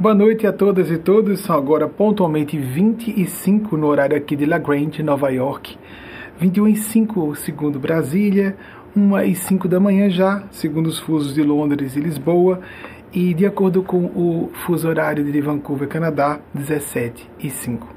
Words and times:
Boa 0.00 0.14
noite 0.14 0.46
a 0.46 0.52
todas 0.52 0.92
e 0.92 0.96
todos. 0.96 1.40
São 1.40 1.56
agora 1.56 1.88
pontualmente 1.88 2.56
25 2.56 3.76
no 3.76 3.88
horário 3.88 4.16
aqui 4.16 4.36
de 4.36 4.46
La 4.46 4.56
Grande, 4.56 5.02
Nova 5.02 5.28
York. 5.28 5.76
21 6.38 6.68
e 6.68 6.76
5 6.76 7.34
segundo 7.34 7.80
Brasília, 7.80 8.56
1 8.96 9.18
e 9.22 9.34
5 9.34 9.66
da 9.66 9.80
manhã 9.80 10.08
já, 10.08 10.44
segundo 10.52 10.86
os 10.86 11.00
fusos 11.00 11.34
de 11.34 11.42
Londres 11.42 11.96
e 11.96 12.00
Lisboa, 12.00 12.60
e 13.12 13.34
de 13.34 13.44
acordo 13.44 13.82
com 13.82 14.04
o 14.04 14.52
fuso 14.64 14.86
horário 14.86 15.24
de 15.24 15.40
Vancouver, 15.40 15.88
Canadá, 15.88 16.38
17 16.54 17.28
e 17.40 17.50
5. 17.50 17.88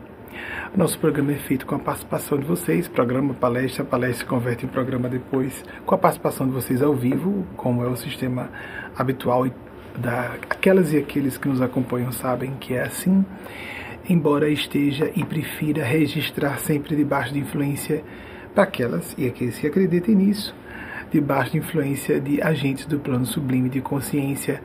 Nosso 0.75 0.97
programa 0.97 1.33
é 1.33 1.36
feito 1.36 1.67
com 1.67 1.75
a 1.75 1.80
participação 1.80 2.39
de 2.39 2.45
vocês, 2.45 2.88
programa, 2.88 3.36
palestra, 3.36 3.86
palestra 3.86 4.25
se 4.25 4.25
converte 4.25 4.66
em 4.66 4.70
programa 4.70 5.08
depois, 5.08 5.63
com 5.86 5.94
a 5.94 5.99
participação 5.99 6.47
de 6.47 6.53
vocês 6.53 6.81
ao 6.81 6.95
vivo, 6.95 7.45
como 7.55 7.83
é 7.83 7.88
o 7.88 7.95
sistema 7.95 8.49
habitual 8.97 9.45
e 9.45 9.53
da, 9.98 10.36
aquelas 10.50 10.94
e 10.94 10.98
aqueles 10.98 11.38
que 11.38 11.48
nos 11.48 11.62
acompanham 11.62 12.12
sabem 12.12 12.55
que 12.59 12.73
é 12.73 12.81
assim, 12.84 13.26
embora 14.09 14.50
esteja 14.50 15.12
e 15.16 15.23
prefira 15.23 15.84
registrar 15.84 16.58
sempre 16.59 16.95
debaixo 16.95 17.34
de 17.34 17.40
influência 17.40 18.04
para 18.54 18.64
aquelas 18.64 19.16
e 19.17 19.27
aqueles 19.27 19.58
que 19.58 19.67
acreditem 19.67 20.16
nisso, 20.16 20.55
debaixo 21.12 21.52
de 21.52 21.58
influência 21.59 22.20
de 22.20 22.41
agentes 22.41 22.86
do 22.86 23.00
plano 23.00 23.26
sublime 23.26 23.70
de 23.70 23.81
consciência. 23.81 24.61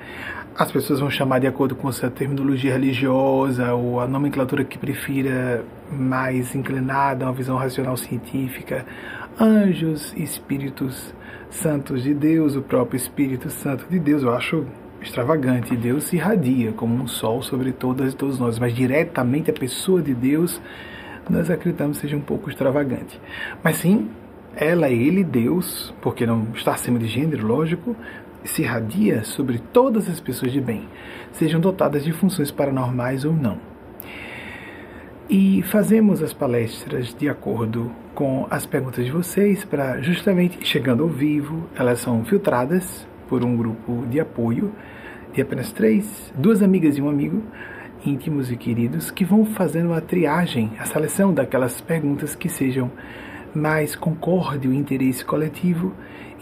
As 0.59 0.73
pessoas 0.73 1.01
vão 1.01 1.11
chamar 1.11 1.39
de 1.39 1.47
acordo 1.47 1.75
com 1.75 1.91
sua 1.93 2.11
terminologia 2.11 2.73
religiosa 2.73 3.75
ou 3.75 4.01
a 4.01 4.07
nomenclatura 4.09 4.65
que 4.65 4.79
prefira 4.79 5.65
mais 5.91 6.55
inclinada 6.55 7.25
a 7.25 7.29
uma 7.29 7.35
visão 7.35 7.57
racional 7.57 7.97
científica, 7.97 8.87
anjos, 9.39 10.15
espíritos 10.17 11.15
santos 11.51 12.03
de 12.03 12.15
Deus, 12.15 12.57
o 12.57 12.63
próprio 12.63 12.97
Espírito 12.97 13.51
Santo 13.51 13.87
de 13.89 13.99
Deus. 13.99 14.23
Eu 14.23 14.35
acho 14.35 14.67
extravagante. 15.07 15.77
Deus 15.77 16.05
se 16.05 16.17
irradia 16.17 16.73
como 16.73 16.95
um 16.95 17.07
sol 17.07 17.43
sobre 17.43 17.73
todas 17.73 18.13
e 18.13 18.17
todos 18.17 18.39
nós, 18.39 18.59
mas 18.59 18.75
diretamente 18.75 19.51
a 19.51 19.55
pessoa 19.55 20.03
de 20.03 20.15
Deus 20.15 20.61
nós 21.29 21.51
acreditamos 21.51 21.99
seja 21.99 22.17
um 22.17 22.21
pouco 22.21 22.49
extravagante. 22.49 23.21
Mas 23.63 23.77
sim, 23.77 24.09
ela, 24.55 24.89
ele, 24.89 25.25
Deus, 25.25 25.95
porque 26.01 26.25
não 26.27 26.49
está 26.55 26.73
acima 26.73 26.99
de 26.99 27.07
gênero, 27.07 27.47
lógico, 27.47 27.97
se 28.45 28.63
irradia 28.63 29.25
sobre 29.25 29.59
todas 29.59 30.09
as 30.09 30.21
pessoas 30.21 30.53
de 30.53 30.61
bem, 30.61 30.89
sejam 31.33 31.61
dotadas 31.61 32.05
de 32.05 32.13
funções 32.13 32.51
paranormais 32.51 33.25
ou 33.25 33.33
não. 33.33 33.59
E 35.29 35.63
fazemos 35.63 36.23
as 36.23 36.33
palestras 36.33 37.13
de 37.13 37.29
acordo 37.29 37.91
com 38.15 38.47
as 38.49 38.65
perguntas 38.65 39.05
de 39.05 39.11
vocês, 39.11 39.65
para 39.65 40.01
justamente 40.01 40.65
chegando 40.65 41.03
ao 41.03 41.09
vivo, 41.09 41.69
elas 41.75 41.99
são 41.99 42.25
filtradas 42.25 43.07
por 43.29 43.45
um 43.45 43.57
grupo 43.57 44.07
de 44.09 44.21
apoio 44.21 44.73
de 45.37 45.43
apenas 45.43 45.71
três, 45.71 46.33
duas 46.35 46.63
amigas 46.63 46.97
e 46.97 47.03
um 47.03 47.11
amigo, 47.11 47.43
íntimos 48.07 48.51
e 48.51 48.57
queridos, 48.57 49.11
que 49.11 49.23
vão 49.23 49.45
fazendo 49.45 49.93
a 49.93 50.01
triagem, 50.01 50.73
a 50.79 50.87
seleção 50.87 51.33
daquelas 51.33 51.79
perguntas 51.79 52.35
que 52.35 52.49
sejam 52.49 52.91
mais 53.55 53.95
concorde 53.95 54.67
o 54.67 54.73
interesse 54.73 55.23
coletivo 55.23 55.93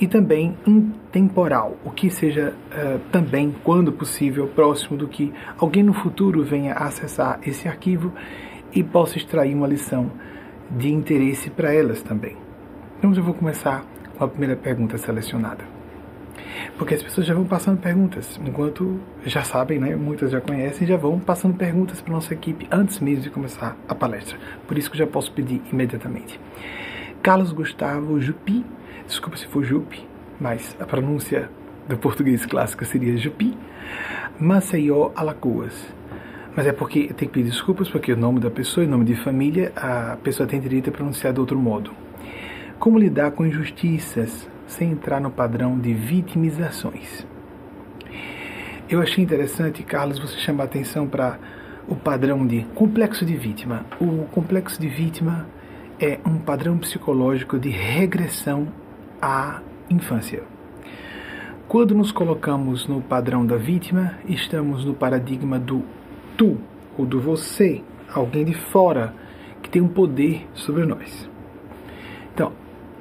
e 0.01 0.07
também 0.07 0.57
intemporal, 0.65 1.77
o 1.85 1.91
que 1.91 2.09
seja 2.09 2.55
uh, 2.71 3.01
também, 3.11 3.53
quando 3.65 3.91
possível, 3.93 4.47
próximo 4.47 4.97
do 4.97 5.09
que 5.09 5.33
alguém 5.59 5.83
no 5.83 5.93
futuro 5.93 6.45
venha 6.45 6.75
acessar 6.75 7.41
esse 7.45 7.67
arquivo 7.67 8.13
e 8.73 8.85
possa 8.85 9.19
extrair 9.19 9.57
uma 9.57 9.67
lição 9.67 10.09
de 10.71 10.93
interesse 10.93 11.51
para 11.51 11.75
elas 11.75 12.01
também. 12.01 12.37
Então 12.99 13.13
eu 13.13 13.25
vou 13.25 13.35
começar 13.35 13.85
com 14.17 14.25
a 14.25 14.29
primeira 14.29 14.55
pergunta 14.55 14.97
selecionada. 14.97 15.74
Porque 16.79 16.95
as 16.95 17.03
pessoas 17.03 17.27
já 17.27 17.35
vão 17.35 17.45
passando 17.45 17.81
perguntas, 17.81 18.41
enquanto 18.45 19.01
já 19.25 19.43
sabem, 19.43 19.79
né, 19.79 19.95
muitas 19.97 20.31
já 20.31 20.41
conhecem, 20.41 20.87
já 20.87 20.97
vão 20.97 21.19
passando 21.19 21.55
perguntas 21.57 22.01
para 22.01 22.13
nossa 22.13 22.35
equipe 22.35 22.67
antes 22.71 23.01
mesmo 23.01 23.23
de 23.23 23.31
começar 23.31 23.77
a 23.89 23.95
palestra. 23.95 24.39
Por 24.67 24.77
isso 24.77 24.91
que 24.91 24.97
eu 24.97 25.07
já 25.07 25.07
posso 25.07 25.33
pedir 25.33 25.63
imediatamente. 25.73 26.39
Carlos 27.23 27.53
Gustavo 27.53 28.21
Jupi, 28.21 28.65
desculpa 29.07 29.37
se 29.37 29.47
for 29.47 29.65
Jupi, 29.65 30.07
mas 30.41 30.77
a 30.79 30.85
pronúncia 30.85 31.49
do 31.89 31.97
português 31.97 32.45
clássico 32.45 32.85
seria 32.85 33.17
Jupi, 33.17 33.57
Maceió, 34.39 35.11
Alagoas. 35.15 35.95
Mas 36.57 36.67
é 36.67 36.73
porque 36.73 37.09
tem 37.15 37.29
que 37.29 37.35
pedir 37.35 37.51
desculpas, 37.51 37.89
porque 37.89 38.13
o 38.13 38.17
nome 38.17 38.41
da 38.41 38.51
pessoa 38.51 38.85
e 38.85 38.87
nome 38.87 39.05
de 39.05 39.17
família, 39.17 39.73
a 39.75 40.17
pessoa 40.23 40.47
tem 40.47 40.61
direito 40.61 40.89
a 40.89 40.93
pronunciar 40.93 41.33
de 41.33 41.41
outro 41.41 41.59
modo. 41.59 41.91
Como 42.79 42.99
lidar 42.99 43.33
com 43.33 43.45
injustiças, 43.45 44.49
sem 44.67 44.93
entrar 44.93 45.21
no 45.21 45.31
padrão 45.31 45.79
de 45.79 45.93
vitimizações. 45.93 47.27
Eu 48.89 49.01
achei 49.01 49.25
interessante, 49.25 49.83
Carlos, 49.83 50.19
você 50.19 50.39
chamar 50.39 50.65
atenção 50.65 51.07
para 51.07 51.39
o 51.89 51.97
padrão 51.97 52.47
de 52.47 52.65
complexo 52.75 53.25
de 53.25 53.37
vítima. 53.37 53.85
O 54.01 54.27
complexo 54.27 54.81
de 54.81 54.89
vítima 54.89 55.47
é 55.99 56.19
um 56.27 56.39
padrão 56.39 56.79
psicológico 56.79 57.59
de 57.59 57.71
regressão 57.71 58.69
à 59.21 59.61
infância. 59.89 60.43
Quando 61.67 61.95
nos 61.95 62.13
colocamos 62.13 62.87
no 62.87 63.01
padrão 63.01 63.45
da 63.47 63.57
vítima, 63.57 64.19
estamos 64.29 64.85
no 64.85 64.95
paradigma 64.95 65.59
do 65.59 65.83
tu 66.37 66.59
ou 66.97 67.07
do 67.07 67.21
você, 67.21 67.83
alguém 68.13 68.45
de 68.45 68.55
fora 68.55 69.15
que 69.63 69.71
tem 69.71 69.81
um 69.81 69.89
poder 69.89 70.47
sobre 70.53 70.85
nós 70.85 71.34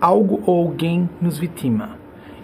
algo 0.03 0.43
ou 0.45 0.67
alguém 0.67 1.09
nos 1.21 1.37
vitima. 1.37 1.97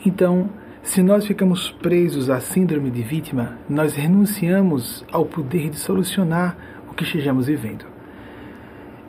Então, 0.06 0.50
se 0.82 1.04
nós 1.04 1.26
ficamos 1.26 1.70
presos 1.70 2.30
à 2.30 2.40
síndrome 2.40 2.90
de 2.90 3.04
vítima, 3.04 3.58
nós 3.70 3.96
renunciamos 3.96 5.04
ao 5.12 5.26
poder 5.26 5.70
de 5.70 5.78
solucionar 5.78 6.56
o 6.90 6.94
que 6.94 7.04
estejamos 7.04 7.48
vivendo. 7.48 7.86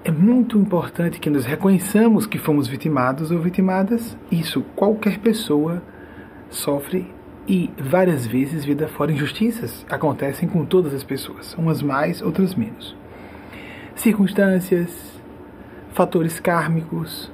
É 0.02 0.10
muito 0.10 0.58
importante 0.58 1.20
que 1.20 1.30
nos 1.30 1.44
reconheçamos 1.44 2.26
que 2.26 2.38
fomos 2.38 2.66
vitimados 2.66 3.30
ou 3.30 3.38
vitimadas. 3.38 4.16
Isso 4.32 4.62
qualquer 4.74 5.20
pessoa 5.20 5.80
sofre 6.48 7.08
e 7.46 7.70
várias 7.78 8.26
vezes 8.26 8.64
vida 8.64 8.88
fora 8.88 9.12
injustiças 9.12 9.86
acontecem 9.88 10.48
com 10.48 10.64
todas 10.64 10.92
as 10.92 11.04
pessoas, 11.04 11.54
umas 11.54 11.82
mais, 11.82 12.20
outras 12.20 12.56
menos. 12.56 12.96
Circunstâncias, 13.94 15.22
fatores 15.92 16.40
kármicos, 16.40 17.30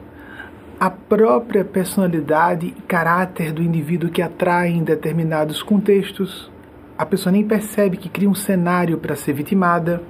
a 0.78 0.90
própria 0.90 1.64
personalidade 1.64 2.66
e 2.66 2.82
caráter 2.82 3.50
do 3.50 3.62
indivíduo 3.62 4.10
que 4.10 4.20
atrai 4.20 4.68
em 4.68 4.84
determinados 4.84 5.62
contextos. 5.62 6.50
A 6.98 7.06
pessoa 7.06 7.32
nem 7.32 7.46
percebe 7.46 7.96
que 7.96 8.10
cria 8.10 8.28
um 8.28 8.34
cenário 8.34 8.98
para 8.98 9.16
ser 9.16 9.32
vitimada. 9.32 10.02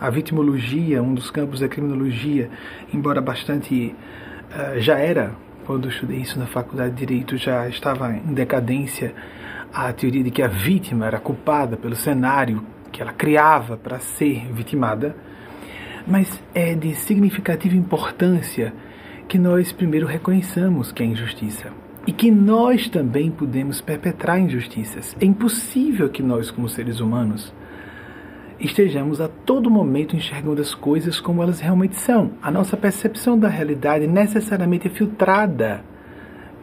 A 0.00 0.10
vitimologia, 0.10 1.00
um 1.00 1.14
dos 1.14 1.30
campos 1.30 1.60
da 1.60 1.68
criminologia, 1.68 2.50
embora 2.92 3.20
bastante 3.20 3.94
uh, 4.50 4.80
já 4.80 4.98
era, 4.98 5.32
quando 5.64 5.88
estudei 5.88 6.18
isso 6.18 6.36
na 6.36 6.46
faculdade 6.46 6.90
de 6.90 7.06
Direito, 7.06 7.36
já 7.36 7.68
estava 7.68 8.12
em 8.12 8.34
decadência 8.34 9.14
a 9.72 9.92
teoria 9.92 10.24
de 10.24 10.32
que 10.32 10.42
a 10.42 10.48
vítima 10.48 11.06
era 11.06 11.20
culpada 11.20 11.76
pelo 11.76 11.94
cenário 11.94 12.66
que 12.90 13.00
ela 13.00 13.12
criava 13.12 13.76
para 13.76 14.00
ser 14.00 14.52
vitimada, 14.52 15.14
mas 16.04 16.42
é 16.52 16.74
de 16.74 16.94
significativa 16.96 17.76
importância 17.76 18.74
que 19.32 19.38
nós 19.38 19.72
primeiro 19.72 20.06
reconheçamos 20.06 20.92
que 20.92 21.02
é 21.02 21.06
injustiça 21.06 21.72
e 22.06 22.12
que 22.12 22.30
nós 22.30 22.90
também 22.90 23.30
podemos 23.30 23.80
perpetrar 23.80 24.38
injustiças. 24.38 25.16
É 25.18 25.24
impossível 25.24 26.10
que 26.10 26.22
nós, 26.22 26.50
como 26.50 26.68
seres 26.68 27.00
humanos, 27.00 27.50
estejamos 28.60 29.22
a 29.22 29.28
todo 29.28 29.70
momento 29.70 30.14
enxergando 30.14 30.60
as 30.60 30.74
coisas 30.74 31.18
como 31.18 31.42
elas 31.42 31.60
realmente 31.60 31.96
são. 31.96 32.32
A 32.42 32.50
nossa 32.50 32.76
percepção 32.76 33.38
da 33.38 33.48
realidade 33.48 34.06
necessariamente 34.06 34.88
é 34.88 34.90
filtrada 34.90 35.82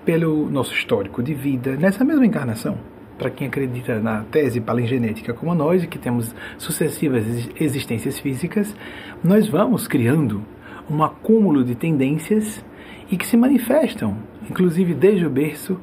pelo 0.05 0.47
nosso 0.47 0.71
histórico 0.71 1.23
de 1.23 1.33
vida 1.33 1.75
nessa 1.75 2.05
mesma 2.05 2.27
encarnação. 2.27 2.77
Para 3.17 3.31
quem 3.31 3.47
acredita 3.47 3.99
na 3.99 4.25
tese 4.25 4.61
palingenética 4.61 5.33
como 5.33 5.55
nós, 5.55 5.83
e 5.83 5.87
que 5.87 5.97
temos 5.97 6.35
sucessivas 6.59 7.25
existências 7.59 8.19
físicas, 8.19 8.75
nós 9.23 9.47
vamos 9.47 9.87
criando 9.87 10.45
um 10.89 11.03
acúmulo 11.03 11.63
de 11.63 11.75
tendências 11.75 12.63
e 13.11 13.17
que 13.17 13.25
se 13.25 13.37
manifestam, 13.37 14.17
inclusive 14.49 14.93
desde 14.93 15.25
o 15.25 15.29
berço, 15.29 15.79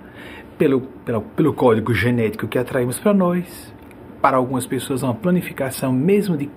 pelo, 0.58 0.80
pelo, 0.80 1.22
pelo 1.22 1.52
código 1.52 1.92
genético 1.92 2.48
que 2.48 2.58
atraímos 2.58 2.98
para 2.98 3.12
nós, 3.12 3.74
para 4.20 4.36
algumas 4.36 4.66
pessoas 4.66 5.02
uma 5.02 5.14
planificação 5.14 5.92
mesmo 5.92 6.36
de 6.36 6.50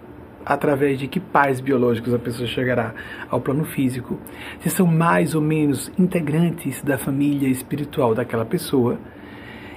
através 0.46 0.98
de 0.98 1.08
que 1.08 1.20
pais 1.20 1.60
biológicos 1.60 2.14
a 2.14 2.18
pessoa 2.18 2.48
chegará 2.48 2.94
ao 3.30 3.40
plano 3.40 3.66
físico, 3.66 4.18
se 4.60 4.70
são 4.70 4.88
mais 4.88 5.36
ou 5.36 5.42
menos 5.42 5.92
integrantes 5.98 6.82
da 6.82 6.98
família 6.98 7.48
espiritual 7.48 8.16
daquela 8.16 8.46
pessoa. 8.46 8.98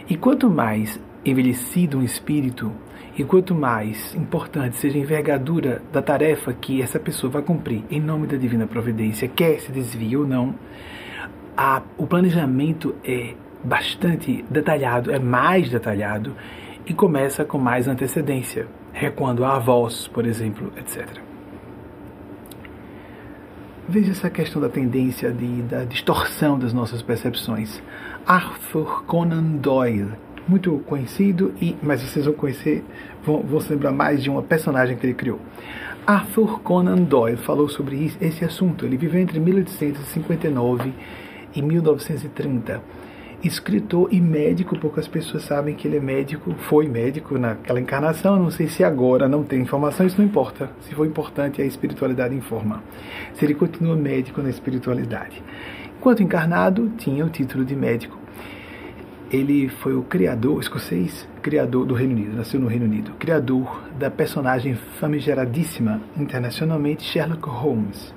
E 0.09 0.17
quanto 0.17 0.49
mais 0.49 1.01
envelhecido 1.25 1.99
um 1.99 2.03
espírito, 2.03 2.73
e 3.17 3.25
quanto 3.25 3.55
mais 3.55 4.15
importante 4.15 4.77
seja 4.77 4.97
a 4.97 5.01
envergadura 5.01 5.83
da 5.93 6.01
tarefa 6.01 6.53
que 6.53 6.81
essa 6.81 6.99
pessoa 6.99 7.31
vai 7.31 7.43
cumprir 7.43 7.85
em 7.91 8.01
nome 8.01 8.27
da 8.27 8.37
divina 8.37 8.67
providência, 8.67 9.29
quer 9.29 9.61
se 9.61 9.71
desvie 9.71 10.17
ou 10.17 10.27
não, 10.27 10.55
a, 11.57 11.83
o 11.99 12.07
planejamento 12.07 12.95
é 13.05 13.35
bastante 13.63 14.45
detalhado, 14.51 15.11
é 15.13 15.19
mais 15.19 15.69
detalhado 15.69 16.35
e 16.87 16.93
começa 16.93 17.45
com 17.45 17.59
mais 17.59 17.87
antecedência. 17.87 18.67
recuando 18.93 19.45
a 19.45 19.57
avós, 19.57 20.07
por 20.09 20.27
exemplo, 20.27 20.71
etc. 20.77 21.09
Veja 23.89 24.13
essa 24.13 24.31
questão 24.31 24.61
da 24.61 24.69
tendência 24.69 25.33
de, 25.33 25.63
da 25.63 25.85
distorção 25.85 26.59
das 26.59 26.73
nossas 26.73 27.03
percepções. 27.03 27.83
Arthur 28.27 29.05
Conan 29.05 29.57
Doyle, 29.57 30.13
muito 30.47 30.79
conhecido, 30.87 31.53
e, 31.61 31.77
mas 31.83 32.03
vocês 32.03 32.25
vão 32.25 32.35
conhecer, 32.35 32.85
vão, 33.25 33.43
vão 33.43 33.61
se 33.61 33.71
lembrar 33.73 33.93
mais 33.93 34.23
de 34.23 34.31
uma 34.31 34.43
personagem 34.43 34.97
que 34.97 35.07
ele 35.07 35.15
criou. 35.15 35.41
Arthur 36.07 36.61
Conan 36.61 36.97
Doyle 36.97 37.37
falou 37.37 37.69
sobre 37.69 38.13
esse 38.21 38.45
assunto. 38.45 38.85
Ele 38.85 38.97
viveu 38.97 39.21
entre 39.21 39.39
1859 39.39 40.93
e 41.55 41.63
1930 41.63 42.83
escritor 43.45 44.09
e 44.13 44.21
médico, 44.21 44.79
poucas 44.79 45.09
pessoas 45.09 45.43
sabem 45.43 45.75
que 45.75 45.89
ele 45.89 45.97
é 45.97 46.01
médico, 46.01 46.55
foi 46.69 46.87
médico 46.87 47.37
naquela 47.39 47.81
encarnação, 47.81 48.39
não 48.39 48.51
sei 48.51 48.69
se 48.69 48.85
agora 48.85 49.29
não 49.29 49.43
tem 49.43 49.61
informação, 49.61 50.07
isso 50.07 50.19
não 50.19 50.25
importa. 50.25 50.71
Se 50.83 50.95
for 50.95 51.07
importante, 51.07 51.61
a 51.61 51.65
espiritualidade 51.65 52.35
informa. 52.35 52.83
Se 53.35 53.45
ele 53.45 53.55
continua 53.55 53.97
médico 53.97 54.41
na 54.41 54.51
espiritualidade. 54.51 55.43
Enquanto 55.99 56.23
encarnado, 56.23 56.91
tinha 56.97 57.25
o 57.25 57.31
título 57.31 57.65
de 57.65 57.75
médico. 57.75 58.22
Ele 59.33 59.69
foi 59.69 59.95
o 59.95 60.03
criador, 60.03 60.61
escocês, 60.61 61.27
criador 61.41 61.87
do 61.87 61.95
Reino 61.95 62.13
Unido, 62.13 62.37
nasceu 62.37 62.61
no 62.61 62.67
Reino 62.67 62.85
Unido, 62.85 63.13
criador 63.19 63.83
da 63.99 64.11
personagem 64.11 64.75
famigeradíssima 65.01 66.03
internacionalmente 66.17 67.03
Sherlock 67.03 67.49
Holmes 67.49 68.13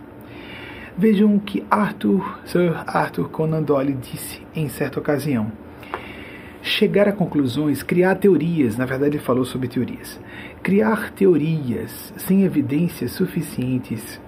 Vejam 0.98 1.36
o 1.36 1.42
que 1.42 1.62
Arthur, 1.70 2.40
Sir 2.46 2.74
Arthur 2.88 3.28
Conan 3.28 3.62
Doyle 3.62 3.92
disse 3.92 4.42
em 4.56 4.70
certa 4.70 4.98
ocasião. 4.98 5.52
Chegar 6.62 7.06
a 7.06 7.12
conclusões, 7.12 7.84
criar 7.84 8.16
teorias, 8.16 8.78
na 8.78 8.86
verdade 8.86 9.18
ele 9.18 9.24
falou 9.24 9.44
sobre 9.44 9.68
teorias. 9.68 10.18
Criar 10.64 11.12
teorias 11.12 12.14
sem 12.16 12.44
evidências 12.44 13.12
suficientes 13.12 14.22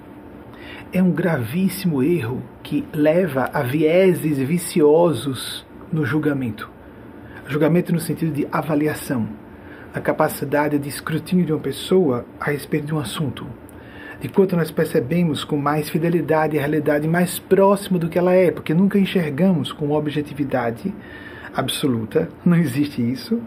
é 0.91 1.01
um 1.01 1.11
gravíssimo 1.11 2.03
erro 2.03 2.43
que 2.61 2.85
leva 2.93 3.49
a 3.53 3.61
vieses 3.61 4.37
viciosos 4.37 5.65
no 5.89 6.05
julgamento. 6.05 6.69
Julgamento 7.49 7.93
no 7.93 7.99
sentido 8.01 8.33
de 8.33 8.45
avaliação, 8.51 9.29
a 9.93 10.01
capacidade 10.01 10.77
de 10.77 10.89
escrutínio 10.89 11.45
de 11.45 11.53
uma 11.53 11.61
pessoa 11.61 12.25
a 12.37 12.51
respeito 12.51 12.87
de 12.87 12.93
um 12.93 12.99
assunto. 12.99 13.47
De 14.19 14.27
quanto 14.27 14.57
nós 14.57 14.69
percebemos 14.69 15.45
com 15.45 15.55
mais 15.55 15.89
fidelidade 15.89 16.57
a 16.57 16.59
realidade 16.59 17.07
mais 17.07 17.39
próxima 17.39 17.97
do 17.97 18.09
que 18.09 18.19
ela 18.19 18.33
é, 18.33 18.51
porque 18.51 18.73
nunca 18.73 18.99
enxergamos 18.99 19.71
com 19.71 19.91
objetividade 19.91 20.93
absoluta, 21.55 22.27
não 22.45 22.57
existe 22.57 23.01
isso. 23.01 23.41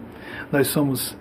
Nós 0.51 0.67
somos, 0.67 1.15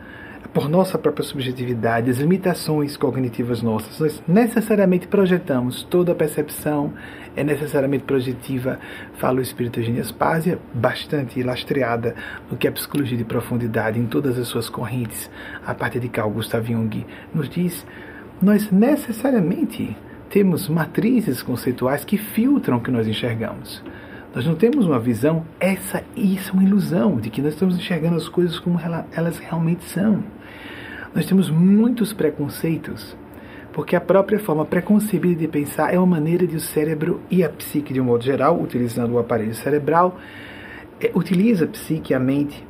por 0.52 0.68
nossa 0.68 0.98
própria 0.98 1.24
subjetividade, 1.24 2.10
as 2.10 2.18
limitações 2.18 2.96
cognitivas 2.96 3.62
nossas, 3.62 4.00
nós 4.00 4.22
necessariamente 4.26 5.06
projetamos 5.06 5.84
toda 5.84 6.14
percepção, 6.14 6.92
é 7.36 7.44
necessariamente 7.44 8.04
projetiva, 8.04 8.80
fala 9.14 9.38
o 9.38 9.42
espírito 9.42 9.78
Eugênia 9.78 10.02
Spásia, 10.02 10.58
bastante 10.74 11.40
lastreada 11.42 12.16
no 12.50 12.56
que 12.56 12.66
é 12.66 12.70
psicologia 12.70 13.16
de 13.16 13.24
profundidade 13.24 14.00
em 14.00 14.06
todas 14.06 14.38
as 14.38 14.48
suas 14.48 14.68
correntes, 14.68 15.30
a 15.64 15.72
partir 15.72 16.00
de 16.00 16.08
Carl 16.08 16.30
Gustav 16.30 16.66
Jung, 16.66 17.06
nos 17.32 17.48
diz 17.48 17.86
nós 18.42 18.70
necessariamente 18.70 19.96
temos 20.30 20.68
matrizes 20.68 21.42
conceituais 21.42 22.04
que 22.04 22.16
filtram 22.16 22.78
o 22.78 22.80
que 22.80 22.90
nós 22.90 23.06
enxergamos. 23.06 23.82
Nós 24.34 24.46
não 24.46 24.54
temos 24.54 24.86
uma 24.86 24.98
visão, 24.98 25.44
essa 25.58 26.04
isso 26.16 26.50
é 26.50 26.52
uma 26.52 26.62
ilusão, 26.62 27.16
de 27.16 27.28
que 27.30 27.42
nós 27.42 27.52
estamos 27.52 27.76
enxergando 27.76 28.16
as 28.16 28.28
coisas 28.28 28.58
como 28.58 28.78
elas 29.12 29.38
realmente 29.38 29.84
são. 29.84 30.22
Nós 31.14 31.26
temos 31.26 31.50
muitos 31.50 32.12
preconceitos, 32.12 33.16
porque 33.72 33.96
a 33.96 34.00
própria 34.00 34.38
forma 34.38 34.64
preconcebida 34.64 35.40
de 35.40 35.48
pensar 35.48 35.92
é 35.92 35.98
uma 35.98 36.06
maneira 36.06 36.46
de 36.46 36.56
o 36.56 36.60
cérebro 36.60 37.20
e 37.28 37.42
a 37.42 37.48
psique, 37.48 37.92
de 37.92 38.00
um 38.00 38.04
modo 38.04 38.22
geral, 38.22 38.60
utilizando 38.60 39.14
o 39.14 39.18
aparelho 39.18 39.54
cerebral, 39.54 40.16
é, 41.00 41.10
utiliza 41.14 41.64
a 41.64 41.68
psique, 41.68 42.14
a 42.14 42.20
mente 42.20 42.64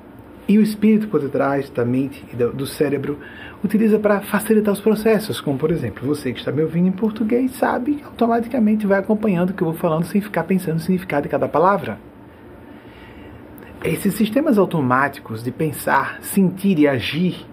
e 0.49 0.59
o 0.59 0.63
espírito 0.63 1.07
por 1.09 1.21
detrás 1.21 1.69
da 1.71 1.85
mente 1.85 2.25
e 2.33 2.37
do, 2.37 2.53
do 2.53 2.67
cérebro 2.67 3.19
utiliza 3.63 3.99
para 3.99 4.21
facilitar 4.21 4.73
os 4.73 4.81
processos, 4.81 5.39
como 5.41 5.59
por 5.59 5.71
exemplo, 5.71 6.09
você 6.09 6.33
que 6.33 6.39
está 6.39 6.51
me 6.51 6.63
ouvindo 6.63 6.89
em 6.89 6.93
português 6.93 7.53
sabe 7.53 7.97
que 7.97 8.05
automaticamente 8.05 8.87
vai 8.87 9.01
acompanhando 9.01 9.51
o 9.51 9.53
que 9.55 9.63
eu 9.63 9.69
vou 9.69 9.77
falando 9.77 10.05
sem 10.05 10.21
ficar 10.21 10.45
pensando 10.45 10.75
no 10.75 10.81
significado 10.81 11.25
de 11.25 11.29
cada 11.29 11.47
palavra. 11.47 11.99
Esses 13.85 14.15
sistemas 14.15 14.59
automáticos 14.59 15.43
de 15.43 15.51
pensar, 15.51 16.19
sentir 16.23 16.79
e 16.79 16.89
agir, 16.89 17.47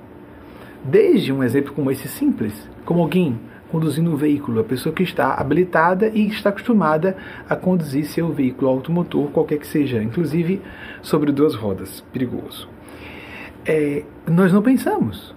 desde 0.88 1.31
um 1.31 1.44
exemplo 1.44 1.74
como 1.74 1.92
esse 1.92 2.07
simples, 2.07 2.68
como 2.86 3.01
alguém 3.01 3.39
conduzindo 3.69 4.10
um 4.10 4.16
veículo, 4.16 4.62
a 4.62 4.63
pessoa 4.63 4.95
que 4.95 5.04
está 5.04 5.34
habilitada 5.34 6.07
e 6.07 6.28
está 6.28 6.50
acostumada 6.50 7.18
a 7.50 7.56
conduzir 7.56 8.06
seu 8.06 8.31
veículo 8.31 8.69
automotor, 8.69 9.30
qualquer 9.31 9.60
que 9.60 9.68
seja, 9.68 10.01
inclusive 10.01 10.62
sobre 11.01 11.34
duas 11.34 11.54
rodas, 11.54 12.01
perigoso 12.13 12.69
é, 13.68 14.04
nós 14.25 14.54
não 14.54 14.62
pensamos. 14.62 15.36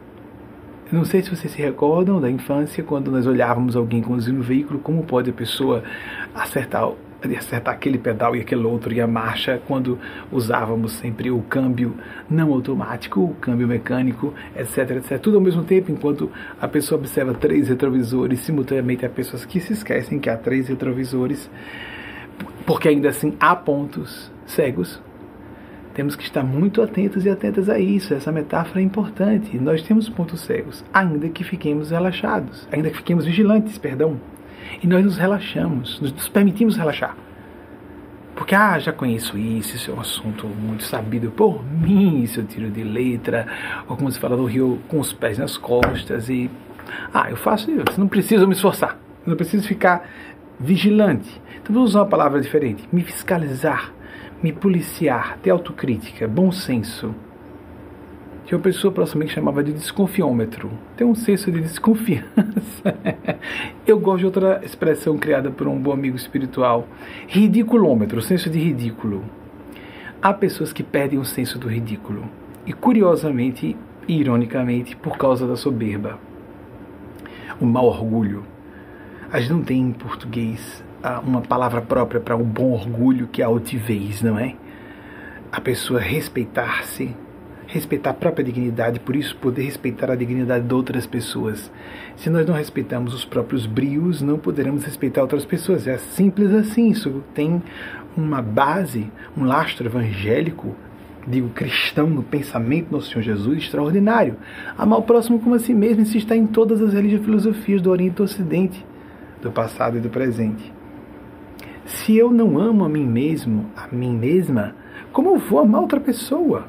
Não 0.91 1.05
sei 1.05 1.23
se 1.23 1.31
vocês 1.31 1.52
se 1.52 1.61
recordam 1.61 2.20
da 2.20 2.31
infância, 2.31 2.82
quando 2.82 3.11
nós 3.11 3.26
olhávamos 3.26 3.76
alguém 3.76 4.00
conduzindo 4.00 4.38
um 4.38 4.43
veículo, 4.43 4.79
como 4.79 5.05
pode 5.05 5.31
a 5.31 5.32
pessoa 5.32 5.82
acertar, 6.35 6.91
acertar 7.37 7.75
aquele 7.75 7.99
pedal 7.99 8.34
e 8.34 8.40
aquele 8.40 8.64
outro 8.64 8.93
e 8.93 9.00
a 9.00 9.06
marcha, 9.06 9.61
quando 9.67 9.99
usávamos 10.31 10.93
sempre 10.93 11.31
o 11.31 11.43
câmbio 11.43 11.94
não 12.28 12.52
automático, 12.52 13.20
o 13.20 13.34
câmbio 13.34 13.69
mecânico, 13.69 14.34
etc, 14.56 14.90
etc. 14.96 15.19
Tudo 15.20 15.37
ao 15.37 15.43
mesmo 15.43 15.62
tempo, 15.64 15.90
enquanto 15.93 16.31
a 16.61 16.69
pessoa 16.69 16.99
observa 16.99 17.34
três 17.34 17.69
retrovisores, 17.69 18.40
simultaneamente 18.40 19.05
há 19.05 19.08
pessoas 19.08 19.44
que 19.44 19.61
se 19.61 19.72
esquecem 19.72 20.19
que 20.19 20.31
há 20.31 20.37
três 20.37 20.69
retrovisores, 20.69 21.50
porque 22.67 22.88
ainda 22.88 23.08
assim 23.08 23.34
há 23.38 23.55
pontos 23.55 24.32
cegos 24.46 25.00
temos 25.94 26.14
que 26.14 26.23
estar 26.23 26.43
muito 26.43 26.81
atentos 26.81 27.26
e 27.26 27.30
atentas 27.30 27.68
a 27.68 27.78
isso. 27.78 28.14
Essa 28.14 28.30
metáfora 28.30 28.80
é 28.80 28.83
importante. 28.83 29.59
Nós 29.59 29.83
temos 29.83 30.09
pontos 30.09 30.40
cegos, 30.40 30.85
ainda 30.95 31.28
que 31.28 31.42
fiquemos 31.45 31.90
relaxados, 31.90 32.66
ainda 32.71 32.90
que 32.90 32.99
fiquemos 32.99 33.25
vigilantes, 33.26 33.76
perdão. 33.76 34.16
E 34.83 34.87
nós 34.87 35.05
nos 35.05 35.17
relaxamos, 35.17 36.00
nos 36.00 36.29
permitimos 36.29 36.77
relaxar. 36.77 37.17
Porque, 38.35 38.55
ah, 38.55 38.79
já 38.79 38.93
conheço 38.93 39.37
isso, 39.37 39.77
isso 39.77 39.91
é 39.91 39.95
um 39.95 40.00
assunto 40.00 40.47
muito 40.47 40.85
sabido 40.85 41.31
por 41.31 41.62
mim, 41.62 42.23
isso 42.23 42.41
eu 42.41 42.47
tiro 42.47 42.71
de 42.71 42.83
letra, 42.83 43.47
ou 43.87 43.97
como 43.97 44.11
se 44.11 44.19
fala 44.19 44.37
no 44.37 44.47
Rio, 44.47 44.81
com 44.89 44.99
os 44.99 45.12
pés 45.12 45.37
nas 45.37 45.59
costas, 45.59 46.29
e, 46.31 46.50
ah, 47.12 47.29
eu 47.29 47.37
faço 47.37 47.71
isso, 47.71 48.00
não 48.00 48.09
preciso 48.09 48.47
me 48.47 48.55
esforçar, 48.55 48.99
não 49.27 49.37
preciso 49.37 49.69
ficar 49.69 50.09
vigilante. 50.59 51.31
Então, 51.61 51.75
vou 51.75 51.85
usar 51.85 52.00
uma 52.00 52.07
palavra 52.07 52.41
diferente, 52.41 52.89
me 52.91 53.03
fiscalizar, 53.03 53.93
me 54.43 54.53
policiar, 54.53 55.37
ter 55.43 55.50
autocrítica, 55.50 56.27
bom 56.27 56.50
senso. 56.50 57.15
Que 58.50 58.57
uma 58.57 58.62
pessoa 58.62 58.92
proximamente 58.92 59.35
chamava 59.35 59.62
de 59.62 59.73
desconfiômetro. 59.73 60.73
Ter 60.97 61.04
um 61.04 61.14
senso 61.14 61.52
de 61.52 61.61
desconfiança. 61.61 62.97
Eu 63.87 63.97
gosto 64.00 64.19
de 64.19 64.26
outra 64.26 64.61
expressão 64.64 65.16
criada 65.16 65.52
por 65.52 65.69
um 65.69 65.78
bom 65.78 65.92
amigo 65.92 66.16
espiritual. 66.16 66.85
Ridiculômetro, 67.28 68.21
senso 68.21 68.50
de 68.50 68.59
ridículo. 68.59 69.23
Há 70.21 70.35
pessoas 70.35 70.73
que 70.73 70.83
perdem 70.83 71.16
o 71.16 71.25
senso 71.25 71.61
do 71.61 71.69
ridículo. 71.69 72.25
E 72.66 72.73
curiosamente 72.73 73.76
e 74.09 74.19
ironicamente, 74.19 74.97
por 74.97 75.16
causa 75.16 75.47
da 75.47 75.54
soberba. 75.54 76.19
O 77.61 77.64
mau 77.64 77.87
orgulho. 77.87 78.42
A 79.33 79.38
gente 79.38 79.52
não 79.52 79.62
tem 79.62 79.80
em 79.80 79.92
português 79.92 80.83
uma 81.25 81.40
palavra 81.40 81.80
própria 81.80 82.21
para 82.21 82.35
o 82.35 82.40
um 82.40 82.45
bom 82.45 82.73
orgulho, 82.73 83.28
que 83.28 83.42
é 83.42 83.45
a 83.45 83.49
altivez, 83.49 84.23
não 84.23 84.37
é? 84.37 84.57
A 85.52 85.61
pessoa 85.61 86.00
respeitar-se, 86.00 87.14
respeitar 87.71 88.11
a 88.11 88.15
própria 88.15 88.45
dignidade, 88.45 88.99
por 88.99 89.15
isso 89.15 89.37
poder 89.37 89.62
respeitar 89.62 90.11
a 90.11 90.17
dignidade 90.17 90.67
de 90.67 90.75
outras 90.75 91.07
pessoas. 91.07 91.71
Se 92.17 92.29
nós 92.29 92.45
não 92.45 92.55
respeitamos 92.55 93.15
os 93.15 93.25
próprios 93.25 93.65
brios, 93.65 94.21
não 94.21 94.39
poderemos 94.39 94.85
respeitar 94.85 95.23
outras 95.23 95.45
pessoas. 95.45 95.87
É 95.87 95.97
simples 95.97 96.53
assim. 96.53 96.91
Isso 96.91 97.23
tem 97.33 97.62
uma 98.17 98.43
base, 98.43 99.11
um 99.37 99.45
lastro 99.45 99.87
evangélico, 99.87 100.75
digo 101.27 101.49
cristão 101.50 102.09
no 102.09 102.25
pensamento 102.25 102.89
do 102.89 102.97
nosso 102.97 103.11
Senhor 103.11 103.23
Jesus 103.23 103.59
extraordinário. 103.59 104.37
Amar 104.77 104.99
o 104.99 105.03
próximo 105.03 105.39
como 105.39 105.55
a 105.55 105.61
si 105.61 105.73
mesmo, 105.73 106.03
isso 106.03 106.19
está 106.19 106.37
em 106.37 106.49
todas 106.49 106.83
as 106.83 106.93
religiões 106.93 107.23
e 107.23 107.25
filosofias 107.25 107.81
do 107.81 107.91
Oriente 107.91 108.15
e 108.15 108.17
do 108.17 108.25
Ocidente, 108.25 108.85
do 109.41 109.53
passado 109.53 109.97
e 109.97 110.00
do 110.00 110.11
presente. 110.11 110.73
Se 111.85 112.17
eu 112.17 112.33
não 112.33 112.59
amo 112.59 112.85
a 112.85 112.89
mim 112.89 113.07
mesmo, 113.07 113.67
a 113.77 113.87
mim 113.95 114.17
mesma, 114.17 114.75
como 115.12 115.31
eu 115.31 115.39
vou 115.39 115.61
amar 115.61 115.83
outra 115.83 116.00
pessoa? 116.00 116.67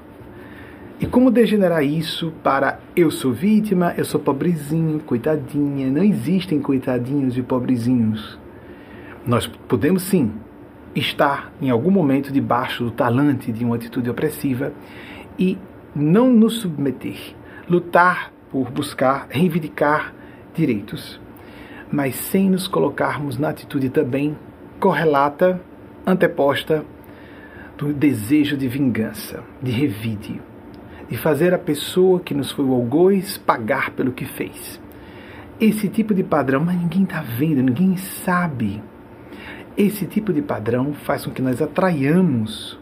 E 1.01 1.08
como 1.08 1.31
degenerar 1.31 1.84
isso 1.84 2.31
para 2.43 2.79
eu 2.96 3.10
sou 3.10 3.34
vítima, 3.34 3.91
eu 3.98 4.05
sou 4.05 4.20
pobrezinho, 4.20 5.00
coitadinha? 5.00 5.89
Não 5.89 6.03
existem 6.03 6.62
coitadinhos 6.62 7.36
e 7.36 7.41
pobrezinhos. 7.41 8.38
Nós 9.25 9.48
podemos 9.48 10.03
sim 10.03 10.31
estar 10.93 11.51
em 11.60 11.72
algum 11.72 11.89
momento 11.89 12.31
debaixo 12.31 12.84
do 12.84 12.91
talante 12.91 13.51
de 13.51 13.65
uma 13.65 13.77
atitude 13.77 14.12
opressiva 14.12 14.74
e 15.39 15.58
não 15.96 16.31
nos 16.31 16.60
submeter, 16.60 17.36
lutar 17.67 18.31
por 18.51 18.70
buscar 18.70 19.25
reivindicar 19.27 20.13
direitos, 20.53 21.20
mas 21.91 22.13
sem 22.15 22.48
nos 22.48 22.67
colocarmos 22.67 23.39
na 23.39 23.50
atitude 23.50 23.89
também 23.89 24.38
correlata, 24.79 25.60
anteposta 26.05 26.86
do 27.75 27.91
desejo 27.91 28.55
de 28.55 28.67
vingança, 28.67 29.43
de 29.63 29.72
revide, 29.72 30.39
de 31.11 31.17
fazer 31.17 31.53
a 31.53 31.59
pessoa 31.59 32.21
que 32.21 32.33
nos 32.33 32.51
foi 32.51 32.63
o 32.63 32.73
algoz 32.73 33.37
pagar 33.37 33.91
pelo 33.91 34.13
que 34.13 34.23
fez. 34.23 34.79
Esse 35.59 35.89
tipo 35.89 36.13
de 36.13 36.23
padrão, 36.23 36.63
mas 36.63 36.79
ninguém 36.79 37.03
está 37.03 37.21
vendo, 37.21 37.61
ninguém 37.61 37.97
sabe. 37.97 38.81
Esse 39.77 40.05
tipo 40.05 40.31
de 40.31 40.41
padrão 40.41 40.93
faz 40.93 41.25
com 41.25 41.31
que 41.31 41.41
nós 41.41 41.61
atraiamos 41.61 42.79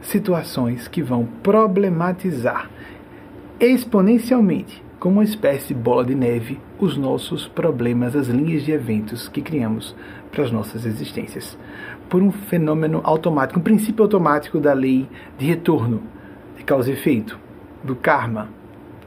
situações 0.00 0.88
que 0.88 1.00
vão 1.00 1.24
problematizar 1.40 2.68
exponencialmente, 3.60 4.82
como 4.98 5.18
uma 5.18 5.24
espécie 5.24 5.68
de 5.68 5.74
bola 5.74 6.04
de 6.04 6.16
neve, 6.16 6.60
os 6.80 6.96
nossos 6.96 7.46
problemas, 7.46 8.16
as 8.16 8.26
linhas 8.26 8.64
de 8.64 8.72
eventos 8.72 9.28
que 9.28 9.40
criamos 9.40 9.94
para 10.32 10.42
as 10.42 10.50
nossas 10.50 10.84
existências. 10.84 11.56
Por 12.08 12.22
um 12.22 12.32
fenômeno 12.32 13.00
automático, 13.04 13.60
um 13.60 13.62
princípio 13.62 14.02
automático 14.02 14.58
da 14.58 14.72
lei 14.72 15.08
de 15.38 15.46
retorno, 15.46 16.02
de 16.56 16.64
causa 16.64 16.90
e 16.90 16.94
efeito, 16.94 17.38
do 17.84 17.96
karma, 17.96 18.48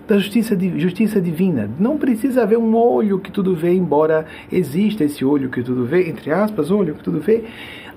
da 0.07 0.17
justiça, 0.17 0.57
justiça 0.77 1.19
divina. 1.19 1.69
Não 1.79 1.97
precisa 1.97 2.43
haver 2.43 2.57
um 2.57 2.75
olho 2.75 3.19
que 3.19 3.31
tudo 3.31 3.55
vê, 3.55 3.73
embora 3.73 4.25
exista 4.51 5.03
esse 5.03 5.25
olho 5.25 5.49
que 5.49 5.63
tudo 5.63 5.85
vê, 5.85 6.09
entre 6.09 6.31
aspas, 6.31 6.69
olho 6.69 6.95
que 6.95 7.03
tudo 7.03 7.19
vê. 7.19 7.45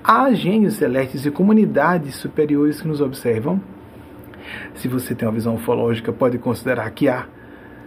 Há 0.03 0.31
gênios 0.33 0.75
celestes 0.75 1.25
e 1.25 1.31
comunidades 1.31 2.15
superiores 2.15 2.81
que 2.81 2.87
nos 2.87 3.01
observam. 3.01 3.61
Se 4.73 4.87
você 4.87 5.13
tem 5.13 5.27
uma 5.27 5.33
visão 5.33 5.55
ufológica, 5.55 6.11
pode 6.11 6.37
considerar 6.39 6.89
que 6.91 7.07
há, 7.07 7.27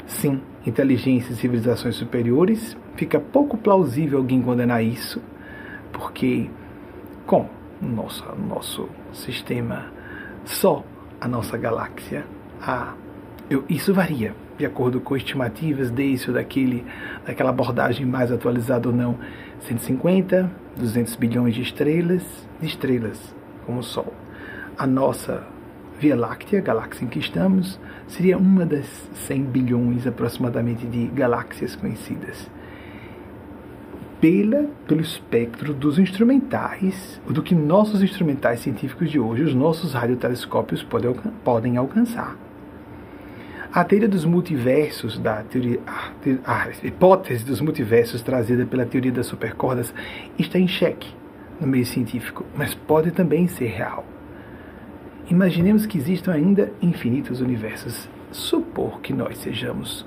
sim, 0.07 0.41
inteligências 0.65 1.39
e 1.39 1.41
civilizações 1.41 1.97
superiores. 1.97 2.77
Fica 2.95 3.19
pouco 3.19 3.57
plausível 3.57 4.19
alguém 4.19 4.41
condenar 4.41 4.85
isso, 4.85 5.21
porque 5.93 6.49
com 7.27 7.49
nosso, 7.81 8.25
nosso 8.37 8.89
sistema, 9.13 9.87
só 10.45 10.85
a 11.21 11.27
nossa 11.27 11.57
galáxia, 11.57 12.25
a 12.63 12.95
eu, 13.51 13.65
isso 13.69 13.93
varia 13.93 14.35
de 14.57 14.65
acordo 14.65 15.01
com 15.01 15.17
estimativas 15.17 15.91
desse 15.91 16.29
ou 16.29 16.35
daquele, 16.35 16.85
daquela 17.27 17.51
abordagem 17.51 18.07
mais 18.07 18.31
atualizada 18.31 18.89
ou 18.89 18.95
não. 18.95 19.19
150, 19.61 20.51
200 20.77 21.17
bilhões 21.17 21.55
de 21.55 21.63
estrelas, 21.63 22.23
de 22.61 22.67
estrelas 22.67 23.35
como 23.67 23.81
o 23.81 23.83
Sol. 23.83 24.13
A 24.79 24.87
nossa 24.87 25.47
Via 25.99 26.17
Láctea, 26.17 26.61
galáxia 26.61 27.05
em 27.05 27.09
que 27.09 27.19
estamos, 27.19 27.79
seria 28.09 28.39
uma 28.39 28.65
das 28.65 28.87
100 29.27 29.43
bilhões 29.45 30.07
aproximadamente 30.07 30.87
de 30.87 31.07
galáxias 31.09 31.77
conhecidas. 31.77 32.51
Pela, 34.21 34.69
pelo 34.87 35.01
espectro 35.01 35.75
dos 35.75 35.99
instrumentais, 35.99 37.21
do 37.27 37.43
que 37.43 37.55
nossos 37.55 38.03
instrumentais 38.03 38.61
científicos 38.61 39.11
de 39.11 39.19
hoje, 39.19 39.43
os 39.43 39.55
nossos 39.55 39.93
radiotelescópios 39.93 40.83
podem, 40.83 41.15
podem 41.45 41.77
alcançar. 41.77 42.37
A 43.75 43.85
teoria 43.85 44.07
dos 44.07 44.27
multiversos, 44.27 45.19
da 45.19 45.43
teoria, 45.45 45.81
a, 46.45 46.69
hipótese 46.83 47.43
dos 47.43 47.59
multiversos 47.63 48.21
trazida 48.21 48.67
pela 48.67 48.85
teoria 48.85 49.11
das 49.11 49.25
supercordas 49.25 49.95
está 50.39 50.59
em 50.59 50.69
xeque 50.69 51.09
no 51.59 51.67
meio 51.67 51.87
científico, 51.87 52.45
mas 52.55 52.75
pode 52.75 53.13
também 53.13 53.49
ser 53.49 53.69
real. 53.69 54.05
Imaginemos 55.31 55.87
que 55.87 55.97
existam 55.97 56.33
ainda 56.33 56.71
infinitos 56.83 57.41
universos. 57.41 58.11
Supor 58.31 59.01
que 59.01 59.15
nós 59.15 59.39
sejamos 59.39 60.05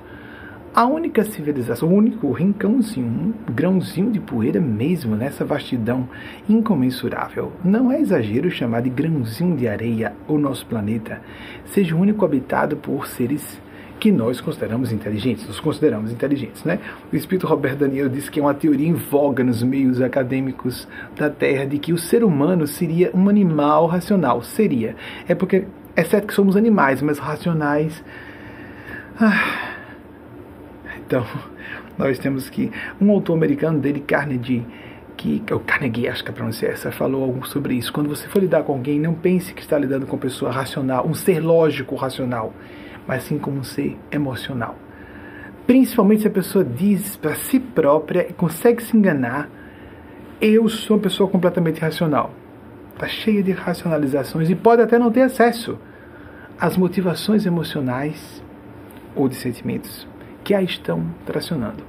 a 0.76 0.86
única 0.86 1.24
civilização, 1.24 1.88
o 1.88 1.94
único 1.94 2.30
rincãozinho, 2.34 3.08
um 3.08 3.54
grãozinho 3.54 4.12
de 4.12 4.20
poeira 4.20 4.60
mesmo 4.60 5.16
nessa 5.16 5.46
vastidão 5.46 6.10
incomensurável. 6.50 7.54
Não 7.64 7.90
é 7.90 8.02
exagero 8.02 8.52
chamar 8.52 8.82
de 8.82 8.90
grãozinho 8.90 9.56
de 9.56 9.70
areia 9.70 10.12
o 10.28 10.38
nosso 10.38 10.66
planeta 10.66 11.22
seja 11.68 11.96
o 11.96 12.00
único 12.00 12.26
habitado 12.26 12.76
por 12.76 13.08
seres 13.08 13.58
que 14.02 14.12
nós 14.12 14.42
consideramos 14.42 14.92
inteligentes, 14.92 15.48
nos 15.48 15.62
consideramos 15.62 16.12
inteligentes, 16.12 16.66
né? 16.66 16.80
O 17.12 17.16
espírito 17.16 17.48
Roberto 17.48 17.80
Daniel 17.80 18.10
disse 18.10 18.30
que 18.30 18.42
é 18.42 18.44
uma 18.44 18.54
teoria 18.54 18.90
em 18.90 18.94
voga 18.94 19.46
nos 19.46 19.64
meios 19.64 20.02
acadêmicos 20.02 20.86
da 21.16 21.30
Terra 21.30 21.64
de 21.64 21.80
que 21.80 21.94
o 21.94 21.98
ser 21.98 22.22
humano 22.22 22.68
seria 22.68 23.10
um 23.14 23.30
animal 23.30 23.88
racional. 23.88 24.44
Seria. 24.44 24.98
É 25.26 25.34
porque, 25.34 25.64
é 25.96 26.04
certo 26.04 26.28
que 26.28 26.34
somos 26.34 26.58
animais, 26.58 27.02
mas 27.02 27.18
racionais. 27.18 28.04
Ah. 29.18 29.75
Então, 31.06 31.26
nós 31.98 32.20
temos 32.20 32.50
que. 32.50 32.72
Um 33.00 33.12
autor 33.12 33.36
americano 33.36 33.80
dele, 33.80 34.00
Carnegie, 34.00 34.66
que, 35.18 35.44
é 35.48 35.54
o 35.56 35.60
Carnegie, 35.60 36.08
acho 36.08 36.24
que 36.24 36.32
a 36.32 36.34
pronúncia 36.34 36.68
é 36.68 36.72
essa, 36.72 36.92
falou 36.92 37.24
algo 37.24 37.48
sobre 37.48 37.76
isso. 37.76 37.92
Quando 37.94 38.10
você 38.10 38.28
for 38.28 38.40
lidar 38.40 38.64
com 38.64 38.74
alguém, 38.74 39.00
não 39.00 39.14
pense 39.14 39.54
que 39.54 39.62
está 39.62 39.78
lidando 39.78 40.06
com 40.06 40.16
uma 40.16 40.22
pessoa 40.22 40.52
racional, 40.52 41.08
um 41.08 41.14
ser 41.14 41.40
lógico 41.40 41.96
racional 41.96 42.54
mas 43.08 43.24
sim 43.24 43.38
como 43.38 43.60
um 43.60 43.64
ser 43.64 43.98
emocional. 44.12 44.76
Principalmente 45.68 46.22
se 46.22 46.28
a 46.28 46.32
pessoa 46.32 46.64
diz 46.64 47.16
para 47.16 47.36
si 47.36 47.60
própria 47.60 48.28
e 48.30 48.34
consegue 48.34 48.84
se 48.84 48.96
enganar, 48.96 49.50
eu 50.40 50.68
sou 50.70 50.98
uma 50.98 51.04
pessoa 51.04 51.30
completamente 51.30 51.80
racional. 51.80 52.32
Está 52.94 53.08
cheia 53.08 53.44
de 53.44 53.52
racionalizações 53.52 54.50
e 54.50 54.56
pode 54.56 54.82
até 54.82 54.98
não 55.00 55.12
ter 55.12 55.22
acesso 55.22 55.78
às 56.60 56.78
motivações 56.78 57.46
emocionais 57.46 58.44
ou 59.16 59.28
de 59.28 59.36
sentimentos 59.36 60.08
que 60.46 60.54
a 60.54 60.62
estão 60.62 61.04
tracionando. 61.26 61.84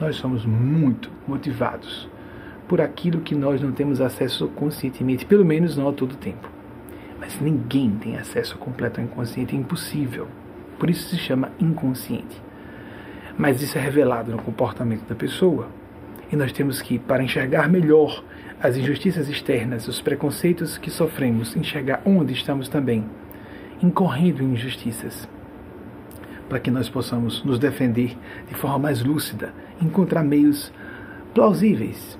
Nós 0.00 0.14
somos 0.14 0.46
muito 0.46 1.10
motivados 1.26 2.08
por 2.68 2.80
aquilo 2.80 3.20
que 3.20 3.34
nós 3.34 3.60
não 3.60 3.72
temos 3.72 4.00
acesso 4.00 4.46
conscientemente, 4.46 5.26
pelo 5.26 5.44
menos 5.44 5.76
não 5.76 5.88
a 5.88 5.92
todo 5.92 6.14
tempo. 6.14 6.48
Mas 7.18 7.40
ninguém 7.40 7.90
tem 7.90 8.16
acesso 8.16 8.56
completo 8.58 9.00
ao 9.00 9.06
inconsciente, 9.06 9.56
é 9.56 9.58
impossível. 9.58 10.28
Por 10.78 10.88
isso 10.88 11.08
se 11.08 11.16
chama 11.16 11.50
inconsciente. 11.58 12.40
Mas 13.36 13.60
isso 13.60 13.76
é 13.76 13.80
revelado 13.80 14.30
no 14.30 14.38
comportamento 14.38 15.04
da 15.08 15.16
pessoa. 15.16 15.68
E 16.30 16.36
nós 16.36 16.52
temos 16.52 16.80
que, 16.80 16.96
para 16.96 17.24
enxergar 17.24 17.68
melhor 17.68 18.22
as 18.62 18.76
injustiças 18.76 19.28
externas, 19.28 19.88
os 19.88 20.00
preconceitos 20.00 20.78
que 20.78 20.90
sofremos, 20.90 21.56
enxergar 21.56 22.02
onde 22.06 22.34
estamos 22.34 22.68
também 22.68 23.04
incorrendo 23.82 24.44
em 24.44 24.52
injustiças, 24.52 25.28
para 26.48 26.60
que 26.60 26.70
nós 26.70 26.88
possamos 26.88 27.42
nos 27.44 27.58
defender 27.58 28.16
de 28.48 28.54
forma 28.54 28.78
mais 28.78 29.02
lúcida, 29.02 29.52
encontrar 29.80 30.22
meios 30.22 30.72
plausíveis, 31.32 32.18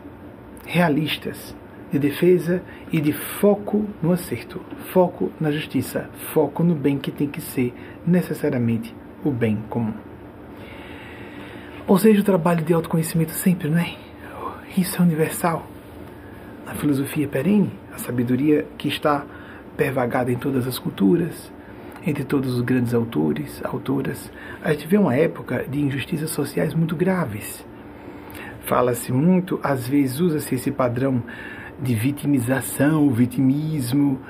realistas, 0.67 1.55
de 1.93 1.99
defesa 1.99 2.61
e 2.93 3.01
de 3.01 3.13
foco 3.13 3.85
no 4.03 4.11
acerto, 4.11 4.61
foco 4.93 5.31
na 5.41 5.53
justiça, 5.53 6.11
foco 6.33 6.65
no 6.65 6.75
bem 6.75 6.99
que 6.99 7.13
tem 7.13 7.29
que 7.29 7.41
ser 7.41 7.73
necessariamente 8.05 8.95
o 9.25 9.31
bem 9.31 9.59
comum. 9.69 9.95
Ou 11.87 11.99
seja, 11.99 12.21
o 12.21 12.25
trabalho 12.25 12.65
de 12.65 12.73
autoconhecimento 12.73 13.31
sempre, 13.33 13.69
não 13.69 13.79
é? 13.79 13.95
Isso 14.77 15.01
é 15.01 15.05
universal. 15.05 15.67
Na 16.67 16.75
filosofia 16.75 17.29
perene, 17.29 17.71
a 17.93 17.99
sabedoria 17.99 18.67
que 18.77 18.89
está 18.89 19.25
pervagada 19.77 20.33
em 20.33 20.37
todas 20.37 20.67
as 20.67 20.79
culturas, 20.79 21.53
entre 22.07 22.25
todos 22.25 22.55
os 22.55 22.61
grandes 22.61 22.93
autores, 22.93 23.63
autoras, 23.65 24.31
a 24.63 24.73
gente 24.73 24.87
vê 24.87 24.99
uma 24.99 25.15
época 25.15 25.65
de 25.69 25.81
injustiças 25.81 26.31
sociais 26.31 26.75
muito 26.75 26.95
graves. 26.95 27.65
Fala-se 28.67 29.13
muito, 29.13 29.59
às 29.63 29.87
vezes 29.87 30.21
usa-se 30.21 30.55
esse 30.55 30.71
padrão 30.71 31.23
de 31.81 31.95
vitimização, 31.95 33.11
vitimismo, 33.11 34.21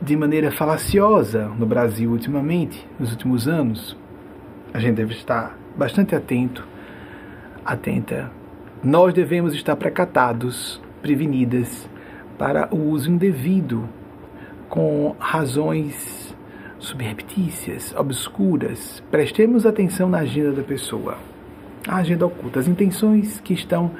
de 0.00 0.16
maneira 0.16 0.50
falaciosa 0.50 1.48
no 1.48 1.66
Brasil 1.66 2.10
ultimamente, 2.10 2.86
nos 2.98 3.10
últimos 3.10 3.48
anos. 3.48 3.96
A 4.72 4.78
gente 4.78 4.96
deve 4.96 5.14
estar 5.14 5.58
bastante 5.76 6.14
atento, 6.14 6.66
atenta. 7.64 8.30
Nós 8.82 9.12
devemos 9.12 9.54
estar 9.54 9.74
precatados, 9.76 10.80
prevenidas 11.02 11.88
para 12.38 12.68
o 12.72 12.90
uso 12.90 13.10
indevido 13.10 13.88
com 14.68 15.16
razões 15.18 16.27
subreptícias, 16.78 17.94
obscuras. 17.96 19.02
Prestemos 19.10 19.66
atenção 19.66 20.08
na 20.08 20.18
agenda 20.18 20.52
da 20.52 20.62
pessoa, 20.62 21.18
a 21.86 21.96
agenda 21.96 22.26
oculta, 22.26 22.60
as 22.60 22.68
intenções 22.68 23.40
que 23.40 23.54
estão 23.54 23.92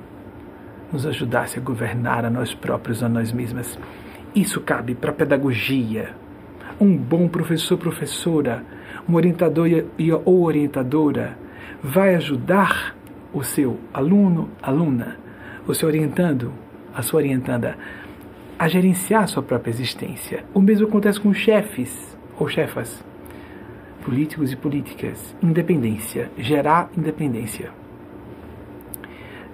nos 0.93 1.07
ajudasse 1.07 1.59
a 1.59 1.62
governar 1.62 2.25
a 2.25 2.31
nós 2.31 2.55
próprios, 2.55 3.02
a 3.02 3.09
nós 3.09 3.33
mesmas. 3.33 3.78
Isso 4.35 4.61
cabe 4.61 4.95
para 4.95 5.11
a 5.11 5.14
pedagogia. 5.14 6.11
Um 6.81 6.97
bom 6.97 7.26
professor, 7.28 7.78
professora, 7.78 8.62
um 9.09 9.14
orientador 9.14 9.66
e, 9.69 10.12
orientadora 10.25 11.38
vai 11.83 12.14
ajudar 12.14 12.95
o 13.33 13.42
seu 13.42 13.78
aluno, 13.92 14.50
aluna, 14.62 15.16
o 15.66 15.75
seu 15.75 15.88
orientando, 15.88 16.52
a 16.95 17.02
sua 17.02 17.18
orientanda 17.18 17.76
a 18.59 18.68
gerenciar 18.68 19.25
a 19.25 19.26
sua 19.26 19.42
própria 19.42 19.71
existência. 19.71 20.45
O 20.54 20.61
mesmo 20.61 20.87
acontece 20.87 21.21
com 21.21 21.33
chefes 21.33 22.16
ou 22.38 22.49
chefas, 22.49 23.04
políticos 24.04 24.52
e 24.52 24.56
políticas. 24.56 25.37
Independência, 25.42 26.30
gerar 26.38 26.90
independência. 26.97 27.71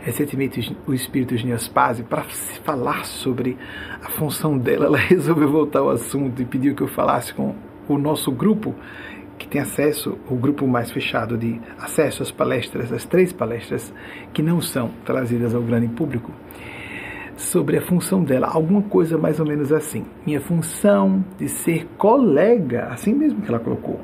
Recentemente, 0.00 0.76
o 0.86 0.92
espírito 0.92 1.36
de 1.36 1.46
Neospase, 1.46 2.02
para 2.02 2.22
falar 2.64 3.04
sobre 3.04 3.56
a 4.02 4.08
função 4.08 4.58
dela, 4.58 4.86
ela 4.86 4.98
resolveu 4.98 5.50
voltar 5.50 5.78
ao 5.78 5.90
assunto 5.90 6.42
e 6.42 6.44
pediu 6.44 6.74
que 6.74 6.82
eu 6.82 6.88
falasse 6.88 7.32
com 7.32 7.54
o 7.88 7.98
nosso 7.98 8.30
grupo, 8.30 8.74
que 9.42 9.48
tem 9.48 9.60
acesso, 9.60 10.16
o 10.30 10.36
grupo 10.36 10.66
mais 10.66 10.90
fechado 10.90 11.36
de 11.36 11.60
acesso 11.78 12.22
às 12.22 12.30
palestras, 12.30 12.92
as 12.92 13.04
três 13.04 13.32
palestras 13.32 13.92
que 14.32 14.42
não 14.42 14.60
são 14.60 14.90
trazidas 15.04 15.54
ao 15.54 15.62
grande 15.62 15.88
público 15.88 16.32
sobre 17.36 17.76
a 17.78 17.82
função 17.82 18.22
dela, 18.22 18.46
alguma 18.46 18.82
coisa 18.82 19.18
mais 19.18 19.40
ou 19.40 19.46
menos 19.46 19.72
assim. 19.72 20.04
Minha 20.24 20.40
função 20.40 21.24
de 21.38 21.48
ser 21.48 21.86
colega, 21.98 22.86
assim 22.86 23.12
mesmo 23.14 23.42
que 23.42 23.48
ela 23.48 23.58
colocou, 23.58 24.00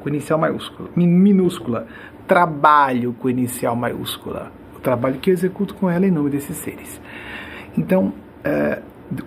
com 0.00 0.08
inicial 0.08 0.38
maiúscula, 0.38 0.90
minúscula, 0.94 1.86
trabalho 2.26 3.14
com 3.14 3.30
inicial 3.30 3.74
maiúscula, 3.74 4.52
o 4.76 4.80
trabalho 4.80 5.18
que 5.18 5.30
eu 5.30 5.34
executo 5.34 5.74
com 5.74 5.88
ela 5.88 6.06
em 6.06 6.10
nome 6.10 6.30
desses 6.30 6.56
seres. 6.56 7.00
Então, 7.76 8.12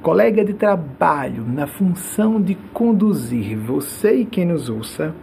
colega 0.02 0.44
de 0.44 0.54
trabalho, 0.54 1.46
na 1.48 1.68
função 1.68 2.42
de 2.42 2.56
conduzir 2.74 3.58
você 3.58 4.22
e 4.22 4.26
quem 4.26 4.46
nos 4.46 4.70
ouça 4.70 5.14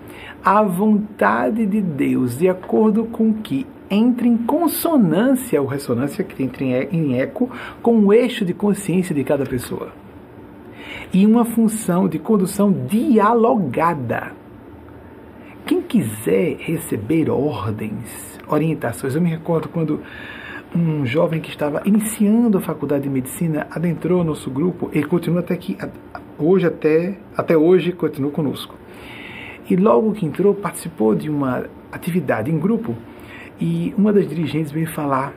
à 0.44 0.62
vontade 0.62 1.66
de 1.66 1.80
Deus, 1.80 2.38
de 2.38 2.48
acordo 2.48 3.04
com 3.04 3.32
que 3.32 3.66
entre 3.90 4.26
em 4.26 4.38
consonância 4.38 5.60
ou 5.60 5.68
ressonância, 5.68 6.24
que 6.24 6.42
entra 6.42 6.64
em 6.64 7.20
eco, 7.20 7.50
com 7.82 7.98
o 7.98 8.12
eixo 8.12 8.44
de 8.44 8.54
consciência 8.54 9.14
de 9.14 9.22
cada 9.22 9.44
pessoa. 9.44 9.92
E 11.12 11.26
uma 11.26 11.44
função 11.44 12.08
de 12.08 12.18
condução 12.18 12.72
dialogada. 12.72 14.32
Quem 15.66 15.82
quiser 15.82 16.56
receber 16.58 17.28
ordens, 17.28 18.40
orientações, 18.48 19.14
eu 19.14 19.20
me 19.20 19.28
recordo 19.28 19.68
quando 19.68 20.00
um 20.74 21.04
jovem 21.04 21.40
que 21.40 21.50
estava 21.50 21.82
iniciando 21.84 22.58
a 22.58 22.60
faculdade 22.60 23.04
de 23.04 23.10
medicina 23.10 23.66
adentrou 23.70 24.24
nosso 24.24 24.50
grupo 24.50 24.90
e 24.92 25.02
continua 25.02 25.40
até 25.40 25.54
aqui, 25.54 25.76
hoje 26.38 26.66
até, 26.66 27.18
até 27.36 27.56
hoje 27.56 27.92
continua 27.92 28.30
conosco. 28.30 28.74
E 29.68 29.76
logo 29.76 30.12
que 30.12 30.26
entrou, 30.26 30.54
participou 30.54 31.14
de 31.14 31.30
uma 31.30 31.64
atividade 31.90 32.50
em 32.50 32.58
grupo 32.58 32.96
e 33.60 33.94
uma 33.96 34.12
das 34.12 34.26
dirigentes 34.26 34.72
veio 34.72 34.88
falar 34.88 35.34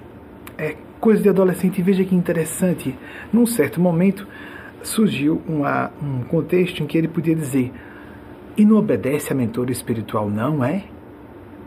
é, 0.58 0.76
coisa 1.00 1.22
de 1.22 1.30
adolescente. 1.30 1.82
Veja 1.82 2.04
que 2.04 2.16
interessante, 2.16 2.98
num 3.32 3.46
certo 3.46 3.80
momento 3.80 4.28
surgiu 4.82 5.42
uma, 5.48 5.92
um 6.02 6.24
contexto 6.24 6.82
em 6.82 6.88
que 6.88 6.98
ele 6.98 7.08
podia 7.08 7.36
dizer: 7.36 7.72
e 8.58 8.66
não 8.66 8.78
obedece 8.78 9.32
a 9.32 9.36
mentor 9.36 9.70
espiritual, 9.70 10.30
não 10.30 10.64
é? 10.64 10.84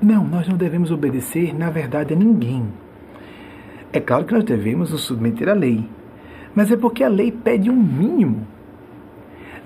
Não, 0.01 0.27
nós 0.27 0.49
não 0.49 0.57
devemos 0.57 0.91
obedecer, 0.91 1.55
na 1.57 1.71
verdade, 1.71 2.15
a 2.15 2.17
ninguém. 2.17 2.69
É 3.93 4.01
claro 4.01 4.25
que 4.25 4.35
nós 4.35 4.45
devemos 4.45 4.93
nos 4.93 5.03
submeter 5.03 5.49
à 5.49 5.55
lei, 5.55 5.89
mas 6.55 6.71
é 6.71 6.77
porque 6.77 7.03
a 7.03 7.09
lei 7.09 7.33
pede 7.33 7.71
um 7.71 7.77
mínimo. 7.77 8.47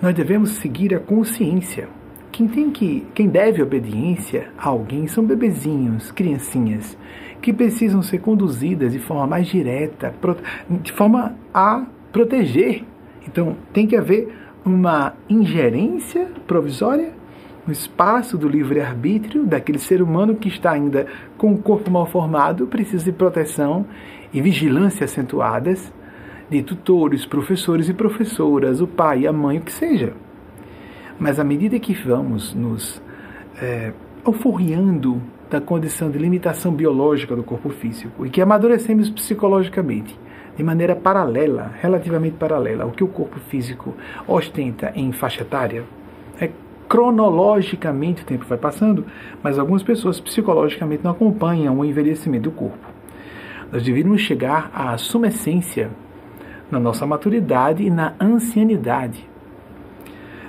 Nós 0.01 0.15
devemos 0.15 0.51
seguir 0.53 0.95
a 0.95 1.01
consciência. 1.01 1.89
Quem 2.31 2.47
tem 2.49 2.71
que, 2.71 3.07
quem 3.15 3.29
deve 3.29 3.63
obediência 3.63 4.49
a 4.57 4.69
alguém 4.69 5.07
são 5.07 5.25
bebezinhos, 5.25 6.11
criancinhas, 6.13 6.97
que 7.41 7.53
precisam 7.53 8.01
ser 8.01 8.19
conduzidas 8.19 8.93
de 8.93 9.01
forma 9.01 9.27
mais 9.27 9.49
direta, 9.49 10.15
de 10.71 10.93
forma 10.93 11.35
a 11.53 11.85
proteger. 12.13 12.85
Então, 13.27 13.57
tem 13.73 13.87
que 13.87 13.97
haver 13.97 14.33
uma 14.65 15.15
ingerência 15.29 16.29
provisória 16.47 17.13
no 17.67 17.73
espaço 17.73 18.37
do 18.37 18.49
livre-arbítrio 18.49 19.45
daquele 19.45 19.79
ser 19.79 20.03
humano 20.03 20.35
que 20.35 20.49
está 20.49 20.73
ainda 20.73 21.07
com 21.37 21.53
o 21.53 21.59
corpo 21.59 21.91
mal 21.91 22.07
formado, 22.07 22.67
precisa 22.67 23.05
de 23.05 23.13
proteção 23.13 23.87
e 24.33 24.41
vigilância 24.41 25.05
acentuadas 25.05 25.93
de 26.49 26.63
tutores, 26.63 27.25
professores 27.25 27.89
e 27.89 27.95
professoras, 27.95 28.81
o 28.81 28.87
pai, 28.87 29.27
a 29.27 29.33
mãe, 29.33 29.59
o 29.59 29.63
que 29.63 29.73
seja. 29.73 30.13
Mas 31.19 31.39
à 31.39 31.45
medida 31.45 31.79
que 31.79 31.95
vamos 31.95 32.55
nos 32.55 33.01
é, 33.61 33.93
alforriando 34.25 35.21
da 35.51 35.61
condição 35.61 36.11
de 36.11 36.19
limitação 36.19 36.73
biológica 36.73 37.37
do 37.37 37.43
corpo 37.43 37.69
físico 37.71 38.25
e 38.25 38.31
que 38.31 38.41
amadurecemos 38.41 39.11
psicologicamente 39.11 40.19
de 40.57 40.63
maneira 40.63 40.95
paralela, 40.95 41.73
relativamente 41.81 42.37
paralela 42.37 42.85
ao 42.85 42.91
que 42.91 43.05
o 43.05 43.09
corpo 43.09 43.39
físico 43.41 43.95
ostenta 44.27 44.93
em 44.95 45.13
faixa 45.13 45.43
etária, 45.43 45.85
é, 46.41 46.51
cronologicamente 46.89 48.23
o 48.23 48.27
tempo 48.27 48.45
vai 48.45 48.59
passando, 48.59 49.07
mas 49.43 49.59
algumas 49.59 49.83
pessoas 49.83 50.21
psicologicamente 50.21 51.03
não 51.03 51.13
acompanham 51.13 51.79
o 51.79 51.85
envelhecimento 51.85 52.51
do 52.51 52.51
corpo. 52.51 52.92
Nós 53.73 53.83
deveríamos 53.83 54.21
chegar 54.21 54.71
à 54.75 54.97
sumescência 54.99 55.91
na 56.71 56.79
nossa 56.79 57.07
maturidade 57.07 57.83
e 57.83 57.91
na 57.91 58.15
ancianidade 58.21 59.33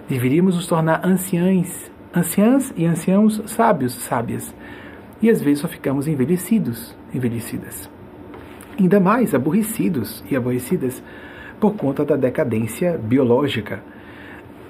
Deveríamos 0.07 0.55
nos 0.55 0.67
tornar 0.67 1.05
anciães, 1.05 1.89
anciãs 2.13 2.73
e 2.75 2.85
anciãos 2.85 3.41
sábios, 3.45 3.93
sábias. 3.93 4.53
E 5.21 5.29
às 5.29 5.41
vezes 5.41 5.59
só 5.59 5.67
ficamos 5.67 6.07
envelhecidos, 6.07 6.95
envelhecidas. 7.13 7.89
Ainda 8.77 8.99
mais 8.99 9.33
aborrecidos 9.33 10.23
e 10.29 10.35
aborrecidas 10.35 11.01
por 11.59 11.75
conta 11.75 12.03
da 12.03 12.17
decadência 12.17 12.97
biológica. 12.97 13.81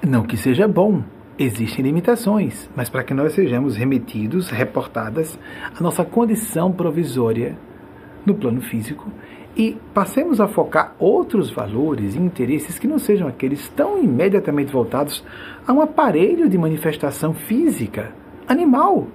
Não 0.06 0.22
que 0.22 0.36
seja 0.36 0.68
bom, 0.68 1.02
existem 1.36 1.84
limitações, 1.84 2.70
mas 2.76 2.88
para 2.88 3.02
que 3.02 3.12
nós 3.12 3.32
sejamos 3.32 3.76
remetidos, 3.76 4.50
reportadas 4.50 5.36
a 5.76 5.82
nossa 5.82 6.04
condição 6.04 6.70
provisória 6.70 7.56
no 8.24 8.34
plano 8.34 8.60
físico 8.60 9.10
e 9.56 9.76
passemos 9.92 10.40
a 10.40 10.48
focar 10.48 10.94
outros 10.98 11.50
valores 11.50 12.14
e 12.14 12.18
interesses 12.18 12.78
que 12.78 12.88
não 12.88 12.98
sejam 12.98 13.28
aqueles 13.28 13.68
tão 13.68 14.02
imediatamente 14.02 14.72
voltados 14.72 15.24
a 15.66 15.72
um 15.72 15.80
aparelho 15.80 16.48
de 16.48 16.58
manifestação 16.58 17.32
física, 17.32 18.12
animal. 18.48 19.06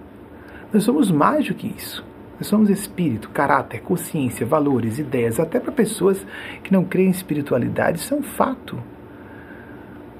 Nós 0.72 0.84
somos 0.84 1.12
mais 1.12 1.48
do 1.48 1.54
que 1.54 1.68
isso. 1.68 2.06
Nós 2.38 2.48
somos 2.48 2.70
espírito, 2.70 3.30
caráter, 3.32 3.82
consciência, 3.82 4.46
valores, 4.46 4.98
ideias, 4.98 5.42
até 5.42 5.60
para 5.60 5.74
pessoas 5.74 6.26
que 6.64 6.72
não 6.72 6.86
creem 6.86 7.10
em 7.10 7.12
espiritualidade, 7.12 8.00
isso 8.00 8.14
é 8.14 8.18
um 8.18 8.24
fato. 8.24 8.82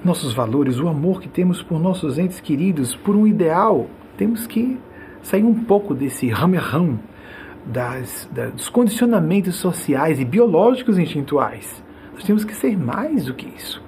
Nossos 0.04 0.34
valores, 0.34 0.80
o 0.80 0.90
amor 0.90 1.22
que 1.22 1.30
temos 1.30 1.64
por 1.64 1.80
nossos 1.80 2.18
entes 2.18 2.42
queridos, 2.42 2.94
por 2.94 3.16
um 3.16 3.26
ideal, 3.26 3.88
temos 4.18 4.46
que 4.46 4.78
sair 5.22 5.44
um 5.44 5.64
pouco 5.64 5.94
desse 5.94 6.28
ramerrão 6.28 7.00
das, 7.66 8.30
dos 8.54 8.70
condicionamentos 8.70 9.56
sociais 9.56 10.20
e 10.20 10.26
biológicos 10.26 10.98
instintuais. 10.98 11.84
Nós 12.14 12.24
temos 12.24 12.44
que 12.44 12.56
ser 12.56 12.78
mais 12.78 13.26
do 13.26 13.34
que 13.34 13.48
isso. 13.48 13.82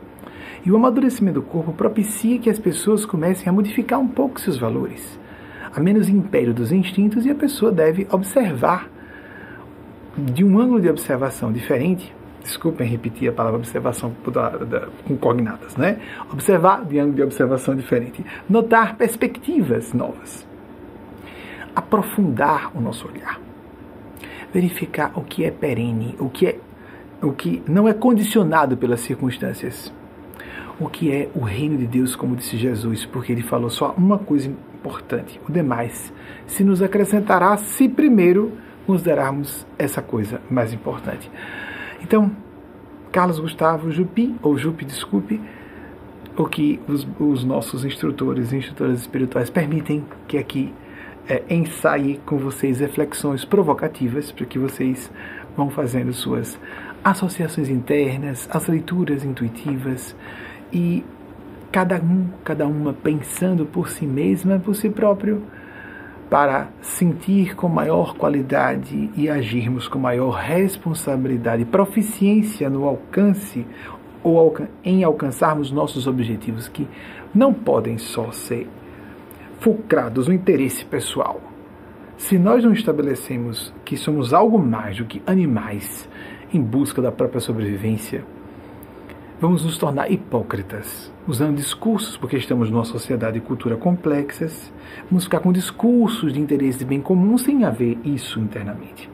E 0.65 0.71
o 0.71 0.75
amadurecimento 0.75 1.41
do 1.41 1.45
corpo 1.45 1.73
propicia 1.73 2.38
que 2.38 2.49
as 2.49 2.60
pessoas 2.60 3.05
comecem 3.05 3.49
a 3.49 3.51
modificar 3.51 3.99
um 3.99 4.07
pouco 4.07 4.39
seus 4.39 4.57
valores. 4.57 5.19
Há 5.73 5.79
menos 5.79 6.07
império 6.07 6.53
dos 6.53 6.71
instintos 6.71 7.25
e 7.25 7.31
a 7.31 7.36
pessoa 7.36 7.71
deve 7.71 8.07
observar 8.12 8.89
de 10.17 10.43
um 10.43 10.60
ângulo 10.60 10.81
de 10.81 10.89
observação 10.89 11.51
diferente 11.51 12.13
desculpem 12.41 12.88
repetir 12.88 13.29
a 13.29 13.31
palavra 13.31 13.60
observação 13.60 14.13
com 15.07 15.17
cognatas, 15.17 15.75
né? 15.77 15.99
Observar 16.31 16.86
de 16.86 16.99
ângulo 16.99 17.15
de 17.15 17.23
observação 17.23 17.75
diferente. 17.75 18.25
Notar 18.49 18.95
perspectivas 18.95 19.93
novas. 19.93 20.47
Aprofundar 21.75 22.75
o 22.75 22.81
nosso 22.81 23.07
olhar. 23.07 23.39
Verificar 24.54 25.12
o 25.16 25.22
que 25.22 25.44
é 25.46 25.52
perene, 25.52 26.16
o 26.20 26.30
que, 26.30 26.48
é, 26.48 26.60
o 27.22 27.32
que 27.32 27.64
não 27.68 27.88
é 27.88 27.94
condicionado 27.94 28.76
pelas 28.76 29.02
circunstâncias. 29.02 29.94
O 30.80 30.90
que 30.90 31.12
é 31.12 31.30
o 31.36 31.42
reino 31.42 31.78
de 31.78 31.86
Deus, 31.86 32.16
como 32.16 32.36
disse 32.36 32.58
Jesus, 32.58 33.06
porque 33.06 33.32
ele 33.32 33.44
falou 33.44 33.70
só 33.70 33.94
uma 33.98 34.18
coisa 34.18 34.50
importante: 34.50 35.40
o 35.48 35.52
demais 35.52 36.12
se 36.48 36.64
nos 36.64 36.82
acrescentará 36.82 37.56
se 37.58 37.88
primeiro 37.88 38.52
considerarmos 38.86 39.66
essa 39.78 40.02
coisa 40.02 40.42
mais 40.50 40.74
importante. 40.74 41.30
Então, 42.02 42.32
Carlos 43.12 43.40
Gustavo 43.40 43.92
Jupi, 43.92 44.36
ou 44.42 44.58
Jupi, 44.58 44.86
desculpe, 44.86 45.40
o 46.38 46.46
que 46.46 46.80
os, 46.88 47.08
os 47.20 47.44
nossos 47.44 47.86
instrutores 47.86 48.52
e 48.52 48.58
instrutoras 48.58 49.02
espirituais 49.02 49.50
permitem 49.50 50.04
que 50.28 50.38
aqui 50.38 50.74
é, 51.27 51.43
ensaie 51.49 52.19
com 52.25 52.38
vocês 52.38 52.79
reflexões 52.79 53.45
provocativas 53.45 54.31
para 54.31 54.45
que 54.45 54.60
vocês 54.60 55.12
vão 55.55 55.69
fazendo 55.69 56.13
suas 56.13 56.60
associações 57.03 57.69
internas, 57.69 58.47
as 58.51 58.67
leituras 58.67 59.23
intuitivas 59.23 60.15
e 60.71 61.03
cada 61.71 61.95
um, 61.97 62.27
cada 62.43 62.67
uma 62.67 62.93
pensando 62.93 63.65
por 63.65 63.89
si 63.89 64.05
mesma, 64.05 64.60
por 64.60 64.75
si 64.75 64.89
próprio 64.89 65.43
para 66.29 66.69
sentir 66.81 67.55
com 67.55 67.67
maior 67.67 68.15
qualidade 68.15 69.10
e 69.17 69.29
agirmos 69.29 69.89
com 69.89 69.99
maior 69.99 70.31
responsabilidade, 70.31 71.65
proficiência 71.65 72.69
no 72.69 72.86
alcance 72.86 73.65
ou 74.23 74.55
em 74.81 75.03
alcançarmos 75.03 75.71
nossos 75.71 76.07
objetivos 76.07 76.69
que 76.69 76.88
não 77.36 77.53
podem 77.53 77.97
só 77.97 78.31
ser 78.31 78.69
fulcrados 79.62 80.28
no 80.28 80.34
interesse 80.34 80.84
pessoal. 80.84 81.39
Se 82.17 82.38
nós 82.38 82.63
não 82.63 82.74
estabelecemos 82.74 83.71
que 83.86 83.95
somos 83.95 84.34
algo 84.34 84.58
mais 84.58 84.97
do 84.97 85.06
que 85.06 85.21
animais 85.26 86.10
em 86.52 86.60
busca 86.60 87.00
da 87.00 87.12
própria 87.12 87.39
sobrevivência, 87.39 88.26
vamos 89.39 89.63
nos 89.63 89.78
tornar 89.78 90.12
hipócritas, 90.12 91.13
usando 91.28 91.58
discursos, 91.58 92.17
porque 92.17 92.38
estamos 92.38 92.71
numa 92.71 92.84
sociedade 92.84 93.38
e 93.38 93.41
cultura 93.41 93.78
complexas, 93.78 94.74
vamos 95.10 95.26
ficar 95.26 95.39
com 95.39 95.54
discursos 95.54 96.34
de 96.34 96.39
interesse 96.39 96.84
bem 96.84 97.00
comum 97.00 97.38
sem 97.38 97.63
haver 97.63 98.00
isso 98.04 98.39
internamente. 98.39 99.10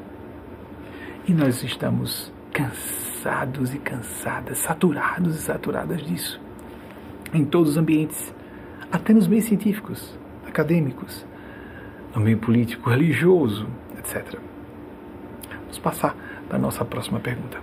E 1.28 1.34
nós 1.34 1.62
estamos 1.62 2.32
cansados 2.54 3.74
e 3.74 3.80
cansadas, 3.80 4.60
saturados 4.60 5.36
e 5.36 5.42
saturadas 5.42 6.02
disso, 6.02 6.40
em 7.34 7.44
todos 7.44 7.72
os 7.72 7.78
ambientes, 7.78 8.34
até 8.90 9.14
nos 9.14 9.28
meios 9.28 9.46
científicos, 9.46 10.18
acadêmicos, 10.48 11.26
no 12.16 12.22
meio 12.22 12.38
político, 12.38 12.90
religioso, 12.90 13.68
etc. 14.00 14.40
Vamos 15.62 15.80
passar 15.80 16.16
para 16.48 16.58
a 16.58 16.60
nossa 16.60 16.84
próxima 16.86 17.20
pergunta. 17.20 17.60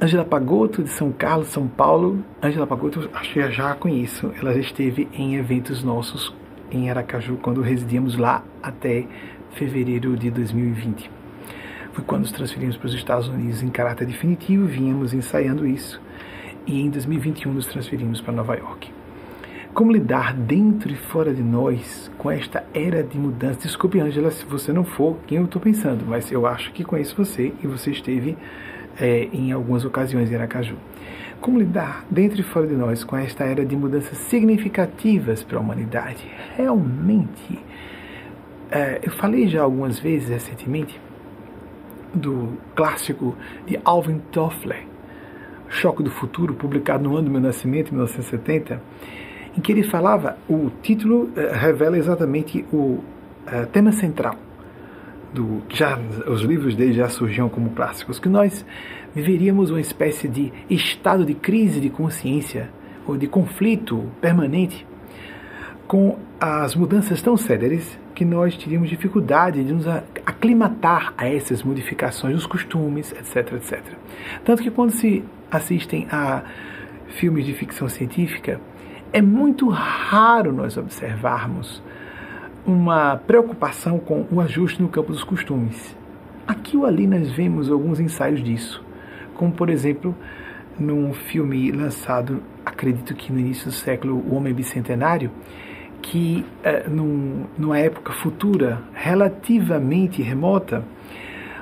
Angela 0.00 0.24
Pagotto, 0.24 0.82
de 0.82 0.88
São 0.88 1.12
Carlos, 1.12 1.48
São 1.48 1.68
Paulo. 1.68 2.24
Angela 2.42 2.66
Pagotto, 2.66 3.10
acho 3.12 3.32
que 3.34 3.50
já 3.50 3.72
a 3.72 3.74
conheço. 3.74 4.32
Ela 4.40 4.54
já 4.54 4.60
esteve 4.60 5.06
em 5.12 5.36
eventos 5.36 5.82
nossos 5.82 6.34
em 6.70 6.88
Aracaju, 6.88 7.36
quando 7.36 7.60
residíamos 7.60 8.16
lá 8.16 8.42
até 8.62 9.06
fevereiro 9.50 10.16
de 10.16 10.30
2020. 10.30 11.10
Foi 11.92 12.04
quando 12.04 12.22
nos 12.22 12.32
transferimos 12.32 12.76
para 12.76 12.86
os 12.86 12.94
Estados 12.94 13.28
Unidos 13.28 13.62
em 13.62 13.68
caráter 13.68 14.06
definitivo, 14.06 14.64
vínhamos 14.66 15.12
ensaiando 15.12 15.66
isso. 15.66 16.00
E 16.66 16.80
em 16.80 16.88
2021 16.88 17.52
nos 17.52 17.66
transferimos 17.66 18.20
para 18.20 18.32
Nova 18.32 18.54
York. 18.54 18.99
Como 19.72 19.92
lidar 19.92 20.34
dentro 20.34 20.90
e 20.90 20.96
fora 20.96 21.32
de 21.32 21.42
nós 21.42 22.10
com 22.18 22.28
esta 22.28 22.64
era 22.74 23.04
de 23.04 23.16
mudança? 23.16 23.60
Desculpe, 23.60 24.00
Angela, 24.00 24.30
se 24.32 24.44
você 24.44 24.72
não 24.72 24.84
for 24.84 25.16
quem 25.28 25.38
eu 25.38 25.44
estou 25.44 25.62
pensando, 25.62 26.04
mas 26.04 26.30
eu 26.32 26.44
acho 26.44 26.72
que 26.72 26.82
conheço 26.82 27.16
você 27.16 27.52
e 27.62 27.66
você 27.68 27.92
esteve 27.92 28.36
é, 28.98 29.28
em 29.32 29.52
algumas 29.52 29.84
ocasiões 29.84 30.30
em 30.30 30.34
Aracaju. 30.34 30.76
Como 31.40 31.58
lidar, 31.58 32.04
dentro 32.10 32.40
e 32.40 32.42
fora 32.42 32.66
de 32.66 32.74
nós, 32.74 33.04
com 33.04 33.16
esta 33.16 33.44
era 33.44 33.64
de 33.64 33.76
mudanças 33.76 34.18
significativas 34.18 35.44
para 35.44 35.56
a 35.56 35.60
humanidade? 35.60 36.28
Realmente, 36.56 37.58
é, 38.72 38.98
eu 39.04 39.12
falei 39.12 39.46
já 39.46 39.62
algumas 39.62 40.00
vezes 40.00 40.28
recentemente 40.30 41.00
do 42.12 42.58
clássico 42.74 43.36
de 43.66 43.78
Alvin 43.84 44.18
Toffler, 44.32 44.84
Choque 45.68 46.02
do 46.02 46.10
Futuro, 46.10 46.54
publicado 46.54 47.04
no 47.04 47.14
ano 47.14 47.26
do 47.26 47.30
meu 47.30 47.40
nascimento, 47.40 47.92
1970, 47.92 48.82
em 49.56 49.60
que 49.60 49.72
ele 49.72 49.82
falava, 49.82 50.36
o 50.48 50.70
título 50.82 51.30
é, 51.36 51.52
revela 51.52 51.98
exatamente 51.98 52.64
o 52.72 52.98
é, 53.46 53.64
tema 53.66 53.92
central 53.92 54.36
do 55.32 55.62
já 55.68 55.98
os 56.26 56.42
livros 56.42 56.74
dele 56.74 56.92
já 56.92 57.08
surgiam 57.08 57.48
como 57.48 57.70
clássicos, 57.70 58.18
que 58.18 58.28
nós 58.28 58.64
viveríamos 59.14 59.70
uma 59.70 59.80
espécie 59.80 60.28
de 60.28 60.52
estado 60.68 61.24
de 61.24 61.34
crise 61.34 61.80
de 61.80 61.88
consciência 61.88 62.70
ou 63.06 63.16
de 63.16 63.26
conflito 63.26 64.06
permanente 64.20 64.86
com 65.86 66.18
as 66.40 66.74
mudanças 66.74 67.20
tão 67.20 67.36
céleres 67.36 67.98
que 68.14 68.24
nós 68.24 68.56
teríamos 68.56 68.88
dificuldade 68.88 69.64
de 69.64 69.72
nos 69.72 69.86
aclimatar 70.24 71.12
a 71.16 71.28
essas 71.28 71.62
modificações 71.62 72.34
dos 72.34 72.46
costumes, 72.46 73.12
etc, 73.12 73.54
etc. 73.54 73.82
Tanto 74.44 74.62
que 74.62 74.70
quando 74.70 74.90
se 74.90 75.24
assistem 75.50 76.06
a 76.10 76.42
filmes 77.08 77.44
de 77.44 77.54
ficção 77.54 77.88
científica, 77.88 78.60
é 79.12 79.20
muito 79.20 79.68
raro 79.68 80.52
nós 80.52 80.76
observarmos 80.76 81.82
uma 82.64 83.16
preocupação 83.16 83.98
com 83.98 84.26
o 84.30 84.40
ajuste 84.40 84.80
no 84.80 84.88
campo 84.88 85.12
dos 85.12 85.24
costumes. 85.24 85.96
Aqui 86.46 86.76
ou 86.76 86.86
ali 86.86 87.06
nós 87.06 87.30
vemos 87.30 87.70
alguns 87.70 87.98
ensaios 87.98 88.42
disso, 88.42 88.84
como 89.34 89.52
por 89.52 89.70
exemplo 89.70 90.14
num 90.78 91.12
filme 91.12 91.70
lançado, 91.72 92.42
acredito 92.64 93.14
que 93.14 93.32
no 93.32 93.38
início 93.38 93.66
do 93.66 93.72
século, 93.72 94.14
O 94.16 94.34
Homem 94.34 94.54
Bicentenário, 94.54 95.30
que 96.00 96.44
é, 96.62 96.88
num, 96.88 97.44
numa 97.58 97.78
época 97.78 98.12
futura, 98.12 98.80
relativamente 98.94 100.22
remota, 100.22 100.82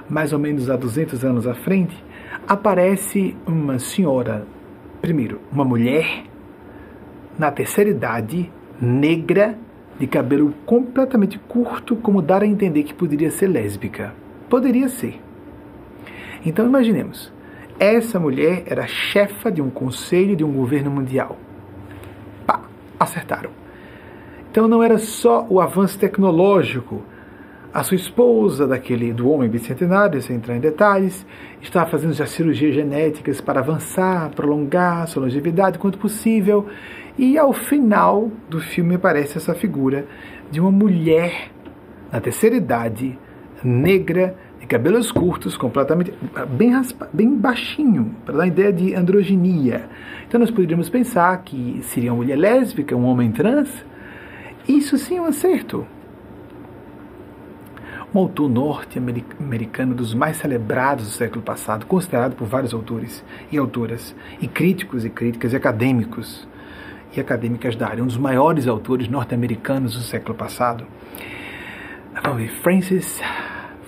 mais 0.08 0.32
ou 0.32 0.38
menos 0.38 0.70
há 0.70 0.76
200 0.76 1.24
anos 1.24 1.46
à 1.46 1.54
frente, 1.54 1.96
aparece 2.46 3.36
uma 3.44 3.78
senhora, 3.80 4.46
primeiro, 5.02 5.40
uma 5.50 5.64
mulher 5.64 6.27
na 7.38 7.50
terceira 7.50 7.90
idade, 7.90 8.50
negra, 8.80 9.56
de 9.98 10.06
cabelo 10.06 10.54
completamente 10.66 11.38
curto, 11.38 11.96
como 11.96 12.22
dar 12.22 12.42
a 12.42 12.46
entender 12.46 12.82
que 12.82 12.94
poderia 12.94 13.30
ser 13.30 13.48
lésbica. 13.48 14.12
Poderia 14.48 14.88
ser. 14.88 15.20
Então 16.44 16.66
imaginemos, 16.66 17.32
essa 17.78 18.18
mulher 18.18 18.64
era 18.66 18.86
chefa 18.86 19.50
de 19.50 19.60
um 19.60 19.70
conselho 19.70 20.36
de 20.36 20.44
um 20.44 20.52
governo 20.52 20.90
mundial. 20.90 21.36
Pá, 22.46 22.62
acertaram. 22.98 23.50
Então 24.50 24.66
não 24.66 24.82
era 24.82 24.98
só 24.98 25.46
o 25.48 25.60
avanço 25.60 25.98
tecnológico. 25.98 27.02
A 27.72 27.82
sua 27.82 27.96
esposa, 27.96 28.66
daquele 28.66 29.12
do 29.12 29.28
homem 29.28 29.48
bicentenário, 29.48 30.22
sem 30.22 30.36
entrar 30.36 30.56
em 30.56 30.60
detalhes, 30.60 31.26
estava 31.60 31.88
fazendo 31.90 32.14
já 32.14 32.24
cirurgias 32.24 32.74
genéticas 32.74 33.40
para 33.40 33.60
avançar, 33.60 34.30
prolongar 34.30 35.06
sua 35.06 35.22
longevidade 35.22 35.78
quanto 35.78 35.98
possível 35.98 36.66
e 37.18 37.36
ao 37.36 37.52
final 37.52 38.30
do 38.48 38.60
filme 38.60 38.94
aparece 38.94 39.36
essa 39.36 39.52
figura 39.52 40.06
de 40.50 40.60
uma 40.60 40.70
mulher 40.70 41.50
na 42.12 42.20
terceira 42.20 42.56
idade, 42.56 43.18
negra, 43.62 44.36
de 44.60 44.66
cabelos 44.66 45.10
curtos, 45.10 45.56
completamente 45.56 46.14
bem, 46.50 46.70
raspa, 46.70 47.08
bem 47.12 47.36
baixinho, 47.36 48.14
para 48.24 48.38
dar 48.38 48.46
ideia 48.46 48.72
de 48.72 48.94
androginia. 48.94 49.88
Então 50.26 50.38
nós 50.38 50.50
poderíamos 50.50 50.88
pensar 50.88 51.36
que 51.42 51.80
seria 51.82 52.12
uma 52.12 52.22
mulher 52.22 52.36
lésbica, 52.36 52.96
um 52.96 53.04
homem 53.04 53.32
trans. 53.32 53.84
Isso 54.66 54.96
sim 54.96 55.16
é 55.16 55.20
um 55.20 55.26
acerto. 55.26 55.86
Um 58.14 58.20
autor 58.20 58.48
norte-americano 58.48 59.94
dos 59.94 60.14
mais 60.14 60.38
celebrados 60.38 61.06
do 61.06 61.12
século 61.12 61.42
passado, 61.42 61.84
considerado 61.84 62.34
por 62.34 62.46
vários 62.46 62.72
autores 62.72 63.22
e 63.52 63.58
autoras, 63.58 64.14
e 64.40 64.48
críticos 64.48 65.04
e 65.04 65.10
críticas 65.10 65.52
e 65.52 65.56
acadêmicos 65.56 66.48
e 67.14 67.20
acadêmicas 67.20 67.76
da 67.76 67.88
área, 67.88 68.02
um 68.02 68.06
dos 68.06 68.16
maiores 68.16 68.66
autores 68.66 69.08
norte-americanos 69.08 69.94
do 69.94 70.00
século 70.00 70.34
passado. 70.34 70.86
Vamos 72.22 72.42
ver, 72.42 72.48
Francis, 72.62 73.20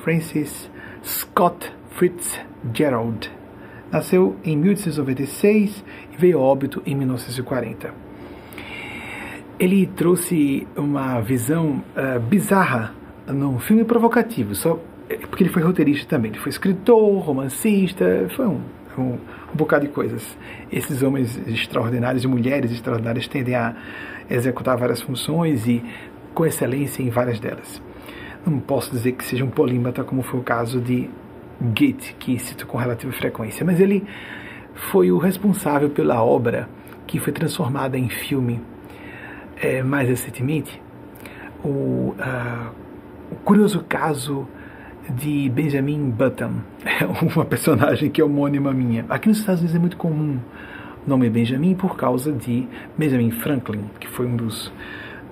Francis 0.03 0.71
Scott 1.05 1.73
Fitzgerald. 1.91 3.31
Nasceu 3.91 4.37
em 4.45 4.57
1896 4.57 5.85
e 6.13 6.17
veio 6.17 6.39
a 6.39 6.43
óbito 6.43 6.83
em 6.87 6.95
1940. 6.95 7.93
Ele 9.59 9.87
trouxe 9.87 10.67
uma 10.77 11.21
visão 11.21 11.83
uh, 11.97 12.21
bizarra 12.21 12.95
num 13.27 13.59
filme 13.59 13.85
provocativo, 13.85 14.55
só 14.55 14.81
porque 15.29 15.43
ele 15.43 15.51
foi 15.51 15.63
roteirista 15.63 16.07
também, 16.09 16.31
ele 16.31 16.41
foi 16.41 16.51
escritor, 16.51 17.19
romancista, 17.19 18.29
foi 18.35 18.47
um, 18.47 18.61
um, 18.97 19.19
um 19.53 19.57
bocado 19.57 19.87
de 19.87 19.93
coisas. 19.93 20.37
Esses 20.71 21.03
homens 21.03 21.37
extraordinários 21.47 22.25
e 22.25 22.29
mulheres 22.29 22.71
extraordinárias 22.73 23.27
tendem 23.27 23.55
a 23.55 23.75
executar 24.29 24.77
várias 24.77 25.01
funções 25.01 25.67
e 25.67 25.83
com 26.35 26.47
excelência 26.47 27.03
em 27.03 27.11
várias 27.11 27.41
delas. 27.41 27.83
Não 28.47 28.59
posso 28.59 28.91
dizer 28.91 29.13
que 29.13 29.25
seja 29.25 29.45
um 29.45 29.51
polímata, 29.51 30.03
como 30.05 30.23
foi 30.23 30.41
o 30.41 30.43
caso 30.43 30.81
de 30.81 31.11
Goethe, 31.61 32.15
que 32.19 32.39
cito 32.39 32.67
com 32.67 32.79
relativa 32.79 33.13
frequência, 33.13 33.67
mas 33.67 33.81
ele 33.81 34.07
foi 34.75 35.13
o 35.13 35.19
responsável 35.19 35.91
pela 35.91 36.23
obra 36.23 36.69
que 37.07 37.19
foi 37.19 37.33
transformada 37.33 37.99
em 37.99 38.09
filme 38.09 38.61
é, 39.61 39.83
mais 39.83 40.09
recentemente, 40.09 40.81
o, 41.63 42.15
uh, 42.19 42.71
o, 43.31 43.35
curioso 43.45 43.85
caso 43.87 44.49
de 45.11 45.49
Benjamin 45.51 46.11
Button, 46.11 46.53
uma 47.35 47.45
personagem 47.45 48.11
que 48.11 48.21
é 48.21 48.25
homônima 48.25 48.73
minha. 48.73 49.05
Aqui 49.09 49.29
nos 49.29 49.39
Estados 49.39 49.61
Unidos 49.61 49.77
é 49.77 49.79
muito 49.79 49.97
comum 49.97 50.39
o 51.07 51.09
nome 51.09 51.29
Benjamin 51.29 51.75
por 51.75 51.97
causa 51.97 52.33
de 52.33 52.67
Benjamin 52.97 53.31
Franklin, 53.31 53.85
que 53.99 54.09
foi 54.09 54.27
um 54.27 54.37
dos 54.37 54.73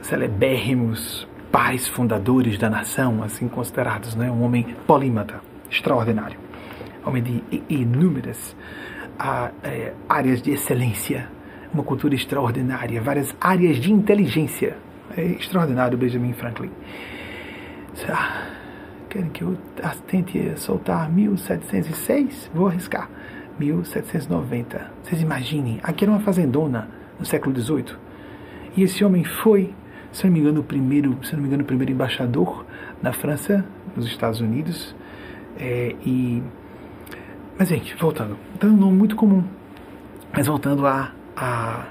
celebérrimos 0.01 1.27
pais 1.53 1.87
fundadores 1.87 2.59
da 2.59 2.69
nação, 2.69 3.23
assim 3.23 3.49
considerados, 3.49 4.15
né? 4.15 4.31
um 4.31 4.43
homem 4.43 4.67
polímata, 4.87 5.41
extraordinário, 5.71 6.39
homem 7.05 7.23
de 7.23 7.43
inúmeras 7.69 8.57
uh, 9.21 9.49
uh, 9.49 9.95
áreas 10.09 10.43
de 10.43 10.51
excelência, 10.51 11.29
uma 11.73 11.83
cultura 11.83 12.15
extraordinária, 12.15 13.01
várias 13.01 13.35
áreas 13.41 13.77
de 13.77 13.93
inteligência. 13.93 14.77
É 15.17 15.23
extraordinário 15.23 15.97
Benjamin 15.97 16.33
Franklin. 16.33 16.71
Ah, 18.09 18.58
querem 19.09 19.31
que 19.31 19.43
eu 19.43 19.57
tente 20.07 20.53
soltar 20.57 21.11
1706? 21.11 22.51
Vou 22.55 22.69
arriscar. 22.69 23.09
1790. 23.59 24.93
Vocês 25.03 25.21
imaginem, 25.21 25.81
aqui 25.83 26.05
era 26.05 26.13
uma 26.13 26.21
fazendona 26.21 26.89
no 27.19 27.25
século 27.25 27.59
XVIII. 27.59 27.97
E 28.77 28.83
esse 28.83 29.05
homem 29.05 29.25
foi, 29.25 29.75
se 30.13 30.25
não 30.25 30.33
me 30.33 30.41
engano, 30.41 30.61
o 30.61 30.65
primeiro, 30.65 31.19
se 31.25 31.33
não 31.35 31.41
me 31.41 31.49
engano, 31.49 31.63
o 31.63 31.67
primeiro 31.67 31.93
embaixador 31.93 32.65
na 33.03 33.13
França, 33.13 33.65
nos 33.97 34.07
Estados 34.07 34.41
Unidos. 34.41 34.95
É, 35.59 35.97
e 36.07 36.43
mas 37.59 37.71
gente, 37.71 37.97
voltando, 37.97 38.39
então 38.55 38.71
é 38.71 38.73
um 38.73 38.77
nome 38.77 38.97
muito 38.97 39.17
comum. 39.17 39.43
Mas 40.33 40.47
voltando 40.47 40.87
a, 40.87 41.11
a 41.37 41.87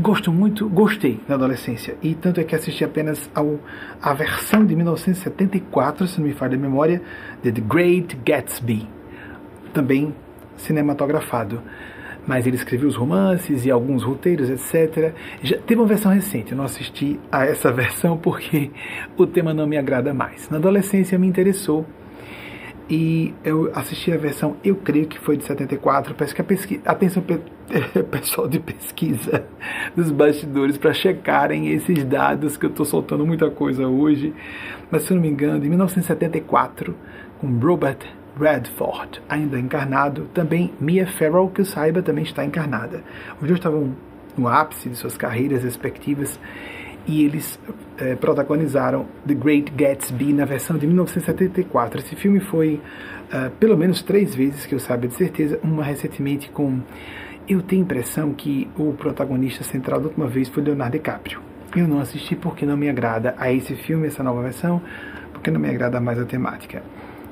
gosto 0.00 0.32
muito, 0.32 0.68
gostei 0.68 1.20
na 1.28 1.36
adolescência 1.36 1.96
e 2.02 2.14
tanto 2.14 2.40
é 2.40 2.44
que 2.44 2.54
assisti 2.54 2.84
apenas 2.84 3.30
ao, 3.34 3.58
a 4.02 4.12
versão 4.12 4.64
de 4.64 4.74
1974, 4.74 6.06
se 6.06 6.20
não 6.20 6.26
me 6.26 6.34
falha 6.34 6.56
a 6.56 6.58
memória, 6.58 7.00
de 7.42 7.52
The 7.52 7.60
Great 7.60 8.16
Gatsby, 8.24 8.88
também 9.72 10.14
cinematografado. 10.56 11.62
Mas 12.26 12.46
ele 12.46 12.56
escreveu 12.56 12.88
os 12.88 12.96
romances 12.96 13.66
e 13.66 13.70
alguns 13.70 14.02
roteiros, 14.02 14.48
etc. 14.48 15.12
Já 15.42 15.58
teve 15.58 15.80
uma 15.80 15.86
versão 15.86 16.10
recente, 16.10 16.52
eu 16.52 16.56
não 16.56 16.64
assisti 16.64 17.20
a 17.30 17.44
essa 17.44 17.70
versão 17.72 18.16
porque 18.16 18.70
o 19.16 19.26
tema 19.26 19.52
não 19.52 19.66
me 19.66 19.76
agrada 19.76 20.14
mais. 20.14 20.48
Na 20.48 20.56
adolescência 20.56 21.18
me 21.18 21.26
interessou 21.26 21.86
e 22.88 23.34
eu 23.42 23.70
assisti 23.74 24.12
a 24.12 24.16
versão, 24.16 24.56
eu 24.62 24.76
creio 24.76 25.06
que 25.06 25.18
foi 25.18 25.36
de 25.36 25.44
74, 25.44 26.14
parece 26.14 26.34
que 26.34 26.40
a 26.40 26.44
pesquisa, 26.44 26.82
atenção 26.84 27.22
pessoal 28.10 28.46
de 28.46 28.60
pesquisa 28.60 29.44
dos 29.96 30.10
bastidores 30.10 30.76
para 30.76 30.92
checarem 30.92 31.68
esses 31.68 32.04
dados 32.04 32.56
que 32.56 32.66
eu 32.66 32.70
estou 32.70 32.84
soltando 32.84 33.26
muita 33.26 33.50
coisa 33.50 33.86
hoje, 33.86 34.34
mas 34.90 35.02
se 35.02 35.12
eu 35.12 35.14
não 35.16 35.22
me 35.22 35.28
engano, 35.28 35.64
em 35.64 35.68
1974, 35.68 36.94
com 37.38 37.58
Robert 37.58 37.98
Redford, 38.38 39.22
ainda 39.28 39.58
encarnado, 39.58 40.28
também 40.34 40.72
Mia 40.80 41.06
Farrow, 41.06 41.48
que 41.48 41.60
eu 41.60 41.64
saiba, 41.64 42.02
também 42.02 42.24
está 42.24 42.44
encarnada. 42.44 43.02
Os 43.40 43.46
dois 43.46 43.58
estavam 43.58 43.94
no 44.36 44.48
ápice 44.48 44.88
de 44.88 44.96
suas 44.96 45.16
carreiras 45.16 45.62
respectivas 45.62 46.38
e 47.06 47.24
eles 47.24 47.58
é, 47.98 48.14
protagonizaram 48.14 49.06
The 49.26 49.34
Great 49.34 49.72
Gatsby 49.72 50.32
na 50.32 50.44
versão 50.44 50.76
de 50.76 50.86
1974. 50.86 52.00
Esse 52.00 52.16
filme 52.16 52.40
foi 52.40 52.80
uh, 53.32 53.50
pelo 53.58 53.76
menos 53.76 54.02
três 54.02 54.34
vezes, 54.34 54.66
que 54.66 54.74
eu 54.74 54.78
saiba 54.78 55.06
de 55.06 55.14
certeza, 55.14 55.58
uma 55.62 55.84
recentemente 55.84 56.50
com. 56.50 56.80
Eu 57.46 57.60
tenho 57.60 57.82
a 57.82 57.84
impressão 57.84 58.32
que 58.32 58.68
o 58.76 58.94
protagonista 58.94 59.62
central 59.62 60.00
da 60.00 60.06
última 60.06 60.26
vez 60.26 60.48
foi 60.48 60.62
Leonardo 60.62 60.92
DiCaprio. 60.92 61.40
Eu 61.76 61.86
não 61.86 62.00
assisti 62.00 62.34
porque 62.34 62.64
não 62.64 62.76
me 62.76 62.88
agrada 62.88 63.34
a 63.36 63.52
esse 63.52 63.74
filme, 63.74 64.06
essa 64.06 64.22
nova 64.22 64.42
versão, 64.42 64.80
porque 65.32 65.50
não 65.50 65.60
me 65.60 65.68
agrada 65.68 66.00
mais 66.00 66.18
a 66.18 66.24
temática. 66.24 66.82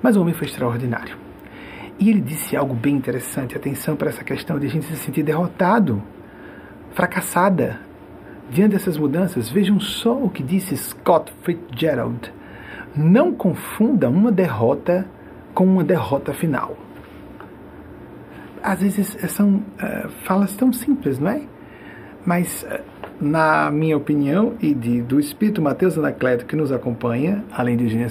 Mas 0.03 0.17
o 0.17 0.21
homem 0.21 0.35
foi 0.35 0.47
extraordinário. 0.47 1.17
E 1.99 2.11
ele 2.11 2.21
disse 2.21 2.57
algo 2.57 2.75
bem 2.75 2.97
interessante, 2.97 3.57
atenção 3.57 3.97
para 3.97 4.11
essa 4.11 4.25
questão 4.25 4.59
de 4.59 4.67
a 4.67 4.69
gente 4.69 4.85
se 4.85 4.97
sentir 4.97 5.23
derrotado, 5.23 6.03
fracassada, 6.91 7.81
Diante 8.53 8.73
dessas 8.73 8.99
mudanças, 8.99 9.49
vejam 9.49 9.81
só 9.81 10.15
o 10.15 10.29
que 10.29 10.43
disse 10.43 10.77
Scott 10.77 11.33
Fitzgerald. 11.43 12.31
Não 12.95 13.33
confunda 13.33 14.11
uma 14.11 14.31
derrota 14.31 15.07
com 15.55 15.65
uma 15.65 15.83
derrota 15.83 16.35
final. 16.35 16.77
Às 18.63 18.83
vezes 18.83 19.17
são 19.33 19.55
uh, 19.55 20.11
falas 20.25 20.55
tão 20.55 20.71
simples, 20.71 21.19
não 21.19 21.31
é? 21.31 21.45
Mas, 22.27 22.63
uh, 22.65 22.79
na 23.19 23.71
minha 23.71 23.97
opinião 23.97 24.53
e 24.61 24.75
de, 24.75 25.01
do 25.01 25.19
espírito 25.19 25.63
Mateus 25.63 25.97
Anacleto 25.97 26.45
que 26.45 26.55
nos 26.55 26.71
acompanha, 26.71 27.43
além 27.51 27.75
de 27.75 27.85
Eugênia 27.85 28.09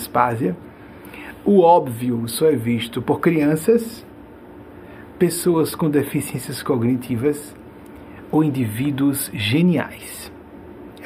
o 1.45 1.59
óbvio 1.59 2.27
só 2.27 2.47
é 2.47 2.55
visto 2.55 2.99
por 2.99 3.19
crianças, 3.19 4.03
pessoas 5.19 5.75
com 5.75 5.87
deficiências 5.87 6.63
cognitivas 6.63 7.55
ou 8.31 8.43
indivíduos 8.43 9.29
geniais. 9.33 10.20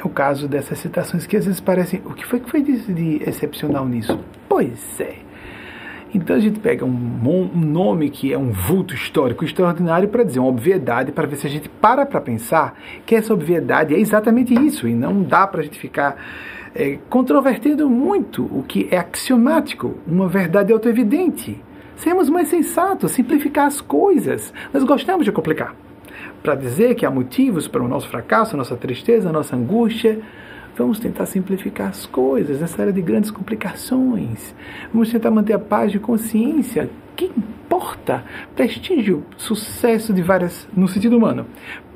O 0.06 0.08
caso 0.08 0.46
dessas 0.46 0.78
citações 0.78 1.26
que 1.26 1.36
às 1.36 1.46
vezes 1.46 1.58
parecem. 1.58 2.00
O 2.04 2.14
que 2.14 2.24
foi 2.24 2.38
que 2.38 2.48
foi 2.48 2.62
de, 2.62 2.78
de 2.92 3.28
excepcional 3.28 3.84
nisso? 3.84 4.16
Pois 4.48 5.00
é. 5.00 5.16
Então 6.14 6.36
a 6.36 6.38
gente 6.38 6.60
pega 6.60 6.84
um, 6.84 7.50
um, 7.52 7.58
nome 7.58 8.08
que 8.08 8.32
é 8.32 8.38
um 8.38 8.52
vulto 8.52 8.94
histórico 8.94 9.44
extraordinário 9.44 10.08
para 10.08 10.22
dizer 10.22 10.38
uma 10.38 10.48
obviedade, 10.48 11.10
para 11.10 11.26
ver 11.26 11.34
se 11.34 11.48
a 11.48 11.50
gente 11.50 11.68
para 11.68 12.06
para 12.06 12.20
pensar 12.20 12.78
que 13.04 13.16
essa 13.16 13.34
obviedade 13.34 13.96
é 13.96 13.98
exatamente 13.98 14.54
isso 14.54 14.86
e 14.86 14.94
não 14.94 15.24
dá 15.24 15.44
para 15.44 15.62
a 15.62 15.64
gente 15.64 15.76
ficar 15.76 16.16
é, 16.72 17.00
controvertendo 17.10 17.90
muito 17.90 18.44
o 18.44 18.62
que 18.62 18.86
é 18.92 18.98
axiomático, 18.98 19.96
uma 20.06 20.28
verdade 20.28 20.72
autoevidente. 20.72 21.60
Sermos 21.96 22.30
mais 22.30 22.46
sensatos, 22.46 23.10
simplificar 23.10 23.66
as 23.66 23.80
coisas. 23.80 24.54
Nós 24.72 24.84
gostamos 24.84 25.24
de 25.24 25.32
complicar 25.32 25.74
para 26.46 26.54
dizer 26.54 26.94
que 26.94 27.04
há 27.04 27.10
motivos 27.10 27.66
para 27.66 27.82
o 27.82 27.88
nosso 27.88 28.08
fracasso, 28.08 28.56
nossa 28.56 28.76
tristeza, 28.76 29.32
nossa 29.32 29.56
angústia. 29.56 30.20
Vamos 30.76 31.00
tentar 31.00 31.26
simplificar 31.26 31.88
as 31.88 32.06
coisas 32.06 32.60
nessa 32.60 32.82
era 32.82 32.92
de 32.92 33.02
grandes 33.02 33.32
complicações. 33.32 34.54
Vamos 34.92 35.10
tentar 35.10 35.32
manter 35.32 35.54
a 35.54 35.58
paz 35.58 35.90
de 35.90 35.98
consciência. 35.98 36.88
Que 37.16 37.24
importa? 37.24 38.22
Prestígio, 38.54 39.24
sucesso 39.36 40.14
de 40.14 40.22
várias, 40.22 40.68
no 40.72 40.86
sentido 40.86 41.16
humano. 41.16 41.46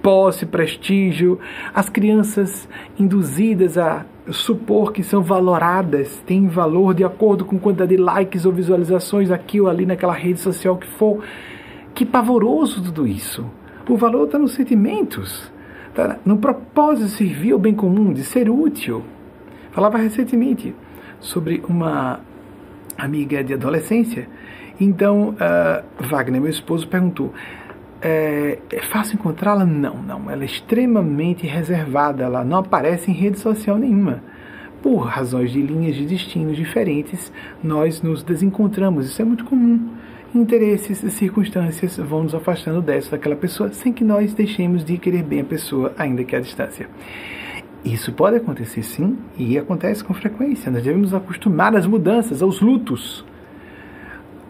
Posse, 0.03 0.45
prestígio, 0.45 1.39
as 1.73 1.89
crianças 1.89 2.69
induzidas 2.99 3.79
a 3.79 4.05
supor 4.33 4.93
que 4.93 5.05
são 5.05 5.23
valoradas, 5.23 6.21
têm 6.27 6.49
valor 6.49 6.93
de 6.93 7.05
acordo 7.05 7.45
com 7.45 7.57
quantidade 7.57 7.95
de 7.95 8.03
likes 8.03 8.45
ou 8.45 8.51
visualizações 8.51 9.31
aqui 9.31 9.61
ou 9.61 9.69
ali 9.69 9.87
naquela 9.87 10.13
rede 10.13 10.41
social 10.41 10.77
que 10.77 10.89
for. 10.89 11.23
Que 11.95 12.05
pavoroso 12.05 12.83
tudo 12.83 13.07
isso. 13.07 13.60
O 13.91 13.97
valor 13.97 14.27
está 14.27 14.39
nos 14.39 14.53
sentimentos, 14.53 15.51
tá 15.97 16.21
no 16.25 16.39
propósito 16.39 17.07
de 17.07 17.11
servir 17.11 17.51
ao 17.51 17.59
bem 17.59 17.75
comum, 17.75 18.13
de 18.13 18.23
ser 18.23 18.49
útil. 18.49 19.03
Falava 19.73 19.99
recentemente 19.99 20.73
sobre 21.19 21.61
uma 21.69 22.21
amiga 22.97 23.43
de 23.43 23.53
adolescência. 23.53 24.29
Então, 24.81 25.31
uh, 25.31 26.09
Wagner, 26.09 26.41
meu 26.41 26.51
esposo, 26.53 26.87
perguntou: 26.87 27.35
é, 28.01 28.61
é 28.71 28.81
fácil 28.81 29.17
encontrá-la? 29.17 29.67
Não, 29.67 30.01
não. 30.01 30.31
Ela 30.31 30.43
é 30.43 30.47
extremamente 30.47 31.45
reservada. 31.49 32.23
Ela 32.23 32.45
não 32.45 32.59
aparece 32.59 33.11
em 33.11 33.15
rede 33.15 33.41
social 33.41 33.77
nenhuma. 33.77 34.23
Por 34.81 34.99
razões 34.99 35.51
de 35.51 35.61
linhas 35.61 35.97
de 35.97 36.07
destinos 36.07 36.57
diferentes, 36.57 37.33
nós 37.61 38.03
nos 38.03 38.23
desencontramos. 38.23 39.07
Isso 39.07 39.21
é 39.21 39.25
muito 39.25 39.45
comum 39.45 40.00
interesses 40.35 41.03
e 41.03 41.11
circunstâncias 41.11 41.97
vão 41.97 42.23
nos 42.23 42.35
afastando 42.35 42.81
dessa 42.81 43.13
daquela 43.13 43.35
pessoa 43.35 43.73
sem 43.73 43.93
que 43.93 44.05
nós 44.05 44.33
deixemos 44.33 44.85
de 44.85 44.97
querer 44.97 45.23
bem 45.23 45.41
a 45.41 45.45
pessoa, 45.45 45.93
ainda 45.99 46.23
que 46.23 46.37
à 46.37 46.41
distância. 46.41 46.89
Isso 47.85 48.13
pode 48.13 48.37
acontecer 48.37 48.83
sim, 48.83 49.17
e 49.37 49.59
acontece 49.59 50.05
com 50.05 50.13
frequência. 50.15 50.71
Nós 50.71 50.83
devemos 50.83 51.15
acostumar 51.15 51.75
às 51.75 51.87
mudanças, 51.87 52.43
aos 52.43 52.61
lutos. 52.61 53.25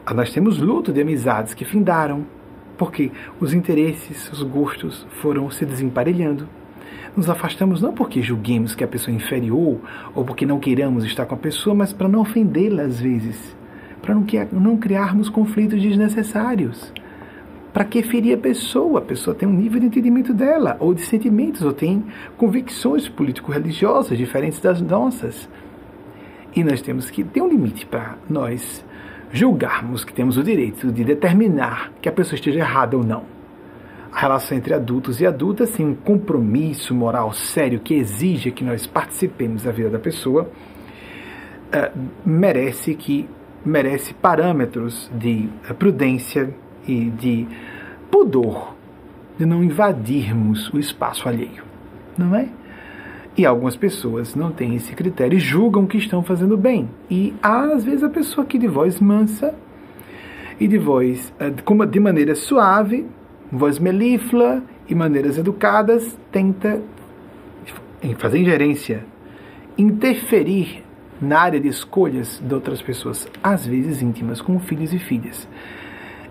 Ah, 0.04 0.12
nós 0.12 0.32
temos 0.32 0.58
luto 0.58 0.92
de 0.92 1.00
amizades 1.00 1.54
que 1.54 1.64
findaram, 1.64 2.26
porque 2.76 3.10
os 3.38 3.54
interesses, 3.54 4.30
os 4.32 4.42
gostos 4.42 5.06
foram 5.20 5.50
se 5.50 5.64
desemparelhando. 5.64 6.48
Nos 7.16 7.30
afastamos 7.30 7.80
não 7.80 7.92
porque 7.92 8.20
julguemos 8.20 8.74
que 8.74 8.84
a 8.84 8.88
pessoa 8.88 9.14
é 9.14 9.16
inferior 9.16 9.78
ou 10.14 10.24
porque 10.24 10.44
não 10.44 10.60
queiramos 10.60 11.04
estar 11.04 11.24
com 11.26 11.34
a 11.34 11.38
pessoa, 11.38 11.74
mas 11.74 11.92
para 11.92 12.08
não 12.08 12.20
ofendê-la 12.20 12.82
às 12.82 13.00
vezes 13.00 13.56
para 14.10 14.14
não, 14.14 14.60
não 14.60 14.76
criarmos 14.76 15.28
conflitos 15.28 15.80
desnecessários. 15.80 16.92
Para 17.72 17.84
que 17.84 18.02
ferir 18.02 18.34
a 18.34 18.38
pessoa? 18.38 18.98
A 18.98 19.02
pessoa 19.02 19.34
tem 19.34 19.48
um 19.48 19.52
nível 19.52 19.78
de 19.78 19.86
entendimento 19.86 20.34
dela, 20.34 20.76
ou 20.80 20.92
de 20.92 21.02
sentimentos, 21.02 21.62
ou 21.62 21.72
tem 21.72 22.04
convicções 22.36 23.08
político-religiosas 23.08 24.18
diferentes 24.18 24.58
das 24.58 24.80
nossas. 24.80 25.48
E 26.54 26.64
nós 26.64 26.82
temos 26.82 27.08
que 27.08 27.22
ter 27.22 27.40
um 27.40 27.48
limite 27.48 27.86
para 27.86 28.16
nós 28.28 28.84
julgarmos 29.32 30.04
que 30.04 30.12
temos 30.12 30.36
o 30.36 30.42
direito 30.42 30.90
de 30.90 31.04
determinar 31.04 31.92
que 32.02 32.08
a 32.08 32.12
pessoa 32.12 32.34
esteja 32.34 32.58
errada 32.58 32.96
ou 32.96 33.04
não. 33.04 33.22
A 34.10 34.18
relação 34.18 34.58
entre 34.58 34.74
adultos 34.74 35.20
e 35.20 35.26
adultas 35.26 35.70
tem 35.70 35.86
um 35.86 35.94
compromisso 35.94 36.92
moral 36.92 37.32
sério 37.32 37.78
que 37.78 37.94
exige 37.94 38.50
que 38.50 38.64
nós 38.64 38.88
participemos 38.88 39.62
da 39.62 39.70
vida 39.70 39.88
da 39.88 40.00
pessoa, 40.00 40.50
uh, 41.72 41.98
merece 42.26 42.96
que 42.96 43.28
merece 43.64 44.14
parâmetros 44.14 45.10
de 45.14 45.48
prudência 45.78 46.54
e 46.86 47.10
de 47.10 47.46
pudor, 48.10 48.74
de 49.38 49.46
não 49.46 49.62
invadirmos 49.62 50.72
o 50.72 50.78
espaço 50.78 51.28
alheio, 51.28 51.62
não 52.16 52.34
é? 52.34 52.48
E 53.36 53.46
algumas 53.46 53.76
pessoas 53.76 54.34
não 54.34 54.50
têm 54.50 54.74
esse 54.74 54.94
critério 54.94 55.36
e 55.36 55.40
julgam 55.40 55.86
que 55.86 55.96
estão 55.96 56.22
fazendo 56.22 56.56
bem. 56.56 56.88
E 57.10 57.32
às 57.42 57.84
vezes, 57.84 58.02
a 58.02 58.08
pessoa 58.08 58.44
que 58.44 58.58
de 58.58 58.66
voz 58.66 59.00
mansa 59.00 59.54
e 60.58 60.66
de 60.66 60.76
voz 60.76 61.32
eh, 61.38 61.50
de 61.50 62.00
maneira 62.00 62.34
suave, 62.34 63.06
voz 63.50 63.78
melíflua 63.78 64.62
e 64.88 64.94
maneiras 64.94 65.38
educadas, 65.38 66.18
tenta 66.30 66.82
fazer 68.18 68.38
ingerência, 68.38 69.04
interferir 69.78 70.82
na 71.20 71.40
área 71.40 71.60
de 71.60 71.68
escolhas 71.68 72.40
de 72.42 72.54
outras 72.54 72.80
pessoas, 72.80 73.28
às 73.42 73.66
vezes 73.66 74.00
íntimas, 74.00 74.40
como 74.40 74.58
filhos 74.60 74.92
e 74.92 74.98
filhas. 74.98 75.46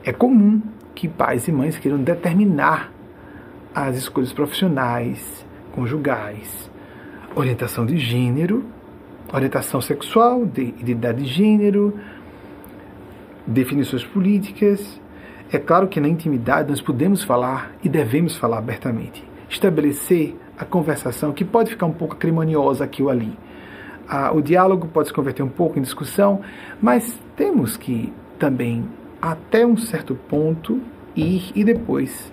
É 0.04 0.12
comum 0.12 0.62
que 0.96 1.08
pais 1.08 1.48
e 1.48 1.52
mães 1.52 1.78
queiram 1.78 1.98
determinar 2.00 2.92
as 3.74 3.96
escolhas 3.96 4.34
profissionais, 4.34 5.46
conjugais, 5.72 6.70
orientação 7.36 7.86
de 7.86 7.98
gênero, 7.98 8.66
orientação 9.32 9.80
sexual, 9.80 10.46
de 10.46 10.64
identidade 10.64 11.24
de 11.24 11.30
gênero, 11.30 11.98
definições 13.46 14.04
políticas. 14.04 15.00
É 15.52 15.58
claro 15.58 15.88
que 15.88 16.00
na 16.00 16.08
intimidade 16.08 16.70
nós 16.70 16.82
podemos 16.82 17.24
falar 17.24 17.72
e 17.84 17.90
devemos 17.90 18.36
falar 18.36 18.58
abertamente. 18.58 19.24
Estabelecer 19.48 20.36
a 20.58 20.66
conversação, 20.66 21.32
que 21.32 21.46
pode 21.46 21.72
ficar 21.72 21.86
um 21.86 21.94
pouco 21.94 22.16
acrimoniosa 22.16 22.84
aqui 22.84 23.02
ou 23.02 23.10
ali. 23.10 23.38
O 24.34 24.42
diálogo 24.42 24.88
pode 24.88 25.10
se 25.10 25.14
converter 25.14 25.44
um 25.44 25.50
pouco 25.50 25.78
em 25.78 25.84
discussão, 25.84 26.42
mas 26.82 27.20
temos 27.36 27.78
que 27.78 28.12
também, 28.40 28.86
até 29.22 29.66
um 29.66 29.78
certo 29.78 30.16
ponto, 30.16 30.82
ir 31.16 31.52
e 31.54 31.64
depois 31.64 32.32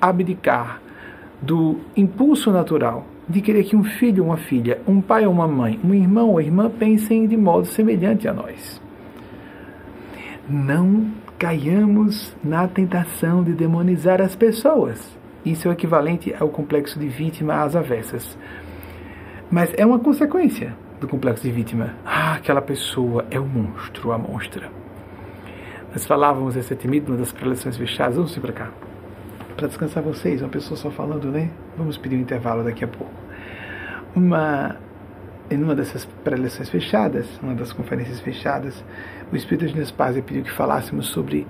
abdicar 0.00 0.80
do 1.42 1.80
impulso 1.96 2.52
natural 2.52 3.04
de 3.28 3.40
querer 3.40 3.64
que 3.64 3.76
um 3.76 3.84
filho 3.84 4.24
uma 4.24 4.36
filha, 4.36 4.80
um 4.86 5.00
pai 5.00 5.26
ou 5.26 5.32
uma 5.32 5.48
mãe, 5.48 5.78
um 5.84 5.92
irmão 5.92 6.30
ou 6.30 6.40
irmã 6.40 6.70
pensem 6.70 7.26
de 7.26 7.36
modo 7.36 7.66
semelhante 7.66 8.28
a 8.28 8.32
nós. 8.32 8.80
Não 10.48 11.10
caiamos 11.38 12.34
na 12.42 12.66
tentação 12.66 13.42
de 13.44 13.52
demonizar 13.52 14.20
as 14.20 14.34
pessoas. 14.34 15.16
Isso 15.44 15.68
é 15.68 15.70
o 15.70 15.74
equivalente 15.74 16.34
ao 16.38 16.48
complexo 16.48 16.98
de 16.98 17.08
vítima 17.08 17.62
às 17.62 17.76
avessas. 17.76 18.38
Mas 19.50 19.72
é 19.76 19.84
uma 19.84 19.98
consequência 19.98 20.74
do 21.00 21.08
complexo 21.08 21.42
de 21.42 21.50
vítima. 21.50 21.94
Ah, 22.04 22.34
aquela 22.34 22.62
pessoa 22.62 23.26
é 23.30 23.38
o 23.38 23.46
monstro, 23.46 24.12
a 24.12 24.18
monstra. 24.18 24.70
Nós 25.90 26.06
falávamos 26.06 26.54
recentemente 26.54 27.06
numa 27.06 27.18
das 27.18 27.32
preleções 27.32 27.76
fechadas, 27.76 28.16
vamos 28.16 28.36
ir 28.36 28.40
para 28.40 28.52
cá 28.52 28.70
para 29.58 29.66
descansar 29.66 30.04
vocês, 30.04 30.40
uma 30.40 30.48
pessoa 30.48 30.76
só 30.78 30.88
falando, 30.88 31.32
né? 31.32 31.50
Vamos 31.76 31.98
pedir 31.98 32.14
um 32.14 32.20
intervalo 32.20 32.62
daqui 32.62 32.84
a 32.84 32.88
pouco. 32.88 33.12
Uma, 34.14 34.76
em 35.50 35.60
uma 35.60 35.74
dessas 35.74 36.04
preleções 36.22 36.68
fechadas, 36.68 37.26
uma 37.42 37.56
das 37.56 37.72
conferências 37.72 38.20
fechadas, 38.20 38.84
o 39.32 39.34
Espírito 39.34 39.66
de 39.66 39.76
Nespásia 39.76 40.22
pediu 40.22 40.44
que 40.44 40.52
falássemos 40.52 41.08
sobre 41.08 41.44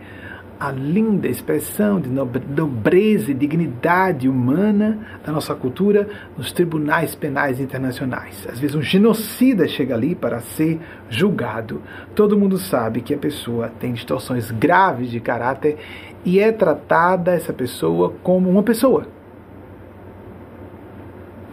a 0.59 0.73
linda 0.73 1.29
expressão 1.29 2.01
de 2.01 2.09
nobreza 2.09 3.31
e 3.31 3.35
dignidade 3.35 4.29
humana 4.29 4.99
da 5.25 5.33
nossa 5.33 5.55
cultura 5.55 6.09
nos 6.37 6.51
tribunais 6.51 7.15
penais 7.15 7.61
internacionais. 7.61 8.47
Às 8.51 8.59
vezes 8.59 8.75
um 8.75 8.83
genocida 8.83 9.69
chega 9.69 9.95
ali 9.95 10.15
para 10.15 10.41
ser 10.41 10.81
julgado. 11.09 11.81
Todo 12.15 12.39
mundo 12.39 12.59
sabe 12.59 13.01
que 13.01 13.15
a 13.15 13.19
pessoa 13.19 13.69
tem 13.69 13.93
distorções 13.93 14.51
graves 14.51 15.11
de 15.11 15.21
caráter 15.21 15.77
e 16.25 16.41
é 16.41 16.51
tratada 16.51 17.33
essa 17.33 17.53
pessoa 17.53 18.15
como 18.23 18.51
uma 18.51 18.63
pessoa. 18.63 19.07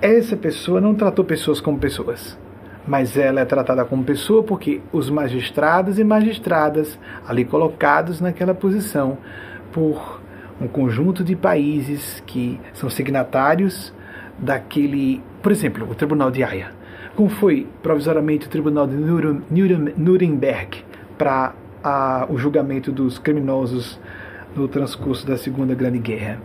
Essa 0.02 0.36
pessoa 0.36 0.82
não 0.82 0.94
tratou 0.94 1.24
pessoas 1.24 1.62
como 1.62 1.80
pessoas, 1.80 2.38
mas 2.88 3.18
ela 3.18 3.42
é 3.42 3.46
tratada 3.46 3.84
como 3.84 4.04
pessoa 4.04 4.44
porque 4.44 4.82
os 4.92 5.10
magistrados 5.10 5.98
e 5.98 6.04
magistradas 6.04 7.00
ali 7.28 7.44
colocados 7.44 8.22
naquela 8.22 8.54
posição 8.54 9.18
por 9.72 10.22
um 10.62 10.68
conjunto 10.68 11.24
de 11.24 11.36
países 11.36 12.22
que 12.26 12.60
são 12.74 12.90
signatários 12.90 13.94
daquele, 14.38 15.22
por 15.42 15.52
exemplo, 15.52 15.90
o 15.90 15.96
Tribunal 15.96 16.32
de 16.32 16.44
Haia, 16.44 16.72
como 17.16 17.30
foi 17.30 17.68
provisoriamente 17.82 18.48
o 18.48 18.50
Tribunal 18.50 18.88
de 18.88 18.96
Nuremberg 19.98 20.84
para 21.18 21.54
o 22.30 22.38
julgamento 22.38 22.92
dos 22.92 23.18
criminosos 23.20 24.00
no 24.56 24.68
transcurso 24.68 25.26
da 25.28 25.38
Segunda 25.38 25.76
Grande 25.76 26.00
Guerra. 26.00 26.40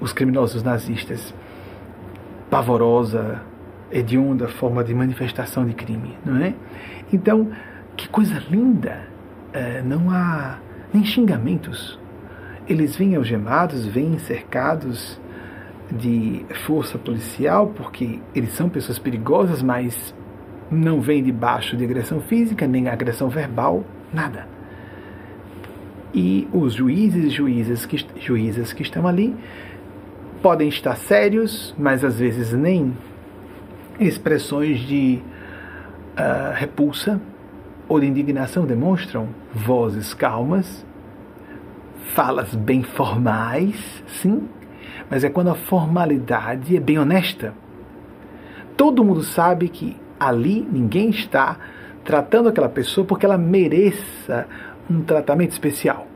Os 0.00 0.12
criminosos 0.12 0.62
nazistas. 0.62 1.34
Pavorosa, 2.48 3.42
hedionda 3.90 4.48
forma 4.48 4.84
de 4.84 4.94
manifestação 4.94 5.66
de 5.66 5.74
crime, 5.74 6.16
não 6.24 6.36
é? 6.36 6.54
Então, 7.12 7.50
que 7.96 8.08
coisa 8.08 8.42
linda! 8.50 9.08
É, 9.52 9.82
não 9.82 10.10
há 10.10 10.58
nem 10.92 11.04
xingamentos. 11.04 11.98
Eles 12.68 12.94
vêm 12.94 13.16
algemados, 13.16 13.84
vêm 13.86 14.16
cercados 14.18 15.20
de 15.90 16.44
força 16.64 16.98
policial, 16.98 17.68
porque 17.68 18.20
eles 18.34 18.52
são 18.52 18.68
pessoas 18.68 18.98
perigosas, 18.98 19.60
mas 19.60 20.14
não 20.70 21.00
vêm 21.00 21.22
debaixo 21.22 21.76
de 21.76 21.84
agressão 21.84 22.20
física, 22.20 22.66
nem 22.66 22.88
agressão 22.88 23.28
verbal, 23.28 23.84
nada. 24.12 24.46
E 26.14 26.48
os 26.52 26.74
juízes 26.74 27.24
e 27.24 27.30
juízes 27.30 27.86
que, 27.86 28.04
juízes 28.20 28.72
que 28.72 28.82
estão 28.82 29.06
ali 29.06 29.34
podem 30.40 30.68
estar 30.68 30.96
sérios, 30.96 31.74
mas 31.78 32.04
às 32.04 32.18
vezes 32.18 32.52
nem 32.52 32.96
expressões 34.00 34.80
de 34.80 35.20
uh, 36.16 36.54
repulsa 36.54 37.20
ou 37.86 38.00
de 38.00 38.06
indignação 38.06 38.64
demonstram 38.64 39.28
vozes 39.52 40.14
calmas, 40.14 40.86
falas 42.14 42.54
bem 42.54 42.82
formais, 42.82 44.02
sim, 44.06 44.48
mas 45.10 45.22
é 45.22 45.28
quando 45.28 45.50
a 45.50 45.54
formalidade 45.54 46.76
é 46.76 46.80
bem 46.80 46.98
honesta. 46.98 47.52
Todo 48.76 49.04
mundo 49.04 49.22
sabe 49.22 49.68
que 49.68 49.96
ali 50.18 50.66
ninguém 50.70 51.10
está 51.10 51.58
tratando 52.04 52.48
aquela 52.48 52.68
pessoa 52.68 53.06
porque 53.06 53.26
ela 53.26 53.36
mereça 53.36 54.46
um 54.88 55.02
tratamento 55.02 55.50
especial, 55.50 56.06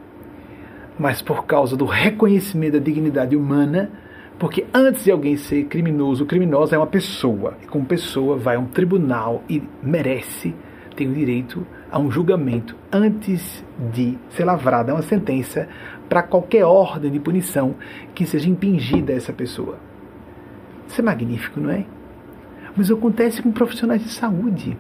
mas 0.99 1.21
por 1.21 1.45
causa 1.45 1.77
do 1.77 1.85
reconhecimento 1.85 2.75
da 2.75 2.79
dignidade 2.79 3.37
humana, 3.37 3.91
porque 4.39 4.67
antes 4.75 5.05
de 5.05 5.11
alguém 5.11 5.37
ser 5.37 5.65
criminoso, 5.65 6.25
o 6.25 6.27
criminoso 6.27 6.75
é 6.75 6.79
uma 6.79 6.87
pessoa, 6.87 7.57
e 7.63 7.67
como 7.67 7.85
pessoa 7.85 8.37
vai 8.37 8.57
a 8.57 8.59
um 8.59 8.67
tribunal 8.67 9.43
e 9.49 9.63
merece, 9.83 10.55
tem 10.97 11.09
o 11.09 11.15
direito 11.15 11.67
a 11.91 11.99
um 11.99 12.11
julgamento 12.11 12.77
antes 12.93 13.65
de 13.93 14.19
ser 14.31 14.45
lavrada 14.45 14.93
uma 14.93 15.03
sentença 15.03 15.69
para 16.09 16.23
qualquer 16.23 16.65
ordem 16.65 17.11
de 17.11 17.21
punição 17.21 17.75
que 18.15 18.27
seja 18.27 18.49
impingida 18.49 19.13
a 19.13 19.17
essa 19.17 19.33
pessoa. 19.33 19.79
Isso 20.89 21.01
é 21.01 21.05
magnífico, 21.05 21.61
não 21.61 21.71
é? 21.71 21.85
Mas 22.77 22.91
acontece 22.91 23.43
com 23.43 23.53
profissionais 23.53 24.03
de 24.03 24.11
saúde. 24.11 24.77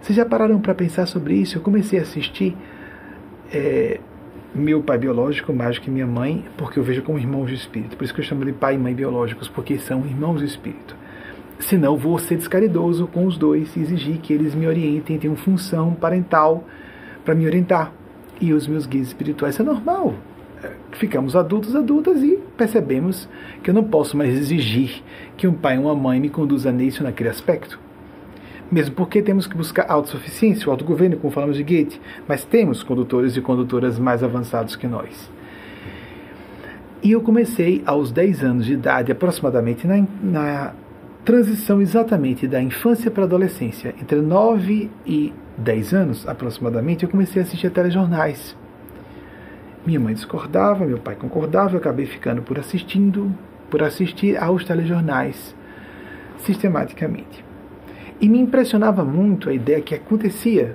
Vocês 0.00 0.16
já 0.16 0.24
pararam 0.24 0.60
para 0.60 0.74
pensar 0.74 1.06
sobre 1.06 1.34
isso? 1.34 1.58
Eu 1.58 1.62
comecei 1.62 1.98
a 1.98 2.02
assistir 2.02 2.56
é, 3.52 4.00
meu 4.54 4.82
pai 4.82 4.98
biológico 4.98 5.52
mais 5.52 5.78
que 5.78 5.90
minha 5.90 6.06
mãe, 6.06 6.44
porque 6.56 6.78
eu 6.78 6.82
vejo 6.82 7.02
como 7.02 7.18
irmãos 7.18 7.48
de 7.48 7.54
espírito. 7.54 7.96
Por 7.96 8.04
isso 8.04 8.14
que 8.14 8.20
eu 8.20 8.24
chamo 8.24 8.44
de 8.44 8.52
pai 8.52 8.74
e 8.74 8.78
mãe 8.78 8.94
biológicos, 8.94 9.48
porque 9.48 9.78
são 9.78 10.06
irmãos 10.06 10.40
de 10.40 10.46
espírito. 10.46 10.96
Senão 11.58 11.96
vou 11.96 12.18
ser 12.18 12.36
descaridoso 12.36 13.06
com 13.08 13.26
os 13.26 13.36
dois 13.36 13.74
e 13.76 13.80
exigir 13.80 14.18
que 14.18 14.32
eles 14.32 14.54
me 14.54 14.66
orientem, 14.66 15.18
tenham 15.18 15.36
função 15.36 15.94
parental 15.94 16.64
para 17.24 17.34
me 17.34 17.46
orientar. 17.46 17.92
E 18.40 18.52
os 18.52 18.66
meus 18.66 18.86
guias 18.86 19.08
espirituais 19.08 19.58
é 19.58 19.62
normal. 19.62 20.14
Ficamos 20.92 21.36
adultos, 21.36 21.74
adultas 21.76 22.22
e 22.22 22.38
percebemos 22.56 23.28
que 23.62 23.70
eu 23.70 23.74
não 23.74 23.84
posso 23.84 24.16
mais 24.16 24.34
exigir 24.34 25.02
que 25.36 25.46
um 25.46 25.52
pai 25.52 25.76
e 25.76 25.78
uma 25.78 25.94
mãe 25.94 26.18
me 26.18 26.30
conduza 26.30 26.72
nisso 26.72 27.02
naquele 27.02 27.28
aspecto. 27.28 27.78
Mesmo 28.70 28.94
porque 28.94 29.22
temos 29.22 29.46
que 29.46 29.56
buscar 29.56 29.86
autossuficiência, 29.88 30.68
o 30.68 30.70
autogoverno, 30.70 31.16
como 31.16 31.32
falamos 31.32 31.56
de 31.56 31.62
Goethe, 31.62 32.00
mas 32.26 32.44
temos 32.44 32.82
condutores 32.82 33.36
e 33.36 33.40
condutoras 33.40 33.98
mais 33.98 34.22
avançados 34.22 34.76
que 34.76 34.86
nós. 34.86 35.30
E 37.02 37.12
eu 37.12 37.20
comecei 37.22 37.82
aos 37.86 38.10
10 38.10 38.44
anos 38.44 38.66
de 38.66 38.74
idade, 38.74 39.10
aproximadamente, 39.10 39.86
na, 39.86 40.04
na 40.22 40.74
transição 41.24 41.80
exatamente 41.80 42.46
da 42.46 42.60
infância 42.60 43.10
para 43.10 43.22
a 43.22 43.26
adolescência. 43.26 43.94
Entre 44.00 44.20
9 44.20 44.90
e 45.06 45.32
10 45.56 45.94
anos, 45.94 46.28
aproximadamente, 46.28 47.04
eu 47.04 47.08
comecei 47.08 47.40
a 47.40 47.44
assistir 47.44 47.68
a 47.68 47.70
telejornais. 47.70 48.56
Minha 49.86 50.00
mãe 50.00 50.12
discordava, 50.12 50.84
meu 50.84 50.98
pai 50.98 51.14
concordava, 51.14 51.74
eu 51.74 51.78
acabei 51.78 52.04
ficando 52.04 52.42
por 52.42 52.58
assistindo, 52.58 53.32
por 53.70 53.82
assistir 53.82 54.36
aos 54.36 54.64
telejornais 54.64 55.56
sistematicamente. 56.38 57.47
E 58.20 58.28
me 58.28 58.38
impressionava 58.38 59.04
muito 59.04 59.48
a 59.48 59.52
ideia 59.52 59.80
que 59.80 59.94
acontecia, 59.94 60.74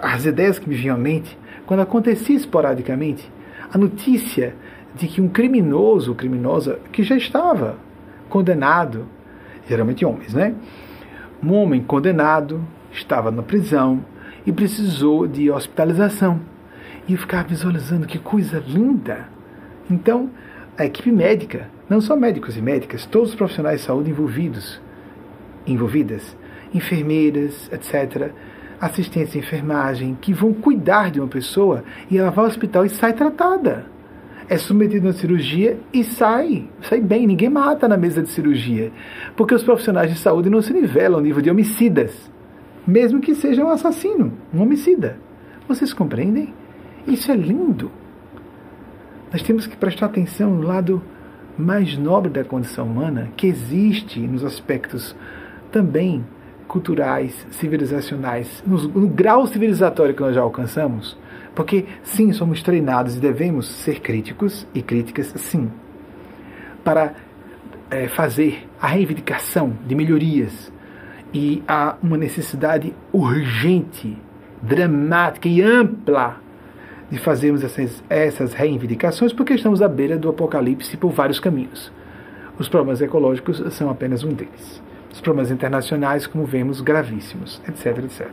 as 0.00 0.24
ideias 0.24 0.58
que 0.58 0.68
me 0.68 0.74
vinham 0.74 0.96
à 0.96 0.98
mente, 0.98 1.36
quando 1.66 1.80
acontecia 1.80 2.36
esporadicamente 2.36 3.30
a 3.72 3.78
notícia 3.78 4.54
de 4.94 5.08
que 5.08 5.20
um 5.20 5.28
criminoso, 5.28 6.14
criminosa, 6.14 6.78
que 6.92 7.02
já 7.02 7.16
estava 7.16 7.76
condenado, 8.28 9.06
geralmente 9.68 10.04
homens, 10.04 10.32
né? 10.32 10.54
Um 11.42 11.52
homem 11.54 11.82
condenado 11.82 12.62
estava 12.92 13.30
na 13.30 13.42
prisão 13.42 14.04
e 14.46 14.52
precisou 14.52 15.26
de 15.26 15.50
hospitalização. 15.50 16.40
E 17.08 17.12
eu 17.12 17.18
ficava 17.18 17.48
visualizando 17.48 18.06
que 18.06 18.18
coisa 18.18 18.62
linda. 18.66 19.28
Então, 19.90 20.30
a 20.78 20.84
equipe 20.84 21.10
médica, 21.10 21.68
não 21.88 22.00
só 22.00 22.16
médicos 22.16 22.56
e 22.56 22.62
médicas, 22.62 23.04
todos 23.06 23.30
os 23.30 23.34
profissionais 23.34 23.80
de 23.80 23.86
saúde 23.86 24.10
envolvidos, 24.10 24.80
envolvidas, 25.66 26.36
enfermeiras, 26.74 27.70
etc., 27.72 28.32
assistentes 28.80 29.32
de 29.32 29.38
enfermagem, 29.38 30.18
que 30.20 30.34
vão 30.34 30.52
cuidar 30.52 31.10
de 31.10 31.20
uma 31.20 31.28
pessoa 31.28 31.84
e 32.10 32.18
ela 32.18 32.30
vai 32.30 32.44
ao 32.44 32.50
hospital 32.50 32.84
e 32.84 32.90
sai 32.90 33.12
tratada. 33.12 33.86
É 34.46 34.58
submetida 34.58 35.06
a 35.06 35.08
uma 35.08 35.12
cirurgia 35.14 35.78
e 35.90 36.04
sai, 36.04 36.68
sai 36.82 37.00
bem, 37.00 37.26
ninguém 37.26 37.48
mata 37.48 37.88
na 37.88 37.96
mesa 37.96 38.22
de 38.22 38.28
cirurgia. 38.28 38.92
Porque 39.34 39.54
os 39.54 39.62
profissionais 39.62 40.12
de 40.12 40.18
saúde 40.18 40.50
não 40.50 40.60
se 40.60 40.72
nivelam 40.74 41.18
ao 41.18 41.24
nível 41.24 41.40
de 41.40 41.50
homicidas, 41.50 42.30
mesmo 42.86 43.20
que 43.20 43.34
seja 43.34 43.64
um 43.64 43.70
assassino, 43.70 44.34
um 44.52 44.60
homicida. 44.60 45.18
Vocês 45.66 45.94
compreendem? 45.94 46.52
Isso 47.06 47.32
é 47.32 47.36
lindo. 47.36 47.90
Nós 49.32 49.42
temos 49.42 49.66
que 49.66 49.76
prestar 49.76 50.06
atenção 50.06 50.50
no 50.50 50.62
lado 50.62 51.02
mais 51.56 51.96
nobre 51.96 52.30
da 52.30 52.44
condição 52.44 52.86
humana, 52.86 53.30
que 53.36 53.46
existe 53.46 54.20
nos 54.20 54.44
aspectos 54.44 55.16
também 55.72 56.24
culturais, 56.74 57.46
civilizacionais, 57.52 58.60
no, 58.66 58.76
no 58.88 59.06
grau 59.06 59.46
civilizatório 59.46 60.12
que 60.12 60.20
nós 60.20 60.34
já 60.34 60.40
alcançamos, 60.40 61.16
porque 61.54 61.84
sim, 62.02 62.32
somos 62.32 62.64
treinados 62.64 63.14
e 63.14 63.20
devemos 63.20 63.68
ser 63.68 64.00
críticos 64.00 64.66
e 64.74 64.82
críticas, 64.82 65.32
sim, 65.36 65.70
para 66.82 67.14
é, 67.88 68.08
fazer 68.08 68.66
a 68.82 68.88
reivindicação 68.88 69.72
de 69.86 69.94
melhorias 69.94 70.72
e 71.32 71.62
há 71.68 71.94
uma 72.02 72.16
necessidade 72.16 72.92
urgente, 73.12 74.18
dramática 74.60 75.48
e 75.48 75.62
ampla 75.62 76.40
de 77.08 77.18
fazermos 77.18 77.62
essas, 77.62 78.02
essas 78.10 78.52
reivindicações, 78.52 79.32
porque 79.32 79.54
estamos 79.54 79.80
à 79.80 79.86
beira 79.86 80.18
do 80.18 80.28
apocalipse 80.28 80.96
por 80.96 81.12
vários 81.12 81.38
caminhos. 81.38 81.92
Os 82.58 82.68
problemas 82.68 83.00
ecológicos 83.00 83.62
são 83.72 83.88
apenas 83.88 84.24
um 84.24 84.32
deles. 84.32 84.82
Os 85.14 85.20
problemas 85.20 85.52
internacionais, 85.52 86.26
como 86.26 86.44
vemos, 86.44 86.80
gravíssimos, 86.80 87.62
etc, 87.68 87.98
etc. 87.98 88.28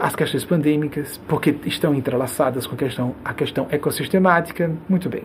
As 0.00 0.14
questões 0.14 0.44
pandêmicas, 0.44 1.20
porque 1.26 1.56
estão 1.66 1.92
entrelaçadas 1.92 2.64
com 2.64 2.76
a 2.76 2.78
questão, 2.78 3.16
a 3.24 3.34
questão 3.34 3.66
ecossistemática, 3.68 4.70
muito 4.88 5.08
bem. 5.08 5.24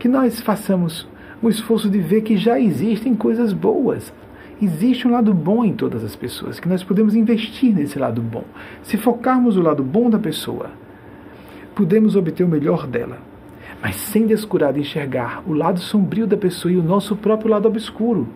Que 0.00 0.08
nós 0.08 0.40
façamos 0.40 1.08
o 1.40 1.48
esforço 1.48 1.88
de 1.88 2.00
ver 2.00 2.22
que 2.22 2.36
já 2.36 2.58
existem 2.58 3.14
coisas 3.14 3.52
boas. 3.52 4.12
Existe 4.60 5.06
um 5.06 5.12
lado 5.12 5.32
bom 5.32 5.64
em 5.64 5.74
todas 5.74 6.02
as 6.02 6.16
pessoas, 6.16 6.58
que 6.58 6.68
nós 6.68 6.82
podemos 6.82 7.14
investir 7.14 7.72
nesse 7.72 8.00
lado 8.00 8.20
bom. 8.20 8.42
Se 8.82 8.96
focarmos 8.96 9.56
o 9.56 9.62
lado 9.62 9.84
bom 9.84 10.10
da 10.10 10.18
pessoa, 10.18 10.72
podemos 11.72 12.16
obter 12.16 12.42
o 12.42 12.48
melhor 12.48 12.84
dela, 12.84 13.18
mas 13.80 13.94
sem 13.94 14.26
descurar 14.26 14.72
de 14.72 14.80
enxergar 14.80 15.40
o 15.46 15.52
lado 15.52 15.78
sombrio 15.78 16.26
da 16.26 16.36
pessoa 16.36 16.72
e 16.72 16.76
o 16.76 16.82
nosso 16.82 17.14
próprio 17.14 17.48
lado 17.48 17.68
obscuro. 17.68 18.26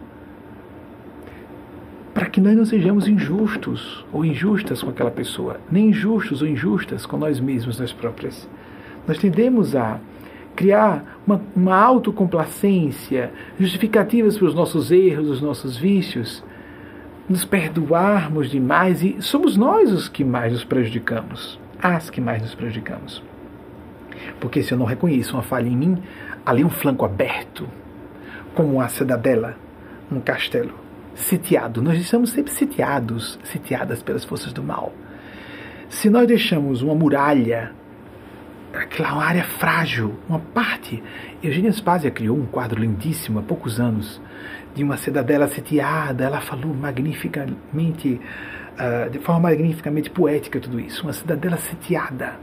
Para 2.14 2.26
que 2.26 2.40
nós 2.40 2.56
não 2.56 2.64
sejamos 2.64 3.08
injustos 3.08 4.06
ou 4.12 4.24
injustas 4.24 4.82
com 4.82 4.90
aquela 4.90 5.10
pessoa, 5.10 5.60
nem 5.70 5.88
injustos 5.88 6.40
ou 6.40 6.48
injustas 6.48 7.04
com 7.04 7.16
nós 7.18 7.40
mesmos, 7.40 7.78
nós 7.78 7.92
próprias. 7.92 8.48
Nós 9.06 9.18
tendemos 9.18 9.74
a 9.74 9.98
criar 10.54 11.18
uma, 11.26 11.42
uma 11.54 11.76
autocomplacência, 11.76 13.32
justificativas 13.58 14.38
para 14.38 14.46
os 14.46 14.54
nossos 14.54 14.92
erros, 14.92 15.28
os 15.28 15.42
nossos 15.42 15.76
vícios, 15.76 16.44
nos 17.28 17.44
perdoarmos 17.44 18.48
demais 18.48 19.02
e 19.02 19.20
somos 19.20 19.56
nós 19.56 19.90
os 19.92 20.08
que 20.08 20.22
mais 20.22 20.52
nos 20.52 20.64
prejudicamos 20.64 21.58
as 21.84 22.08
que 22.08 22.18
mais 22.18 22.40
nos 22.40 22.54
prejudicamos. 22.54 23.22
Porque 24.40 24.62
se 24.62 24.72
eu 24.72 24.78
não 24.78 24.86
reconheço 24.86 25.34
uma 25.34 25.42
falha 25.42 25.68
em 25.68 25.76
mim, 25.76 26.02
ali 26.46 26.64
um 26.64 26.70
flanco 26.70 27.04
aberto, 27.04 27.68
como 28.54 28.76
uma 28.76 28.88
cidadela, 28.88 29.54
um 30.10 30.18
castelo, 30.18 30.72
sitiado. 31.14 31.82
Nós 31.82 31.98
estamos 31.98 32.30
sempre 32.30 32.52
sitiados, 32.52 33.38
sitiadas 33.44 34.02
pelas 34.02 34.24
forças 34.24 34.52
do 34.52 34.62
mal. 34.62 34.92
Se 35.88 36.10
nós 36.10 36.26
deixamos 36.26 36.82
uma 36.82 36.94
muralha, 36.94 37.72
aquela 38.72 39.22
área 39.22 39.44
frágil, 39.44 40.18
uma 40.28 40.38
parte. 40.38 41.02
Eugênia 41.42 41.72
Spazia 41.72 42.10
criou 42.10 42.36
um 42.36 42.46
quadro 42.46 42.80
lindíssimo 42.80 43.38
há 43.38 43.42
poucos 43.42 43.78
anos 43.78 44.20
de 44.74 44.82
uma 44.82 44.96
cidadela 44.96 45.46
sitiada. 45.48 46.24
Ela 46.24 46.40
falou 46.40 46.74
magnificamente 46.74 48.20
uh, 48.74 49.10
de 49.10 49.18
forma 49.20 49.48
magnificamente 49.48 50.10
poética 50.10 50.58
tudo 50.58 50.80
isso, 50.80 51.02
uma 51.04 51.12
cidadela 51.12 51.56
sitiada. 51.56 52.36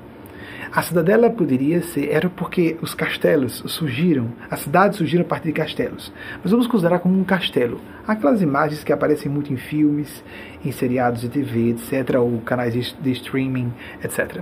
A 0.74 0.82
cidadela 0.82 1.30
poderia 1.30 1.82
ser, 1.82 2.10
era 2.10 2.30
porque 2.30 2.78
os 2.82 2.94
castelos 2.94 3.62
surgiram, 3.68 4.30
as 4.50 4.62
cidades 4.62 4.98
surgiram 4.98 5.26
a 5.26 5.28
partir 5.28 5.48
de 5.48 5.54
castelos. 5.54 6.14
Mas 6.42 6.50
vamos 6.50 6.66
considerar 6.66 7.00
como 7.00 7.20
um 7.20 7.26
castelo. 7.26 7.82
Aquelas 8.08 8.42
imagens 8.42 8.82
que 8.82 8.94
aparecem 8.94 9.30
muito 9.30 9.52
em 9.52 9.58
filmes, 9.58 10.24
em 10.64 10.72
seriados 10.72 11.22
de 11.22 11.30
TV, 11.30 11.72
etc., 11.72 12.16
ou 12.16 12.40
canais 12.40 12.74
de, 12.74 13.12
streaming, 13.12 13.74
etc. 14.02 14.40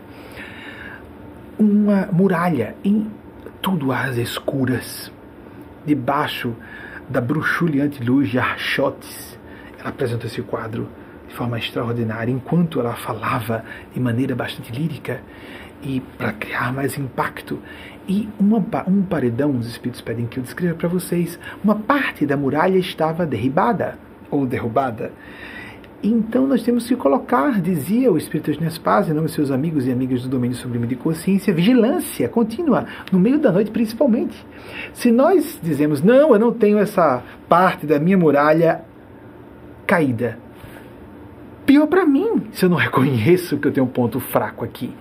Uma 1.58 2.08
muralha 2.12 2.76
em 2.84 3.10
tudo 3.60 3.92
às 3.92 4.16
escuras, 4.16 5.12
debaixo 5.84 6.56
da 7.10 7.20
bruxuleante 7.20 8.04
luz 8.04 8.30
de 8.30 8.38
Archotes. 8.38 9.36
Ela 9.80 9.90
apresenta 9.90 10.28
esse 10.28 10.44
quadro 10.44 10.88
de 11.28 11.34
forma 11.34 11.58
extraordinária, 11.58 12.32
enquanto 12.32 12.80
ela 12.80 12.94
falava 12.96 13.66
de 13.92 14.00
maneira 14.00 14.36
bastante 14.36 14.72
lírica 14.72 15.22
e 15.82 16.00
para 16.18 16.34
criar 16.34 16.74
mais 16.74 16.98
impacto. 16.98 17.60
E 18.08 18.28
uma, 18.40 18.58
um 18.88 19.04
paredão, 19.04 19.52
os 19.52 19.68
espíritos 19.68 20.02
pedem 20.02 20.26
que 20.26 20.40
eu 20.40 20.44
descreva 20.44 20.76
para 20.76 20.90
vocês, 20.90 21.40
uma 21.64 21.76
parte 21.76 22.26
da 22.26 22.36
muralha 22.36 22.78
estava 22.78 23.26
derribada 23.26 24.00
ou 24.32 24.46
derrubada. 24.46 25.12
Então 26.02 26.48
nós 26.48 26.64
temos 26.64 26.88
que 26.88 26.96
colocar, 26.96 27.62
dizia 27.62 28.12
o 28.12 28.18
Espírito 28.18 28.54
de 28.54 28.62
Nespaz, 28.62 29.10
em 29.10 29.14
nome 29.14 29.28
de 29.28 29.34
seus 29.34 29.52
amigos 29.52 29.86
e 29.86 29.92
amigas 29.92 30.24
do 30.24 30.30
domínio 30.30 30.56
sublime 30.56 30.88
de 30.88 30.96
consciência, 30.96 31.54
vigilância 31.54 32.30
contínua, 32.30 32.86
no 33.12 33.20
meio 33.20 33.38
da 33.38 33.52
noite 33.52 33.70
principalmente. 33.70 34.46
Se 34.94 35.12
nós 35.12 35.60
dizemos, 35.62 36.02
não, 36.02 36.34
eu 36.34 36.40
não 36.40 36.54
tenho 36.54 36.80
essa 36.80 37.22
parte 37.50 37.86
da 37.86 38.00
minha 38.00 38.18
muralha 38.18 38.86
caída, 39.86 40.38
Pior 41.70 41.86
para 41.86 42.04
mim, 42.04 42.48
se 42.52 42.66
eu 42.66 42.70
não 42.70 42.78
reconheço 42.78 43.56
que 43.60 43.68
eu 43.68 43.72
tenho 43.72 43.86
um 43.86 43.90
ponto 43.90 44.20
fraco 44.20 44.66
aqui. 44.66 44.92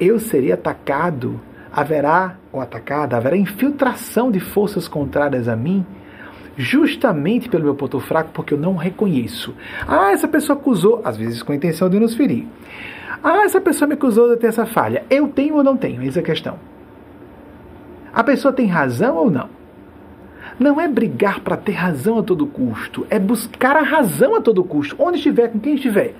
Eu 0.00 0.18
serei 0.18 0.50
atacado, 0.50 1.40
haverá, 1.70 2.36
ou 2.50 2.60
atacada, 2.60 3.16
haverá 3.16 3.36
infiltração 3.36 4.30
de 4.30 4.40
forças 4.40 4.88
contrárias 4.88 5.46
a 5.46 5.54
mim, 5.54 5.84
justamente 6.56 7.48
pelo 7.48 7.64
meu 7.64 7.74
ponto 7.74 8.00
fraco, 8.00 8.30
porque 8.32 8.54
eu 8.54 8.58
não 8.58 8.74
reconheço. 8.74 9.54
Ah, 9.86 10.10
essa 10.10 10.26
pessoa 10.26 10.58
acusou, 10.58 11.02
às 11.04 11.16
vezes 11.16 11.42
com 11.42 11.52
a 11.52 11.56
intenção 11.56 11.88
de 11.90 12.00
nos 12.00 12.14
ferir. 12.14 12.46
Ah, 13.22 13.44
essa 13.44 13.60
pessoa 13.60 13.86
me 13.86 13.94
acusou 13.94 14.30
de 14.30 14.36
ter 14.36 14.46
essa 14.46 14.64
falha. 14.64 15.04
Eu 15.10 15.28
tenho 15.28 15.56
ou 15.56 15.62
não 15.62 15.76
tenho? 15.76 16.02
Essa 16.02 16.20
é 16.20 16.22
a 16.22 16.24
questão. 16.24 16.58
A 18.12 18.24
pessoa 18.24 18.52
tem 18.52 18.66
razão 18.66 19.16
ou 19.16 19.30
não? 19.30 19.60
não 20.60 20.78
é 20.78 20.86
brigar 20.86 21.40
para 21.40 21.56
ter 21.56 21.72
razão 21.72 22.18
a 22.18 22.22
todo 22.22 22.46
custo, 22.46 23.06
é 23.08 23.18
buscar 23.18 23.76
a 23.76 23.82
razão 23.82 24.36
a 24.36 24.42
todo 24.42 24.62
custo, 24.62 24.94
onde 24.98 25.16
estiver, 25.16 25.48
com 25.48 25.58
quem 25.58 25.74
estiver. 25.74 26.14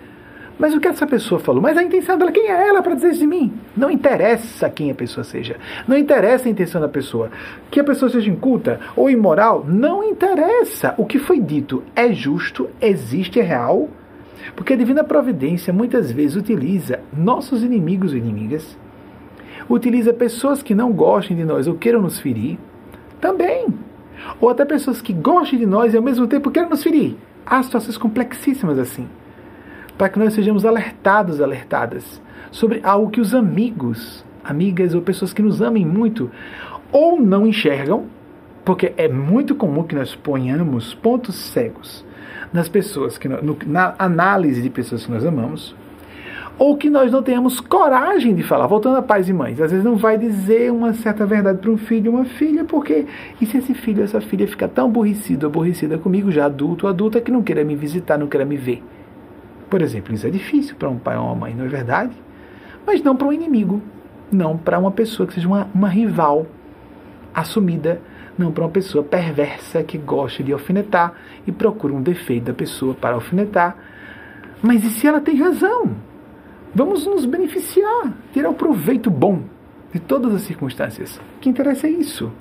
Mas 0.60 0.74
o 0.74 0.78
que 0.78 0.88
essa 0.88 1.06
pessoa 1.06 1.40
falou? 1.40 1.62
Mas 1.62 1.78
a 1.78 1.82
intenção 1.82 2.18
dela, 2.18 2.30
quem 2.30 2.48
é 2.48 2.68
ela 2.68 2.82
para 2.82 2.94
dizer 2.94 3.12
isso 3.12 3.20
de 3.20 3.26
mim? 3.26 3.50
Não 3.74 3.90
interessa 3.90 4.68
quem 4.68 4.90
a 4.90 4.94
pessoa 4.94 5.24
seja. 5.24 5.56
Não 5.88 5.96
interessa 5.96 6.46
a 6.46 6.50
intenção 6.50 6.78
da 6.78 6.88
pessoa. 6.88 7.30
Que 7.70 7.80
a 7.80 7.84
pessoa 7.84 8.10
seja 8.10 8.30
inculta 8.30 8.78
ou 8.94 9.08
imoral, 9.08 9.64
não 9.66 10.04
interessa. 10.04 10.94
O 10.98 11.06
que 11.06 11.18
foi 11.18 11.40
dito 11.40 11.82
é 11.96 12.12
justo, 12.12 12.68
existe, 12.78 13.40
é 13.40 13.42
real, 13.42 13.88
Porque 14.54 14.74
a 14.74 14.76
divina 14.76 15.02
providência 15.02 15.72
muitas 15.72 16.12
vezes 16.12 16.36
utiliza 16.36 17.00
nossos 17.10 17.62
inimigos 17.62 18.12
ou 18.12 18.18
inimigas, 18.18 18.76
utiliza 19.68 20.12
pessoas 20.12 20.62
que 20.62 20.74
não 20.74 20.92
gostem 20.92 21.36
de 21.36 21.44
nós 21.44 21.66
ou 21.66 21.74
queiram 21.74 22.02
nos 22.02 22.18
ferir, 22.18 22.58
também. 23.18 23.66
Ou 24.40 24.50
até 24.50 24.64
pessoas 24.64 25.00
que 25.00 25.12
gostem 25.12 25.58
de 25.58 25.66
nós 25.66 25.94
e 25.94 25.96
ao 25.96 26.02
mesmo 26.02 26.26
tempo 26.26 26.50
queiram 26.50 26.68
nos 26.68 26.82
ferir. 26.82 27.16
Há 27.46 27.62
situações 27.62 27.96
complexíssimas 27.96 28.78
assim. 28.78 29.08
Para 30.00 30.08
que 30.08 30.18
nós 30.18 30.32
sejamos 30.32 30.64
alertados, 30.64 31.42
alertadas 31.42 32.22
sobre 32.50 32.80
algo 32.82 33.10
que 33.10 33.20
os 33.20 33.34
amigos, 33.34 34.24
amigas 34.42 34.94
ou 34.94 35.02
pessoas 35.02 35.34
que 35.34 35.42
nos 35.42 35.60
amem 35.60 35.84
muito 35.84 36.30
ou 36.90 37.20
não 37.20 37.46
enxergam, 37.46 38.06
porque 38.64 38.94
é 38.96 39.08
muito 39.08 39.54
comum 39.54 39.82
que 39.82 39.94
nós 39.94 40.14
ponhamos 40.14 40.94
pontos 40.94 41.34
cegos 41.34 42.02
nas 42.50 42.66
pessoas, 42.66 43.18
que 43.18 43.28
no, 43.28 43.58
na 43.66 43.94
análise 43.98 44.62
de 44.62 44.70
pessoas 44.70 45.04
que 45.04 45.12
nós 45.12 45.22
amamos, 45.22 45.76
ou 46.58 46.78
que 46.78 46.88
nós 46.88 47.12
não 47.12 47.22
tenhamos 47.22 47.60
coragem 47.60 48.34
de 48.34 48.42
falar. 48.42 48.66
Voltando 48.68 48.96
a 48.96 49.02
pais 49.02 49.28
e 49.28 49.34
mães, 49.34 49.60
às 49.60 49.70
vezes 49.70 49.84
não 49.84 49.96
vai 49.96 50.16
dizer 50.16 50.72
uma 50.72 50.94
certa 50.94 51.26
verdade 51.26 51.58
para 51.58 51.70
um 51.70 51.76
filho 51.76 52.12
ou 52.12 52.20
uma 52.20 52.24
filha, 52.24 52.64
porque 52.64 53.04
e 53.38 53.44
se 53.44 53.58
esse 53.58 53.74
filho 53.74 54.02
essa 54.02 54.22
filha 54.22 54.48
fica 54.48 54.66
tão 54.66 54.86
aborrecido, 54.86 55.44
aborrecida 55.44 55.98
comigo, 55.98 56.32
já 56.32 56.46
adulto 56.46 56.88
adulta, 56.88 57.20
que 57.20 57.30
não 57.30 57.42
queira 57.42 57.62
me 57.62 57.76
visitar, 57.76 58.16
não 58.16 58.28
queira 58.28 58.46
me 58.46 58.56
ver? 58.56 58.82
Por 59.70 59.80
exemplo, 59.80 60.12
isso 60.12 60.26
é 60.26 60.30
difícil 60.30 60.74
para 60.74 60.90
um 60.90 60.98
pai 60.98 61.16
ou 61.16 61.24
uma 61.26 61.34
mãe, 61.36 61.54
não 61.54 61.64
é 61.64 61.68
verdade? 61.68 62.12
Mas 62.84 63.02
não 63.02 63.14
para 63.14 63.28
um 63.28 63.32
inimigo, 63.32 63.80
não 64.30 64.58
para 64.58 64.78
uma 64.78 64.90
pessoa 64.90 65.26
que 65.28 65.34
seja 65.34 65.46
uma, 65.46 65.68
uma 65.72 65.88
rival 65.88 66.44
assumida, 67.32 68.00
não 68.36 68.50
para 68.50 68.64
uma 68.64 68.70
pessoa 68.70 69.04
perversa 69.04 69.84
que 69.84 69.96
gosta 69.96 70.42
de 70.42 70.52
alfinetar 70.52 71.14
e 71.46 71.52
procura 71.52 71.94
um 71.94 72.02
defeito 72.02 72.46
da 72.46 72.52
pessoa 72.52 72.94
para 72.94 73.14
alfinetar. 73.14 73.76
Mas 74.60 74.82
e 74.84 74.90
se 74.90 75.06
ela 75.06 75.20
tem 75.20 75.36
razão? 75.36 75.94
Vamos 76.74 77.06
nos 77.06 77.24
beneficiar, 77.24 78.12
tirar 78.32 78.50
o 78.50 78.54
proveito 78.54 79.08
bom 79.08 79.42
de 79.92 80.00
todas 80.00 80.34
as 80.34 80.42
circunstâncias. 80.42 81.16
O 81.36 81.40
que 81.40 81.48
interessa 81.48 81.86
é 81.86 81.90
isso. 81.90 82.32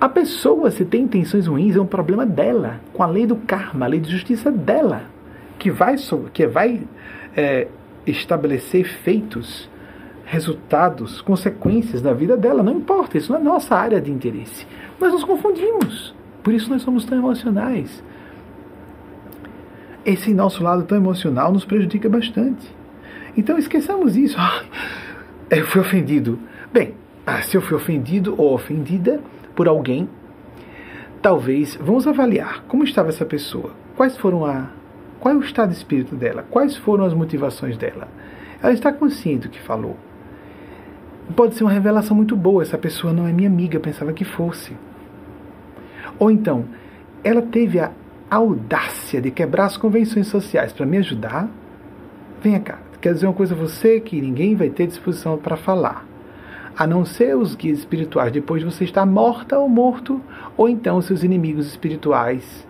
A 0.00 0.08
pessoa, 0.08 0.70
se 0.70 0.84
tem 0.84 1.02
intenções 1.02 1.46
ruins, 1.46 1.76
é 1.76 1.80
um 1.80 1.86
problema 1.86 2.26
dela, 2.26 2.80
com 2.92 3.02
a 3.02 3.06
lei 3.06 3.26
do 3.26 3.36
karma, 3.36 3.86
a 3.86 3.88
lei 3.88 4.00
de 4.00 4.10
justiça 4.10 4.50
dela, 4.50 5.13
que 5.58 5.70
vai, 5.70 5.96
que 6.32 6.46
vai 6.46 6.82
é, 7.36 7.68
estabelecer 8.06 8.82
efeitos, 8.82 9.68
resultados, 10.24 11.20
consequências 11.20 12.02
na 12.02 12.12
vida 12.12 12.36
dela. 12.36 12.62
Não 12.62 12.72
importa, 12.72 13.18
isso 13.18 13.32
não 13.32 13.40
é 13.40 13.42
nossa 13.42 13.74
área 13.74 14.00
de 14.00 14.10
interesse. 14.10 14.66
Nós 15.00 15.12
nos 15.12 15.24
confundimos, 15.24 16.14
por 16.42 16.52
isso 16.52 16.70
nós 16.70 16.82
somos 16.82 17.04
tão 17.04 17.18
emocionais. 17.18 18.02
Esse 20.04 20.34
nosso 20.34 20.62
lado 20.62 20.82
tão 20.84 20.98
emocional 20.98 21.52
nos 21.52 21.64
prejudica 21.64 22.08
bastante. 22.08 22.74
Então 23.36 23.58
esqueçamos 23.58 24.16
isso. 24.16 24.36
Ah, 24.38 24.62
eu 25.50 25.66
fui 25.66 25.80
ofendido. 25.80 26.38
Bem, 26.72 26.94
ah, 27.26 27.40
se 27.42 27.56
eu 27.56 27.62
fui 27.62 27.76
ofendido 27.76 28.34
ou 28.36 28.54
ofendida 28.54 29.20
por 29.54 29.66
alguém, 29.66 30.08
talvez 31.22 31.76
vamos 31.80 32.06
avaliar 32.06 32.64
como 32.68 32.84
estava 32.84 33.08
essa 33.08 33.24
pessoa. 33.24 33.72
Quais 33.96 34.16
foram 34.18 34.44
a 34.44 34.68
qual 35.24 35.34
é 35.34 35.38
o 35.38 35.40
estado 35.40 35.70
de 35.70 35.76
espírito 35.76 36.14
dela? 36.14 36.44
Quais 36.50 36.76
foram 36.76 37.02
as 37.02 37.14
motivações 37.14 37.78
dela? 37.78 38.08
Ela 38.62 38.74
está 38.74 38.92
consciente 38.92 39.48
do 39.48 39.48
que 39.48 39.58
falou. 39.58 39.96
Pode 41.34 41.54
ser 41.54 41.64
uma 41.64 41.72
revelação 41.72 42.14
muito 42.14 42.36
boa. 42.36 42.62
Essa 42.62 42.76
pessoa 42.76 43.10
não 43.10 43.26
é 43.26 43.32
minha 43.32 43.48
amiga, 43.48 43.80
pensava 43.80 44.12
que 44.12 44.22
fosse. 44.22 44.76
Ou 46.18 46.30
então, 46.30 46.66
ela 47.24 47.40
teve 47.40 47.80
a 47.80 47.90
audácia 48.28 49.18
de 49.18 49.30
quebrar 49.30 49.64
as 49.64 49.78
convenções 49.78 50.26
sociais 50.26 50.74
para 50.74 50.84
me 50.84 50.98
ajudar. 50.98 51.48
Venha 52.42 52.60
cá, 52.60 52.78
quer 53.00 53.14
dizer 53.14 53.24
uma 53.24 53.32
coisa 53.32 53.54
a 53.54 53.58
você 53.58 54.00
que 54.00 54.20
ninguém 54.20 54.54
vai 54.54 54.68
ter 54.68 54.86
disposição 54.86 55.38
para 55.38 55.56
falar. 55.56 56.06
A 56.76 56.86
não 56.86 57.02
ser 57.02 57.34
os 57.34 57.54
guias 57.54 57.78
espirituais, 57.78 58.30
depois 58.30 58.60
de 58.60 58.70
você 58.70 58.84
estar 58.84 59.06
morta 59.06 59.58
ou 59.58 59.70
morto, 59.70 60.20
ou 60.54 60.68
então 60.68 61.00
seus 61.00 61.24
inimigos 61.24 61.66
espirituais, 61.66 62.66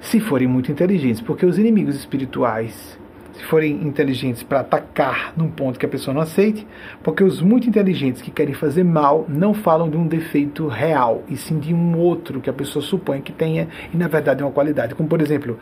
se 0.00 0.20
forem 0.20 0.46
muito 0.46 0.70
inteligentes, 0.70 1.20
porque 1.20 1.44
os 1.44 1.58
inimigos 1.58 1.96
espirituais, 1.96 2.98
se 3.32 3.44
forem 3.44 3.86
inteligentes 3.86 4.42
para 4.42 4.60
atacar 4.60 5.32
num 5.36 5.50
ponto 5.50 5.78
que 5.78 5.86
a 5.86 5.88
pessoa 5.88 6.14
não 6.14 6.20
aceite, 6.20 6.66
porque 7.02 7.22
os 7.22 7.40
muito 7.40 7.68
inteligentes 7.68 8.22
que 8.22 8.30
querem 8.30 8.54
fazer 8.54 8.84
mal 8.84 9.24
não 9.28 9.54
falam 9.54 9.88
de 9.88 9.96
um 9.96 10.06
defeito 10.06 10.66
real, 10.66 11.22
e 11.28 11.36
sim 11.36 11.58
de 11.58 11.72
um 11.72 11.96
outro 11.96 12.40
que 12.40 12.50
a 12.50 12.52
pessoa 12.52 12.82
supõe 12.82 13.20
que 13.20 13.32
tenha 13.32 13.68
e 13.92 13.96
na 13.96 14.08
verdade 14.08 14.42
é 14.42 14.44
uma 14.44 14.52
qualidade. 14.52 14.94
Como 14.94 15.08
por 15.08 15.20
exemplo, 15.20 15.58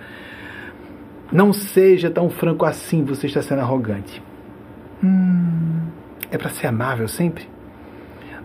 não 1.32 1.53
seja 1.53 2.11
tão 2.11 2.30
franco 2.30 2.64
assim, 2.64 3.05
você 3.05 3.26
está 3.26 3.43
sendo 3.43 3.61
arrogante. 3.61 4.22
Hum, 5.03 5.80
é 6.30 6.39
para 6.39 6.51
ser 6.51 6.66
amável 6.66 7.09
sempre? 7.09 7.49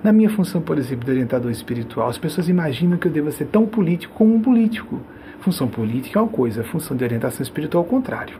Na 0.03 0.11
minha 0.11 0.29
função, 0.31 0.61
por 0.61 0.79
exemplo, 0.79 1.05
de 1.05 1.11
orientador 1.11 1.51
espiritual, 1.51 2.09
as 2.09 2.17
pessoas 2.17 2.49
imaginam 2.49 2.97
que 2.97 3.07
eu 3.07 3.11
devo 3.11 3.31
ser 3.31 3.45
tão 3.45 3.67
político 3.67 4.15
como 4.15 4.33
um 4.33 4.41
político. 4.41 4.99
Função 5.41 5.67
política 5.67 6.17
é 6.17 6.21
uma 6.21 6.29
coisa, 6.29 6.63
função 6.63 6.95
de 6.95 7.03
orientação 7.03 7.43
espiritual 7.43 7.83
é 7.83 7.87
o 7.87 7.89
contrário. 7.89 8.37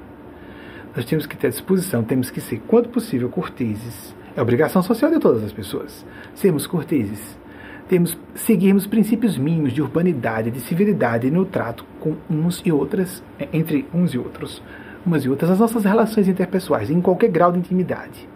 Nós 0.96 1.06
temos 1.06 1.26
que 1.26 1.36
ter 1.36 1.50
disposição, 1.50 2.04
temos 2.04 2.30
que 2.30 2.40
ser, 2.40 2.62
quanto 2.68 2.90
possível, 2.90 3.28
corteses. 3.30 4.16
É 4.36 4.42
obrigação 4.42 4.82
social 4.82 5.12
de 5.12 5.20
todas 5.20 5.44
as 5.44 5.52
pessoas. 5.52 6.06
Sermos 6.34 6.66
corteses 6.66 7.38
temos 7.92 8.18
seguirmos 8.34 8.88
princípios 8.88 9.38
mínimos 9.38 9.74
de 9.74 9.82
urbanidade, 9.82 10.50
de 10.50 10.62
civilidade 10.62 11.30
no 11.30 11.44
trato 11.44 11.84
com 12.00 12.16
uns 12.30 12.62
e 12.64 12.72
outras, 12.72 13.22
é, 13.38 13.50
entre 13.52 13.86
uns 13.94 14.14
e 14.14 14.18
outros, 14.18 14.64
umas 15.06 15.26
e 15.26 15.30
outras, 15.30 15.52
as 15.52 15.60
nossas 15.60 15.84
relações 15.84 16.26
interpessoais, 16.30 16.90
em 16.90 17.02
qualquer 17.02 17.30
grau 17.30 17.52
de 17.52 17.60
intimidade. 17.60 18.30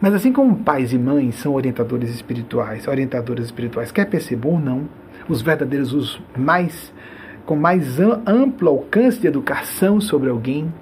Mas 0.00 0.14
assim 0.14 0.32
como 0.32 0.58
pais 0.58 0.92
e 0.92 0.98
mães 0.98 1.40
são 1.40 1.54
orientadores 1.54 2.08
espirituais, 2.10 2.86
orientadoras 2.86 3.46
espirituais, 3.46 3.90
quer 3.90 4.04
percebam 4.04 4.52
ou 4.52 4.60
não, 4.60 4.88
os 5.28 5.42
verdadeiros, 5.42 5.92
os 5.92 6.22
mais 6.38 6.92
com 7.50 7.56
mais 7.56 7.98
amplo 7.98 8.68
alcance 8.68 9.18
de 9.18 9.26
educação 9.26 10.00
sobre 10.00 10.30
alguém, 10.30 10.72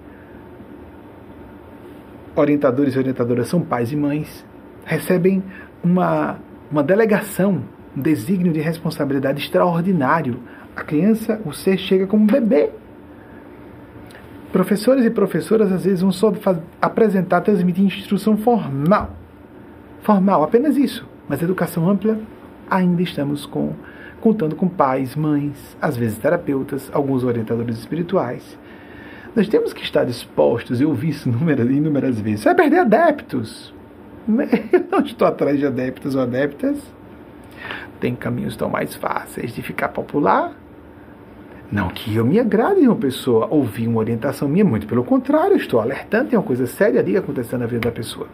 orientadores 2.36 2.94
e 2.94 2.98
orientadoras 2.98 3.48
são 3.48 3.62
pais 3.62 3.90
e 3.90 3.96
mães, 3.96 4.44
recebem 4.84 5.42
uma 5.82 6.36
uma 6.70 6.82
delegação, 6.82 7.62
um 7.96 8.02
desígnio 8.02 8.52
de 8.52 8.60
responsabilidade 8.60 9.40
extraordinário. 9.40 10.40
A 10.76 10.82
criança, 10.82 11.40
o 11.46 11.54
ser, 11.54 11.78
chega 11.78 12.06
como 12.06 12.24
um 12.24 12.26
bebê. 12.26 12.68
Professores 14.52 15.06
e 15.06 15.10
professoras 15.10 15.72
às 15.72 15.84
vezes 15.84 16.02
vão 16.02 16.12
só 16.12 16.30
apresentar, 16.82 17.40
transmitir 17.40 17.86
instrução 17.86 18.36
formal. 18.36 19.16
Formal, 20.02 20.42
apenas 20.42 20.76
isso. 20.76 21.08
Mas 21.26 21.40
educação 21.40 21.88
ampla, 21.88 22.18
ainda 22.68 23.00
estamos 23.00 23.46
com, 23.46 23.72
contando 24.20 24.56
com 24.56 24.68
pais, 24.68 25.14
mães, 25.14 25.76
às 25.80 25.96
vezes 25.96 26.18
terapeutas, 26.18 26.90
alguns 26.92 27.24
orientadores 27.24 27.78
espirituais. 27.78 28.58
Nós 29.34 29.48
temos 29.48 29.72
que 29.72 29.82
estar 29.82 30.04
dispostos, 30.04 30.80
eu 30.80 30.92
vi 30.94 31.10
isso 31.10 31.28
inúmeras, 31.28 31.70
inúmeras 31.70 32.20
vezes. 32.20 32.40
Você 32.40 32.48
vai 32.48 32.54
perder 32.54 32.78
adeptos. 32.80 33.74
Eu 34.28 34.84
não 34.90 35.00
estou 35.00 35.26
atrás 35.26 35.58
de 35.58 35.66
adeptos 35.66 36.14
ou 36.14 36.20
adeptas. 36.20 36.76
Tem 38.00 38.14
caminhos 38.14 38.56
tão 38.56 38.68
mais 38.68 38.94
fáceis 38.94 39.54
de 39.54 39.62
ficar 39.62 39.88
popular. 39.88 40.52
Não 41.70 41.88
que 41.88 42.14
eu 42.16 42.24
me 42.24 42.40
agrade 42.40 42.80
de 42.80 42.88
uma 42.88 42.96
pessoa 42.96 43.46
ouvir 43.50 43.86
uma 43.86 43.98
orientação 43.98 44.48
minha, 44.48 44.64
muito 44.64 44.86
pelo 44.86 45.04
contrário, 45.04 45.54
estou 45.56 45.80
alertando, 45.80 46.30
tem 46.30 46.38
uma 46.38 46.44
coisa 46.44 46.66
séria 46.66 46.98
ali 46.98 47.14
acontecendo 47.14 47.60
na 47.60 47.66
vida 47.66 47.90
da 47.90 47.92
pessoa. 47.92 48.26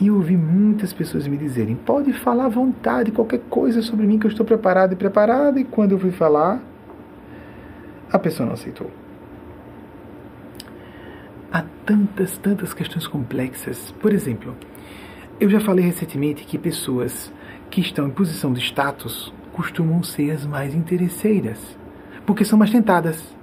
E 0.00 0.10
ouvi 0.10 0.36
muitas 0.36 0.92
pessoas 0.92 1.26
me 1.26 1.36
dizerem: 1.36 1.74
pode 1.74 2.12
falar 2.12 2.46
à 2.46 2.48
vontade, 2.48 3.12
qualquer 3.12 3.40
coisa 3.48 3.82
sobre 3.82 4.06
mim 4.06 4.18
que 4.18 4.26
eu 4.26 4.30
estou 4.30 4.44
preparado 4.44 4.92
e 4.92 4.96
preparada. 4.96 5.60
E 5.60 5.64
quando 5.64 5.92
eu 5.92 5.98
fui 5.98 6.10
falar, 6.10 6.60
a 8.10 8.18
pessoa 8.18 8.46
não 8.46 8.54
aceitou 8.54 8.90
há 11.54 11.62
tantas, 11.86 12.36
tantas 12.38 12.74
questões 12.74 13.06
complexas. 13.06 13.94
Por 14.00 14.12
exemplo, 14.12 14.56
eu 15.38 15.48
já 15.48 15.60
falei 15.60 15.84
recentemente 15.84 16.44
que 16.44 16.58
pessoas 16.58 17.32
que 17.70 17.80
estão 17.80 18.08
em 18.08 18.10
posição 18.10 18.52
de 18.52 18.60
status 18.60 19.32
costumam 19.52 20.02
ser 20.02 20.32
as 20.32 20.44
mais 20.44 20.74
interesseiras, 20.74 21.78
porque 22.26 22.44
são 22.44 22.58
mais 22.58 22.72
tentadas. 22.72 23.33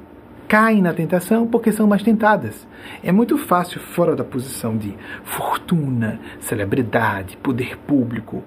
Caem 0.51 0.81
na 0.81 0.93
tentação 0.93 1.47
porque 1.47 1.71
são 1.71 1.87
mais 1.87 2.03
tentadas. 2.03 2.67
É 3.01 3.09
muito 3.09 3.37
fácil, 3.37 3.79
fora 3.79 4.17
da 4.17 4.23
posição 4.25 4.75
de 4.75 4.93
fortuna, 5.23 6.19
celebridade, 6.41 7.37
poder 7.37 7.77
público, 7.77 8.43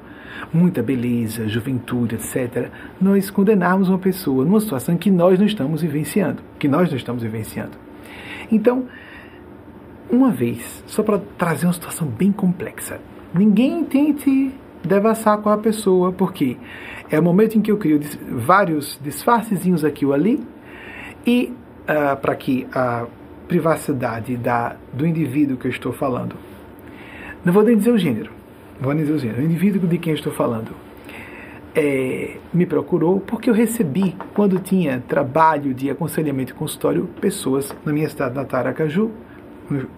muita 0.53 0.83
beleza, 0.83 1.49
juventude, 1.49 2.17
etc., 2.17 2.69
nós 3.01 3.31
condenarmos 3.31 3.89
uma 3.89 3.99
pessoa 3.99 4.45
numa 4.45 4.61
situação 4.61 4.99
que 4.99 5.11
nós 5.11 5.39
não 5.39 5.47
estamos 5.47 5.81
vivenciando, 5.81 6.43
que 6.59 6.69
nós 6.69 6.91
não 6.91 6.99
estamos 6.99 7.23
vivenciando. 7.23 7.73
Então, 8.53 8.85
uma 10.11 10.31
vez, 10.31 10.85
só 10.87 11.03
para 11.03 11.19
trazer 11.39 11.65
uma 11.65 11.73
situação 11.73 12.07
bem 12.07 12.31
complexa. 12.31 13.01
Ninguém 13.33 13.83
tente 13.83 14.53
devassar 14.87 15.39
com 15.39 15.49
a 15.49 15.57
pessoa, 15.57 16.13
porque 16.13 16.59
é 17.11 17.19
o 17.19 17.23
momento 17.23 17.57
em 17.57 17.63
que 17.63 17.73
eu 17.73 17.79
crio 17.79 17.99
vários 18.31 19.01
disfarcezinhos 19.03 19.87
aqui 19.87 20.05
ou 20.05 20.13
ali, 20.13 20.47
e 21.27 21.51
uh, 21.85 22.17
para 22.17 22.35
que 22.35 22.67
a 22.73 23.07
privacidade 23.49 24.37
da, 24.37 24.77
do 24.93 25.07
indivíduo 25.07 25.57
que 25.57 25.67
eu 25.67 25.71
estou 25.71 25.93
falando, 25.93 26.37
não 27.45 27.53
vou 27.53 27.63
nem 27.63 27.77
dizer 27.77 27.91
o 27.91 27.99
gênero, 27.99 28.31
vou 28.81 28.93
nem 28.95 29.05
dizer 29.05 29.15
o 29.15 29.19
gênero, 29.19 29.43
o 29.43 29.45
indivíduo 29.45 29.87
de 29.87 29.99
quem 29.99 30.13
eu 30.13 30.17
estou 30.17 30.33
falando, 30.33 30.75
é, 31.75 32.37
me 32.53 32.65
procurou 32.67 33.21
porque 33.21 33.51
eu 33.51 33.55
recebi, 33.55 34.15
quando 34.33 34.59
tinha 34.59 35.03
trabalho 35.07 35.75
de 35.75 35.91
aconselhamento 35.91 36.53
e 36.53 36.55
consultório, 36.55 37.09
pessoas 37.21 37.75
na 37.85 37.93
minha 37.93 38.09
cidade 38.09 38.35
natal, 38.35 38.61
Aracaju, 38.61 39.11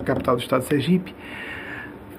capital 0.05 0.37
do 0.37 0.43
estado 0.43 0.63
de 0.63 0.69
Sergipe, 0.69 1.15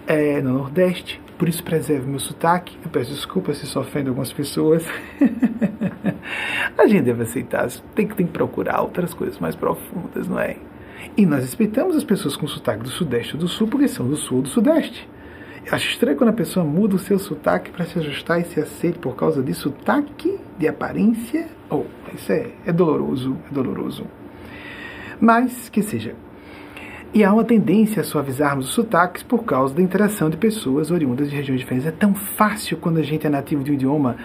é, 0.05 0.41
no 0.41 0.53
Nordeste, 0.53 1.19
por 1.37 1.47
isso 1.47 1.63
preserve 1.63 2.07
meu 2.07 2.19
sotaque. 2.19 2.77
Eu 2.83 2.89
peço 2.89 3.13
desculpas 3.13 3.57
se 3.57 3.65
isso 3.65 3.79
ofende 3.79 4.09
algumas 4.09 4.33
pessoas. 4.33 4.85
a 6.77 6.87
gente 6.87 7.03
deve 7.03 7.23
aceitar, 7.23 7.69
tem 7.95 8.07
que, 8.07 8.15
tem 8.15 8.25
que 8.25 8.33
procurar 8.33 8.81
outras 8.81 9.13
coisas 9.13 9.37
mais 9.39 9.55
profundas, 9.55 10.27
não 10.27 10.39
é? 10.39 10.57
E 11.15 11.25
nós 11.25 11.41
respeitamos 11.41 11.95
as 11.95 12.03
pessoas 12.03 12.35
com 12.35 12.47
sotaque 12.47 12.83
do 12.83 12.89
Sudeste 12.89 13.35
ou 13.35 13.39
do 13.39 13.47
Sul, 13.47 13.67
porque 13.67 13.87
são 13.87 14.07
do 14.07 14.15
Sul 14.15 14.37
ou 14.37 14.43
do 14.43 14.49
Sudeste. 14.49 15.07
Eu 15.65 15.75
acho 15.75 15.89
estranho 15.89 16.17
quando 16.17 16.29
a 16.29 16.33
pessoa 16.33 16.65
muda 16.65 16.95
o 16.95 16.99
seu 16.99 17.19
sotaque 17.19 17.71
para 17.71 17.85
se 17.85 17.99
ajustar 17.99 18.39
e 18.39 18.45
se 18.45 18.59
aceite 18.59 18.99
por 18.99 19.15
causa 19.15 19.43
de 19.43 19.53
sotaque, 19.53 20.39
de 20.57 20.67
aparência. 20.67 21.47
Oh, 21.69 21.83
isso 22.13 22.31
é, 22.31 22.51
é 22.65 22.71
doloroso, 22.71 23.37
é 23.51 23.53
doloroso. 23.53 24.05
Mas 25.19 25.69
que 25.69 25.81
seja. 25.81 26.15
E 27.17 27.23
há 27.23 27.33
uma 27.33 27.43
tendência 27.43 28.01
a 28.01 28.03
suavizarmos 28.03 28.67
os 28.67 28.73
sotaques 28.75 29.23
por 29.23 29.43
causa 29.43 29.73
da 29.73 29.81
interação 29.81 30.29
de 30.29 30.37
pessoas 30.37 30.91
oriundas 30.91 31.31
de 31.31 31.35
regiões 31.35 31.59
diferentes. 31.61 31.87
É 31.87 31.91
tão 31.91 32.13
fácil 32.13 32.77
quando 32.77 32.99
a 32.99 33.01
gente 33.01 33.25
é 33.25 33.29
nativo 33.31 33.63
de 33.63 33.71
um 33.71 33.73
idioma 33.73 34.17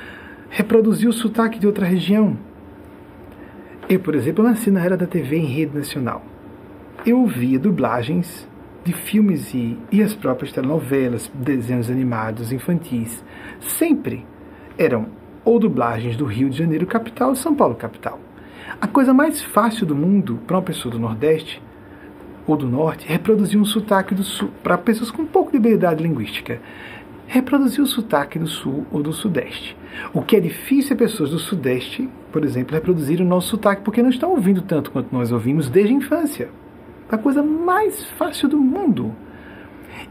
reproduzir 0.51 1.09
o 1.09 1.13
sotaque 1.13 1.59
de 1.59 1.67
outra 1.67 1.87
região. 1.87 2.37
Eu, 3.89 3.99
por 3.99 4.15
exemplo, 4.15 4.45
nasci 4.45 4.71
na 4.71 4.85
era 4.85 4.95
da 4.95 5.07
TV 5.07 5.39
em 5.39 5.47
rede 5.47 5.75
nacional. 5.75 6.23
Eu 7.07 7.21
ouvia 7.21 7.59
dublagens 7.59 8.47
de 8.85 8.93
filmes 8.93 9.55
e, 9.55 9.79
e 9.91 10.03
as 10.03 10.15
próprias 10.15 10.53
telenovelas, 10.53 11.33
desenhos 11.33 11.89
animados 11.89 12.53
infantis. 12.53 13.25
Sempre 13.59 14.27
eram 14.77 15.07
ou 15.47 15.59
dublagens 15.59 16.15
do 16.15 16.27
Rio 16.27 16.51
de 16.51 16.59
Janeiro 16.59 16.87
capital 16.87 17.31
ou 17.31 17.37
São 17.37 17.55
Paulo 17.55 17.75
capital. 17.75 18.21
A 18.79 18.87
coisa 18.87 19.15
mais 19.15 19.41
fácil 19.41 19.87
do 19.87 19.97
mundo 19.97 20.41
para 20.47 20.57
uma 20.59 20.63
pessoa 20.63 20.93
do 20.93 20.99
Nordeste 20.99 21.63
ou 22.47 22.57
do 22.57 22.69
norte, 22.69 23.07
reproduzir 23.07 23.61
um 23.61 23.65
sotaque 23.65 24.15
do 24.15 24.23
sul, 24.23 24.51
para 24.63 24.79
pessoas 24.79 25.11
com 25.11 25.23
um 25.23 25.27
pouco 25.27 25.51
de 25.51 25.59
habilidade 25.59 26.03
linguística, 26.03 26.61
reproduzir 27.27 27.83
o 27.83 27.87
sotaque 27.87 28.39
do 28.39 28.47
sul 28.47 28.87
ou 28.91 29.03
do 29.03 29.13
sudeste. 29.13 29.77
O 30.13 30.23
que 30.23 30.37
é 30.37 30.41
difícil 30.41 30.95
é 30.95 30.99
pessoas 30.99 31.31
do 31.31 31.39
sudeste, 31.39 32.09
por 32.31 32.45
exemplo, 32.45 32.75
reproduzir 32.75 33.21
o 33.21 33.25
nosso 33.25 33.49
sotaque, 33.49 33.83
porque 33.83 34.03
não 34.03 34.11
estão 34.11 34.31
ouvindo 34.31 34.63
tanto 34.63 34.91
quanto 34.91 35.13
nós 35.15 35.33
ouvimos 35.33 35.69
desde 35.69 35.93
a 35.93 35.97
infância. 35.97 36.51
A 37.11 37.17
coisa 37.17 37.43
mais 37.43 38.05
fácil 38.19 38.49
do 38.49 38.59
mundo. 38.59 39.15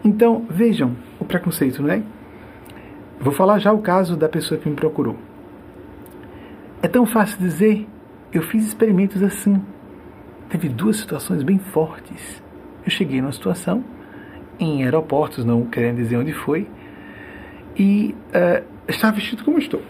Então, 0.04 0.46
vejam 0.50 0.96
o 1.20 1.26
preconceito, 1.26 1.82
não 1.82 1.90
é? 1.90 2.02
Vou 3.20 3.34
falar 3.34 3.60
já 3.60 3.72
o 3.72 3.80
caso 3.80 4.16
da 4.16 4.30
pessoa 4.30 4.60
que 4.60 4.70
me 4.70 4.76
procurou. 4.76 5.18
É 6.82 6.88
tão 6.88 7.06
fácil 7.06 7.38
dizer, 7.40 7.88
eu 8.34 8.42
fiz 8.42 8.66
experimentos 8.66 9.22
assim, 9.22 9.62
teve 10.52 10.68
duas 10.68 10.98
situações 10.98 11.42
bem 11.42 11.58
fortes. 11.58 12.44
Eu 12.84 12.92
cheguei 12.92 13.22
numa 13.22 13.32
situação 13.32 13.84
em 14.60 14.84
aeroportos, 14.84 15.46
não 15.46 15.66
querendo 15.66 15.96
dizer 15.98 16.18
onde 16.18 16.34
foi, 16.34 16.68
e 17.76 18.14
uh, 18.28 18.64
estava 18.88 19.16
vestido 19.16 19.44
como 19.44 19.58
estou. 19.58 19.82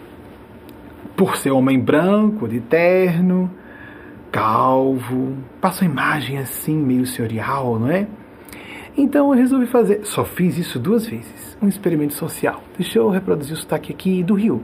Por 1.16 1.36
ser 1.36 1.50
homem 1.50 1.78
branco, 1.78 2.48
de 2.48 2.60
terno, 2.60 3.50
calvo, 4.30 5.36
passou 5.60 5.86
imagem 5.86 6.38
assim, 6.38 6.76
meio 6.76 7.04
senhorial, 7.04 7.78
não 7.78 7.90
é? 7.90 8.06
Então 8.96 9.32
eu 9.32 9.38
resolvi 9.38 9.66
fazer, 9.66 10.04
só 10.04 10.24
fiz 10.24 10.56
isso 10.56 10.78
duas 10.78 11.06
vezes, 11.06 11.56
um 11.60 11.68
experimento 11.68 12.14
social. 12.14 12.62
Deixa 12.78 12.98
eu 12.98 13.10
reproduzir 13.10 13.54
o 13.54 13.56
sotaque 13.56 13.92
aqui 13.92 14.22
do 14.22 14.34
Rio. 14.34 14.62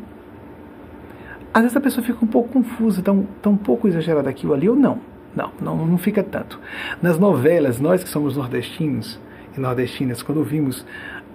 Às 1.52 1.62
vezes 1.62 1.76
a 1.76 1.80
pessoa 1.80 2.06
fica 2.06 2.24
um 2.24 2.28
pouco 2.28 2.50
confusa, 2.50 3.02
tão, 3.02 3.26
tão 3.42 3.52
um 3.52 3.56
pouco 3.56 3.88
exagerado 3.88 4.28
aqui 4.28 4.46
ou 4.46 4.54
ali, 4.54 4.68
ou 4.68 4.76
não. 4.76 5.00
Não, 5.38 5.52
não, 5.60 5.86
não 5.86 5.98
fica 5.98 6.20
tanto. 6.20 6.58
Nas 7.00 7.16
novelas, 7.16 7.78
nós 7.78 8.02
que 8.02 8.10
somos 8.10 8.36
nordestinos 8.36 9.20
e 9.56 9.60
nordestinas, 9.60 10.20
quando 10.20 10.38
ouvimos 10.38 10.84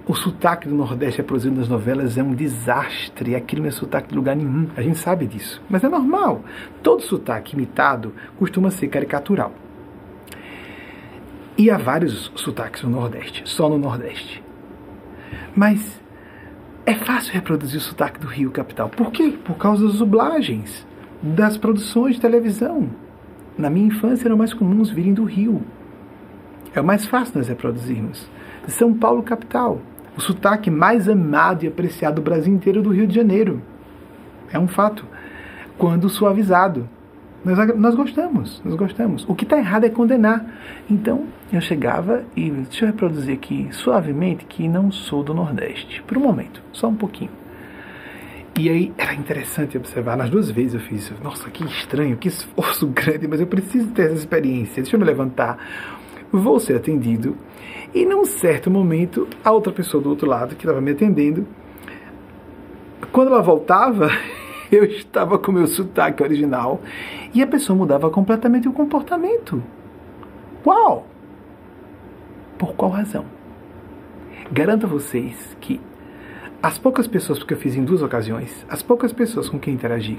o 0.05 0.13
sotaque 0.13 0.67
do 0.67 0.75
Nordeste 0.75 1.19
reproduzido 1.19 1.55
nas 1.55 1.69
novelas 1.69 2.17
é 2.17 2.21
um 2.21 2.35
desastre. 2.35 3.33
Aquilo 3.33 3.61
não 3.61 3.69
é 3.69 3.71
sotaque 3.71 4.09
de 4.09 4.15
lugar 4.15 4.35
nenhum. 4.35 4.67
A 4.75 4.81
gente 4.81 4.97
sabe 4.97 5.25
disso. 5.25 5.61
Mas 5.69 5.85
é 5.85 5.87
normal. 5.87 6.43
Todo 6.81 7.01
sotaque 7.01 7.55
imitado 7.55 8.13
costuma 8.37 8.69
ser 8.71 8.89
caricatural. 8.89 9.53
E 11.57 11.71
há 11.71 11.77
vários 11.77 12.29
sotaques 12.35 12.83
no 12.83 12.89
Nordeste, 12.89 13.43
só 13.45 13.69
no 13.69 13.77
Nordeste. 13.77 14.43
Mas 15.55 16.01
é 16.85 16.95
fácil 16.95 17.31
reproduzir 17.31 17.77
o 17.77 17.81
sotaque 17.81 18.19
do 18.19 18.27
Rio 18.27 18.51
capital. 18.51 18.89
Por 18.89 19.13
quê? 19.13 19.37
Por 19.45 19.55
causa 19.55 19.87
das 19.87 19.99
dublagens, 19.99 20.85
das 21.21 21.57
produções 21.57 22.15
de 22.15 22.21
televisão 22.21 22.89
na 23.57 23.69
minha 23.69 23.87
infância 23.87 24.27
eram 24.27 24.37
mais 24.37 24.53
comuns 24.53 24.89
virem 24.89 25.13
do 25.13 25.23
Rio. 25.23 25.61
É 26.75 26.81
o 26.81 26.83
mais 26.83 27.05
fácil 27.05 27.37
nós 27.37 27.47
reproduzirmos. 27.47 28.27
São 28.67 28.93
Paulo, 28.93 29.21
capital. 29.21 29.79
O 30.17 30.21
sotaque 30.21 30.71
mais 30.71 31.07
amado 31.07 31.63
e 31.63 31.67
apreciado 31.67 32.15
do 32.15 32.21
Brasil 32.21 32.53
inteiro 32.53 32.81
do 32.81 32.91
Rio 32.91 33.07
de 33.07 33.15
Janeiro. 33.15 33.61
É 34.51 34.57
um 34.57 34.67
fato. 34.67 35.05
Quando 35.77 36.09
suavizado. 36.09 36.87
Nós, 37.43 37.75
nós 37.75 37.95
gostamos, 37.95 38.61
nós 38.63 38.75
gostamos. 38.75 39.25
O 39.27 39.35
que 39.35 39.43
está 39.43 39.57
errado 39.57 39.83
é 39.83 39.89
condenar. 39.89 40.45
Então, 40.89 41.25
eu 41.51 41.59
chegava 41.59 42.23
e 42.37 42.49
deixa 42.49 42.85
eu 42.85 42.87
reproduzir 42.87 43.33
aqui 43.33 43.67
suavemente 43.71 44.45
que 44.45 44.67
não 44.67 44.91
sou 44.91 45.23
do 45.23 45.33
Nordeste. 45.33 46.01
Por 46.03 46.17
um 46.17 46.21
momento, 46.21 46.61
só 46.71 46.87
um 46.87 46.95
pouquinho. 46.95 47.42
E 48.55 48.69
aí 48.69 48.93
era 48.97 49.15
interessante 49.15 49.77
observar, 49.77 50.15
nas 50.15 50.29
duas 50.29 50.51
vezes 50.51 50.75
eu 50.75 50.79
fiz 50.79 51.03
isso. 51.03 51.15
Nossa, 51.23 51.49
que 51.49 51.63
estranho, 51.65 52.17
que 52.17 52.27
esforço 52.27 52.85
grande, 52.93 53.27
mas 53.27 53.39
eu 53.39 53.47
preciso 53.47 53.87
ter 53.91 54.03
essa 54.03 54.13
experiência. 54.13 54.83
Deixa 54.83 54.95
eu 54.95 54.99
me 54.99 55.05
levantar. 55.05 55.57
Vou 56.31 56.59
ser 56.59 56.75
atendido. 56.75 57.35
E 57.93 58.05
num 58.05 58.25
certo 58.25 58.69
momento, 58.69 59.27
a 59.43 59.51
outra 59.51 59.73
pessoa 59.73 60.01
do 60.01 60.09
outro 60.09 60.27
lado, 60.27 60.55
que 60.55 60.63
estava 60.63 60.81
me 60.81 60.91
atendendo, 60.91 61.47
quando 63.11 63.29
ela 63.29 63.41
voltava, 63.41 64.09
eu 64.71 64.83
estava 64.83 65.37
com 65.39 65.51
meu 65.51 65.65
sotaque 65.65 66.21
original 66.21 66.79
e 67.33 67.41
a 67.41 67.47
pessoa 67.47 67.77
mudava 67.77 68.09
completamente 68.09 68.67
o 68.67 68.73
comportamento. 68.73 69.63
Uau! 70.65 71.07
Por 72.57 72.73
qual 72.75 72.91
razão? 72.91 73.25
Garanto 74.51 74.85
a 74.85 74.89
vocês 74.89 75.57
que 75.59 75.81
as 76.63 76.77
poucas 76.77 77.07
pessoas, 77.07 77.39
porque 77.39 77.55
eu 77.55 77.57
fiz 77.57 77.75
em 77.75 77.83
duas 77.83 78.01
ocasiões, 78.01 78.65
as 78.69 78.81
poucas 78.81 79.11
pessoas 79.11 79.49
com 79.49 79.59
quem 79.59 79.73
interagi, 79.73 80.17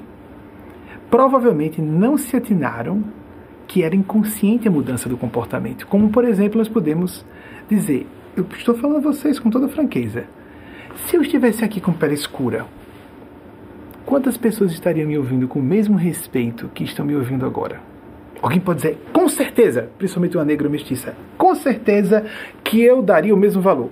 provavelmente 1.10 1.80
não 1.80 2.18
se 2.18 2.36
atinaram 2.36 3.02
que 3.66 3.82
era 3.82 3.96
inconsciente 3.96 4.68
a 4.68 4.70
mudança 4.70 5.08
do 5.08 5.16
comportamento. 5.16 5.86
Como, 5.86 6.10
por 6.10 6.22
exemplo, 6.22 6.58
nós 6.58 6.68
podemos 6.68 7.24
dizer, 7.66 8.06
eu 8.36 8.46
estou 8.58 8.74
falando 8.74 8.98
a 8.98 9.00
vocês 9.00 9.38
com 9.38 9.48
toda 9.48 9.68
franqueza, 9.68 10.26
se 11.06 11.16
eu 11.16 11.22
estivesse 11.22 11.64
aqui 11.64 11.80
com 11.80 11.94
pele 11.94 12.12
escura, 12.12 12.66
quantas 14.04 14.36
pessoas 14.36 14.70
estariam 14.70 15.08
me 15.08 15.16
ouvindo 15.16 15.48
com 15.48 15.60
o 15.60 15.62
mesmo 15.62 15.96
respeito 15.96 16.68
que 16.74 16.84
estão 16.84 17.06
me 17.06 17.16
ouvindo 17.16 17.46
agora? 17.46 17.80
Alguém 18.42 18.60
pode 18.60 18.82
dizer, 18.82 18.98
com 19.14 19.26
certeza, 19.30 19.88
principalmente 19.96 20.36
uma 20.36 20.44
negra 20.44 20.68
mestiça, 20.68 21.16
com 21.38 21.54
certeza 21.54 22.26
que 22.62 22.82
eu 22.82 23.00
daria 23.00 23.34
o 23.34 23.38
mesmo 23.38 23.62
valor. 23.62 23.88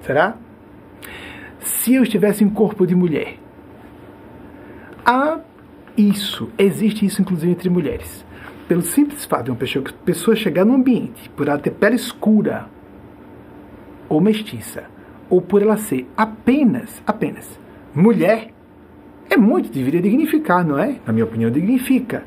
Será? 0.00 0.38
Se 1.66 1.94
eu 1.94 2.02
estivesse 2.02 2.44
em 2.44 2.48
corpo 2.48 2.86
de 2.86 2.94
mulher. 2.94 3.38
Há 5.04 5.40
isso, 5.96 6.50
existe 6.58 7.04
isso 7.04 7.20
inclusive 7.22 7.52
entre 7.52 7.68
mulheres. 7.68 8.24
Pelo 8.68 8.82
simples 8.82 9.24
fato 9.24 9.44
de 9.44 9.50
uma 9.50 9.84
pessoa 10.04 10.34
chegar 10.34 10.64
num 10.64 10.74
ambiente, 10.74 11.28
por 11.30 11.46
ela 11.46 11.58
ter 11.58 11.70
pele 11.70 11.96
escura 11.96 12.66
ou 14.08 14.20
mestiça, 14.20 14.84
ou 15.30 15.40
por 15.40 15.62
ela 15.62 15.76
ser 15.76 16.08
apenas, 16.16 17.02
apenas 17.06 17.58
mulher, 17.96 18.50
é 19.30 19.36
muito, 19.36 19.70
deveria 19.70 20.02
dignificar, 20.02 20.64
não 20.64 20.78
é? 20.78 20.96
Na 21.06 21.12
minha 21.12 21.24
opinião, 21.24 21.50
dignifica. 21.50 22.24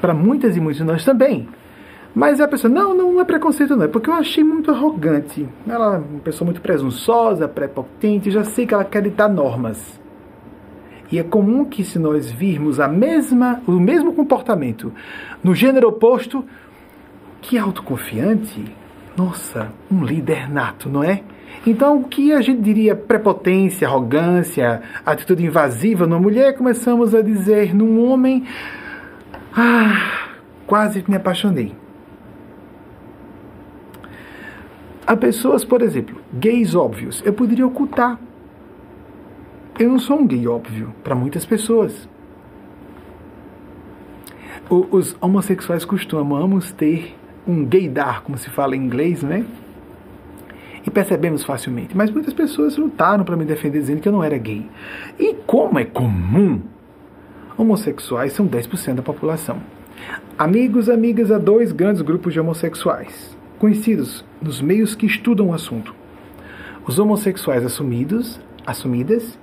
Para 0.00 0.12
muitas 0.12 0.56
e 0.56 0.60
muitos 0.60 0.78
de 0.78 0.84
nós 0.84 1.04
também. 1.04 1.48
Mas 2.14 2.40
a 2.40 2.46
pessoa, 2.46 2.72
não, 2.72 2.94
não, 2.94 3.12
não 3.14 3.20
é 3.20 3.24
preconceito, 3.24 3.74
não, 3.74 3.84
é 3.84 3.88
porque 3.88 4.08
eu 4.08 4.14
achei 4.14 4.44
muito 4.44 4.70
arrogante. 4.70 5.48
Ela 5.66 5.96
é 5.96 5.98
uma 5.98 6.20
pessoa 6.20 6.46
muito 6.46 6.60
presunçosa, 6.60 7.48
prepotente, 7.48 8.30
já 8.30 8.44
sei 8.44 8.66
que 8.66 8.72
ela 8.72 8.84
quer 8.84 9.02
ditar 9.02 9.28
normas. 9.28 10.00
E 11.10 11.18
é 11.18 11.24
comum 11.24 11.64
que 11.64 11.84
se 11.84 11.98
nós 11.98 12.30
virmos 12.30 12.78
a 12.78 12.86
mesma, 12.86 13.60
o 13.66 13.72
mesmo 13.72 14.12
comportamento 14.12 14.92
no 15.42 15.54
gênero 15.54 15.88
oposto, 15.88 16.44
que 17.42 17.58
autoconfiante, 17.58 18.64
nossa, 19.16 19.72
um 19.90 20.04
líder 20.04 20.48
nato, 20.48 20.88
não 20.88 21.02
é? 21.02 21.22
Então, 21.66 21.98
o 21.98 22.04
que 22.04 22.32
a 22.32 22.40
gente 22.40 22.60
diria 22.60 22.94
prepotência, 22.94 23.88
arrogância, 23.88 24.82
atitude 25.04 25.44
invasiva 25.44 26.06
numa 26.06 26.20
mulher, 26.20 26.56
começamos 26.56 27.14
a 27.14 27.22
dizer 27.22 27.74
num 27.74 28.04
homem, 28.04 28.44
ah, 29.56 30.28
quase 30.66 31.04
me 31.08 31.16
apaixonei. 31.16 31.83
Há 35.06 35.14
pessoas, 35.14 35.64
por 35.64 35.82
exemplo, 35.82 36.18
gays 36.32 36.74
óbvios, 36.74 37.22
eu 37.26 37.32
poderia 37.32 37.66
ocultar. 37.66 38.18
Eu 39.78 39.90
não 39.90 39.98
sou 39.98 40.18
um 40.18 40.26
gay 40.26 40.48
óbvio 40.48 40.94
para 41.02 41.14
muitas 41.14 41.44
pessoas. 41.44 42.08
O, 44.70 44.86
os 44.96 45.14
homossexuais 45.20 45.84
costumamos 45.84 46.72
ter 46.72 47.14
um 47.46 47.66
gaydar, 47.66 48.22
como 48.22 48.38
se 48.38 48.48
fala 48.48 48.74
em 48.74 48.80
inglês, 48.80 49.22
né? 49.22 49.44
E 50.86 50.90
percebemos 50.90 51.44
facilmente. 51.44 51.94
Mas 51.94 52.10
muitas 52.10 52.32
pessoas 52.32 52.78
lutaram 52.78 53.24
para 53.24 53.36
me 53.36 53.44
defender 53.44 53.80
dizendo 53.80 54.00
que 54.00 54.08
eu 54.08 54.12
não 54.12 54.24
era 54.24 54.38
gay. 54.38 54.66
E 55.18 55.34
como 55.46 55.78
é 55.78 55.84
comum, 55.84 56.62
homossexuais 57.58 58.32
são 58.32 58.48
10% 58.48 58.94
da 58.94 59.02
população. 59.02 59.58
Amigos, 60.38 60.88
amigas, 60.88 61.30
há 61.30 61.36
dois 61.36 61.72
grandes 61.72 62.00
grupos 62.00 62.32
de 62.32 62.40
homossexuais 62.40 63.33
conhecidos 63.58 64.24
nos 64.40 64.60
meios 64.60 64.94
que 64.94 65.06
estudam 65.06 65.48
o 65.48 65.54
assunto. 65.54 65.94
Os 66.86 66.98
homossexuais 66.98 67.64
assumidos, 67.64 68.40
assumidas, 68.66 69.38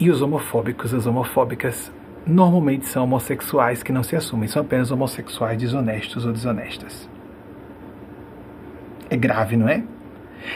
e 0.00 0.10
os 0.10 0.22
homofóbicos, 0.22 0.94
as 0.94 1.06
homofóbicas, 1.06 1.90
normalmente 2.26 2.86
são 2.86 3.04
homossexuais 3.04 3.82
que 3.82 3.92
não 3.92 4.02
se 4.02 4.14
assumem, 4.14 4.48
são 4.48 4.62
apenas 4.62 4.90
homossexuais 4.90 5.58
desonestos 5.58 6.24
ou 6.24 6.32
desonestas. 6.32 7.08
É 9.10 9.16
grave, 9.16 9.56
não 9.56 9.68
é? 9.68 9.82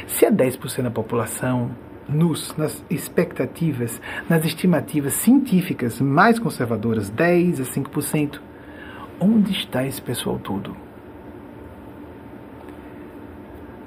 Se 0.07 0.27
é 0.27 0.31
10% 0.31 0.83
da 0.83 0.91
população, 0.91 1.71
nos, 2.09 2.55
nas 2.57 2.85
expectativas, 2.91 4.01
nas 4.29 4.45
estimativas 4.45 5.15
científicas 5.15 6.01
mais 6.01 6.39
conservadoras, 6.39 7.09
10 7.11 7.61
a 7.61 7.65
5%, 7.65 8.41
onde 9.19 9.53
está 9.53 9.87
esse 9.87 10.01
pessoal 10.01 10.39
todo? 10.39 10.77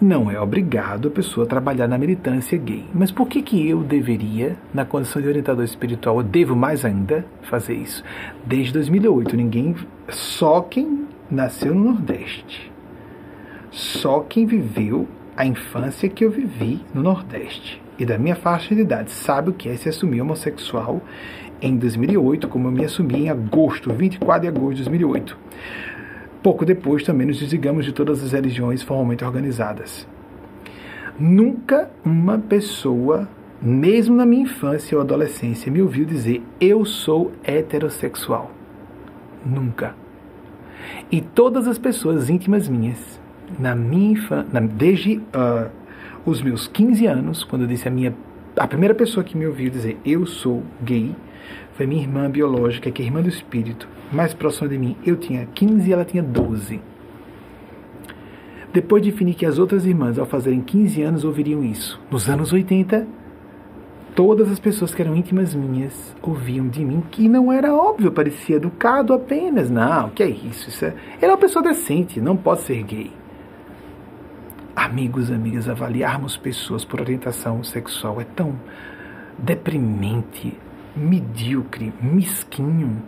Não 0.01 0.29
é 0.29 0.39
obrigado 0.39 1.07
a 1.07 1.11
pessoa 1.11 1.45
a 1.45 1.49
trabalhar 1.49 1.87
na 1.87 1.97
militância 1.97 2.57
gay. 2.57 2.85
Mas 2.93 3.11
por 3.11 3.29
que, 3.29 3.41
que 3.41 3.69
eu 3.69 3.81
deveria, 3.81 4.57
na 4.73 4.83
condição 4.83 5.21
de 5.21 5.27
orientador 5.29 5.63
espiritual, 5.63 6.17
eu 6.17 6.23
devo 6.23 6.53
mais 6.53 6.83
ainda 6.83 7.25
fazer 7.43 7.75
isso? 7.75 8.03
Desde 8.45 8.73
2008, 8.73 9.37
ninguém. 9.37 9.73
Só 10.09 10.59
quem 10.61 11.07
nasceu 11.31 11.73
no 11.73 11.91
Nordeste. 11.91 12.71
Só 13.71 14.19
quem 14.19 14.45
viveu 14.45 15.07
a 15.35 15.45
infância 15.45 16.09
que 16.09 16.25
eu 16.25 16.29
vivi 16.29 16.81
no 16.93 17.01
Nordeste 17.01 17.81
e 17.97 18.05
da 18.05 18.17
minha 18.17 18.35
faixa 18.35 18.75
de 18.75 18.81
idade 18.81 19.11
sabe 19.11 19.49
o 19.49 19.53
que 19.53 19.69
é 19.69 19.75
se 19.77 19.87
assumir 19.87 20.21
homossexual 20.21 21.01
em 21.61 21.77
2008, 21.77 22.47
como 22.49 22.67
eu 22.67 22.71
me 22.71 22.83
assumi 22.83 23.23
em 23.23 23.29
agosto, 23.29 23.93
24 23.93 24.41
de 24.41 24.47
agosto 24.49 24.75
de 24.75 24.83
2008. 24.83 25.37
Pouco 26.45 26.63
depois 26.63 27.01
também 27.01 27.25
nos 27.25 27.39
desligamos 27.39 27.85
de 27.85 27.91
todas 27.91 28.23
as 28.23 28.31
religiões 28.31 28.83
formalmente 28.83 29.25
organizadas. 29.25 30.07
Nunca 31.19 31.89
uma 32.05 32.37
pessoa, 32.37 33.27
mesmo 33.59 34.15
na 34.15 34.27
minha 34.27 34.43
infância 34.43 34.95
ou 34.95 35.01
adolescência, 35.01 35.71
me 35.71 35.81
ouviu 35.81 36.05
dizer 36.05 36.43
eu 36.61 36.85
sou 36.85 37.31
heterossexual. 37.43 38.51
Nunca. 39.43 39.95
E 41.11 41.19
todas 41.19 41.67
as 41.67 41.79
pessoas 41.79 42.29
íntimas 42.29 42.69
minhas, 42.69 43.19
na 43.57 43.73
minha 43.73 44.11
infância, 44.11 44.61
desde 44.61 45.17
uh, 45.17 45.71
os 46.27 46.43
meus 46.43 46.67
15 46.67 47.07
anos, 47.07 47.43
quando 47.43 47.63
eu 47.63 47.67
disse 47.67 47.87
a 47.87 47.91
minha 47.91 48.13
a 48.55 48.67
primeira 48.67 48.93
pessoa 48.93 49.23
que 49.23 49.35
me 49.35 49.47
ouviu 49.47 49.69
dizer 49.71 49.97
eu 50.05 50.27
sou 50.27 50.63
gay 50.83 51.15
foi 51.75 51.85
minha 51.85 52.01
irmã 52.01 52.29
biológica, 52.29 52.89
que 52.89 53.01
é 53.01 53.05
irmã 53.05 53.21
do 53.21 53.27
espírito, 53.29 53.87
mais 54.11 54.33
próxima 54.33 54.69
de 54.69 54.77
mim. 54.77 54.95
Eu 55.05 55.17
tinha 55.17 55.45
15 55.45 55.89
e 55.89 55.93
ela 55.93 56.05
tinha 56.05 56.23
12. 56.23 56.81
Depois 58.73 59.03
defini 59.03 59.33
que 59.33 59.45
as 59.45 59.59
outras 59.59 59.85
irmãs, 59.85 60.17
ao 60.17 60.25
fazerem 60.25 60.61
15 60.61 61.01
anos, 61.01 61.23
ouviriam 61.25 61.63
isso. 61.63 61.99
Nos 62.09 62.29
anos 62.29 62.53
80, 62.53 63.05
todas 64.15 64.49
as 64.49 64.59
pessoas 64.59 64.95
que 64.95 65.01
eram 65.01 65.15
íntimas 65.15 65.53
minhas 65.53 66.15
ouviam 66.21 66.67
de 66.67 66.83
mim 66.83 67.03
que 67.11 67.27
não 67.27 67.51
era 67.51 67.73
óbvio, 67.73 68.11
parecia 68.11 68.55
educado 68.55 69.13
apenas. 69.13 69.69
Não, 69.69 70.09
que 70.09 70.23
é 70.23 70.29
isso? 70.29 70.69
isso 70.69 70.85
é... 70.85 70.93
Ele 71.21 71.25
é 71.25 71.29
uma 71.29 71.37
pessoa 71.37 71.63
decente, 71.63 72.21
não 72.21 72.37
pode 72.37 72.61
ser 72.61 72.81
gay. 72.83 73.11
Amigos, 74.73 75.29
amigas, 75.29 75.67
avaliarmos 75.67 76.37
pessoas 76.37 76.85
por 76.85 77.01
orientação 77.01 77.63
sexual 77.63 78.19
é 78.19 78.25
tão 78.25 78.55
deprimente, 79.37 80.57
medíocre, 80.95 81.93
mesquinho. 82.01 83.01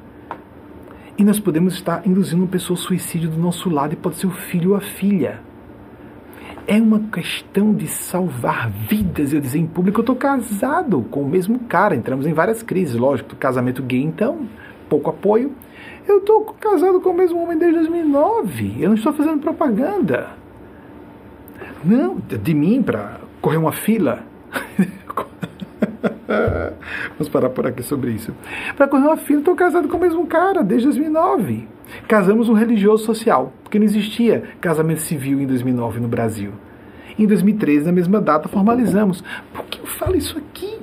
E 1.18 1.24
nós 1.24 1.40
podemos 1.40 1.74
estar 1.74 2.06
induzindo 2.06 2.44
uma 2.44 2.50
pessoa 2.50 2.78
ao 2.78 2.84
suicídio 2.84 3.30
do 3.30 3.40
nosso 3.40 3.70
lado 3.70 3.94
e 3.94 3.96
pode 3.96 4.18
ser 4.18 4.28
o 4.28 4.32
filho 4.32 4.72
ou 4.72 4.76
a 4.76 4.82
filha. 4.82 5.40
É 6.68 6.76
uma 6.82 7.00
questão 7.00 7.74
de 7.74 7.88
salvar 7.88 8.70
vidas. 8.70 9.34
Eu 9.34 9.40
dizer 9.40 9.58
em 9.58 9.66
público, 9.66 10.00
eu 10.00 10.04
estou 10.04 10.16
casado 10.16 11.02
com 11.10 11.22
o 11.22 11.28
mesmo 11.28 11.60
cara. 11.60 11.96
Entramos 11.96 12.28
em 12.28 12.34
várias 12.34 12.62
crises, 12.62 12.96
lógico. 12.96 13.36
Casamento 13.38 13.82
gay, 13.82 14.04
então, 14.04 14.48
pouco 14.90 15.10
apoio. 15.10 15.54
Eu 16.08 16.20
estou 16.20 16.44
casado 16.60 17.02
com 17.02 17.10
o 17.10 17.14
mesmo 17.14 17.42
homem 17.42 17.58
desde 17.58 17.80
2009. 17.80 18.76
Eu 18.80 18.90
não 18.90 18.96
estou 18.96 19.14
fazendo 19.14 19.42
propaganda. 19.42 20.30
Não, 21.84 22.18
de 22.18 22.54
mim 22.54 22.84
para 22.84 23.22
correr 23.42 23.58
uma 23.58 23.72
fila. 23.72 24.24
Vamos 27.18 27.30
parar 27.30 27.50
por 27.50 27.66
aqui 27.66 27.82
sobre 27.84 28.12
isso. 28.12 28.34
Para 28.76 28.88
correr 28.88 29.06
uma 29.06 29.18
filha, 29.18 29.40
estou 29.40 29.56
casado 29.56 29.88
com 29.88 29.98
o 29.98 30.00
mesmo 30.00 30.26
cara 30.28 30.64
desde 30.64 30.88
2009. 30.88 31.68
Casamos 32.08 32.50
um 32.50 32.54
religioso 32.54 33.06
social, 33.06 33.54
porque 33.64 33.80
não 33.80 33.86
existia 33.86 34.44
casamento 34.60 35.02
civil 35.02 35.40
em 35.40 35.48
2009 35.48 36.00
no 36.00 36.08
Brasil. 36.08 36.52
Em 37.18 37.26
2013, 37.26 37.86
na 37.86 37.92
mesma 37.92 38.22
data, 38.22 38.48
formalizamos. 38.48 39.24
Por 39.54 39.66
que 39.66 39.80
eu 39.80 39.86
falo 39.86 40.16
isso 40.16 40.38
aqui? 40.38 40.78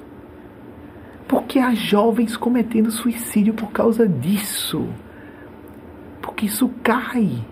Porque 1.28 1.58
há 1.58 1.74
jovens 1.74 2.36
cometendo 2.36 2.90
suicídio 2.90 3.54
por 3.54 3.70
causa 3.70 4.08
disso. 4.08 4.88
Porque 6.20 6.46
isso 6.46 6.70
cai 6.82 7.44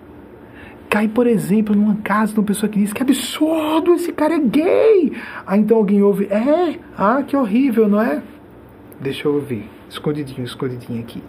cai, 0.92 1.08
por 1.08 1.26
exemplo, 1.26 1.74
numa 1.74 1.96
casa 2.02 2.34
de 2.34 2.40
uma 2.40 2.44
pessoa 2.44 2.68
que 2.68 2.78
diz 2.78 2.92
que 2.92 3.02
absurdo, 3.02 3.94
esse 3.94 4.12
cara 4.12 4.34
é 4.34 4.38
gay. 4.38 5.10
Aí 5.46 5.58
então 5.58 5.78
alguém 5.78 6.02
ouve, 6.02 6.26
é, 6.26 6.78
ah, 6.98 7.22
que 7.26 7.34
horrível, 7.34 7.88
não 7.88 7.98
é? 7.98 8.22
Deixa 9.00 9.26
eu 9.26 9.32
ouvir, 9.32 9.70
escondidinho, 9.88 10.44
escondidinho 10.44 11.00
aqui. 11.00 11.22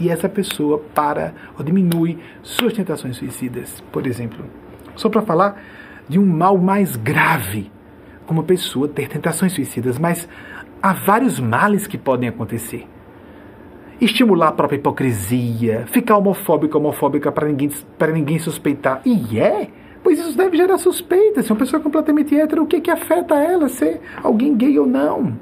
E 0.00 0.08
essa 0.08 0.26
pessoa 0.26 0.82
para 0.94 1.34
ou 1.58 1.62
diminui 1.62 2.18
suas 2.42 2.72
tentações 2.72 3.18
suicidas, 3.18 3.84
por 3.92 4.06
exemplo. 4.06 4.42
Só 4.96 5.10
para 5.10 5.20
falar 5.20 5.62
de 6.08 6.18
um 6.18 6.24
mal 6.24 6.56
mais 6.56 6.96
grave, 6.96 7.70
uma 8.26 8.42
pessoa 8.42 8.88
ter 8.88 9.06
tentações 9.06 9.52
suicidas, 9.52 9.98
mas 9.98 10.26
há 10.82 10.94
vários 10.94 11.38
males 11.38 11.86
que 11.86 11.98
podem 11.98 12.30
acontecer 12.30 12.86
estimular 14.00 14.48
a 14.48 14.52
própria 14.52 14.78
hipocrisia, 14.78 15.84
ficar 15.86 16.16
homofóbico, 16.16 16.78
homofóbica 16.78 17.30
para 17.30 17.46
ninguém, 17.46 17.70
ninguém 18.12 18.38
suspeitar. 18.38 19.02
E 19.04 19.38
é, 19.38 19.68
pois 20.02 20.18
isso 20.18 20.36
deve 20.36 20.56
gerar 20.56 20.78
suspeita. 20.78 21.42
Se 21.42 21.52
uma 21.52 21.58
pessoa 21.58 21.82
completamente 21.82 22.34
hétero, 22.34 22.62
o 22.62 22.66
que, 22.66 22.80
que 22.80 22.90
afeta 22.90 23.34
ela 23.34 23.68
ser 23.68 24.00
alguém 24.22 24.56
gay 24.56 24.78
ou 24.78 24.86
não? 24.86 25.36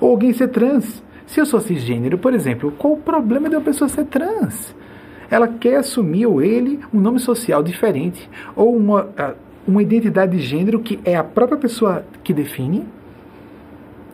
Ou 0.00 0.10
alguém 0.10 0.32
ser 0.32 0.48
trans? 0.48 1.02
Se 1.26 1.40
eu 1.40 1.46
sou 1.46 1.60
cisgênero, 1.60 2.18
por 2.18 2.34
exemplo, 2.34 2.72
qual 2.78 2.94
o 2.94 2.98
problema 2.98 3.48
de 3.48 3.56
uma 3.56 3.62
pessoa 3.62 3.88
ser 3.88 4.04
trans? 4.04 4.74
Ela 5.28 5.48
quer 5.48 5.76
assumir, 5.76 6.26
ou 6.26 6.40
ele, 6.40 6.78
um 6.94 7.00
nome 7.00 7.18
social 7.18 7.62
diferente, 7.62 8.28
ou 8.54 8.76
uma, 8.76 9.08
uma 9.66 9.82
identidade 9.82 10.36
de 10.36 10.42
gênero 10.42 10.78
que 10.80 11.00
é 11.04 11.16
a 11.16 11.24
própria 11.24 11.58
pessoa 11.58 12.04
que 12.22 12.32
define, 12.32 12.86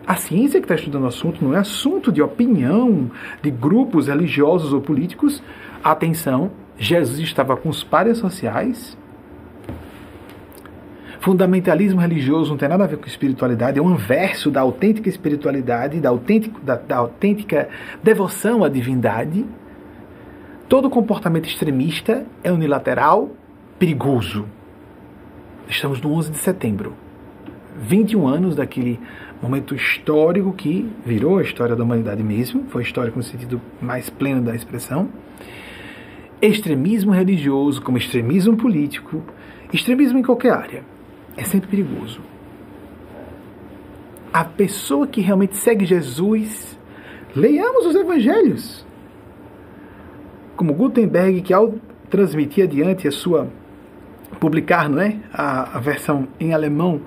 a 0.07 0.17
ciência 0.17 0.61
que 0.61 0.65
está 0.65 0.75
estudando 0.75 1.05
o 1.05 1.07
assunto 1.07 1.45
não 1.45 1.55
é 1.55 1.59
assunto 1.59 2.11
de 2.11 2.21
opinião 2.21 3.11
de 3.41 3.51
grupos 3.51 4.09
religiosos 4.09 4.73
ou 4.73 4.81
políticos. 4.81 5.43
Atenção, 5.83 6.51
Jesus 6.77 7.21
estava 7.21 7.57
com 7.57 7.69
os 7.69 7.85
pares 7.85 8.19
sociais. 8.19 8.99
Fundamentalismo 11.21 12.01
religioso 12.01 12.51
não 12.51 12.59
tem 12.59 12.69
nada 12.69 12.83
a 12.83 12.87
ver 12.89 12.97
com 12.97 13.07
espiritualidade, 13.07 13.79
é 13.79 13.83
um 13.83 13.95
verso 13.95 14.51
da 14.51 14.61
autêntica 14.61 15.09
espiritualidade, 15.09 16.01
da, 16.01 16.09
autêntico, 16.09 16.61
da, 16.61 16.75
da 16.75 16.97
autêntica 16.97 17.69
devoção 18.03 18.65
à 18.65 18.69
divindade. 18.69 19.47
Todo 20.69 20.91
comportamento 20.91 21.47
extremista 21.47 22.27
é 22.43 22.51
unilateral, 22.51 23.31
perigoso. 23.79 24.47
Estamos 25.69 26.01
no 26.01 26.13
11 26.13 26.33
de 26.33 26.39
setembro. 26.39 26.93
21 27.79 28.27
anos 28.27 28.57
daquele 28.57 28.99
momento 29.43 29.75
histórico 29.75 30.53
que 30.53 30.89
virou 31.05 31.39
a 31.39 31.43
história 31.43 31.75
da 31.75 31.83
humanidade 31.83 32.23
mesmo, 32.23 32.65
foi 32.69 32.83
histórico 32.83 33.19
no 33.19 33.25
sentido 33.25 33.61
mais 33.81 34.09
pleno 34.09 34.41
da 34.41 34.55
expressão. 34.55 35.09
Extremismo 36.41 37.11
religioso, 37.11 37.83
como 37.83 37.99
extremismo 37.99 38.57
político, 38.57 39.23
extremismo 39.73 40.19
em 40.19 40.23
qualquer 40.23 40.53
área, 40.53 40.85
é 41.37 41.43
sempre 41.45 41.69
perigoso. 41.69 42.21
A 44.33 44.45
pessoa 44.45 45.07
que 45.07 45.21
realmente 45.21 45.57
segue 45.57 45.85
Jesus, 45.85 46.79
leiamos 47.35 47.87
os 47.87 47.97
evangelhos. 47.97 48.87
Como 50.57 50.73
Gutenberg, 50.73 51.43
que 51.43 51.53
ao 51.53 51.75
transmitir 52.09 52.65
adiante 52.65 53.09
a 53.09 53.11
sua 53.11 53.49
publicar, 54.41 54.89
não 54.89 55.01
é, 55.01 55.17
a, 55.33 55.77
a 55.77 55.81
versão 55.81 56.27
em 56.41 56.55
alemão 56.55 57.01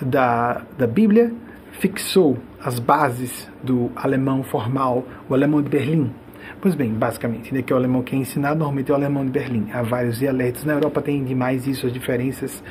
da, 0.00 0.62
da 0.76 0.86
Bíblia, 0.86 1.32
fixou 1.78 2.38
as 2.62 2.78
bases 2.78 3.50
do 3.62 3.90
alemão 3.96 4.42
formal, 4.42 5.04
o 5.28 5.34
alemão 5.34 5.62
de 5.62 5.68
Berlim. 5.68 6.12
Pois 6.60 6.74
bem, 6.74 6.92
basicamente, 6.92 7.52
né, 7.54 7.62
que 7.62 7.72
o 7.72 7.76
alemão 7.76 8.02
que 8.02 8.16
é 8.16 8.18
ensinado 8.18 8.58
normalmente 8.58 8.90
é 8.90 8.92
o 8.92 8.96
alemão 8.96 9.24
de 9.24 9.30
Berlim. 9.30 9.68
Há 9.72 9.82
vários 9.82 10.18
dialetos. 10.18 10.64
Na 10.64 10.72
Europa 10.74 11.00
tem 11.02 11.22
demais 11.24 11.66
isso, 11.66 11.86
as 11.86 11.92
diferenças 11.92 12.62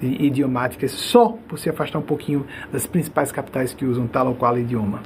idiomáticas, 0.00 0.90
só 0.90 1.30
por 1.48 1.58
se 1.58 1.70
afastar 1.70 1.98
um 1.98 2.02
pouquinho 2.02 2.46
das 2.72 2.86
principais 2.86 3.30
capitais 3.30 3.72
que 3.72 3.84
usam 3.84 4.06
tal 4.06 4.28
ou 4.28 4.34
qual 4.34 4.58
idioma. 4.58 5.02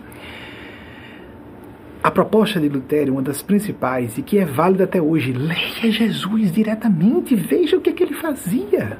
A 2.03 2.11
proposta 2.11 2.61
de 2.61 2.69
Lutero, 2.69 3.13
uma 3.13 3.23
das 3.23 3.43
principais 3.43 4.17
e 4.19 4.23
que 4.23 4.39
é 4.39 4.45
válida 4.45 4.85
até 4.85 5.03
hoje, 5.03 5.33
leia 5.33 5.91
Jesus 5.91 6.53
diretamente, 6.53 7.35
veja 7.35 7.77
o 7.77 7.81
que, 7.81 7.91
é 7.91 7.93
que 7.93 8.05
ele 8.05 8.15
fazia. 8.15 8.99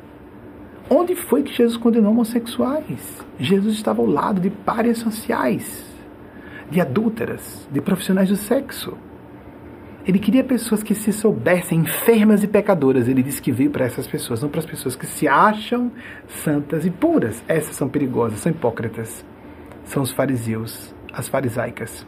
Onde 0.91 1.15
foi 1.15 1.43
que 1.43 1.53
Jesus 1.53 1.77
condenou 1.77 2.13
homossexuais? 2.13 3.23
Jesus 3.39 3.75
estava 3.75 4.01
ao 4.01 4.07
lado 4.07 4.41
de 4.41 4.49
párias 4.49 4.99
sociais, 4.99 5.85
de 6.71 6.81
adúlteras, 6.81 7.69
de 7.71 7.81
profissionais 7.81 8.31
do 8.31 8.37
sexo. 8.37 8.97
Ele 10.07 10.19
queria 10.19 10.43
pessoas 10.43 10.83
que 10.83 10.95
se 10.95 11.13
soubessem 11.13 11.81
enfermas 11.81 12.43
e 12.43 12.49
pecadoras. 12.49 13.07
Ele 13.07 13.23
disse 13.23 13.43
que 13.43 13.53
veio 13.53 13.71
para 13.71 13.85
essas 13.85 14.07
pessoas, 14.07 14.41
não 14.41 14.49
para 14.49 14.61
as 14.61 14.67
pessoas 14.67 14.97
que 14.97 15.05
se 15.05 15.29
acham 15.29 15.93
santas 16.27 16.87
e 16.87 16.91
puras. 16.91 17.45
Essas 17.47 17.77
são 17.77 17.91
perigosas, 17.91 18.41
são 18.41 18.51
hipócritas. 18.51 19.23
São 19.85 20.03
os 20.03 20.11
fariseus, 20.11 20.95
as 21.13 21.29
farisaicas. 21.29 22.07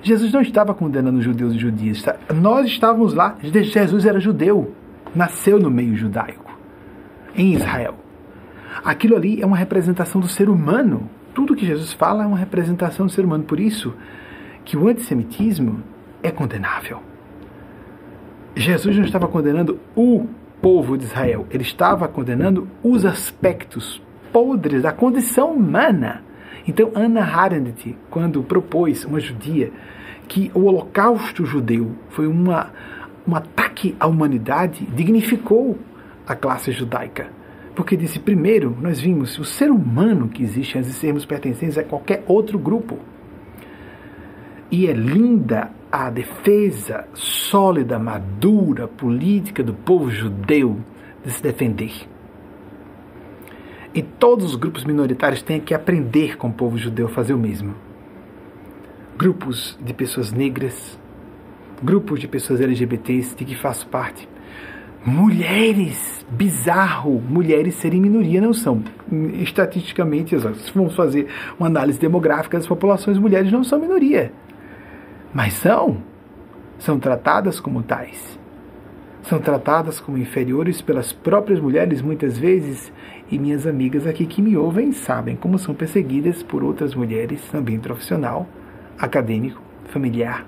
Jesus 0.00 0.32
não 0.32 0.40
estava 0.40 0.72
condenando 0.72 1.20
judeus 1.20 1.52
e 1.52 1.58
judias. 1.58 2.02
Nós 2.34 2.66
estávamos 2.66 3.12
lá. 3.12 3.36
Jesus 3.42 4.06
era 4.06 4.18
judeu, 4.18 4.72
nasceu 5.14 5.58
no 5.58 5.70
meio 5.70 5.94
judaico 5.94 6.43
em 7.36 7.52
Israel. 7.52 7.96
Aquilo 8.84 9.16
ali 9.16 9.40
é 9.40 9.46
uma 9.46 9.56
representação 9.56 10.20
do 10.20 10.28
ser 10.28 10.48
humano. 10.48 11.08
Tudo 11.34 11.54
que 11.54 11.66
Jesus 11.66 11.92
fala 11.92 12.24
é 12.24 12.26
uma 12.26 12.38
representação 12.38 13.06
do 13.06 13.12
ser 13.12 13.24
humano. 13.24 13.44
Por 13.44 13.60
isso 13.60 13.94
que 14.64 14.76
o 14.76 14.88
antissemitismo 14.88 15.82
é 16.22 16.30
condenável. 16.30 17.00
Jesus 18.56 18.96
não 18.96 19.04
estava 19.04 19.28
condenando 19.28 19.80
o 19.96 20.26
povo 20.62 20.96
de 20.96 21.04
Israel, 21.04 21.46
ele 21.50 21.62
estava 21.62 22.08
condenando 22.08 22.66
os 22.82 23.04
aspectos 23.04 24.00
podres 24.32 24.82
da 24.82 24.92
condição 24.92 25.52
humana. 25.52 26.22
Então, 26.66 26.90
Anna 26.94 27.22
Arendt, 27.22 27.96
quando 28.08 28.42
propôs, 28.42 29.04
uma 29.04 29.20
judia, 29.20 29.70
que 30.26 30.50
o 30.54 30.64
holocausto 30.64 31.44
judeu 31.44 31.92
foi 32.08 32.26
uma, 32.26 32.70
um 33.28 33.36
ataque 33.36 33.94
à 34.00 34.06
humanidade, 34.06 34.86
dignificou 34.94 35.78
a 36.26 36.34
classe 36.34 36.72
judaica. 36.72 37.30
Porque 37.74 37.96
disse, 37.96 38.18
primeiro, 38.20 38.76
nós 38.80 39.00
vimos 39.00 39.38
o 39.38 39.44
ser 39.44 39.70
humano 39.70 40.28
que 40.28 40.42
existe 40.42 40.78
antes 40.78 40.90
de 40.90 40.96
sermos 40.96 41.24
pertencentes 41.24 41.76
a 41.76 41.82
qualquer 41.82 42.22
outro 42.26 42.58
grupo. 42.58 42.98
E 44.70 44.86
é 44.86 44.92
linda 44.92 45.70
a 45.90 46.08
defesa 46.08 47.06
sólida, 47.14 47.98
madura, 47.98 48.86
política 48.86 49.62
do 49.62 49.74
povo 49.74 50.10
judeu 50.10 50.78
de 51.24 51.30
se 51.30 51.42
defender. 51.42 51.92
E 53.94 54.02
todos 54.02 54.46
os 54.46 54.56
grupos 54.56 54.84
minoritários 54.84 55.42
têm 55.42 55.60
que 55.60 55.72
aprender 55.72 56.36
com 56.36 56.48
o 56.48 56.52
povo 56.52 56.76
judeu 56.76 57.06
a 57.06 57.10
fazer 57.10 57.32
o 57.32 57.38
mesmo. 57.38 57.74
Grupos 59.16 59.78
de 59.80 59.94
pessoas 59.94 60.32
negras, 60.32 60.98
grupos 61.80 62.18
de 62.18 62.26
pessoas 62.26 62.60
LGBTs 62.60 63.36
de 63.36 63.44
que 63.44 63.54
faço 63.54 63.86
parte, 63.86 64.28
mulheres, 65.06 66.24
bizarro, 66.30 67.20
mulheres 67.20 67.74
serem 67.74 68.00
minoria 68.00 68.40
não 68.40 68.54
são. 68.54 68.82
Estatisticamente, 69.34 70.34
se 70.38 70.72
formos 70.72 70.96
fazer 70.96 71.28
uma 71.58 71.66
análise 71.66 71.98
demográfica 71.98 72.56
das 72.56 72.66
populações, 72.66 73.18
mulheres 73.18 73.52
não 73.52 73.62
são 73.62 73.78
minoria. 73.78 74.32
Mas 75.32 75.52
são, 75.54 75.98
são 76.78 76.98
tratadas 76.98 77.60
como 77.60 77.82
tais. 77.82 78.38
São 79.22 79.38
tratadas 79.38 80.00
como 80.00 80.18
inferiores 80.18 80.80
pelas 80.80 81.12
próprias 81.12 81.60
mulheres 81.60 82.00
muitas 82.00 82.38
vezes, 82.38 82.92
e 83.30 83.38
minhas 83.38 83.66
amigas 83.66 84.06
aqui 84.06 84.26
que 84.26 84.42
me 84.42 84.56
ouvem 84.56 84.92
sabem 84.92 85.34
como 85.34 85.58
são 85.58 85.74
perseguidas 85.74 86.42
por 86.42 86.62
outras 86.62 86.94
mulheres, 86.94 87.42
também 87.50 87.78
profissional, 87.78 88.46
acadêmico, 88.98 89.62
familiar, 89.86 90.46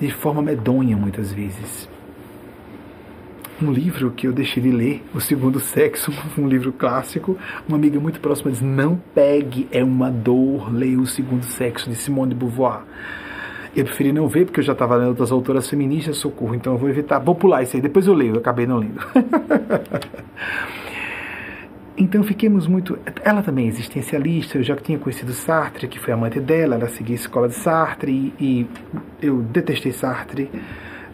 de 0.00 0.10
forma 0.10 0.40
medonha 0.40 0.96
muitas 0.96 1.32
vezes 1.32 1.88
um 3.60 3.72
livro 3.72 4.10
que 4.10 4.26
eu 4.26 4.32
deixei 4.32 4.62
de 4.62 4.70
ler, 4.70 5.02
O 5.14 5.20
Segundo 5.20 5.58
Sexo, 5.60 6.12
um 6.38 6.46
livro 6.46 6.72
clássico. 6.72 7.36
Uma 7.68 7.76
amiga 7.76 7.98
muito 7.98 8.20
próxima 8.20 8.50
diz: 8.50 8.60
Não 8.60 9.00
pegue, 9.14 9.68
é 9.70 9.82
uma 9.82 10.10
dor, 10.10 10.72
leia 10.72 10.98
O 10.98 11.06
Segundo 11.06 11.44
Sexo, 11.44 11.90
de 11.90 11.96
Simone 11.96 12.30
de 12.30 12.36
Beauvoir. 12.36 12.82
Eu 13.76 13.84
preferi 13.84 14.12
não 14.12 14.26
ver, 14.28 14.46
porque 14.46 14.60
eu 14.60 14.64
já 14.64 14.72
estava 14.72 14.96
lendo 14.96 15.08
outras 15.10 15.30
autoras 15.30 15.68
feministas, 15.68 16.16
socorro, 16.16 16.54
então 16.54 16.72
eu 16.72 16.78
vou 16.78 16.88
evitar. 16.88 17.18
Vou 17.18 17.34
pular 17.34 17.62
isso 17.62 17.76
aí, 17.76 17.82
depois 17.82 18.06
eu 18.06 18.14
leio, 18.14 18.34
eu 18.34 18.38
acabei 18.38 18.66
não 18.66 18.78
lendo. 18.78 19.00
Então 22.00 22.22
fiquemos 22.22 22.68
muito. 22.68 22.96
Ela 23.24 23.42
também 23.42 23.64
é 23.64 23.68
existencialista, 23.68 24.56
eu 24.56 24.62
já 24.62 24.76
tinha 24.76 24.96
conhecido 25.00 25.32
Sartre, 25.32 25.88
que 25.88 25.98
foi 25.98 26.14
amante 26.14 26.38
dela, 26.38 26.76
ela 26.76 26.88
seguia 26.88 27.16
a 27.16 27.18
escola 27.18 27.48
de 27.48 27.56
Sartre 27.56 28.32
e, 28.38 28.40
e 28.40 28.66
eu 29.20 29.42
detestei 29.42 29.90
Sartre. 29.90 30.48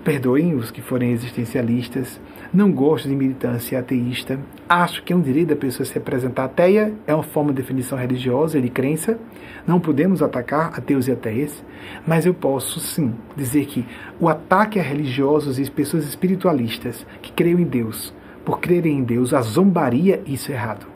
Perdoem 0.04 0.54
os 0.54 0.70
que 0.70 0.82
forem 0.82 1.12
existencialistas. 1.12 2.20
Não 2.54 2.70
gosto 2.70 3.08
de 3.08 3.16
militância 3.16 3.80
ateísta. 3.80 4.38
Acho 4.68 5.02
que 5.02 5.12
é 5.12 5.16
um 5.16 5.20
direito 5.20 5.48
da 5.48 5.56
pessoa 5.56 5.84
se 5.84 5.98
apresentar 5.98 6.44
ateia, 6.44 6.94
é 7.04 7.12
uma 7.12 7.24
forma 7.24 7.52
de 7.52 7.60
definição 7.60 7.98
religiosa 7.98 8.60
de 8.60 8.68
crença. 8.68 9.18
Não 9.66 9.80
podemos 9.80 10.22
atacar 10.22 10.72
ateus 10.72 11.08
e 11.08 11.10
ateias, 11.10 11.64
mas 12.06 12.24
eu 12.24 12.32
posso 12.32 12.78
sim 12.78 13.12
dizer 13.36 13.66
que 13.66 13.84
o 14.20 14.28
ataque 14.28 14.78
a 14.78 14.82
religiosos 14.84 15.58
e 15.58 15.68
pessoas 15.68 16.06
espiritualistas 16.06 17.04
que 17.20 17.32
creem 17.32 17.62
em 17.62 17.64
Deus, 17.64 18.14
por 18.44 18.60
crerem 18.60 18.98
em 18.98 19.02
Deus, 19.02 19.34
a 19.34 19.40
zombaria, 19.40 20.22
isso 20.24 20.52
é 20.52 20.54
errado. 20.54 20.86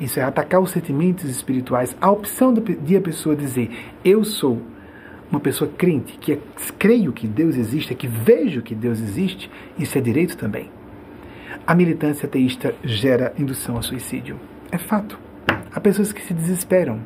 Isso 0.00 0.18
é 0.18 0.24
atacar 0.24 0.60
os 0.60 0.72
sentimentos 0.72 1.30
espirituais. 1.30 1.96
A 2.00 2.10
opção 2.10 2.52
de 2.52 2.96
a 2.96 3.00
pessoa 3.00 3.36
dizer 3.36 3.70
eu 4.04 4.24
sou 4.24 4.60
uma 5.30 5.40
pessoa 5.40 5.70
crente, 5.76 6.18
que 6.18 6.34
é, 6.34 6.38
creio 6.78 7.12
que 7.12 7.26
Deus 7.26 7.56
existe, 7.56 7.94
que 7.94 8.06
vejo 8.06 8.62
que 8.62 8.74
Deus 8.74 9.00
existe, 9.00 9.50
isso 9.78 9.96
é 9.98 10.00
direito 10.00 10.36
também. 10.36 10.70
A 11.66 11.74
militância 11.74 12.26
ateísta 12.26 12.74
gera 12.84 13.32
indução 13.38 13.76
ao 13.76 13.82
suicídio. 13.82 14.38
É 14.70 14.78
fato. 14.78 15.18
Há 15.72 15.80
pessoas 15.80 16.12
que 16.12 16.22
se 16.22 16.34
desesperam. 16.34 17.00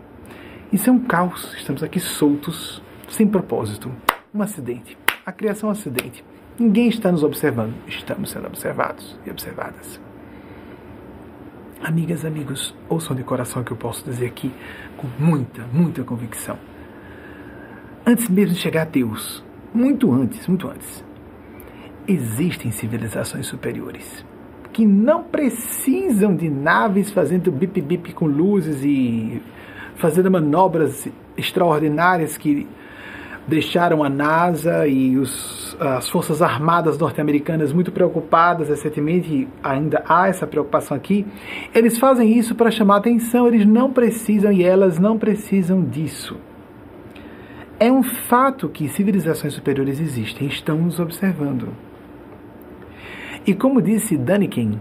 Isso 0.73 0.91
é 0.91 0.93
um 0.93 0.99
caos. 0.99 1.55
Estamos 1.57 1.83
aqui 1.83 2.01
soltos, 2.01 2.83
sem 3.09 3.27
propósito. 3.27 3.91
Um 4.35 4.43
acidente. 4.43 4.99
A 5.25 5.33
criação 5.33 5.69
é 5.69 5.71
um 5.71 5.73
acidente. 5.73 6.25
Ninguém 6.59 6.89
está 6.89 7.13
nos 7.13 7.23
observando. 7.23 7.75
Estamos 7.87 8.31
sendo 8.31 8.47
observados 8.47 9.19
e 9.25 9.31
observadas. 9.31 10.01
Amigas, 11.81 12.25
amigos, 12.25 12.75
ouçam 12.89 13.15
de 13.15 13.23
coração 13.23 13.63
o 13.63 13.65
que 13.65 13.71
eu 13.71 13.77
posso 13.77 14.05
dizer 14.05 14.27
aqui 14.27 14.53
com 14.97 15.07
muita, 15.19 15.63
muita 15.73 16.03
convicção 16.03 16.59
antes 18.09 18.27
mesmo 18.27 18.55
de 18.55 18.61
chegar 18.61 18.83
a 18.83 18.85
Deus, 18.87 19.45
muito 19.75 20.11
antes, 20.11 20.47
muito 20.47 20.67
antes, 20.67 21.05
existem 22.07 22.71
civilizações 22.71 23.47
superiores 23.47 24.25
que 24.73 24.87
não 24.87 25.25
precisam 25.25 26.35
de 26.35 26.49
naves 26.49 27.11
fazendo 27.11 27.53
bip-bip 27.53 28.15
com 28.15 28.25
luzes 28.25 28.83
e 28.83 29.43
fazendo 29.97 30.31
manobras 30.31 31.07
extraordinárias 31.37 32.39
que 32.39 32.67
deixaram 33.47 34.03
a 34.03 34.09
NASA 34.09 34.87
e 34.87 35.19
os, 35.19 35.77
as 35.79 36.09
Forças 36.09 36.41
Armadas 36.41 36.97
norte-americanas 36.97 37.75
muito 37.75 37.93
preocupadas 37.93 38.69
recentemente, 38.71 39.49
ainda 39.63 40.03
há 40.09 40.29
essa 40.29 40.47
preocupação 40.47 40.97
aqui. 40.97 41.27
Eles 41.75 41.99
fazem 41.99 42.39
isso 42.39 42.55
para 42.55 42.71
chamar 42.71 42.99
atenção, 42.99 43.49
eles 43.49 43.67
não 43.67 43.93
precisam 43.93 44.51
e 44.51 44.63
elas 44.63 44.99
não 44.99 45.19
precisam 45.19 45.83
disso. 45.83 46.37
É 47.81 47.93
um 47.93 48.03
fato 48.03 48.69
que 48.69 48.89
civilizações 48.89 49.55
superiores 49.55 50.01
existem, 50.01 50.49
estão 50.49 50.77
nos 50.79 50.99
observando. 50.99 51.69
E 53.47 53.55
como 53.55 53.81
disse 53.81 54.17
Daniken, 54.17 54.81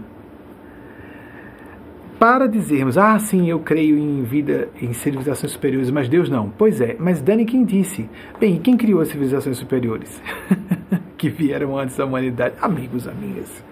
para 2.18 2.48
dizermos, 2.48 2.98
ah, 2.98 3.16
sim, 3.20 3.48
eu 3.48 3.60
creio 3.60 3.96
em 3.96 4.24
vida, 4.24 4.68
em 4.82 4.92
civilizações 4.92 5.52
superiores, 5.52 5.90
mas 5.90 6.08
Deus 6.08 6.28
não. 6.28 6.50
Pois 6.50 6.80
é, 6.80 6.96
mas 6.98 7.22
Daniken 7.22 7.64
disse, 7.64 8.10
bem, 8.40 8.58
quem 8.58 8.76
criou 8.76 9.00
as 9.00 9.08
civilizações 9.08 9.56
superiores? 9.56 10.20
que 11.16 11.28
vieram 11.28 11.78
antes 11.78 11.96
da 11.96 12.04
humanidade? 12.04 12.56
Amigos, 12.60 13.06
amigas. 13.06 13.62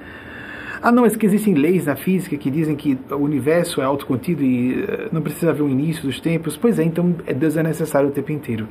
Ah, 0.81 0.93
não, 0.93 1.03
mas 1.03 1.17
que 1.17 1.27
existem 1.27 1.55
leis 1.55 1.87
na 1.87 1.97
física 1.97 2.37
que 2.37 2.49
dizem 2.49 2.77
que 2.77 2.97
o 3.11 3.17
universo 3.17 3.81
é 3.81 3.85
autocontido 3.85 4.45
e 4.45 4.85
eh, 4.85 5.09
não 5.11 5.21
precisa 5.21 5.51
haver 5.51 5.63
um 5.63 5.69
início 5.69 6.03
dos 6.05 6.21
tempos. 6.21 6.57
Pois 6.57 6.79
é, 6.79 6.85
então 6.85 7.13
Deus 7.37 7.57
é 7.57 7.63
necessário 7.65 8.09
o 8.09 8.13
tempo 8.13 8.31
inteiro. 8.31 8.69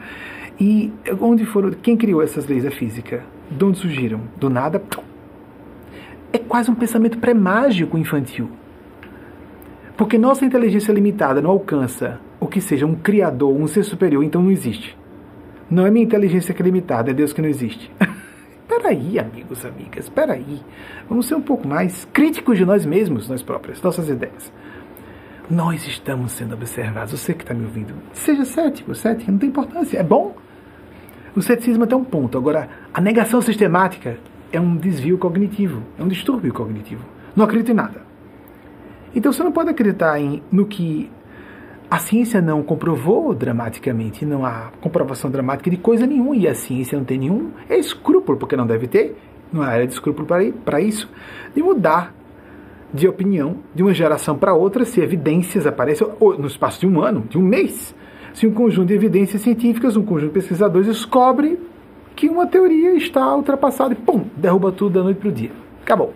E 0.59 0.91
onde 1.19 1.45
foram. 1.45 1.71
Quem 1.71 1.97
criou 1.97 2.21
essas 2.21 2.47
leis 2.47 2.63
da 2.63 2.71
física? 2.71 3.23
De 3.49 3.63
onde 3.63 3.77
surgiram? 3.77 4.21
Do 4.37 4.49
nada. 4.49 4.81
É 6.31 6.37
quase 6.37 6.71
um 6.71 6.75
pensamento 6.75 7.17
pré-mágico 7.17 7.97
infantil. 7.97 8.49
Porque 9.97 10.17
nossa 10.17 10.45
inteligência 10.45 10.91
limitada 10.91 11.41
não 11.41 11.51
alcança 11.51 12.19
o 12.39 12.47
que 12.47 12.59
seja 12.59 12.85
um 12.85 12.95
criador, 12.95 13.55
um 13.55 13.67
ser 13.67 13.83
superior, 13.83 14.23
então 14.23 14.41
não 14.41 14.51
existe. 14.51 14.97
Não 15.69 15.85
é 15.85 15.91
minha 15.91 16.05
inteligência 16.05 16.53
que 16.53 16.61
é 16.61 16.65
limitada, 16.65 17.11
é 17.11 17.13
Deus 17.13 17.31
que 17.31 17.41
não 17.41 17.49
existe. 17.49 17.89
Peraí, 18.67 19.17
amigos, 19.17 19.63
amigas, 19.65 20.09
peraí. 20.09 20.59
Vamos 21.07 21.27
ser 21.27 21.35
um 21.35 21.41
pouco 21.41 21.67
mais 21.67 22.05
críticos 22.11 22.57
de 22.57 22.65
nós 22.65 22.85
mesmos, 22.85 23.29
nós 23.29 23.41
próprios, 23.41 23.81
nossas 23.81 24.09
ideias. 24.09 24.51
Nós 25.49 25.87
estamos 25.87 26.31
sendo 26.31 26.55
observados. 26.55 27.19
Você 27.19 27.33
que 27.33 27.43
está 27.43 27.53
me 27.53 27.63
ouvindo, 27.63 27.93
seja 28.13 28.43
cético, 28.43 28.93
cético, 28.93 29.31
não 29.31 29.37
tem 29.37 29.49
importância, 29.49 29.99
é 29.99 30.03
bom. 30.03 30.35
O 31.35 31.41
ceticismo 31.41 31.83
até 31.83 31.95
um 31.95 32.03
ponto. 32.03 32.37
Agora, 32.37 32.69
a 32.93 33.01
negação 33.01 33.41
sistemática 33.41 34.17
é 34.51 34.59
um 34.59 34.75
desvio 34.75 35.17
cognitivo, 35.17 35.81
é 35.99 36.03
um 36.03 36.07
distúrbio 36.07 36.53
cognitivo. 36.53 37.03
Não 37.35 37.43
acredito 37.43 37.71
em 37.71 37.75
nada. 37.75 38.01
Então 39.13 39.31
você 39.31 39.43
não 39.43 39.51
pode 39.51 39.69
acreditar 39.69 40.19
em, 40.19 40.41
no 40.51 40.65
que 40.65 41.09
a 41.89 41.99
ciência 41.99 42.41
não 42.41 42.63
comprovou 42.63 43.33
dramaticamente, 43.33 44.25
não 44.25 44.45
há 44.45 44.71
comprovação 44.81 45.29
dramática 45.29 45.69
de 45.69 45.77
coisa 45.77 46.05
nenhuma, 46.07 46.35
e 46.35 46.47
a 46.47 46.55
ciência 46.55 46.97
não 46.97 47.05
tem 47.05 47.19
nenhum 47.19 47.51
é 47.69 47.77
escrúpulo, 47.77 48.37
porque 48.37 48.55
não 48.55 48.65
deve 48.65 48.87
ter, 48.87 49.15
não 49.53 49.61
há 49.61 49.67
área 49.67 49.87
de 49.87 49.93
escrúpulo 49.93 50.27
para 50.65 50.81
isso, 50.81 51.09
de 51.53 51.61
mudar 51.61 52.13
de 52.93 53.07
opinião 53.07 53.57
de 53.73 53.83
uma 53.83 53.93
geração 53.93 54.37
para 54.37 54.53
outra 54.53 54.85
se 54.85 55.01
evidências 55.01 55.67
aparecem 55.67 56.07
no 56.19 56.47
espaço 56.47 56.79
de 56.79 56.87
um 56.87 57.01
ano, 57.01 57.25
de 57.29 57.37
um 57.37 57.41
mês. 57.41 57.93
Se 58.35 58.45
um 58.45 58.53
conjunto 58.53 58.89
de 58.89 58.93
evidências 58.93 59.41
científicas, 59.41 59.95
um 59.95 60.03
conjunto 60.03 60.33
de 60.33 60.33
pesquisadores 60.33 60.87
descobre 60.87 61.57
que 62.17 62.27
uma 62.27 62.45
teoria 62.45 62.93
está 62.93 63.33
ultrapassada 63.33 63.93
e 63.93 63.95
pum, 63.95 64.25
derruba 64.35 64.73
tudo 64.73 64.95
da 64.95 65.03
noite 65.03 65.19
para 65.19 65.29
o 65.29 65.31
dia. 65.31 65.51
Acabou. 65.81 66.13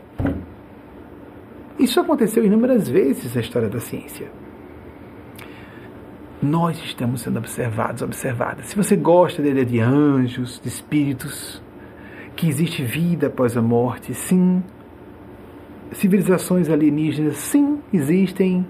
Isso 1.79 1.97
aconteceu 1.97 2.43
inúmeras 2.43 2.89
vezes 2.89 3.33
na 3.33 3.39
história 3.39 3.69
da 3.69 3.79
ciência. 3.79 4.29
Nós 6.43 6.77
estamos 6.83 7.21
sendo 7.21 7.39
observados, 7.39 8.01
observadas. 8.01 8.65
Se 8.65 8.75
você 8.75 8.97
gosta 8.97 9.41
de, 9.41 9.63
de 9.63 9.79
anjos, 9.79 10.59
de 10.61 10.67
espíritos, 10.67 11.63
que 12.35 12.49
existe 12.49 12.83
vida 12.83 13.27
após 13.27 13.55
a 13.55 13.61
morte, 13.61 14.13
sim. 14.13 14.61
Civilizações 15.93 16.69
alienígenas, 16.69 17.37
sim, 17.37 17.79
existem. 17.93 18.65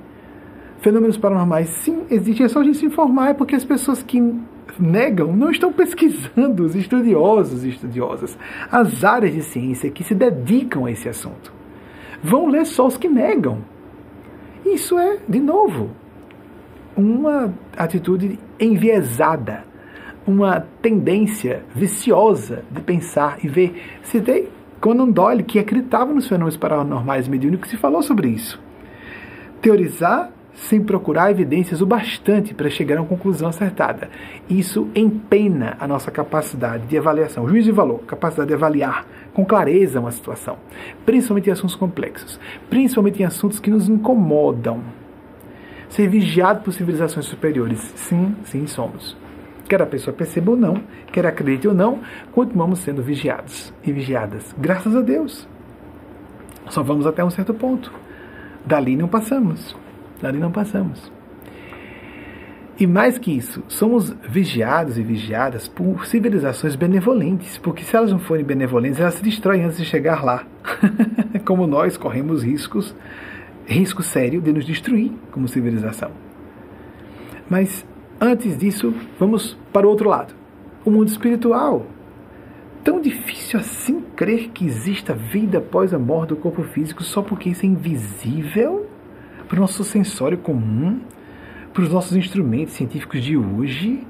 Fenômenos 0.82 1.17
paranormais, 1.17 1.69
sim, 1.69 2.05
existem. 2.09 2.45
É 2.45 2.49
só 2.49 2.59
a 2.59 2.63
gente 2.63 2.77
se 2.77 2.86
informar, 2.86 3.30
é 3.30 3.34
porque 3.34 3.55
as 3.55 3.65
pessoas 3.65 4.01
que 4.01 4.21
negam 4.80 5.36
não 5.36 5.51
estão 5.51 5.71
pesquisando, 5.73 6.63
os 6.63 6.75
estudiosos 6.75 7.63
e 7.63 7.69
estudiosas, 7.69 8.38
as 8.71 9.03
áreas 9.03 9.34
de 9.34 9.43
ciência 9.43 9.91
que 9.91 10.03
se 10.03 10.15
dedicam 10.15 10.86
a 10.86 10.91
esse 10.91 11.09
assunto 11.09 11.59
vão 12.21 12.47
ler 12.47 12.65
só 12.65 12.88
os 12.88 12.97
que 12.97 13.07
negam. 13.07 13.59
Isso 14.65 14.97
é, 14.99 15.19
de 15.27 15.39
novo, 15.39 15.89
uma 16.95 17.53
atitude 17.77 18.38
enviesada, 18.59 19.63
uma 20.27 20.65
tendência 20.82 21.63
viciosa 21.73 22.63
de 22.69 22.82
pensar 22.82 23.39
e 23.43 23.47
ver. 23.47 23.82
Citei 24.03 24.49
Conan 24.80 25.09
Doyle, 25.09 25.43
que 25.43 25.59
acreditava 25.59 26.13
nos 26.13 26.27
fenômenos 26.27 26.57
paranormais 26.57 27.27
mediúnicos, 27.27 27.71
e 27.73 27.77
falou 27.77 28.01
sobre 28.01 28.30
isso. 28.30 28.61
Teorizar 29.61 30.32
sem 30.64 30.82
procurar 30.82 31.32
evidências 31.32 31.82
o 31.82 31.86
bastante 31.86 32.53
para 32.53 32.70
chegar 32.70 32.97
a 32.97 33.01
uma 33.01 33.07
conclusão 33.07 33.49
acertada. 33.49 34.10
Isso 34.49 34.89
empena 34.93 35.78
a 35.80 35.88
nossa 35.88 36.12
capacidade 36.12 36.86
de 36.88 36.97
avaliação, 36.97 37.47
juízo 37.47 37.68
de 37.68 37.72
valor, 37.72 37.99
capacidade 37.99 38.49
de 38.49 38.53
avaliar 38.53 39.05
com 39.34 39.45
clareza 39.45 39.99
uma 39.99 40.12
situação, 40.12 40.57
principalmente 41.05 41.49
em 41.49 41.53
assuntos 41.53 41.76
complexos, 41.76 42.39
principalmente 42.70 43.22
em 43.22 43.26
assuntos 43.26 43.60
que 43.60 43.70
nos 43.70 43.88
incomodam. 43.88 44.82
Ser 45.88 46.07
vigiado 46.07 46.62
por 46.62 46.72
civilizações 46.72 47.26
superiores, 47.26 47.80
sim, 47.95 48.36
sim, 48.43 48.68
somos. 48.68 49.18
Quer 49.68 49.82
a 49.82 49.88
pessoa 49.88 50.16
perceba 50.16 50.51
ou 50.51 50.57
não, 50.57 50.84
quer 51.12 51.26
acredite 51.26 51.68
ou 51.68 51.74
não, 51.74 51.99
continuamos 52.32 52.80
sendo 52.80 53.01
vigiados 53.01 53.74
e 53.84 53.91
vigiadas. 53.91 54.53
Graças 54.57 54.95
a 54.95 55.01
Deus. 55.01 55.47
Só 56.70 56.84
vamos 56.84 57.07
até 57.07 57.24
um 57.24 57.30
certo 57.30 57.53
ponto. 57.53 57.91
Dali 58.66 58.95
não 58.95 59.07
passamos. 59.07 59.76
Dali 60.22 60.39
não 60.39 60.51
passamos. 60.51 61.11
E 62.80 62.88
mais 62.88 63.17
que 63.17 63.36
isso, 63.36 63.61
somos 63.67 64.15
vigiados 64.30 64.97
e 64.97 65.03
vigiadas 65.03 65.67
por 65.67 66.05
civilizações 66.05 66.78
benevolentes, 66.78 67.57
porque 67.57 67.84
se 67.84 67.93
elas 67.93 68.09
não 68.09 68.20
forem 68.20 68.45
benevolentes, 68.45 69.01
elas 69.01 69.15
se 69.15 69.24
destroem 69.24 69.65
antes 69.65 69.78
de 69.78 69.84
chegar 69.84 70.24
lá. 70.24 70.45
como 71.43 71.67
nós 71.67 71.97
corremos 71.97 72.41
riscos, 72.41 72.95
risco 73.65 74.01
sério 74.01 74.41
de 74.41 74.53
nos 74.53 74.65
destruir 74.65 75.11
como 75.32 75.45
civilização. 75.47 76.11
Mas 77.49 77.86
antes 78.22 78.57
disso, 78.57 78.93
vamos 79.20 79.57
para 79.74 79.86
o 79.86 79.89
outro 79.89 80.07
lado. 80.07 80.34
O 80.86 80.89
mundo 80.89 81.09
espiritual. 81.09 81.86
Tão 82.82 83.01
difícil 83.01 83.59
assim 83.59 83.99
crer 84.15 84.51
que 84.51 84.65
exista 84.65 85.13
vida 85.13 85.57
após 85.57 85.93
a 85.93 85.99
morte 85.99 86.30
do 86.30 86.38
corpo 86.38 86.63
físico 86.63 87.03
só 87.03 87.22
porque 87.22 87.49
isso 87.49 87.65
é 87.65 87.70
invisível? 87.70 88.88
Para 89.50 89.58
o 89.58 89.62
nosso 89.62 89.84
sensório 89.84 90.38
comum, 90.38 91.02
para 91.74 91.82
os 91.82 91.91
nossos 91.91 92.16
instrumentos 92.16 92.76
científicos 92.76 93.24
de 93.24 93.36
hoje, 93.36 94.06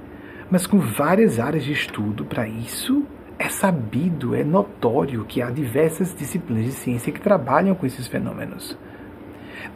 mas 0.51 0.67
com 0.67 0.79
várias 0.79 1.39
áreas 1.39 1.63
de 1.63 1.71
estudo 1.71 2.25
para 2.25 2.47
isso. 2.47 3.05
É 3.37 3.47
sabido, 3.47 4.35
é 4.35 4.43
notório 4.43 5.23
que 5.23 5.41
há 5.41 5.49
diversas 5.49 6.13
disciplinas 6.13 6.65
de 6.65 6.71
ciência 6.73 7.13
que 7.13 7.21
trabalham 7.21 7.73
com 7.73 7.85
esses 7.85 8.05
fenômenos. 8.05 8.77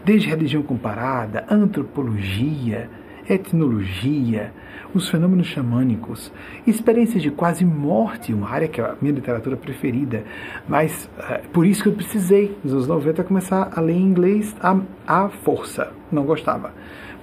Desde 0.03 0.27
religião 0.27 0.61
comparada, 0.61 1.45
antropologia, 1.49 2.89
etnologia, 3.29 4.51
os 4.93 5.09
fenômenos 5.09 5.47
xamânicos, 5.47 6.31
experiências 6.67 7.21
de 7.21 7.31
quase 7.31 7.65
morte, 7.65 8.33
uma 8.33 8.49
área 8.49 8.67
que 8.67 8.79
é 8.79 8.83
a 8.83 8.95
minha 9.01 9.13
literatura 9.13 9.57
preferida, 9.57 10.23
mas 10.67 11.09
uh, 11.17 11.47
por 11.49 11.65
isso 11.65 11.83
que 11.83 11.89
eu 11.89 11.93
precisei, 11.93 12.57
nos 12.63 12.73
anos 12.73 12.87
90, 12.87 13.23
começar 13.23 13.71
a 13.75 13.81
ler 13.81 13.93
em 13.93 14.03
inglês 14.03 14.55
à, 14.61 14.79
à 15.07 15.29
força. 15.29 15.91
Não 16.11 16.23
gostava, 16.23 16.73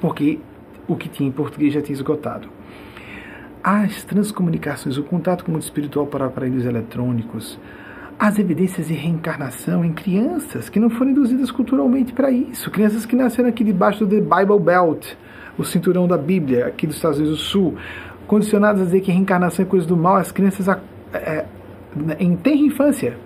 porque 0.01 0.41
o 0.89 0.97
que 0.97 1.09
tinha 1.09 1.29
em 1.29 1.33
português 1.33 1.73
já 1.73 1.81
tinha 1.81 1.95
esgotado. 1.95 2.49
As 3.63 4.03
transcomunicações, 4.05 4.97
o 4.97 5.05
contato 5.05 5.45
com 5.45 5.51
o 5.51 5.55
mundo 5.55 5.63
espiritual 5.63 6.07
para 6.07 6.27
aparelhos 6.27 6.65
eletrônicos, 6.65 7.59
as 8.19 8.39
evidências 8.39 8.89
de 8.89 8.95
reencarnação 8.95 9.85
em 9.85 9.93
crianças 9.93 10.69
que 10.69 10.81
não 10.81 10.91
foram 10.91 11.13
induzidas 11.13 11.51
culturalmente 11.51 12.13
para 12.13 12.31
isso, 12.31 12.71
crianças 12.71 13.07
que 13.07 13.17
nasceram 13.17 13.49
aqui 13.49 13.65
debaixo 13.65 14.05
do 14.05 14.09
The 14.09 14.21
Bible 14.21 14.61
Belt, 14.61 15.17
o 15.61 15.65
cinturão 15.65 16.09
da 16.09 16.17
Bíblia 16.17 16.67
aqui 16.67 16.87
dos 16.87 16.97
Estados 16.97 17.19
Unidos 17.19 17.39
do 17.39 17.45
Sul, 17.45 17.75
condicionadas 18.27 18.83
a 18.83 18.85
dizer 18.85 19.01
que 19.01 19.13
reencarnação 19.13 19.65
é 19.65 19.69
coisa 19.69 19.87
do 19.87 19.97
mal, 19.97 20.17
as 20.17 20.33
crianças 20.33 20.69
é, 21.13 21.45
em 22.19 22.37
tenra 22.37 22.57
infância, 22.57 23.17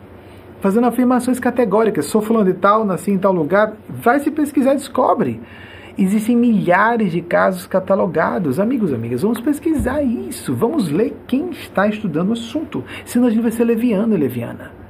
fazendo 0.60 0.86
afirmações 0.86 1.38
categóricas, 1.38 2.06
sou 2.06 2.20
fulano 2.20 2.52
de 2.52 2.58
tal, 2.58 2.84
nasci 2.84 3.10
em 3.10 3.18
tal 3.18 3.32
lugar, 3.32 3.74
vai 3.88 4.18
se 4.20 4.30
pesquisar 4.30 4.74
descobre. 4.74 5.40
Existem 5.96 6.34
milhares 6.34 7.12
de 7.12 7.22
casos 7.22 7.68
catalogados. 7.68 8.58
Amigos, 8.58 8.92
amigas, 8.92 9.22
vamos 9.22 9.40
pesquisar 9.40 10.02
isso. 10.02 10.52
Vamos 10.52 10.90
ler 10.90 11.14
quem 11.28 11.50
está 11.50 11.86
estudando 11.86 12.30
o 12.30 12.32
assunto. 12.32 12.82
Senão 13.04 13.28
a 13.28 13.30
gente 13.30 13.42
vai 13.42 13.52
ser 13.52 13.62
leviano 13.62 14.12
e 14.12 14.18
leviana. 14.18 14.83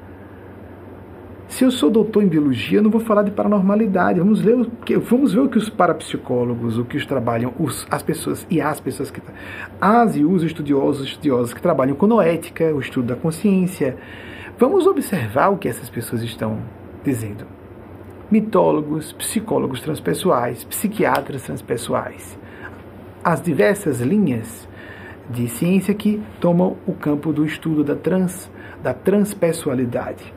Se 1.55 1.63
eu 1.63 1.71
sou 1.71 1.89
doutor 1.89 2.25
em 2.25 2.27
biologia, 2.27 2.81
eu 2.81 2.83
não 2.83 2.91
vou 2.91 3.01
falar 3.01 3.23
de 3.23 3.31
paranormalidade. 3.31 4.19
Vamos 4.19 4.41
ver 4.41 4.57
o 4.57 4.65
que, 4.69 4.99
vamos 4.99 5.35
ver 5.35 5.39
o 5.39 5.49
que 5.49 5.57
os 5.57 5.71
parapsicólogos, 5.71 6.79
o 6.79 6.85
que 6.85 6.97
os 6.97 7.07
trabalham, 7.07 7.55
os, 7.61 7.87
as 7.89 8.03
pessoas 8.03 8.45
e 8.51 8.61
as 8.61 8.81
pessoas 8.81 9.09
que 9.09 9.23
as 9.81 10.17
e 10.17 10.25
os 10.25 10.43
estudiosos, 10.43 11.07
estudiosos 11.07 11.55
que 11.55 11.63
trabalham 11.63 11.95
com 11.95 12.09
noética, 12.09 12.75
o 12.75 12.81
estudo 12.81 13.07
da 13.07 13.15
consciência. 13.15 13.97
Vamos 14.59 14.85
observar 14.85 15.51
o 15.51 15.57
que 15.57 15.69
essas 15.69 15.89
pessoas 15.89 16.25
estão 16.25 16.59
dizendo. 17.05 17.47
Mitólogos, 18.29 19.13
psicólogos 19.13 19.81
transpessoais, 19.81 20.65
psiquiatras 20.65 21.45
transpessoais. 21.45 22.37
As 23.23 23.41
diversas 23.41 24.01
linhas 24.01 24.69
de 25.31 25.47
ciência 25.47 25.95
que 25.95 26.21
tomam 26.41 26.77
o 26.85 26.95
campo 26.95 27.33
do 27.33 27.47
estudo 27.47 27.85
da 27.85 27.95
trans, 27.95 28.51
da 28.83 28.93
transpessoalidade 28.93 30.35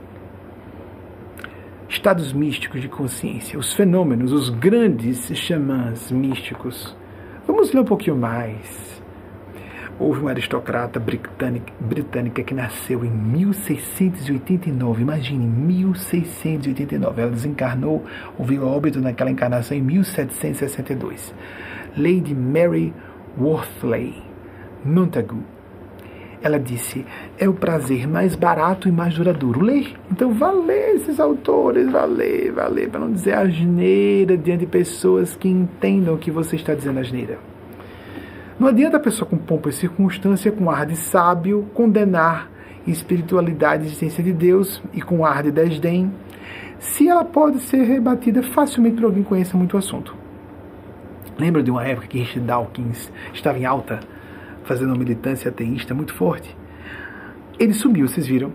estados 1.89 2.33
místicos 2.33 2.81
de 2.81 2.87
consciência, 2.87 3.57
os 3.57 3.73
fenômenos, 3.73 4.31
os 4.31 4.49
grandes 4.49 5.27
xamãs 5.37 6.11
místicos. 6.11 6.95
Vamos 7.45 7.71
ler 7.71 7.81
um 7.81 7.85
pouquinho 7.85 8.15
mais. 8.15 9.01
Houve 9.99 10.19
uma 10.19 10.29
aristocrata 10.29 10.99
britânica, 10.99 11.73
britânica 11.79 12.43
que 12.43 12.53
nasceu 12.53 13.03
em 13.03 13.09
1689. 13.09 15.01
Imagine, 15.01 15.47
1689. 15.47 17.21
Ela 17.21 17.31
desencarnou, 17.31 18.05
houve 18.37 18.59
óbito 18.59 19.01
naquela 19.01 19.31
encarnação 19.31 19.75
em 19.75 19.81
1762. 19.81 21.33
Lady 21.97 22.35
Mary 22.35 22.93
Wortley 23.39 24.21
Montagu. 24.85 25.56
Ela 26.41 26.59
disse, 26.59 27.05
é 27.37 27.47
o 27.47 27.53
prazer 27.53 28.07
mais 28.07 28.35
barato 28.35 28.87
e 28.87 28.91
mais 28.91 29.15
duradouro. 29.15 29.61
Ler. 29.61 29.95
Então, 30.11 30.33
vá 30.33 30.51
ler 30.51 30.95
esses 30.95 31.19
autores, 31.19 31.91
vá 31.91 32.05
ler, 32.05 32.51
vá 32.51 32.67
ler, 32.67 32.89
para 32.89 32.99
não 32.99 33.11
dizer 33.11 33.33
asneira 33.33 34.37
diante 34.37 34.61
de 34.61 34.67
pessoas 34.67 35.35
que 35.35 35.47
entendam 35.47 36.15
o 36.15 36.17
que 36.17 36.31
você 36.31 36.55
está 36.55 36.73
dizendo 36.73 36.99
asneira. 36.99 37.39
Não 38.59 38.67
adianta 38.67 38.97
a 38.97 38.99
pessoa 38.99 39.29
com 39.29 39.37
pompa 39.37 39.69
e 39.69 39.73
circunstância, 39.73 40.51
com 40.51 40.69
ar 40.69 40.85
de 40.85 40.95
sábio, 40.95 41.67
condenar 41.73 42.49
espiritualidade 42.87 43.83
e 43.83 43.87
existência 43.87 44.23
de 44.23 44.31
Deus 44.31 44.81
e 44.93 45.01
com 45.01 45.25
ar 45.25 45.43
de 45.43 45.51
desdém, 45.51 46.11
se 46.79 47.07
ela 47.07 47.25
pode 47.25 47.59
ser 47.59 47.83
rebatida 47.83 48.41
facilmente 48.41 48.95
por 48.95 49.05
alguém 49.05 49.23
que 49.23 49.29
conheça 49.29 49.57
muito 49.57 49.73
o 49.73 49.77
assunto. 49.77 50.15
Lembra 51.37 51.61
de 51.61 51.69
uma 51.69 51.85
época 51.85 52.07
que 52.07 52.19
Richard 52.19 52.47
Dawkins 52.47 53.11
estava 53.33 53.59
em 53.59 53.65
alta, 53.65 53.99
fazendo 54.67 54.89
uma 54.89 54.97
militância 54.97 55.49
ateísta 55.49 55.93
muito 55.93 56.13
forte? 56.13 56.55
Ele 57.57 57.73
sumiu, 57.73 58.07
vocês 58.07 58.27
viram? 58.27 58.51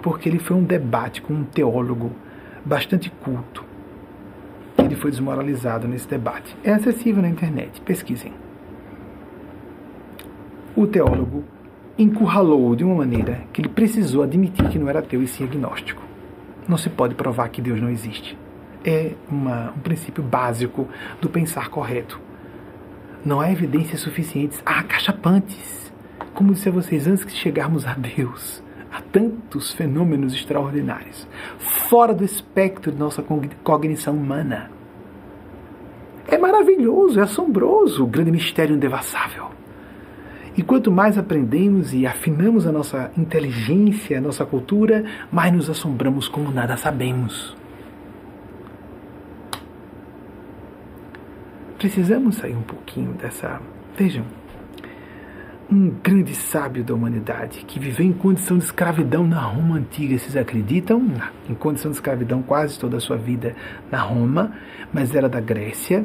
Porque 0.00 0.28
ele 0.28 0.38
foi 0.38 0.56
um 0.56 0.64
debate 0.64 1.20
com 1.20 1.34
um 1.34 1.44
teólogo 1.44 2.12
bastante 2.64 3.10
culto. 3.10 3.64
Ele 4.78 4.94
foi 4.94 5.10
desmoralizado 5.10 5.86
nesse 5.86 6.08
debate. 6.08 6.56
É 6.62 6.72
acessível 6.72 7.20
na 7.20 7.28
internet, 7.28 7.80
pesquisem. 7.82 8.32
O 10.74 10.86
teólogo 10.86 11.44
encurralou-o 11.98 12.76
de 12.76 12.84
uma 12.84 12.94
maneira 12.94 13.42
que 13.52 13.60
ele 13.60 13.68
precisou 13.68 14.22
admitir 14.22 14.68
que 14.68 14.78
não 14.78 14.88
era 14.88 15.00
ateu 15.00 15.20
e 15.20 15.26
sim 15.26 15.44
agnóstico. 15.44 16.02
Não 16.68 16.78
se 16.78 16.88
pode 16.88 17.14
provar 17.14 17.48
que 17.48 17.60
Deus 17.60 17.80
não 17.80 17.90
existe. 17.90 18.38
É 18.84 19.12
uma, 19.28 19.72
um 19.76 19.80
princípio 19.80 20.22
básico 20.22 20.86
do 21.20 21.28
pensar 21.28 21.68
correto. 21.68 22.27
Não 23.24 23.40
há 23.40 23.50
evidências 23.50 24.00
suficientes, 24.00 24.62
há 24.64 24.82
cachapantes. 24.82 25.92
Como 26.34 26.52
disse 26.52 26.68
a 26.68 26.72
vocês, 26.72 27.06
antes 27.06 27.26
de 27.26 27.32
chegarmos 27.32 27.84
a 27.84 27.94
Deus, 27.94 28.62
há 28.92 29.00
tantos 29.00 29.72
fenômenos 29.72 30.32
extraordinários, 30.32 31.26
fora 31.58 32.14
do 32.14 32.24
espectro 32.24 32.92
de 32.92 32.98
nossa 32.98 33.22
cognição 33.64 34.14
humana. 34.14 34.70
É 36.28 36.38
maravilhoso, 36.38 37.18
é 37.18 37.22
assombroso 37.24 38.04
o 38.04 38.06
grande 38.06 38.30
mistério 38.30 38.76
indevassável. 38.76 39.48
E 40.56 40.62
quanto 40.62 40.90
mais 40.90 41.18
aprendemos 41.18 41.92
e 41.92 42.06
afinamos 42.06 42.66
a 42.66 42.72
nossa 42.72 43.10
inteligência, 43.16 44.18
a 44.18 44.20
nossa 44.20 44.44
cultura, 44.44 45.04
mais 45.30 45.52
nos 45.52 45.68
assombramos 45.68 46.28
como 46.28 46.50
nada 46.50 46.76
sabemos. 46.76 47.57
Precisamos 51.78 52.34
sair 52.34 52.56
um 52.56 52.62
pouquinho 52.62 53.12
dessa. 53.12 53.60
Vejam, 53.96 54.24
um 55.70 55.90
grande 56.02 56.34
sábio 56.34 56.82
da 56.82 56.92
humanidade 56.92 57.64
que 57.64 57.78
viveu 57.78 58.04
em 58.04 58.12
condição 58.12 58.58
de 58.58 58.64
escravidão 58.64 59.24
na 59.24 59.38
Roma 59.38 59.76
antiga. 59.76 60.18
Vocês 60.18 60.36
acreditam? 60.36 61.00
Em 61.48 61.54
condição 61.54 61.92
de 61.92 61.96
escravidão 61.96 62.42
quase 62.42 62.76
toda 62.76 62.96
a 62.96 63.00
sua 63.00 63.16
vida 63.16 63.54
na 63.92 64.00
Roma, 64.00 64.52
mas 64.92 65.14
era 65.14 65.28
da 65.28 65.40
Grécia. 65.40 66.04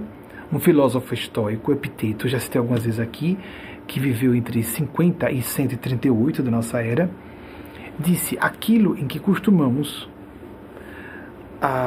Um 0.52 0.60
filósofo 0.60 1.12
estoico, 1.16 1.72
Epiteto, 1.72 2.28
já 2.28 2.40
citei 2.40 2.60
algumas 2.60 2.84
vezes 2.84 3.00
aqui, 3.00 3.36
que 3.88 4.00
viveu 4.00 4.36
entre 4.36 4.62
50 4.62 5.32
e 5.32 5.42
138 5.42 6.44
da 6.44 6.52
nossa 6.52 6.84
era, 6.84 7.10
disse: 8.00 8.38
aquilo 8.40 8.96
em 8.96 9.08
que 9.08 9.18
costumamos, 9.18 10.08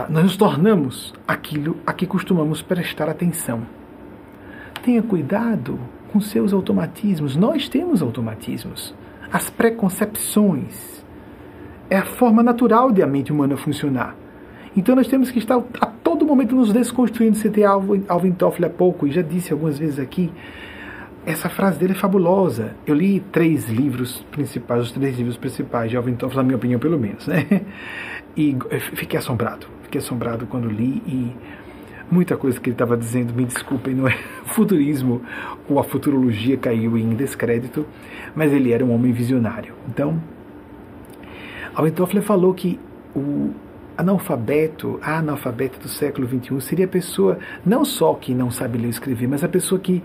nós 0.09 0.25
nos 0.25 0.37
tornamos 0.37 1.13
aquilo 1.29 1.77
a 1.87 1.93
que 1.93 2.07
costumamos 2.07 2.63
prestar 2.63 3.11
atenção. 3.11 3.63
Tenha 4.83 5.03
cuidado 5.03 5.79
com 6.11 6.21
seus 6.21 6.53
automatismos. 6.53 7.37
Nós 7.37 7.69
temos 7.69 8.01
automatismos. 8.01 8.95
As 9.31 9.51
preconcepções. 9.51 11.05
É 11.91 11.99
a 11.99 12.05
forma 12.05 12.43
natural 12.43 12.91
de 12.91 13.03
a 13.03 13.07
mente 13.07 13.31
humana 13.31 13.57
funcionar. 13.57 14.17
Então 14.75 14.97
nós 14.97 15.09
temos 15.09 15.31
que 15.31 15.39
estar 15.39 15.63
a 15.81 15.87
todo 15.87 16.25
momento 16.25 16.57
nos 16.57 16.73
desconstruindo. 16.73 17.37
Citei 17.37 17.65
Alvin 17.65 18.33
Toffler 18.33 18.71
há 18.71 18.73
pouco 18.73 19.07
e 19.07 19.13
já 19.13 19.23
disse 19.23 19.53
algumas 19.53 19.79
vezes 19.79 19.99
aqui 19.99 20.33
essa 21.27 21.49
frase 21.49 21.77
dele 21.79 21.93
é 21.93 21.97
fabulosa. 21.97 22.77
Eu 22.87 22.95
li 22.95 23.19
três 23.19 23.69
livros 23.69 24.25
principais, 24.31 24.85
os 24.85 24.93
três 24.93 25.19
livros 25.19 25.37
principais 25.37 25.91
de 25.91 25.97
Alvin 25.97 26.15
Toffler, 26.15 26.37
na 26.37 26.45
minha 26.45 26.57
opinião, 26.57 26.79
pelo 26.79 26.99
menos, 26.99 27.27
né? 27.27 27.45
E 28.37 28.57
fiquei 28.95 29.19
assombrado. 29.19 29.67
Fiquei 29.85 30.01
assombrado 30.01 30.47
quando 30.47 30.69
li 30.69 31.03
e 31.07 31.35
muita 32.11 32.37
coisa 32.37 32.61
que 32.61 32.69
ele 32.69 32.75
estava 32.75 32.97
dizendo, 32.97 33.35
me 33.35 33.45
desculpem, 33.45 33.95
não 33.95 34.07
é 34.07 34.17
futurismo 34.47 35.23
ou 35.69 35.79
a 35.79 35.85
futurologia 35.85 36.57
caiu 36.57 36.97
em 36.97 37.11
descrédito, 37.11 37.87
mas 38.35 38.53
ele 38.53 38.73
era 38.73 38.85
um 38.85 38.93
homem 38.93 39.13
visionário. 39.13 39.75
Então, 39.89 40.21
Alvin 41.75 41.91
Toffler 41.93 42.23
falou 42.23 42.55
que 42.55 42.79
o 43.15 43.53
analfabeto, 43.97 44.99
a 45.03 45.19
analfabeta 45.19 45.79
do 45.79 45.89
século 45.89 46.29
XXI 46.29 46.61
seria 46.61 46.85
a 46.85 46.89
pessoa 46.89 47.39
não 47.65 47.85
só 47.85 48.15
que 48.15 48.35
não 48.35 48.51
sabe 48.51 48.79
ler 48.79 48.89
e 48.89 48.91
escrever, 48.91 49.27
mas 49.27 49.43
a 49.43 49.49
pessoa 49.49 49.81
que 49.81 50.03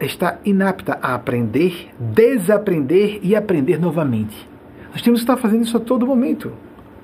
está 0.00 0.38
inapta 0.44 0.98
a 1.02 1.14
aprender, 1.14 1.90
desaprender 1.98 3.20
e 3.22 3.34
aprender 3.34 3.78
novamente. 3.78 4.48
Nós 4.92 5.02
temos 5.02 5.20
que 5.20 5.24
estar 5.24 5.36
fazendo 5.36 5.62
isso 5.62 5.76
a 5.76 5.80
todo 5.80 6.06
momento. 6.06 6.52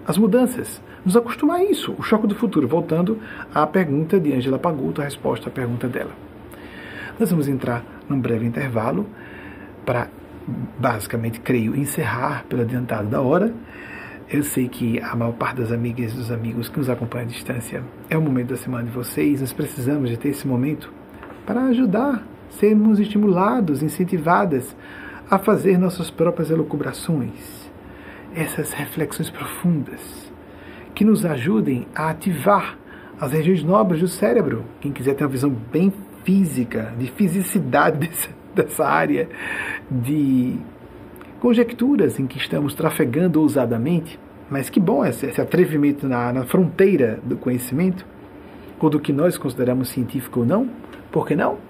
As 0.09 0.17
mudanças. 0.17 0.81
Nos 1.05 1.15
acostumar 1.15 1.61
a 1.61 1.65
isso. 1.65 1.95
O 1.99 2.03
choque 2.03 2.27
do 2.27 2.35
futuro. 2.35 2.67
Voltando 2.67 3.19
à 3.55 3.67
pergunta 3.67 4.19
de 4.19 4.33
Angela 4.33 4.59
Paguto, 4.59 5.03
a 5.03 5.05
resposta 5.05 5.51
à 5.51 5.53
pergunta 5.53 5.87
dela. 5.87 6.13
Nós 7.21 7.31
vamos 7.31 7.47
entrar 7.47 7.85
num 8.09 8.19
breve 8.19 8.47
intervalo 8.47 9.07
para, 9.85 10.09
basicamente, 10.79 11.41
creio, 11.41 11.77
encerrar 11.77 12.47
pelo 12.49 12.63
adiantado 12.63 13.09
da 13.09 13.21
hora. 13.21 13.53
Eu 14.31 14.43
sei 14.43 14.67
que 14.67 14.99
a 15.01 15.15
maior 15.15 15.33
parte 15.33 15.59
das 15.59 15.73
amigas 15.73 16.15
e 16.15 16.17
dos 16.17 16.31
amigos 16.31 16.71
que 16.71 16.79
nos 16.79 16.89
acompanham 16.89 17.27
à 17.27 17.29
distância 17.31 17.83
é 18.09 18.17
o 18.17 18.23
momento 18.23 18.49
da 18.49 18.57
semana 18.57 18.85
de 18.85 18.91
vocês. 18.91 19.43
Nós 19.43 19.53
precisamos 19.53 20.09
de 20.09 20.17
ter 20.17 20.31
esse 20.31 20.49
momento 20.49 20.91
para 21.45 21.65
ajudar 21.67 22.27
sermos 22.49 22.99
estimulados, 22.99 23.83
incentivadas 23.83 24.75
a 25.31 25.39
fazer 25.39 25.77
nossas 25.77 26.11
próprias 26.11 26.51
elucubrações, 26.51 27.58
essas 28.39 28.73
reflexões 28.73 29.31
profundas, 29.31 30.33
que 30.95 31.05
nos 31.05 31.25
ajudem 31.25 31.87
a 31.95 32.11
ativar 32.11 32.79
as 33.21 33.33
regiões 33.33 33.63
nobres 33.63 34.01
do 34.01 34.09
cérebro. 34.09 34.65
Quem 34.81 34.93
quiser 34.93 35.15
ter 35.15 35.25
uma 35.25 35.31
visão 35.31 35.51
bem 35.51 35.93
física, 36.25 36.95
de 36.99 37.11
fisicidade 37.11 37.99
dessa, 38.07 38.29
dessa 38.55 38.87
área, 38.87 39.29
de 39.91 40.57
conjecturas 41.41 42.19
em 42.19 42.27
que 42.27 42.39
estamos 42.39 42.75
trafegando 42.75 43.41
ousadamente, 43.41 44.19
mas 44.51 44.71
que 44.71 44.81
bom 44.81 45.05
esse, 45.05 45.27
esse 45.27 45.41
atrevimento 45.41 46.09
na, 46.09 46.33
na 46.33 46.45
fronteira 46.45 47.21
do 47.25 47.37
conhecimento, 47.37 48.07
ou 48.81 48.89
do 48.89 49.01
que 49.01 49.13
nós 49.13 49.37
consideramos 49.37 49.89
científico 49.89 50.41
ou 50.41 50.47
não, 50.47 50.71
por 51.11 51.27
que 51.27 51.35
não? 51.35 51.68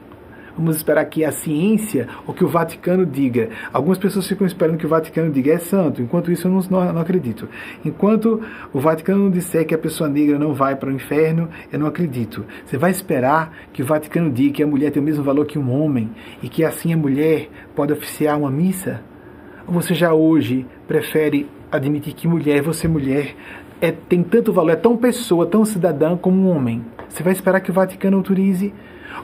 Vamos 0.59 0.75
esperar 0.75 1.05
que 1.05 1.25
a 1.25 1.31
ciência, 1.31 2.09
ou 2.27 2.35
que 2.35 2.45
o 2.45 2.49
Vaticano 2.49 3.07
diga. 3.07 3.49
Algumas 3.73 3.97
pessoas 3.97 4.27
ficam 4.27 4.45
esperando 4.45 4.77
que 4.77 4.87
o 4.87 4.89
Vaticano 4.89 5.31
diga 5.31 5.53
é 5.53 5.59
santo, 5.59 6.03
enquanto 6.03 6.33
isso 6.33 6.49
eu 6.49 6.51
não, 6.51 6.61
não, 6.69 6.93
não 6.95 7.01
acredito. 7.01 7.49
Enquanto 7.85 8.43
o 8.73 8.81
Vaticano 8.81 9.23
não 9.23 9.31
disser 9.31 9.65
que 9.65 9.73
a 9.73 9.79
pessoa 9.79 10.11
negra 10.11 10.37
não 10.37 10.55
vai 10.55 10.75
para 10.75 10.89
o 10.89 10.93
inferno, 10.93 11.49
eu 11.73 11.79
não 11.79 11.87
acredito. 11.87 12.45
Você 12.67 12.77
vai 12.77 12.91
esperar 12.91 13.53
que 13.73 13.83
o 13.83 13.87
Vaticano 13.87 14.33
diga 14.33 14.55
que 14.55 14.63
a 14.65 14.67
mulher 14.67 14.91
tem 14.91 15.01
o 15.01 15.05
mesmo 15.05 15.23
valor 15.23 15.47
que 15.47 15.61
um 15.61 15.71
homem 15.71 16.11
e 16.43 16.49
que 16.49 16.65
assim 16.65 16.93
a 16.93 16.97
mulher 16.97 17.49
pode 17.77 17.93
oficiar 17.93 18.37
uma 18.37 18.51
missa? 18.51 19.01
Ou 19.65 19.73
você 19.73 19.95
já 19.95 20.13
hoje 20.13 20.67
prefere 20.89 21.49
admitir 21.71 22.15
que 22.15 22.27
mulher, 22.27 22.63
você 22.63 22.89
mulher, 22.89 23.37
é, 23.81 23.93
tem 23.93 24.25
tanto 24.25 24.53
valor, 24.53 24.73
é 24.73 24.77
tão 24.77 24.97
pessoa, 24.97 25.47
tão 25.47 25.65
cidadã 25.65 26.17
como 26.17 26.37
um 26.37 26.49
homem? 26.49 26.85
Você 27.09 27.23
vai 27.23 27.33
esperar 27.33 27.61
que 27.61 27.71
o 27.71 27.75
Vaticano 27.75 28.17
autorize 28.17 28.75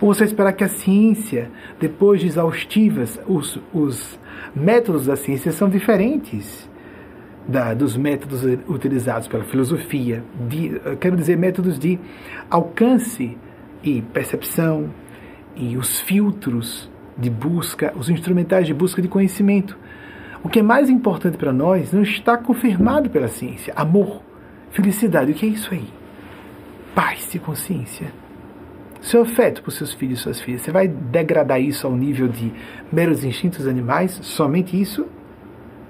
ou 0.00 0.12
você 0.12 0.24
esperar 0.24 0.52
que 0.52 0.64
a 0.64 0.68
ciência, 0.68 1.50
depois 1.80 2.20
de 2.20 2.26
exaustivas, 2.26 3.20
os, 3.26 3.58
os 3.72 4.18
métodos 4.54 5.06
da 5.06 5.16
ciência 5.16 5.52
são 5.52 5.68
diferentes 5.68 6.68
da, 7.46 7.74
dos 7.74 7.96
métodos 7.96 8.42
utilizados 8.68 9.28
pela 9.28 9.44
filosofia, 9.44 10.24
de, 10.48 10.80
quero 11.00 11.16
dizer, 11.16 11.36
métodos 11.36 11.78
de 11.78 11.98
alcance 12.50 13.36
e 13.82 14.02
percepção 14.02 14.90
e 15.54 15.76
os 15.76 16.00
filtros 16.00 16.90
de 17.16 17.30
busca, 17.30 17.92
os 17.96 18.08
instrumentais 18.08 18.66
de 18.66 18.74
busca 18.74 19.00
de 19.00 19.08
conhecimento. 19.08 19.76
O 20.42 20.48
que 20.48 20.58
é 20.58 20.62
mais 20.62 20.90
importante 20.90 21.38
para 21.38 21.52
nós 21.52 21.92
não 21.92 22.02
está 22.02 22.36
confirmado 22.36 23.08
pela 23.08 23.28
ciência. 23.28 23.72
Amor, 23.76 24.22
felicidade, 24.70 25.32
o 25.32 25.34
que 25.34 25.46
é 25.46 25.48
isso 25.48 25.72
aí? 25.72 25.88
Paz 26.94 27.34
e 27.34 27.38
consciência 27.38 28.23
seu 29.04 29.22
afeto 29.22 29.62
por 29.62 29.70
seus 29.70 29.92
filhos 29.92 30.20
e 30.20 30.22
suas 30.22 30.40
filhas, 30.40 30.62
você 30.62 30.72
vai 30.72 30.88
degradar 30.88 31.60
isso 31.60 31.86
ao 31.86 31.94
nível 31.94 32.26
de 32.26 32.50
meros 32.90 33.22
instintos 33.22 33.66
animais? 33.66 34.18
Somente 34.22 34.80
isso? 34.80 35.06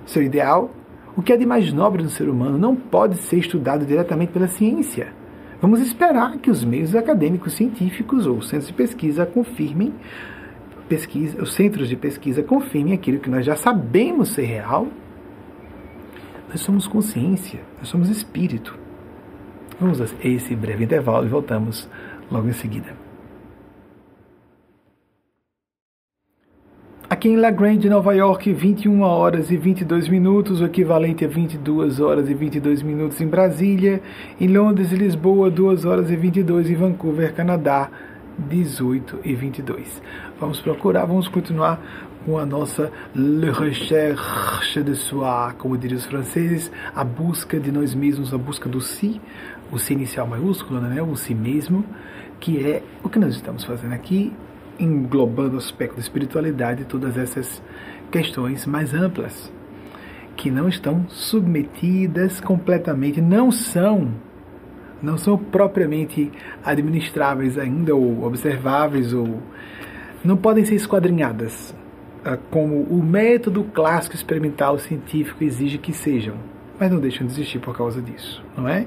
Seu 0.05 0.23
ideal? 0.23 0.75
O 1.17 1.23
que 1.23 1.33
é 1.33 1.37
de 1.37 1.47
mais 1.47 1.73
nobre 1.73 2.03
no 2.03 2.09
ser 2.09 2.29
humano 2.29 2.59
não 2.59 2.75
pode 2.75 3.17
ser 3.19 3.39
estudado 3.39 3.87
diretamente 3.87 4.33
pela 4.33 4.49
ciência. 4.49 5.13
Vamos 5.61 5.81
esperar 5.81 6.39
que 6.39 6.51
os 6.51 6.65
meios 6.65 6.95
acadêmicos 6.97 7.55
científicos 7.55 8.27
ou 8.27 8.43
centros 8.43 8.67
de 8.67 8.75
pesquisa 8.75 9.25
confirmem 9.25 9.95
pesquisa, 10.89 11.41
os 11.41 11.55
centros 11.55 11.89
de 11.89 11.97
pesquisa 11.97 12.43
confirmem 12.43 12.95
aquilo 12.95 13.21
que 13.21 13.31
nós 13.31 13.47
já 13.47 13.55
sabemos 13.55 14.31
ser 14.31 14.45
real. 14.45 14.89
Nós 16.49 16.61
somos 16.61 16.89
consciência, 16.89 17.61
nós 17.79 17.89
somos 17.89 18.09
espírito. 18.09 18.77
Vamos 19.81 20.01
a 20.01 20.05
esse 20.23 20.55
breve 20.55 20.85
intervalo 20.85 21.27
e 21.27 21.29
voltamos 21.29 21.89
logo 22.31 22.49
em 22.49 22.53
seguida. 22.53 23.04
Aqui 27.09 27.29
em 27.29 27.37
La 27.37 27.51
Grande, 27.51 27.87
Nova 27.91 28.15
York, 28.15 28.51
21 28.51 29.03
horas 29.03 29.51
e 29.51 29.59
22 29.59 30.09
minutos, 30.09 30.63
o 30.63 30.65
equivalente 30.65 31.23
a 31.23 31.29
22 31.29 32.01
horas 32.01 32.31
e 32.31 32.35
22 32.35 32.83
minutos 32.83 33.21
em 33.21 33.27
Brasília. 33.27 34.01
Em 34.41 34.49
Londres 34.49 34.91
e 34.91 34.97
Lisboa, 34.97 35.51
2 35.51 35.85
horas 35.85 36.11
e 36.11 36.17
22 36.17 36.71
em 36.71 36.75
Vancouver, 36.75 37.35
Canadá, 37.35 37.91
18 38.39 39.19
e 39.23 39.35
22. 39.35 40.01
Vamos 40.41 40.63
procurar, 40.63 41.05
vamos 41.05 41.29
continuar 41.29 41.79
com 42.25 42.39
a 42.39 42.47
nossa 42.47 42.91
Le 43.15 43.51
Recherche 43.51 44.83
de 44.83 44.97
Soi, 44.97 45.53
como 45.59 45.77
diriam 45.77 45.99
os 45.99 46.07
franceses, 46.07 46.73
a 46.97 47.05
busca 47.05 47.61
de 47.61 47.71
nós 47.71 47.95
mesmos, 47.95 48.33
a 48.33 48.39
busca 48.39 48.67
do 48.67 48.81
si, 48.81 49.21
o 49.71 49.79
si 49.79 49.93
inicial 49.93 50.27
maiúsculo, 50.27 50.81
né, 50.81 51.03
o 51.03 51.15
si 51.17 51.35
mesmo, 51.35 51.85
que 52.41 52.67
é 52.67 52.83
o 53.03 53.11
que 53.11 53.19
nós 53.19 53.35
estamos 53.35 53.63
fazendo 53.63 53.93
aqui, 53.93 54.33
englobando 54.79 55.55
o 55.55 55.59
aspecto 55.59 55.95
da 55.95 56.01
espiritualidade 56.01 56.83
e 56.83 56.85
todas 56.85 57.17
essas 57.17 57.63
questões 58.11 58.67
mais 58.67 58.95
amplas, 58.95 59.53
que 60.37 60.51
não 60.51 60.69
estão 60.69 61.07
submetidas 61.09 62.41
completamente, 62.41 63.21
não 63.21 63.51
são 63.51 64.13
não 65.03 65.19
são 65.19 65.37
propriamente 65.37 66.33
administráveis 66.65 67.59
ainda 67.59 67.95
ou 67.95 68.25
observáveis 68.25 69.13
ou 69.13 69.43
não 70.25 70.35
podem 70.35 70.65
ser 70.65 70.77
esquadrinhadas 70.77 71.75
ah, 72.25 72.39
como 72.51 72.81
o 72.85 73.03
método 73.03 73.65
clássico 73.65 74.17
experimental 74.17 74.79
científico 74.79 75.45
exige 75.45 75.77
que 75.77 75.93
sejam, 75.93 76.37
mas 76.81 76.91
não 76.91 76.99
deixam 76.99 77.27
de 77.27 77.35
existir 77.35 77.59
por 77.59 77.77
causa 77.77 78.01
disso, 78.01 78.43
não 78.57 78.67
é? 78.67 78.87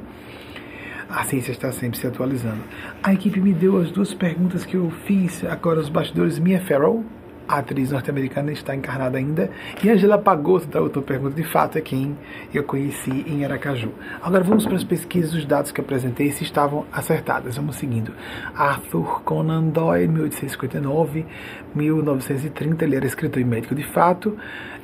A 1.10 1.24
ciência 1.24 1.52
está 1.52 1.72
sempre 1.72 1.98
se 1.98 2.06
atualizando. 2.06 2.62
A 3.02 3.14
equipe 3.14 3.40
me 3.40 3.54
deu 3.54 3.78
as 3.80 3.92
duas 3.92 4.14
perguntas 4.14 4.66
que 4.66 4.76
eu 4.76 4.92
fiz 5.06 5.44
agora 5.46 5.80
os 5.80 5.90
bastidores. 5.90 6.38
Mia 6.38 6.60
Farrow, 6.60 7.04
a 7.48 7.60
atriz 7.60 7.92
norte-americana, 7.92 8.52
está 8.52 8.76
encarnada 8.76 9.18
ainda. 9.18 9.50
E 9.82 9.90
Angela 9.90 10.18
Pagoso, 10.18 10.68
da 10.68 10.82
outra 10.82 11.02
pergunta, 11.02 11.34
de 11.34 11.44
fato 11.44 11.78
é 11.78 11.82
quem 11.82 12.18
eu 12.54 12.64
conheci 12.64 13.24
em 13.26 13.46
Aracaju. 13.46 13.92
Agora 14.22 14.44
vamos 14.44 14.66
para 14.66 14.76
as 14.76 14.84
pesquisas, 14.84 15.34
os 15.34 15.46
dados 15.46 15.72
que 15.72 15.80
apresentei, 15.80 16.30
se 16.32 16.44
estavam 16.44 16.86
acertadas. 16.92 17.56
Vamos 17.56 17.78
seguindo. 17.78 18.12
Arthur 18.54 19.22
Conan 19.22 19.70
Doyle, 19.70 20.10
1859, 20.10 21.26
1930, 21.74 22.84
ele 22.84 22.96
era 22.98 23.06
escritor 23.06 23.42
e 23.42 23.46
médico 23.46 23.74
de 23.74 23.84
fato 23.84 24.38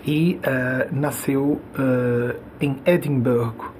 e 0.06 0.40
uh, 0.40 0.96
nasceu 0.96 1.62
uh, 1.78 2.40
em 2.62 2.78
Edimburgo, 2.86 3.74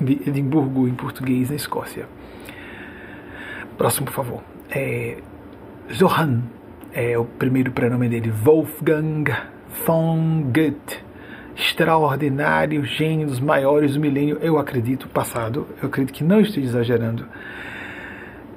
de 0.00 0.28
Edimburgo, 0.28 0.86
em 0.86 0.94
português, 0.94 1.50
na 1.50 1.56
Escócia. 1.56 2.06
Próximo, 3.76 4.06
por 4.06 4.14
favor. 4.14 4.42
É, 4.70 5.18
Johann 5.90 6.42
é 6.92 7.18
o 7.18 7.24
primeiro 7.24 7.72
prenome 7.72 8.08
dele, 8.08 8.30
Wolfgang 8.30 9.24
von 9.86 10.50
Goethe. 10.52 11.10
Extraordinário, 11.56 12.84
gênio 12.84 13.26
dos 13.26 13.40
maiores 13.40 13.94
do 13.94 14.00
milênio, 14.00 14.38
eu 14.40 14.56
acredito, 14.56 15.08
passado, 15.08 15.66
eu 15.82 15.88
acredito 15.88 16.14
que 16.14 16.24
não 16.24 16.40
esteja 16.40 16.68
exagerando. 16.68 17.26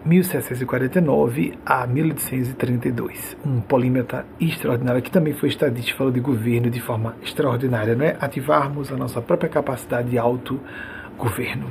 1749 0.05 1.57
a 1.65 1.87
1832. 1.87 3.37
Um 3.45 3.61
polímata 3.61 4.25
extraordinário, 4.39 5.01
que 5.01 5.11
também 5.11 5.33
foi 5.33 5.49
estadista, 5.49 5.95
falou 5.95 6.11
de 6.11 6.19
governo 6.19 6.69
de 6.69 6.81
forma 6.81 7.15
extraordinária, 7.21 7.95
não 7.95 8.05
é? 8.05 8.17
Ativarmos 8.19 8.91
a 8.91 8.97
nossa 8.97 9.21
própria 9.21 9.49
capacidade 9.49 10.09
de 10.09 10.17
autogoverno. 10.17 11.67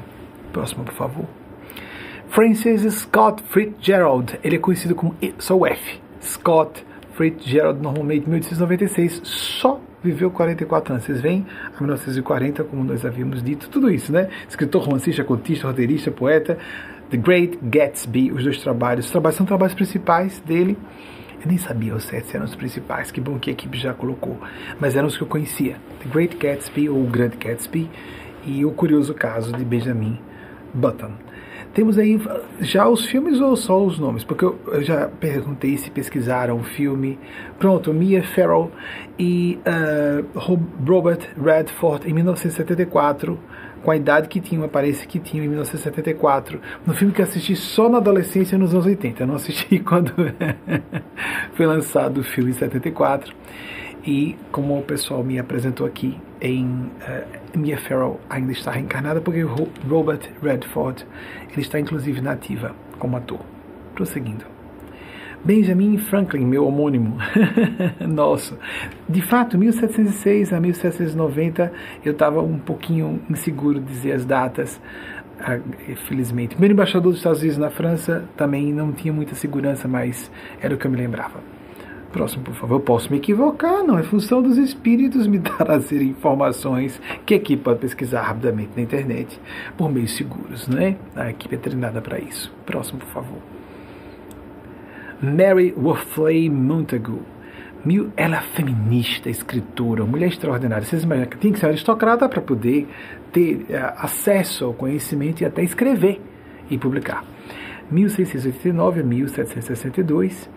Próximo, 0.53 0.85
por 0.85 0.95
favor. 0.95 1.27
Francis 2.29 2.83
Scott 2.95 3.43
Fitzgerald, 3.51 4.39
ele 4.43 4.57
é 4.57 4.59
conhecido 4.59 4.95
como 4.95 5.15
só 5.39 5.57
o 5.57 5.67
F. 5.67 6.01
Scott 6.23 6.85
Fitzgerald, 7.15 7.83
normalmente 7.83 8.29
1896, 8.29 9.21
só 9.25 9.79
viveu 10.03 10.31
44 10.31 10.95
anos. 10.95 11.05
Vocês 11.05 11.21
veem, 11.21 11.47
a 11.67 11.79
1940, 11.79 12.65
como 12.65 12.85
nós 12.85 13.05
havíamos 13.05 13.43
dito, 13.43 13.69
tudo 13.69 13.91
isso, 13.91 14.13
né? 14.13 14.29
Escritor, 14.49 14.83
romancista, 14.83 15.23
contista, 15.23 15.67
roteirista, 15.67 16.11
poeta, 16.11 16.59
The 17.13 17.19
Great 17.19 17.59
Gatsby, 17.63 18.33
os 18.33 18.43
dois 18.43 18.57
trabalhos. 18.63 19.05
Os 19.05 19.11
trabalhos 19.11 19.37
são 19.37 19.45
trabalhos 19.45 19.75
principais 19.75 20.41
dele. 20.41 20.79
Eu 21.43 21.47
nem 21.47 21.59
sabia 21.59 21.95
os 21.95 22.05
sete 22.05 22.35
eram 22.35 22.47
os 22.47 22.55
principais, 22.55 23.11
que 23.11 23.21
bom 23.21 23.39
que 23.39 23.51
a 23.51 23.53
equipe 23.53 23.77
já 23.77 23.93
colocou, 23.93 24.41
mas 24.81 24.97
eram 24.97 25.09
os 25.09 25.17
que 25.17 25.23
eu 25.23 25.27
conhecia: 25.27 25.77
The 26.03 26.09
Great 26.09 26.37
Gatsby 26.39 26.89
ou 26.89 27.03
O 27.03 27.07
Grande 27.07 27.37
Gatsby 27.37 27.91
e 28.47 28.65
O 28.65 28.71
Curioso 28.71 29.13
Caso 29.13 29.53
de 29.53 29.63
Benjamin 29.63 30.19
Button. 30.73 31.13
Temos 31.75 31.99
aí 31.99 32.19
já 32.61 32.89
os 32.89 33.05
filmes 33.05 33.41
ou 33.41 33.57
só 33.57 33.85
os 33.85 33.99
nomes? 33.99 34.25
Porque 34.25 34.45
eu, 34.45 34.59
já 34.81 35.09
perguntei 35.09 35.77
se 35.77 35.91
pesquisaram 35.91 36.57
o 36.59 36.63
filme. 36.63 37.19
Pronto, 37.59 37.93
Mia 37.93 38.23
Farrow 38.23 38.71
e 39.19 39.59
uh, 39.67 40.39
Robert 40.85 41.29
Redford 41.37 42.09
em 42.09 42.15
1974 42.15 43.39
com 43.83 43.91
a 43.91 43.97
idade 43.97 44.29
que 44.29 44.41
tinham, 44.41 44.65
aparece 44.65 45.07
que 45.07 45.19
tinham 45.19 45.45
em 45.45 45.49
1974, 45.49 46.61
no 46.87 46.95
filme 46.95 47.13
que 47.13 47.23
assisti 47.23 47.57
só 47.57 47.89
na 47.89 47.99
adolescência 47.99 48.57
nos 48.57 48.73
anos 48.73 48.87
80. 48.87 49.23
Eu 49.23 49.27
não 49.27 49.35
assisti 49.35 49.79
quando 49.85 50.13
foi 51.55 51.67
lançado 51.67 52.21
o 52.21 52.25
filme 52.25 52.51
em 52.51 52.55
74. 52.55 53.35
E 54.05 54.37
como 54.51 54.77
o 54.79 54.83
pessoal 54.83 55.23
me 55.23 55.39
apresentou 55.39 55.87
aqui, 55.87 56.19
em 56.41 56.67
uh, 56.67 57.59
Mia 57.59 57.79
Farrow 57.79 58.21
ainda 58.29 58.51
está 58.51 58.73
reencarnada, 58.73 59.21
porque 59.21 59.43
Robert 59.89 60.29
Redford 60.43 61.07
ele 61.53 61.61
está 61.61 61.79
inclusive 61.79 62.21
nativa 62.21 62.75
como 62.99 63.17
ator. 63.17 63.41
Prosseguindo. 63.95 64.52
Benjamin 65.45 65.99
Franklin, 65.99 66.45
meu 66.45 66.67
homônimo. 66.67 67.17
Nosso. 68.07 68.57
De 69.09 69.21
fato, 69.21 69.59
1706 69.59 70.53
a 70.53 70.61
1790, 70.61 71.73
eu 72.05 72.13
estava 72.13 72.41
um 72.41 72.59
pouquinho 72.59 73.21
inseguro 73.29 73.81
de 73.81 73.87
dizer 73.87 74.13
as 74.13 74.25
datas, 74.25 74.81
felizmente. 76.07 76.51
Primeiro 76.51 76.75
embaixador 76.75 77.11
dos 77.11 77.19
Estados 77.19 77.41
Unidos 77.41 77.59
na 77.59 77.71
França 77.71 78.25
também 78.37 78.73
não 78.73 78.93
tinha 78.93 79.13
muita 79.13 79.35
segurança, 79.35 79.89
mas 79.89 80.31
era 80.61 80.75
o 80.75 80.79
que 80.79 80.87
eu 80.87 80.91
me 80.91 80.97
lembrava. 80.97 81.41
Próximo, 82.13 82.45
por 82.45 82.55
favor. 82.55 82.77
Eu 82.77 82.81
posso 82.81 83.11
me 83.11 83.17
equivocar, 83.17 83.83
não 83.83 83.99
é 83.99 84.03
função 84.03 84.43
dos 84.43 84.59
espíritos 84.59 85.27
me 85.27 85.41
trazer 85.59 86.03
informações 86.03 87.01
que 87.25 87.35
aqui 87.35 87.57
pode 87.57 87.81
pesquisar 87.81 88.23
rapidamente 88.23 88.71
na 88.77 88.83
internet 88.83 89.41
por 89.77 89.91
meios 89.91 90.15
seguros, 90.15 90.69
né? 90.69 90.97
A 91.17 91.31
equipe 91.31 91.55
é 91.55 91.59
treinada 91.59 92.01
para 92.03 92.19
isso. 92.19 92.55
Próximo, 92.67 93.01
por 93.01 93.09
favor. 93.09 93.52
Mary 95.23 95.73
Worthley 95.77 96.51
Montagu. 96.51 97.23
Ela 98.17 98.39
é 98.39 98.41
feminista, 98.41 99.31
escritora, 99.31 100.05
mulher 100.05 100.29
extraordinária. 100.29 100.85
Vocês 100.85 101.05
imaginam 101.05 101.29
que 101.29 101.39
tem 101.39 101.53
que 101.53 101.59
ser 101.59 101.67
aristocrata 101.67 102.29
para 102.29 102.41
poder 102.41 102.89
ter 103.33 103.67
uh, 103.71 103.95
acesso 103.97 104.65
ao 104.65 104.75
conhecimento 104.75 105.41
e 105.41 105.45
até 105.45 105.63
escrever 105.63 106.21
e 106.71 106.77
publicar. 106.77 107.25
1689 107.91 109.01
a 109.01 109.05
1762 109.05 110.51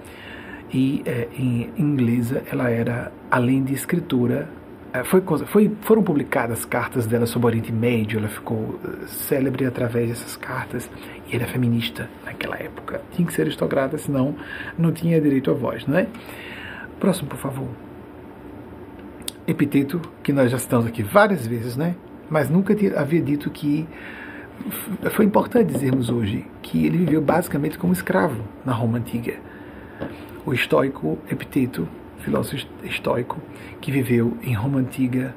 e 0.73 1.03
é, 1.05 1.27
em 1.37 1.69
inglesa 1.77 2.43
ela 2.51 2.69
era, 2.69 3.11
além 3.29 3.63
de 3.63 3.73
escritora, 3.73 4.49
é, 4.93 5.03
foi, 5.03 5.21
foi, 5.45 5.71
foram 5.81 6.03
publicadas 6.03 6.63
cartas 6.63 7.05
dela 7.05 7.25
sobre 7.25 7.47
o 7.47 7.49
Oriente 7.49 7.71
Médio, 7.71 8.19
ela 8.19 8.29
ficou 8.29 8.79
célebre 9.07 9.65
através 9.65 10.09
dessas 10.09 10.37
cartas, 10.37 10.89
era 11.35 11.47
feminista 11.47 12.09
naquela 12.25 12.57
época. 12.57 13.01
Tinha 13.11 13.27
que 13.27 13.33
ser 13.33 13.43
aristocrata, 13.43 13.97
senão 13.97 14.35
não 14.77 14.91
tinha 14.91 15.19
direito 15.19 15.51
à 15.51 15.53
voz, 15.53 15.85
não 15.85 15.97
é? 15.97 16.07
Próximo, 16.99 17.29
por 17.29 17.37
favor. 17.37 17.67
Epiteto, 19.47 20.01
que 20.23 20.33
nós 20.33 20.49
já 20.49 20.57
citamos 20.57 20.87
aqui 20.87 21.03
várias 21.03 21.45
vezes, 21.45 21.77
né? 21.77 21.95
Mas 22.29 22.49
nunca 22.49 22.75
havia 22.99 23.21
dito 23.21 23.49
que 23.51 23.87
foi 25.11 25.25
importante 25.25 25.73
dizermos 25.73 26.09
hoje 26.09 26.45
que 26.61 26.85
ele 26.85 26.97
viveu 26.97 27.21
basicamente 27.21 27.77
como 27.77 27.93
escravo 27.93 28.43
na 28.65 28.73
Roma 28.73 28.97
antiga. 28.97 29.35
O 30.45 30.53
estoico 30.53 31.19
Epiteto 31.29 31.87
filósofo 32.25 32.67
estoico 32.83 33.39
que 33.79 33.91
viveu 33.91 34.35
em 34.41 34.53
Roma 34.53 34.79
Antiga, 34.79 35.35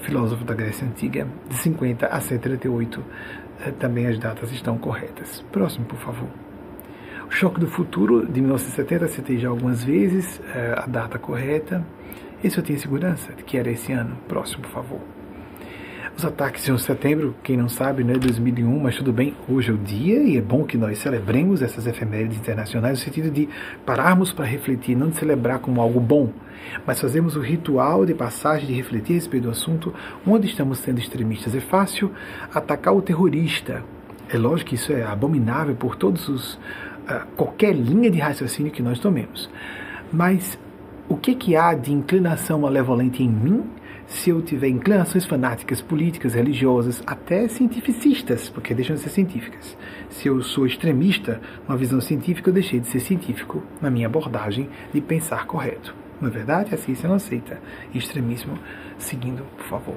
filósofo 0.00 0.42
da 0.42 0.54
Grécia 0.54 0.86
Antiga, 0.86 1.28
de 1.48 1.54
50 1.56 2.06
a 2.06 2.18
138. 2.18 3.04
Eh, 3.60 3.70
também 3.72 4.06
as 4.06 4.18
datas 4.18 4.50
estão 4.52 4.78
corretas. 4.78 5.44
Próximo, 5.52 5.84
por 5.86 5.98
favor. 5.98 6.28
O 7.26 7.30
Choque 7.30 7.58
do 7.58 7.66
Futuro, 7.66 8.26
de 8.26 8.40
1970, 8.40 9.08
citei 9.08 9.38
já 9.38 9.48
algumas 9.48 9.82
vezes 9.82 10.40
eh, 10.54 10.74
a 10.76 10.86
data 10.86 11.18
correta. 11.18 11.84
Esse 12.42 12.58
eu 12.58 12.64
tenho 12.64 12.78
segurança 12.78 13.32
de 13.32 13.42
que 13.42 13.56
era 13.56 13.70
esse 13.70 13.92
ano. 13.92 14.16
Próximo, 14.28 14.62
por 14.62 14.70
favor. 14.70 15.00
Os 16.16 16.24
ataques 16.24 16.64
de 16.64 16.70
11 16.70 16.80
de 16.80 16.86
setembro, 16.86 17.34
quem 17.42 17.56
não 17.56 17.68
sabe, 17.68 18.04
né, 18.04 18.14
2001, 18.14 18.78
mas 18.78 18.96
tudo 18.96 19.12
bem, 19.12 19.34
hoje 19.48 19.72
é 19.72 19.74
o 19.74 19.76
dia 19.76 20.22
e 20.22 20.36
é 20.36 20.40
bom 20.40 20.62
que 20.62 20.78
nós 20.78 20.98
celebremos 20.98 21.60
essas 21.60 21.88
efemérides 21.88 22.38
internacionais 22.38 23.00
no 23.00 23.04
sentido 23.04 23.32
de 23.32 23.48
pararmos 23.84 24.32
para 24.32 24.44
refletir, 24.44 24.96
não 24.96 25.08
de 25.08 25.16
celebrar 25.16 25.58
como 25.58 25.80
algo 25.80 25.98
bom, 25.98 26.30
mas 26.86 27.00
fazemos 27.00 27.34
o 27.34 27.40
ritual 27.40 28.06
de 28.06 28.14
passagem 28.14 28.68
de 28.68 28.72
refletir 28.72 29.14
a 29.14 29.16
respeito 29.16 29.44
do 29.44 29.50
assunto 29.50 29.92
onde 30.24 30.46
estamos 30.46 30.78
sendo 30.78 31.00
extremistas. 31.00 31.52
É 31.52 31.60
fácil 31.60 32.12
atacar 32.54 32.94
o 32.94 33.02
terrorista. 33.02 33.82
É 34.28 34.38
lógico 34.38 34.70
que 34.70 34.76
isso 34.76 34.92
é 34.92 35.02
abominável 35.02 35.74
por 35.74 35.96
todos 35.96 36.28
os 36.28 36.54
uh, 36.54 37.26
qualquer 37.36 37.74
linha 37.74 38.08
de 38.08 38.20
raciocínio 38.20 38.70
que 38.70 38.82
nós 38.82 39.00
tomemos. 39.00 39.50
Mas 40.12 40.56
o 41.08 41.16
que, 41.16 41.34
que 41.34 41.56
há 41.56 41.74
de 41.74 41.92
inclinação 41.92 42.60
malevolente 42.60 43.20
em 43.20 43.28
mim 43.28 43.64
se 44.14 44.30
eu 44.30 44.40
tiver 44.40 44.68
inclinações 44.68 45.24
fanáticas, 45.24 45.82
políticas, 45.82 46.34
religiosas, 46.34 47.02
até 47.04 47.48
cientificistas, 47.48 48.48
porque 48.48 48.72
deixam 48.72 48.94
de 48.94 49.02
ser 49.02 49.10
científicas. 49.10 49.76
Se 50.08 50.28
eu 50.28 50.40
sou 50.40 50.66
extremista, 50.66 51.40
uma 51.68 51.76
visão 51.76 52.00
científica, 52.00 52.48
eu 52.48 52.54
deixei 52.54 52.78
de 52.78 52.86
ser 52.86 53.00
científico 53.00 53.62
na 53.82 53.90
minha 53.90 54.06
abordagem 54.06 54.68
de 54.92 55.00
pensar 55.00 55.46
correto. 55.46 55.94
Não 56.20 56.28
é 56.28 56.30
verdade? 56.30 56.72
A 56.72 56.78
ciência 56.78 57.08
não 57.08 57.16
aceita 57.16 57.60
extremismo. 57.92 58.56
Seguindo, 58.98 59.42
por 59.56 59.66
favor. 59.66 59.96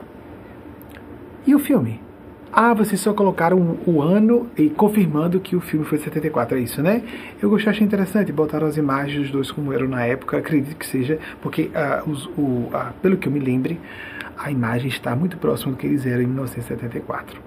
E 1.45 1.53
o 1.53 1.59
filme? 1.59 2.01
Ah, 2.59 2.73
vocês 2.73 2.99
só 2.99 3.13
colocaram 3.13 3.77
o 3.85 4.01
ano 4.01 4.49
e 4.57 4.67
confirmando 4.67 5.39
que 5.39 5.55
o 5.55 5.61
filme 5.61 5.85
foi 5.85 5.99
de 5.99 6.05
74, 6.05 6.57
é 6.57 6.61
isso, 6.61 6.81
né? 6.81 7.03
Eu 7.39 7.51
gostei, 7.51 7.69
achei 7.69 7.85
interessante, 7.85 8.31
botaram 8.31 8.65
as 8.65 8.77
imagens 8.77 9.25
dos 9.25 9.29
dois 9.29 9.51
como 9.51 9.71
eram 9.71 9.87
na 9.87 10.03
época, 10.03 10.39
acredito 10.39 10.75
que 10.75 10.87
seja, 10.87 11.19
porque 11.39 11.69
ah, 11.75 12.01
os, 12.07 12.25
o, 12.35 12.67
ah, 12.73 12.93
pelo 12.99 13.15
que 13.15 13.27
eu 13.27 13.31
me 13.31 13.39
lembre, 13.39 13.79
a 14.35 14.49
imagem 14.49 14.87
está 14.87 15.15
muito 15.15 15.37
próxima 15.37 15.73
do 15.73 15.77
que 15.77 15.85
eles 15.85 16.03
eram 16.03 16.23
em 16.23 16.25
1974. 16.25 17.39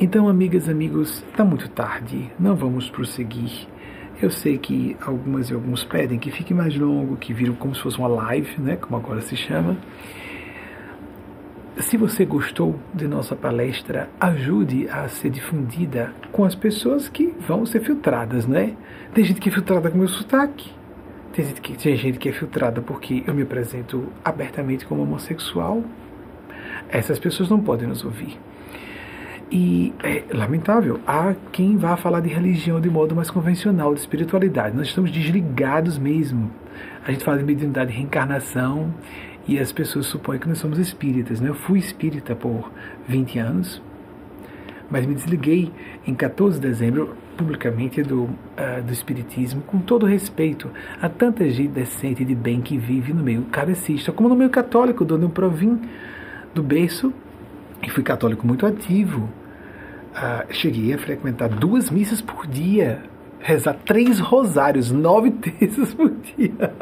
Então, 0.00 0.28
amigas, 0.28 0.68
amigos, 0.68 1.24
está 1.30 1.44
muito 1.44 1.68
tarde, 1.68 2.28
não 2.40 2.56
vamos 2.56 2.90
prosseguir. 2.90 3.68
Eu 4.20 4.32
sei 4.32 4.58
que 4.58 4.96
algumas 5.00 5.50
e 5.50 5.54
alguns 5.54 5.84
pedem 5.84 6.18
que 6.18 6.32
fique 6.32 6.52
mais 6.52 6.76
longo, 6.76 7.16
que 7.16 7.32
viram 7.32 7.54
como 7.54 7.76
se 7.76 7.80
fosse 7.80 7.96
uma 7.96 8.08
live, 8.08 8.60
né, 8.60 8.74
como 8.74 8.96
agora 8.96 9.20
se 9.20 9.36
chama. 9.36 9.76
Se 11.78 11.98
você 11.98 12.24
gostou 12.24 12.74
de 12.94 13.06
nossa 13.06 13.36
palestra, 13.36 14.08
ajude 14.18 14.88
a 14.88 15.06
ser 15.08 15.28
difundida 15.28 16.10
com 16.32 16.42
as 16.42 16.54
pessoas 16.54 17.06
que 17.06 17.34
vão 17.46 17.66
ser 17.66 17.80
filtradas, 17.80 18.46
né? 18.46 18.74
Tem 19.12 19.22
gente 19.22 19.38
que 19.38 19.50
é 19.50 19.52
filtrada 19.52 19.90
com 19.90 19.98
meu 19.98 20.08
sotaque. 20.08 20.70
Tem 21.34 21.44
gente 21.44 21.60
que, 21.60 21.76
tem 21.76 21.94
gente 21.94 22.18
que 22.18 22.30
é 22.30 22.32
filtrada 22.32 22.80
porque 22.80 23.22
eu 23.26 23.34
me 23.34 23.42
apresento 23.42 24.10
abertamente 24.24 24.86
como 24.86 25.02
homossexual. 25.02 25.84
Essas 26.88 27.18
pessoas 27.18 27.50
não 27.50 27.60
podem 27.60 27.86
nos 27.86 28.02
ouvir. 28.02 28.38
E 29.52 29.92
é 30.02 30.24
lamentável, 30.34 30.98
há 31.06 31.34
quem 31.52 31.76
vá 31.76 31.94
falar 31.94 32.20
de 32.20 32.30
religião 32.30 32.80
de 32.80 32.88
modo 32.88 33.14
mais 33.14 33.30
convencional, 33.30 33.92
de 33.92 34.00
espiritualidade. 34.00 34.74
Nós 34.74 34.88
estamos 34.88 35.12
desligados 35.12 35.98
mesmo. 35.98 36.50
A 37.06 37.12
gente 37.12 37.22
fala 37.22 37.36
de 37.36 37.44
mediunidade 37.44 37.92
de 37.92 37.98
reencarnação 37.98 38.94
e 39.46 39.58
as 39.58 39.70
pessoas 39.72 40.06
supõem 40.06 40.38
que 40.38 40.48
nós 40.48 40.58
somos 40.58 40.78
espíritas. 40.78 41.40
Né? 41.40 41.48
Eu 41.48 41.54
fui 41.54 41.78
espírita 41.78 42.34
por 42.34 42.70
20 43.06 43.38
anos, 43.38 43.82
mas 44.90 45.06
me 45.06 45.14
desliguei 45.14 45.72
em 46.06 46.14
14 46.14 46.60
de 46.60 46.66
dezembro 46.66 47.16
publicamente 47.36 48.02
do, 48.02 48.24
uh, 48.24 48.82
do 48.84 48.92
espiritismo, 48.92 49.60
com 49.62 49.78
todo 49.78 50.06
respeito 50.06 50.70
a 51.00 51.08
tanta 51.08 51.48
gente 51.50 51.68
decente 51.68 52.24
de 52.24 52.34
bem 52.34 52.60
que 52.60 52.78
vive 52.78 53.12
no 53.12 53.22
meio 53.22 53.42
cabecista, 53.42 54.10
como 54.10 54.28
no 54.28 54.34
meio 54.34 54.50
católico, 54.50 55.04
de 55.04 55.12
onde 55.12 55.24
eu 55.24 55.30
provim 55.30 55.80
do 56.54 56.62
berço 56.62 57.12
e 57.82 57.90
fui 57.90 58.02
católico 58.02 58.46
muito 58.46 58.64
ativo. 58.64 59.28
Uh, 60.12 60.52
cheguei 60.52 60.94
a 60.94 60.98
frequentar 60.98 61.48
duas 61.48 61.90
missas 61.90 62.22
por 62.22 62.46
dia 62.46 63.02
rezar 63.46 63.74
três 63.84 64.18
rosários, 64.18 64.90
nove 64.90 65.30
terças 65.58 65.94
por 65.94 66.10
dia. 66.10 66.74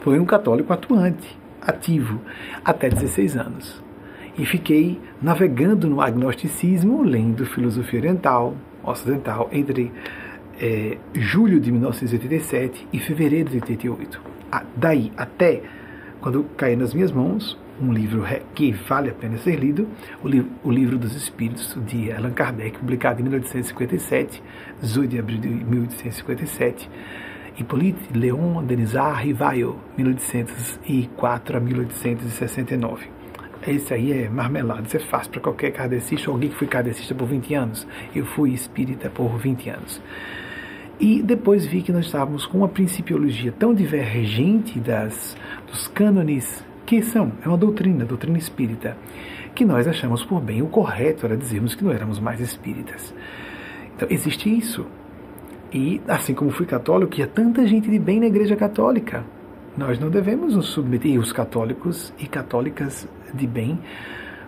Foi 0.00 0.18
um 0.18 0.24
católico 0.24 0.72
atuante, 0.72 1.38
ativo, 1.60 2.20
até 2.64 2.88
16 2.88 3.36
anos. 3.36 3.82
E 4.36 4.44
fiquei 4.44 5.00
navegando 5.20 5.88
no 5.88 6.00
agnosticismo, 6.00 7.02
lendo 7.02 7.46
filosofia 7.46 8.00
oriental, 8.00 8.56
ocidental, 8.82 9.48
entre 9.52 9.92
é, 10.60 10.98
julho 11.14 11.60
de 11.60 11.70
1987 11.70 12.88
e 12.92 12.98
fevereiro 12.98 13.48
de 13.48 13.56
88. 13.56 14.20
Ah, 14.50 14.64
daí 14.74 15.12
até 15.16 15.62
quando 16.20 16.44
caí 16.56 16.74
nas 16.74 16.92
minhas 16.92 17.12
mãos 17.12 17.56
um 17.80 17.92
livro 17.92 18.24
que 18.54 18.72
vale 18.72 19.10
a 19.10 19.14
pena 19.14 19.38
ser 19.38 19.56
lido, 19.56 19.88
o, 20.22 20.28
li 20.28 20.46
o 20.62 20.70
Livro 20.70 20.98
dos 20.98 21.14
Espíritos, 21.14 21.76
de 21.86 22.12
Allan 22.12 22.32
Kardec, 22.32 22.78
publicado 22.78 23.20
em 23.20 23.24
1857, 23.24 24.42
18 24.80 25.10
de 25.10 25.18
abril 25.18 25.38
de 25.38 25.48
1857, 25.48 26.90
Hippolyte 27.58 28.16
Léon 28.16 28.62
Denisard 28.64 29.24
Rivaio, 29.24 29.76
1804 29.96 31.56
a 31.56 31.60
1869. 31.60 33.06
Esse 33.66 33.94
aí 33.94 34.12
é 34.12 34.28
marmelado, 34.28 34.86
isso 34.86 34.96
é 34.96 35.00
fácil 35.00 35.30
para 35.32 35.40
qualquer 35.40 35.70
kardecista, 35.70 36.30
alguém 36.30 36.50
que 36.50 36.56
foi 36.56 36.66
kardecista 36.66 37.14
por 37.14 37.26
20 37.28 37.54
anos. 37.54 37.86
Eu 38.14 38.26
fui 38.26 38.52
espírita 38.52 39.08
por 39.08 39.38
20 39.38 39.70
anos. 39.70 40.02
E 40.98 41.22
depois 41.22 41.64
vi 41.66 41.82
que 41.82 41.92
nós 41.92 42.06
estávamos 42.06 42.46
com 42.46 42.58
uma 42.58 42.68
principiologia 42.68 43.52
tão 43.52 43.74
divergente 43.74 44.78
das, 44.80 45.36
dos 45.66 45.88
cânones 45.88 46.64
que 46.86 47.02
são, 47.02 47.32
é 47.44 47.48
uma 47.48 47.56
doutrina, 47.56 48.04
doutrina 48.04 48.38
espírita, 48.38 48.96
que 49.54 49.64
nós 49.64 49.86
achamos 49.86 50.24
por 50.24 50.40
bem 50.40 50.62
o 50.62 50.66
correto 50.66 51.26
era 51.26 51.36
dizermos 51.36 51.74
que 51.74 51.84
não 51.84 51.92
éramos 51.92 52.18
mais 52.18 52.40
espíritas. 52.40 53.14
Então, 53.94 54.08
existe 54.10 54.48
isso. 54.56 54.86
E, 55.72 56.00
assim 56.06 56.34
como 56.34 56.50
fui 56.50 56.66
católico, 56.66 57.18
e 57.18 57.22
há 57.22 57.26
tanta 57.26 57.66
gente 57.66 57.90
de 57.90 57.98
bem 57.98 58.20
na 58.20 58.26
Igreja 58.26 58.56
Católica, 58.56 59.24
nós 59.76 59.98
não 59.98 60.10
devemos 60.10 60.54
nos 60.54 60.66
submeter. 60.66 61.12
E 61.12 61.18
os 61.18 61.32
católicos 61.32 62.12
e 62.18 62.26
católicas 62.26 63.08
de 63.32 63.46
bem 63.46 63.78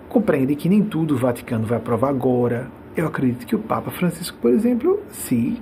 compreendem 0.08 0.56
que 0.56 0.68
nem 0.68 0.82
tudo 0.82 1.14
o 1.14 1.18
Vaticano 1.18 1.66
vai 1.66 1.78
aprovar 1.78 2.10
agora. 2.10 2.68
Eu 2.96 3.06
acredito 3.06 3.46
que 3.46 3.56
o 3.56 3.58
Papa 3.58 3.90
Francisco, 3.90 4.36
por 4.40 4.50
exemplo, 4.52 5.00
se 5.08 5.60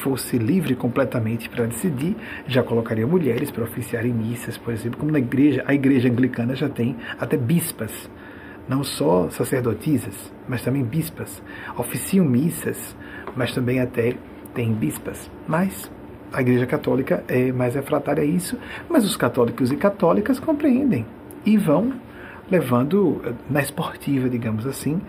fosse 0.00 0.38
livre 0.38 0.74
completamente 0.74 1.48
para 1.48 1.66
decidir, 1.66 2.16
já 2.46 2.62
colocaria 2.62 3.06
mulheres 3.06 3.50
para 3.50 3.64
oficiarem 3.64 4.12
missas, 4.12 4.56
por 4.56 4.72
exemplo, 4.72 4.98
como 4.98 5.12
na 5.12 5.18
igreja, 5.18 5.62
a 5.66 5.74
igreja 5.74 6.08
anglicana 6.08 6.54
já 6.54 6.68
tem 6.68 6.96
até 7.18 7.36
bispas, 7.36 8.10
não 8.68 8.82
só 8.82 9.28
sacerdotisas, 9.30 10.32
mas 10.48 10.62
também 10.62 10.82
bispas. 10.82 11.42
Oficiam 11.76 12.24
missas, 12.24 12.96
mas 13.36 13.52
também 13.52 13.80
até 13.80 14.14
tem 14.54 14.72
bispas. 14.72 15.30
Mas 15.46 15.90
a 16.32 16.40
igreja 16.40 16.66
católica 16.66 17.22
é 17.28 17.52
mais 17.52 17.74
refratária 17.74 18.22
a 18.22 18.26
isso, 18.26 18.56
mas 18.88 19.04
os 19.04 19.16
católicos 19.16 19.70
e 19.70 19.76
católicas 19.76 20.38
compreendem 20.38 21.04
e 21.44 21.56
vão 21.56 21.92
levando 22.52 23.22
na 23.48 23.60
esportiva, 23.60 24.28
digamos 24.28 24.66
assim. 24.66 25.00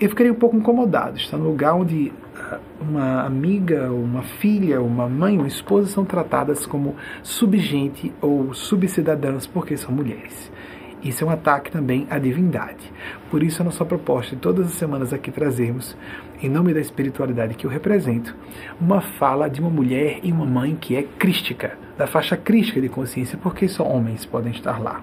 Eu 0.00 0.08
ficaria 0.08 0.32
um 0.32 0.36
pouco 0.36 0.56
incomodado, 0.56 1.16
estar 1.16 1.36
no 1.36 1.44
lugar 1.44 1.74
onde 1.74 2.12
uma 2.80 3.22
amiga, 3.22 3.90
uma 3.92 4.22
filha, 4.22 4.82
uma 4.82 5.08
mãe, 5.08 5.38
uma 5.38 5.46
esposa 5.46 5.88
são 5.88 6.04
tratadas 6.04 6.66
como 6.66 6.96
subgente 7.22 8.12
ou 8.20 8.52
subcidadãs 8.52 9.46
porque 9.46 9.76
são 9.76 9.92
mulheres. 9.92 10.50
Isso 11.02 11.22
é 11.22 11.26
um 11.28 11.30
ataque 11.30 11.70
também 11.70 12.08
à 12.10 12.18
divindade. 12.18 12.92
Por 13.30 13.44
isso, 13.44 13.62
a 13.62 13.64
nossa 13.64 13.84
proposta 13.84 14.34
de 14.34 14.42
todas 14.42 14.66
as 14.66 14.72
semanas 14.72 15.12
aqui 15.12 15.30
trazermos, 15.30 15.96
em 16.42 16.48
nome 16.48 16.74
da 16.74 16.80
espiritualidade 16.80 17.54
que 17.54 17.64
eu 17.64 17.70
represento, 17.70 18.34
uma 18.80 19.00
fala 19.00 19.48
de 19.48 19.60
uma 19.60 19.70
mulher 19.70 20.18
e 20.24 20.32
uma 20.32 20.44
mãe 20.44 20.74
que 20.74 20.96
é 20.96 21.04
crística, 21.04 21.78
da 21.96 22.08
faixa 22.08 22.36
crística 22.36 22.80
de 22.80 22.88
consciência, 22.88 23.38
porque 23.40 23.68
só 23.68 23.84
homens 23.84 24.26
podem 24.26 24.50
estar 24.50 24.82
lá. 24.82 25.00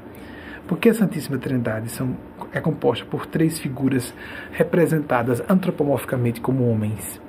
Porque 0.67 0.89
a 0.89 0.93
Santíssima 0.93 1.37
Trindade 1.37 1.89
são, 1.89 2.17
é 2.51 2.59
composta 2.59 3.05
por 3.05 3.25
três 3.25 3.59
figuras 3.59 4.13
representadas 4.51 5.43
antropomorficamente 5.47 6.41
como 6.41 6.69
homens. 6.69 7.21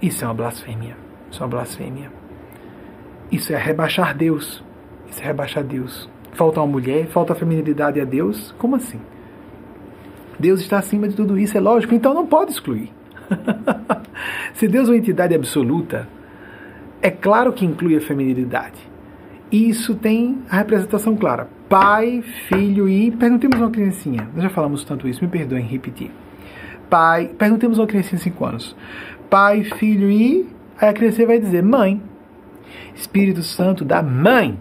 Isso 0.00 0.24
é 0.24 0.28
uma 0.28 0.34
blasfêmia. 0.34 0.96
Isso 1.30 1.42
é 1.42 1.46
uma 1.46 1.50
blasfêmia. 1.50 2.10
Isso 3.32 3.52
é 3.52 3.56
rebaixar 3.56 4.16
Deus. 4.16 4.62
Isso 5.10 5.20
é 5.20 5.26
rebaixar 5.26 5.64
Deus. 5.64 6.08
Falta 6.32 6.60
uma 6.60 6.66
mulher, 6.66 7.06
falta 7.08 7.32
a 7.32 7.36
feminilidade 7.36 8.00
a 8.00 8.04
Deus. 8.04 8.54
Como 8.58 8.76
assim? 8.76 9.00
Deus 10.38 10.60
está 10.60 10.78
acima 10.78 11.08
de 11.08 11.16
tudo 11.16 11.36
isso, 11.36 11.56
é 11.56 11.60
lógico, 11.60 11.94
então 11.94 12.14
não 12.14 12.24
pode 12.24 12.52
excluir. 12.52 12.92
Se 14.54 14.68
Deus 14.68 14.88
é 14.88 14.92
uma 14.92 14.98
entidade 14.98 15.34
absoluta, 15.34 16.08
é 17.02 17.10
claro 17.10 17.52
que 17.52 17.64
inclui 17.64 17.96
a 17.96 18.00
feminilidade. 18.00 18.78
Isso 19.50 19.96
tem 19.96 20.38
a 20.48 20.58
representação 20.58 21.16
clara. 21.16 21.48
Pai, 21.68 22.22
filho 22.48 22.88
e. 22.88 23.10
Perguntemos 23.10 23.58
uma 23.58 23.70
criancinha. 23.70 24.28
Nós 24.34 24.42
já 24.42 24.50
falamos 24.50 24.84
tanto 24.84 25.06
isso, 25.06 25.22
me 25.22 25.30
perdoem 25.30 25.64
repetir. 25.64 26.10
Pai. 26.88 27.30
Perguntemos 27.38 27.78
uma 27.78 27.86
criancinha 27.86 28.16
de 28.16 28.24
5 28.24 28.44
anos 28.44 28.76
pai, 29.28 29.64
filho 29.64 30.10
e. 30.10 30.48
Aí 30.80 30.88
a 30.88 30.92
criança 30.92 31.26
vai 31.26 31.38
dizer 31.38 31.62
mãe. 31.62 32.00
Espírito 32.94 33.42
Santo 33.42 33.84
da 33.84 34.02
mãe. 34.02 34.58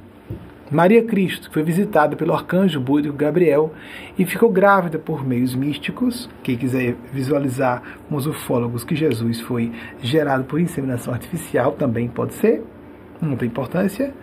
Maria 0.70 1.02
Cristo, 1.02 1.48
que 1.48 1.54
foi 1.54 1.64
visitada 1.64 2.18
pelo 2.18 2.34
arcanjo 2.34 2.82
búdico 2.82 3.16
Gabriel 3.16 3.74
e 4.20 4.26
ficou 4.26 4.50
grávida 4.52 5.00
por 5.00 5.26
meios 5.26 5.56
místicos. 5.56 6.30
Quem 6.44 6.58
quiser 6.58 6.96
visualizar 7.14 7.82
com 8.10 8.16
os 8.18 8.28
ufólogos 8.28 8.84
que 8.84 8.94
Jesus 8.94 9.40
foi 9.40 9.72
gerado 10.02 10.44
por 10.44 10.60
inseminação 10.60 11.14
artificial 11.14 11.72
também 11.72 12.10
pode 12.10 12.34
ser, 12.34 12.62
não 13.22 13.38
tem 13.38 13.48
importância. 13.48 14.14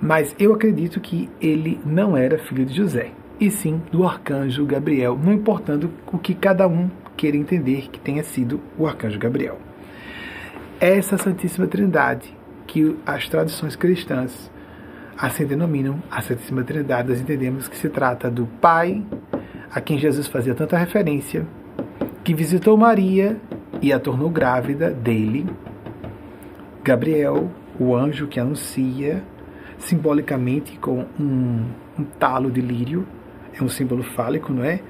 Mas 0.00 0.34
eu 0.38 0.52
acredito 0.54 1.00
que 1.00 1.28
ele 1.40 1.80
não 1.84 2.16
era 2.16 2.38
filho 2.38 2.64
de 2.64 2.74
José, 2.74 3.10
e 3.40 3.50
sim 3.50 3.80
do 3.90 4.06
arcanjo 4.06 4.64
Gabriel, 4.64 5.18
não 5.22 5.32
importando 5.32 5.90
o 6.12 6.18
que 6.18 6.34
cada 6.34 6.66
um 6.68 6.90
queira 7.16 7.36
entender 7.36 7.88
que 7.90 7.98
tenha 7.98 8.22
sido 8.22 8.60
o 8.76 8.86
arcanjo 8.86 9.18
Gabriel. 9.18 9.58
Essa 10.80 11.18
Santíssima 11.18 11.66
Trindade 11.66 12.36
que 12.68 12.96
as 13.04 13.28
tradições 13.28 13.74
cristãs 13.74 14.50
assim 15.16 15.44
denominam 15.44 16.00
a 16.08 16.22
Santíssima 16.22 16.62
Trindade, 16.62 17.08
nós 17.08 17.20
entendemos 17.20 17.66
que 17.66 17.76
se 17.76 17.88
trata 17.88 18.30
do 18.30 18.46
Pai, 18.60 19.02
a 19.74 19.80
quem 19.80 19.98
Jesus 19.98 20.28
fazia 20.28 20.54
tanta 20.54 20.76
referência, 20.76 21.44
que 22.22 22.32
visitou 22.32 22.76
Maria 22.76 23.36
e 23.82 23.92
a 23.92 23.98
tornou 23.98 24.30
grávida 24.30 24.90
dele, 24.90 25.46
Gabriel, 26.84 27.50
o 27.80 27.96
anjo 27.96 28.28
que 28.28 28.38
anuncia, 28.38 29.24
simbolicamente 29.78 30.78
com 30.78 31.04
um, 31.18 31.64
um 31.98 32.04
talo 32.18 32.50
de 32.50 32.60
lírio, 32.60 33.06
é 33.58 33.62
um 33.62 33.68
símbolo 33.68 34.02
fálico, 34.02 34.52
não 34.52 34.64
é? 34.64 34.80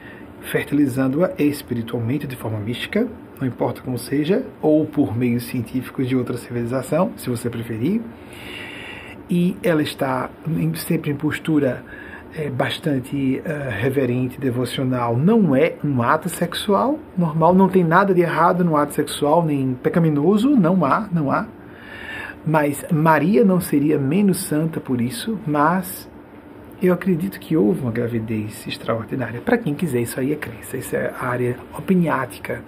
Fertilizando-a 0.40 1.32
espiritualmente 1.38 2.26
de 2.26 2.36
forma 2.36 2.58
mística, 2.58 3.06
não 3.40 3.46
importa 3.46 3.80
como 3.82 3.98
seja, 3.98 4.44
ou 4.60 4.84
por 4.84 5.16
meios 5.16 5.44
científicos 5.44 6.08
de 6.08 6.16
outra 6.16 6.36
civilização, 6.36 7.12
se 7.16 7.28
você 7.28 7.48
preferir 7.48 8.00
e 9.30 9.56
ela 9.62 9.82
está 9.82 10.30
sempre 10.74 11.10
em 11.10 11.14
postura 11.14 11.84
é, 12.34 12.48
bastante 12.48 13.42
uh, 13.44 13.70
reverente, 13.70 14.40
devocional. 14.40 15.16
Não 15.16 15.54
é 15.54 15.74
um 15.84 16.02
ato 16.02 16.28
sexual 16.28 16.98
normal, 17.16 17.54
não 17.54 17.68
tem 17.68 17.84
nada 17.84 18.14
de 18.14 18.20
errado 18.20 18.64
no 18.64 18.76
ato 18.76 18.94
sexual, 18.94 19.44
nem 19.44 19.74
pecaminoso, 19.74 20.50
não 20.50 20.84
há, 20.84 21.08
não 21.12 21.30
há. 21.30 21.46
Mas 22.48 22.82
Maria 22.90 23.44
não 23.44 23.60
seria 23.60 23.98
menos 23.98 24.38
santa 24.38 24.80
por 24.80 25.02
isso, 25.02 25.38
mas 25.46 26.08
eu 26.80 26.94
acredito 26.94 27.38
que 27.38 27.54
houve 27.54 27.82
uma 27.82 27.90
gravidez 27.92 28.66
extraordinária. 28.66 29.42
Para 29.42 29.58
quem 29.58 29.74
quiser, 29.74 30.00
isso 30.00 30.18
aí 30.18 30.32
é 30.32 30.36
crença, 30.36 30.78
isso 30.78 30.96
é 30.96 31.12
a 31.20 31.26
área 31.26 31.58
opiniática. 31.76 32.64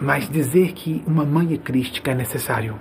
Mas 0.00 0.28
dizer 0.28 0.72
que 0.72 1.04
uma 1.06 1.24
mãe 1.24 1.54
é 1.54 1.56
crística 1.56 2.10
é 2.10 2.14
necessário 2.16 2.74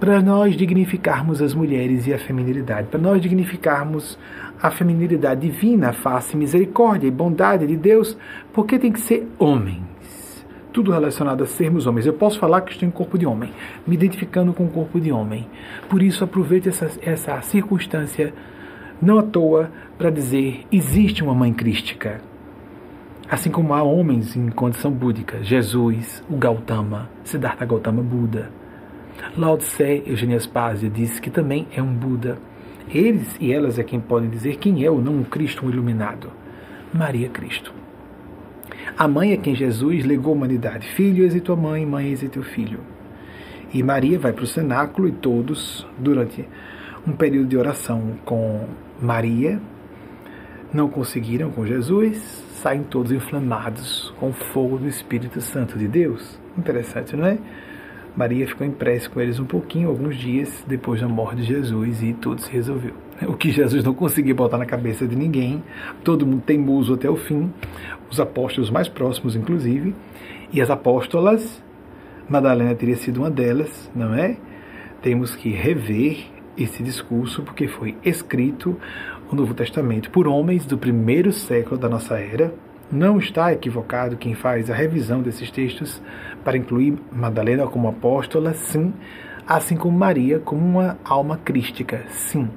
para 0.00 0.20
nós 0.20 0.56
dignificarmos 0.56 1.40
as 1.40 1.54
mulheres 1.54 2.08
e 2.08 2.12
a 2.12 2.18
feminilidade, 2.18 2.88
para 2.88 3.00
nós 3.00 3.22
dignificarmos 3.22 4.18
a 4.60 4.72
feminilidade 4.72 5.40
divina, 5.40 5.90
a 5.90 5.92
face, 5.92 6.36
misericórdia 6.36 7.06
e 7.06 7.12
bondade 7.12 7.64
de 7.64 7.76
Deus, 7.76 8.18
porque 8.52 8.76
tem 8.76 8.90
que 8.90 9.00
ser 9.00 9.26
homens. 9.38 9.95
Tudo 10.76 10.92
relacionado 10.92 11.42
a 11.42 11.46
sermos 11.46 11.86
homens. 11.86 12.04
Eu 12.04 12.12
posso 12.12 12.38
falar 12.38 12.60
que 12.60 12.72
estou 12.72 12.86
em 12.86 12.92
corpo 12.92 13.16
de 13.16 13.24
homem, 13.24 13.50
me 13.86 13.94
identificando 13.94 14.52
com 14.52 14.66
o 14.66 14.68
corpo 14.68 15.00
de 15.00 15.10
homem. 15.10 15.48
Por 15.88 16.02
isso, 16.02 16.22
aproveite 16.22 16.68
essa, 16.68 16.90
essa 17.00 17.40
circunstância, 17.40 18.34
não 19.00 19.18
à 19.18 19.22
toa, 19.22 19.70
para 19.96 20.10
dizer: 20.10 20.66
existe 20.70 21.22
uma 21.22 21.34
mãe 21.34 21.50
crística. 21.50 22.20
Assim 23.26 23.50
como 23.50 23.72
há 23.72 23.82
homens 23.82 24.36
em 24.36 24.50
condição 24.50 24.90
búdica, 24.92 25.42
Jesus, 25.42 26.22
o 26.28 26.36
Gautama, 26.36 27.08
Siddhartha 27.24 27.64
Gautama 27.64 28.02
Buda 28.02 28.50
Lao 29.34 29.56
Tse, 29.56 30.02
Eugênia 30.04 30.36
Aspásia, 30.36 30.90
disse 30.90 31.22
que 31.22 31.30
também 31.30 31.66
é 31.74 31.80
um 31.80 31.94
Buda. 31.94 32.36
Eles 32.92 33.34
e 33.40 33.50
elas 33.50 33.78
é 33.78 33.82
quem 33.82 33.98
podem 33.98 34.28
dizer 34.28 34.56
quem 34.56 34.84
é 34.84 34.90
ou 34.90 35.00
não 35.00 35.14
um 35.14 35.24
Cristo 35.24 35.64
um 35.64 35.70
iluminado. 35.70 36.30
Maria 36.92 37.30
Cristo. 37.30 37.85
A 38.98 39.06
mãe 39.06 39.32
é 39.32 39.36
quem 39.36 39.54
Jesus 39.54 40.06
legou 40.06 40.32
à 40.32 40.36
humanidade. 40.36 40.88
Filho, 40.88 41.22
eis 41.22 41.38
tua 41.42 41.54
mãe, 41.54 41.84
mãe, 41.84 42.06
eis 42.06 42.26
teu 42.30 42.42
filho. 42.42 42.80
E 43.74 43.82
Maria 43.82 44.18
vai 44.18 44.32
para 44.32 44.44
o 44.44 44.46
cenáculo 44.46 45.06
e 45.06 45.12
todos, 45.12 45.86
durante 45.98 46.48
um 47.06 47.12
período 47.12 47.48
de 47.48 47.58
oração 47.58 48.14
com 48.24 48.66
Maria, 48.98 49.60
não 50.72 50.88
conseguiram 50.88 51.50
com 51.50 51.66
Jesus, 51.66 52.16
saem 52.54 52.84
todos 52.84 53.12
inflamados 53.12 54.14
com 54.18 54.30
o 54.30 54.32
fogo 54.32 54.78
do 54.78 54.88
Espírito 54.88 55.42
Santo 55.42 55.78
de 55.78 55.86
Deus. 55.86 56.40
Interessante, 56.56 57.14
não 57.14 57.26
é? 57.26 57.36
Maria 58.16 58.46
ficou 58.46 58.66
em 58.66 58.70
prece 58.70 59.10
com 59.10 59.20
eles 59.20 59.38
um 59.38 59.44
pouquinho, 59.44 59.90
alguns 59.90 60.16
dias 60.16 60.64
depois 60.66 61.02
da 61.02 61.08
morte 61.08 61.42
de 61.42 61.44
Jesus, 61.44 62.02
e 62.02 62.14
tudo 62.14 62.40
se 62.40 62.50
resolveu. 62.50 62.94
O 63.28 63.34
que 63.34 63.50
Jesus 63.50 63.84
não 63.84 63.94
conseguia 63.94 64.34
botar 64.34 64.58
na 64.58 64.66
cabeça 64.66 65.06
de 65.06 65.16
ninguém, 65.16 65.62
todo 66.02 66.26
mundo 66.26 66.42
teimoso 66.42 66.94
até 66.94 67.08
o 67.10 67.16
fim, 67.16 67.52
os 68.10 68.20
apóstolos 68.20 68.70
mais 68.70 68.88
próximos, 68.88 69.36
inclusive, 69.36 69.94
e 70.52 70.60
as 70.60 70.70
apóstolas, 70.70 71.62
Madalena 72.28 72.74
teria 72.74 72.96
sido 72.96 73.18
uma 73.18 73.30
delas, 73.30 73.90
não 73.94 74.14
é? 74.14 74.36
Temos 75.02 75.34
que 75.34 75.50
rever 75.50 76.26
esse 76.56 76.82
discurso, 76.82 77.42
porque 77.42 77.68
foi 77.68 77.96
escrito 78.04 78.76
o 79.30 79.36
Novo 79.36 79.54
Testamento 79.54 80.10
por 80.10 80.26
homens 80.26 80.64
do 80.64 80.78
primeiro 80.78 81.32
século 81.32 81.78
da 81.78 81.88
nossa 81.88 82.18
era, 82.18 82.54
não 82.90 83.18
está 83.18 83.52
equivocado 83.52 84.16
quem 84.16 84.34
faz 84.34 84.70
a 84.70 84.74
revisão 84.74 85.20
desses 85.20 85.50
textos 85.50 86.00
para 86.44 86.56
incluir 86.56 86.96
Madalena 87.12 87.66
como 87.66 87.88
apóstola, 87.88 88.54
sim, 88.54 88.94
assim 89.46 89.76
como 89.76 89.98
Maria 89.98 90.38
como 90.38 90.64
uma 90.64 90.96
alma 91.04 91.36
crística, 91.36 92.04
sim. 92.08 92.48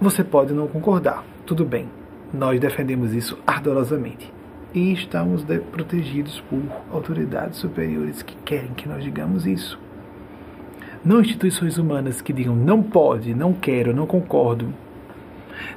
Você 0.00 0.24
pode 0.24 0.54
não 0.54 0.66
concordar, 0.66 1.24
tudo 1.44 1.64
bem, 1.64 1.88
nós 2.32 2.58
defendemos 2.58 3.12
isso 3.12 3.38
ardorosamente. 3.46 4.37
E 4.74 4.92
estamos 4.92 5.44
protegidos 5.72 6.40
por 6.48 6.62
autoridades 6.92 7.58
superiores 7.58 8.22
que 8.22 8.36
querem 8.36 8.74
que 8.74 8.88
nós 8.88 9.02
digamos 9.02 9.46
isso. 9.46 9.78
Não 11.04 11.20
instituições 11.20 11.78
humanas 11.78 12.20
que 12.20 12.32
digam 12.32 12.54
não 12.54 12.82
pode, 12.82 13.34
não 13.34 13.52
quero, 13.52 13.94
não 13.94 14.06
concordo, 14.06 14.72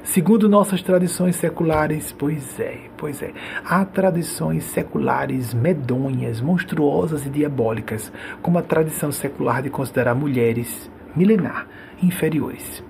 Segundo 0.04 0.50
nossas 0.50 0.82
tradições 0.82 1.36
seculares, 1.36 2.12
pois 2.12 2.60
é, 2.60 2.82
pois 2.98 3.22
é, 3.22 3.32
há 3.64 3.84
tradições 3.86 4.64
seculares 4.66 5.54
medonhas, 5.54 6.42
monstruosas 6.42 7.26
e 7.26 7.30
diabólicas, 7.30 8.12
como 8.42 8.58
a 8.58 8.62
tradição 8.62 9.12
secular 9.12 9.62
de 9.62 9.70
considerar 9.70 10.16
mulheres 10.16 10.90
milenar 11.16 11.68
inferiores. 12.02 12.84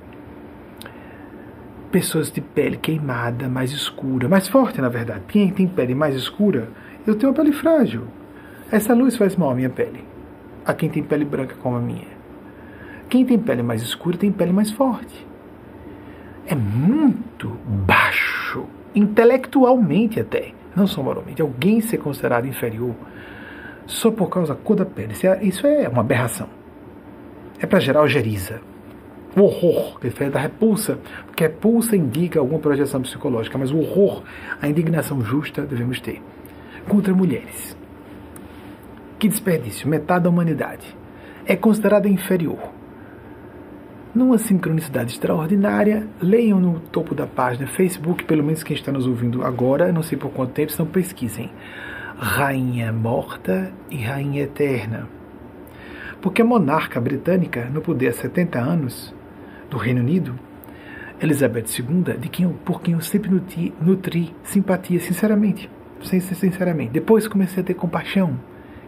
Pessoas 1.91 2.31
de 2.31 2.41
pele 2.41 2.77
queimada, 2.77 3.49
mais 3.49 3.71
escura, 3.71 4.29
mais 4.29 4.47
forte 4.47 4.79
na 4.79 4.89
verdade. 4.89 5.23
Quem 5.27 5.51
tem 5.51 5.67
pele 5.67 5.93
mais 5.93 6.15
escura, 6.15 6.69
eu 7.05 7.15
tenho 7.15 7.31
uma 7.31 7.35
pele 7.35 7.51
frágil. 7.51 8.03
Essa 8.71 8.93
luz 8.93 9.17
faz 9.17 9.35
mal 9.35 9.51
à 9.51 9.55
minha 9.55 9.69
pele. 9.69 10.03
A 10.65 10.73
quem 10.73 10.89
tem 10.89 11.03
pele 11.03 11.25
branca 11.25 11.55
como 11.61 11.75
a 11.75 11.81
minha. 11.81 12.07
Quem 13.09 13.25
tem 13.25 13.37
pele 13.37 13.61
mais 13.61 13.81
escura 13.81 14.17
tem 14.17 14.31
pele 14.31 14.53
mais 14.53 14.71
forte 14.71 15.31
é 16.51 16.55
muito 16.55 17.57
baixo, 17.65 18.65
intelectualmente 18.93 20.19
até, 20.19 20.51
não 20.75 20.85
só 20.85 21.01
moralmente. 21.01 21.41
Alguém 21.41 21.79
ser 21.79 21.97
considerado 21.97 22.45
inferior 22.45 22.93
só 23.85 24.11
por 24.11 24.29
causa 24.29 24.53
da 24.53 24.59
cor 24.59 24.75
da 24.75 24.85
pele, 24.85 25.13
isso 25.41 25.65
é, 25.65 25.83
é 25.83 25.89
uma 25.89 26.01
aberração. 26.01 26.47
É 27.59 27.65
para 27.65 27.79
gerar 27.79 28.01
algeriza. 28.01 28.61
O 29.35 29.41
horror, 29.41 29.97
diferente 30.01 30.33
da 30.33 30.39
repulsa, 30.39 30.99
porque 31.25 31.43
repulsa 31.43 31.95
indica 31.95 32.39
alguma 32.39 32.59
projeção 32.59 33.01
psicológica, 33.01 33.57
mas 33.57 33.71
o 33.71 33.77
horror, 33.77 34.23
a 34.61 34.67
indignação 34.67 35.21
justa 35.23 35.61
devemos 35.61 36.01
ter 36.01 36.21
contra 36.87 37.13
mulheres. 37.13 37.77
Que 39.17 39.29
desperdício, 39.29 39.87
metade 39.87 40.25
da 40.25 40.29
humanidade 40.29 40.97
é 41.45 41.55
considerada 41.55 42.09
inferior 42.09 42.81
numa 44.13 44.37
sincronicidade 44.37 45.13
extraordinária, 45.13 46.05
leiam 46.21 46.59
no 46.59 46.81
topo 46.81 47.15
da 47.15 47.25
página 47.25 47.65
Facebook, 47.65 48.25
pelo 48.25 48.43
menos 48.43 48.61
quem 48.61 48.75
está 48.75 48.91
nos 48.91 49.07
ouvindo 49.07 49.41
agora, 49.41 49.91
não 49.91 50.03
sei 50.03 50.17
por 50.17 50.31
quanto 50.31 50.51
tempo, 50.51 50.73
não 50.77 50.85
pesquisem. 50.85 51.49
Rainha 52.17 52.91
morta 52.91 53.71
e 53.89 53.95
rainha 53.97 54.43
eterna. 54.43 55.07
Porque 56.21 56.41
a 56.41 56.45
monarca 56.45 56.99
britânica, 56.99 57.69
no 57.73 57.81
poder 57.81 58.09
há 58.09 58.13
70 58.13 58.59
anos, 58.59 59.15
do 59.71 59.77
Reino 59.77 60.01
Unido, 60.01 60.37
Elizabeth 61.19 61.65
II, 61.79 62.17
de 62.19 62.29
quem 62.29 62.45
eu, 62.45 62.51
por 62.65 62.81
quem 62.81 62.93
eu 62.93 63.01
sempre 63.01 63.31
nutri, 63.31 63.73
nutri 63.81 64.35
simpatia, 64.43 64.99
sinceramente, 64.99 65.69
sinceramente. 66.01 66.91
Depois 66.91 67.27
comecei 67.27 67.63
a 67.63 67.65
ter 67.65 67.73
compaixão. 67.73 68.37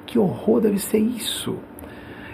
Que 0.06 0.20
horror 0.20 0.60
deve 0.62 0.78
ser 0.78 1.00
isso! 1.00 1.58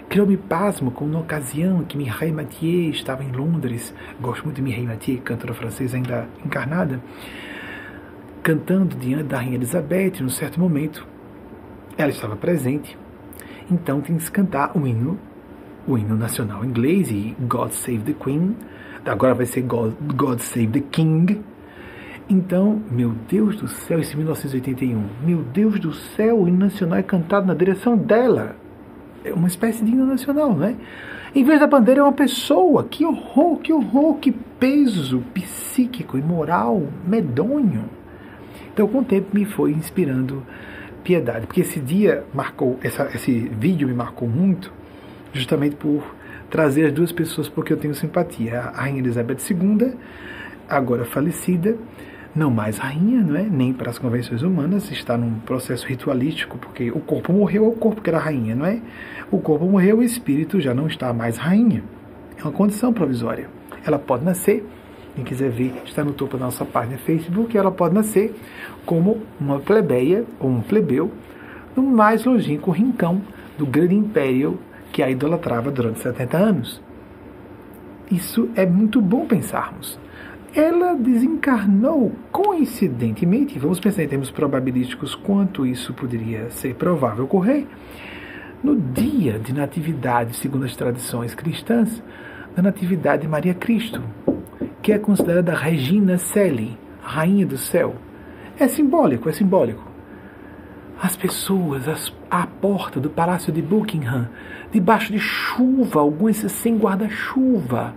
Criou-me 0.08 0.36
pasmo 0.36 0.90
como 0.90 1.12
na 1.12 1.20
ocasião 1.20 1.84
que 1.84 1.96
Mireille 1.96 2.34
Mathieu 2.34 2.90
estava 2.90 3.22
em 3.22 3.30
Londres. 3.30 3.94
Gosto 4.20 4.42
muito 4.42 4.56
de 4.56 4.62
Mireille 4.62 4.88
Mathieu, 4.88 5.20
cantora 5.22 5.54
francesa 5.54 5.96
ainda 5.96 6.28
encarnada. 6.44 7.00
Cantando 8.42 8.96
diante 8.96 9.24
da 9.24 9.36
Rainha 9.36 9.54
Elizabeth, 9.54 10.14
num 10.20 10.28
certo 10.28 10.58
momento. 10.58 11.06
Ela 11.96 12.10
estava 12.10 12.34
presente. 12.34 12.98
Então 13.70 14.00
tem 14.00 14.16
que 14.16 14.30
cantar 14.32 14.76
o 14.76 14.84
hino, 14.84 15.16
o 15.86 15.96
hino 15.96 16.16
nacional 16.16 16.64
inglês 16.64 17.10
e 17.10 17.34
God 17.40 17.70
Save 17.70 18.00
the 18.00 18.12
Queen, 18.12 18.56
agora 19.04 19.34
vai 19.34 19.46
ser 19.46 19.62
God, 19.62 19.94
God 20.14 20.40
Save 20.40 20.68
the 20.68 20.80
King. 20.80 21.40
Então, 22.28 22.80
meu 22.90 23.12
Deus 23.28 23.56
do 23.56 23.66
céu, 23.66 23.98
esse 23.98 24.16
1981, 24.16 25.02
meu 25.24 25.42
Deus 25.42 25.80
do 25.80 25.92
céu, 25.92 26.42
o 26.42 26.48
hino 26.48 26.58
nacional 26.58 26.98
é 26.98 27.02
cantado 27.02 27.46
na 27.46 27.54
direção 27.54 27.96
dela. 27.96 28.54
É 29.24 29.32
uma 29.32 29.48
espécie 29.48 29.84
de 29.84 29.90
hino 29.90 30.06
nacional, 30.06 30.54
não 30.54 30.64
é? 30.64 30.76
Em 31.34 31.44
vez 31.44 31.60
da 31.60 31.66
bandeira 31.66 32.00
é 32.00 32.02
uma 32.02 32.12
pessoa. 32.12 32.84
Que 32.84 33.04
horror, 33.04 33.58
que 33.58 33.72
horror, 33.72 34.14
que 34.16 34.32
peso 34.32 35.22
psíquico 35.34 36.16
e 36.18 36.22
moral 36.22 36.82
medonho. 37.06 37.84
Então, 38.72 38.86
com 38.86 38.98
o 38.98 39.04
tempo, 39.04 39.28
me 39.32 39.44
foi 39.44 39.72
inspirando 39.72 40.42
piedade, 41.02 41.46
porque 41.46 41.62
esse 41.62 41.80
dia 41.80 42.24
marcou, 42.32 42.78
essa, 42.82 43.10
esse 43.14 43.32
vídeo 43.32 43.88
me 43.88 43.94
marcou 43.94 44.28
muito, 44.28 44.72
justamente 45.32 45.76
por 45.76 46.02
trazer 46.50 46.86
as 46.86 46.92
duas 46.92 47.12
pessoas 47.12 47.48
porque 47.48 47.72
eu 47.72 47.76
tenho 47.76 47.94
simpatia. 47.94 48.60
A 48.60 48.82
Rainha 48.82 48.98
Elizabeth 48.98 49.38
II, 49.50 49.94
agora 50.68 51.04
falecida, 51.04 51.76
não 52.34 52.50
mais 52.50 52.78
rainha, 52.78 53.22
não 53.22 53.36
é? 53.36 53.42
Nem 53.42 53.72
para 53.72 53.90
as 53.90 53.98
convenções 53.98 54.42
humanas, 54.42 54.90
está 54.90 55.16
num 55.16 55.40
processo 55.40 55.86
ritualístico, 55.86 56.58
porque 56.58 56.90
o 56.90 57.00
corpo 57.00 57.32
morreu, 57.32 57.64
é 57.64 57.68
o 57.68 57.72
corpo 57.72 58.00
que 58.00 58.08
era 58.08 58.18
rainha, 58.18 58.54
não 58.54 58.66
é? 58.66 58.80
O 59.30 59.38
corpo 59.38 59.64
morreu, 59.66 59.98
o 59.98 60.02
espírito 60.02 60.60
já 60.60 60.72
não 60.74 60.86
está 60.86 61.12
mais 61.12 61.36
rainha. 61.36 61.82
É 62.38 62.42
uma 62.42 62.52
condição 62.52 62.92
provisória. 62.92 63.48
Ela 63.84 63.98
pode 63.98 64.24
nascer, 64.24 64.64
quem 65.14 65.24
quiser 65.24 65.50
ver, 65.50 65.72
está 65.84 66.04
no 66.04 66.12
topo 66.12 66.36
da 66.36 66.44
nossa 66.44 66.64
página 66.64 66.98
Facebook, 66.98 67.56
ela 67.56 67.70
pode 67.70 67.94
nascer 67.94 68.34
como 68.86 69.22
uma 69.40 69.58
plebeia 69.58 70.24
ou 70.38 70.48
um 70.50 70.60
plebeu 70.60 71.10
no 71.76 71.82
mais 71.82 72.24
longínquo 72.24 72.70
rincão 72.70 73.22
do 73.58 73.66
grande 73.66 73.94
império 73.94 74.58
que 74.92 75.02
a 75.02 75.10
idolatrava 75.10 75.70
durante 75.70 76.00
70 76.00 76.36
anos. 76.36 76.82
Isso 78.10 78.50
é 78.56 78.66
muito 78.66 79.00
bom 79.00 79.26
pensarmos 79.26 79.98
ela 80.54 80.94
desencarnou 80.94 82.12
coincidentemente, 82.32 83.58
vamos 83.58 83.78
pensar 83.78 84.02
em 84.02 84.08
termos 84.08 84.30
probabilísticos 84.30 85.14
quanto 85.14 85.64
isso 85.64 85.94
poderia 85.94 86.50
ser 86.50 86.74
provável 86.74 87.24
ocorrer, 87.24 87.66
no 88.62 88.76
dia 88.76 89.38
de 89.38 89.54
natividade, 89.54 90.36
segundo 90.36 90.64
as 90.64 90.76
tradições 90.76 91.34
cristãs, 91.34 92.02
da 92.54 92.62
natividade 92.62 93.22
de 93.22 93.28
Maria 93.28 93.54
Cristo, 93.54 94.02
que 94.82 94.92
é 94.92 94.98
considerada 94.98 95.54
Regina 95.54 96.18
Celi, 96.18 96.76
rainha 97.00 97.46
do 97.46 97.56
céu. 97.56 97.94
É 98.58 98.66
simbólico, 98.66 99.28
é 99.28 99.32
simbólico. 99.32 99.88
As 101.00 101.16
pessoas 101.16 101.88
as, 101.88 102.12
à 102.30 102.46
porta 102.46 103.00
do 103.00 103.08
palácio 103.08 103.52
de 103.52 103.62
Buckingham, 103.62 104.28
debaixo 104.72 105.12
de 105.12 105.18
chuva, 105.18 106.00
algumas 106.00 106.36
sem 106.36 106.76
guarda-chuva, 106.76 107.94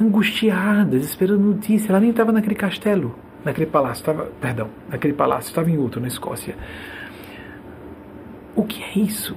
angustiadas, 0.00 1.04
esperando 1.04 1.42
notícia. 1.42 1.90
Ela 1.90 2.00
nem 2.00 2.10
estava 2.10 2.32
naquele 2.32 2.54
castelo, 2.54 3.14
naquele 3.44 3.66
palácio, 3.66 4.02
estava, 4.02 4.24
perdão, 4.40 4.68
naquele 4.88 5.14
palácio, 5.14 5.48
estava 5.48 5.70
em 5.70 5.78
outro, 5.78 6.00
na 6.00 6.08
Escócia. 6.08 6.54
O 8.54 8.64
que 8.64 8.82
é 8.82 8.98
isso? 8.98 9.36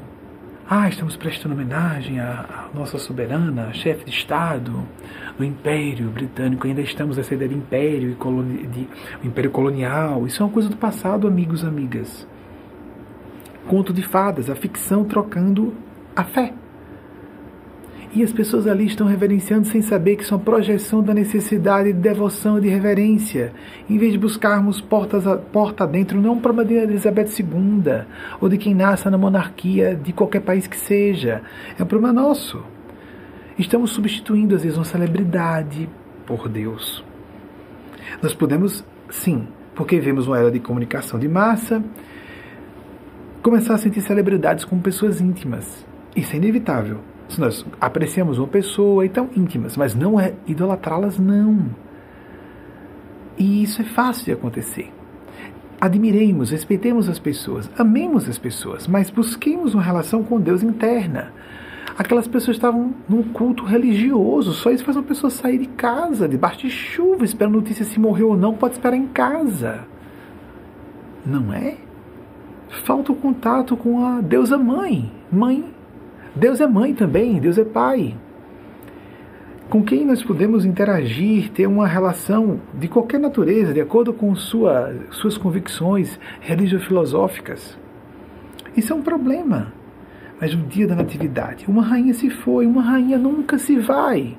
Ah, 0.71 0.87
estamos 0.87 1.17
prestando 1.17 1.55
homenagem 1.55 2.19
à, 2.19 2.67
nossa 2.75 2.99
soberana, 2.99 3.73
chefe 3.73 4.05
de 4.05 4.11
Estado 4.11 4.87
do 5.35 5.43
Império 5.43 6.09
Britânico. 6.09 6.67
Ainda 6.67 6.81
estamos 6.81 7.17
nessa 7.17 7.33
ideia 7.33 7.49
de 7.49 7.55
império, 7.55 8.11
e 8.11 8.15
coloni 8.15 8.67
de, 8.67 8.87
império 9.23 9.49
colonial. 9.49 10.27
Isso 10.27 10.43
é 10.43 10.45
uma 10.45 10.51
coisa 10.51 10.69
do 10.69 10.77
passado, 10.77 11.27
amigos, 11.27 11.65
amigas. 11.65 12.27
Conto 13.67 13.91
de 13.91 14.03
fadas, 14.03 14.47
a 14.47 14.55
ficção 14.55 15.03
trocando 15.05 15.73
a 16.15 16.23
fé. 16.23 16.53
E 18.11 18.23
as 18.23 18.31
pessoas 18.31 18.65
ali 18.65 18.88
estão 18.88 19.06
reverenciando 19.06 19.68
sem 19.68 19.84
saber 19.84 20.15
que 20.15 20.26
são 20.26 20.40
projeção 20.40 21.03
da 21.03 21.14
necessidade 21.14 21.94
de 21.94 21.99
devoção 21.99 22.57
e 22.57 22.61
de 22.61 22.68
reverência. 22.68 23.53
Em 23.88 23.99
vez 23.99 24.14
de 24.14 24.18
buscarmos 24.18 24.81
portas 24.81 25.27
a, 25.27 25.38
porta 25.38 25.86
dentro, 25.86 26.19
não 26.19 26.40
para 26.40 26.52
a 26.52 26.65
Elizabeth 26.65 27.30
II, 27.40 28.06
ou 28.41 28.49
de 28.49 28.57
quem 28.57 28.73
nasça 28.73 29.11
na 29.11 29.18
monarquia 29.18 29.95
de 29.95 30.11
qualquer 30.11 30.41
país 30.41 30.65
que 30.65 30.77
seja. 30.77 31.44
É 31.77 31.84
um 31.84 31.86
problema 31.86 32.11
nosso. 32.11 32.64
Estamos 33.60 33.91
substituindo, 33.91 34.56
às 34.56 34.64
vezes, 34.64 34.77
uma 34.77 34.86
celebridade 34.86 35.88
por 36.26 36.49
Deus. 36.49 37.03
Nós 38.23 38.34
podemos, 38.34 38.84
sim, 39.10 39.48
porque 39.76 39.99
vemos 39.99 40.26
uma 40.26 40.40
era 40.40 40.49
de 40.49 40.60
comunicação 40.60 41.19
de 41.19 41.27
massa, 41.27 41.84
começar 43.44 43.76
a 43.76 43.77
sentir 43.77 44.02
celebridades 44.02 44.65
como 44.65 44.81
pessoas 44.81 45.22
íntimas. 45.22 45.88
Isso 46.15 46.34
é 46.34 46.38
inevitável 46.38 46.99
se 47.30 47.40
nós 47.40 47.65
apreciamos 47.80 48.40
uma 48.40 48.48
pessoa 48.48 49.06
e 49.06 49.10
tão 49.10 49.30
íntimas, 49.36 49.77
mas 49.77 49.94
não 49.94 50.19
é 50.19 50.34
idolatrá-las, 50.48 51.19
não. 51.19 51.69
E 53.38 53.64
isso 53.64 53.81
é 53.81 53.86
fácil 53.86 54.26
de 54.26 54.31
acontecer. 54.31 54.91
Admiremos, 55.80 56.49
respeitemos 56.49 57.07
as 57.07 57.19
pessoas, 57.19 57.69
amemos 57.77 58.27
as 58.27 58.38
pessoas, 58.38 58.88
mas 58.88 59.10
busquemos 59.10 59.73
uma 59.73 59.84
relação 59.84 60.23
com 60.23 60.41
Deus 60.41 60.64
interna. 60.64 61.31
Aquelas 61.98 62.27
pessoas 62.27 62.57
estavam 62.57 62.94
num 63.07 63.23
culto 63.23 63.64
religioso, 63.64 64.53
só 64.53 64.72
isso 64.72 64.84
faz 64.84 64.98
uma 64.98 65.03
pessoa 65.03 65.30
sair 65.30 65.60
de 65.60 65.68
casa, 65.68 66.27
debaixo 66.27 66.60
de 66.60 66.69
chuva, 66.69 67.23
esperando 67.23 67.56
notícia 67.56 67.86
se 67.86 67.99
morreu 67.99 68.30
ou 68.30 68.38
não, 68.38 68.56
pode 68.56 68.73
esperar 68.73 68.98
em 68.98 69.07
casa. 69.07 69.86
Não 71.26 71.53
é? 71.53 71.77
Falta 72.86 73.11
o 73.11 73.15
contato 73.15 73.77
com 73.77 74.06
a 74.06 74.22
deusa 74.22 74.57
mãe, 74.57 75.11
mãe 75.31 75.78
Deus 76.35 76.61
é 76.61 76.68
mãe 76.68 76.93
também, 76.93 77.39
Deus 77.39 77.57
é 77.57 77.64
pai. 77.64 78.15
Com 79.69 79.84
quem 79.84 80.06
nós 80.06 80.23
podemos 80.23 80.65
interagir, 80.65 81.51
ter 81.51 81.68
uma 81.68 81.88
relação 81.88 82.60
de 82.73 82.88
qualquer 82.88 83.19
natureza, 83.19 83.73
de 83.73 83.80
acordo 83.81 84.11
com 84.11 84.34
sua, 84.35 84.95
suas 85.11 85.38
convicções 85.38 86.19
religio-filosóficas. 86.41 87.77
Isso 88.76 88.93
é 88.93 88.95
um 88.95 89.01
problema. 89.01 89.73
Mas 90.41 90.56
no 90.56 90.65
dia 90.65 90.88
da 90.88 90.95
natividade, 90.95 91.65
uma 91.68 91.84
rainha 91.84 92.14
se 92.14 92.30
foi, 92.30 92.65
uma 92.65 92.81
rainha 92.81 93.18
nunca 93.18 93.57
se 93.57 93.77
vai. 93.77 94.38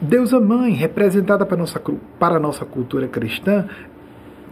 Deus 0.00 0.34
a 0.34 0.40
mãe, 0.40 0.74
representada 0.74 1.46
para 1.46 1.56
a 1.56 1.58
nossa, 1.58 1.82
para 2.18 2.36
a 2.36 2.40
nossa 2.40 2.64
cultura 2.64 3.08
cristã, 3.08 3.66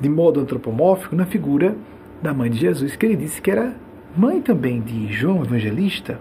de 0.00 0.08
modo 0.08 0.40
antropomórfico, 0.40 1.14
na 1.14 1.26
figura 1.26 1.76
da 2.22 2.32
mãe 2.32 2.50
de 2.50 2.58
Jesus, 2.58 2.96
que 2.96 3.04
ele 3.04 3.16
disse 3.16 3.42
que 3.42 3.50
era 3.50 3.74
mãe 4.16 4.40
também 4.42 4.80
de 4.80 5.12
João 5.12 5.42
Evangelista, 5.42 6.20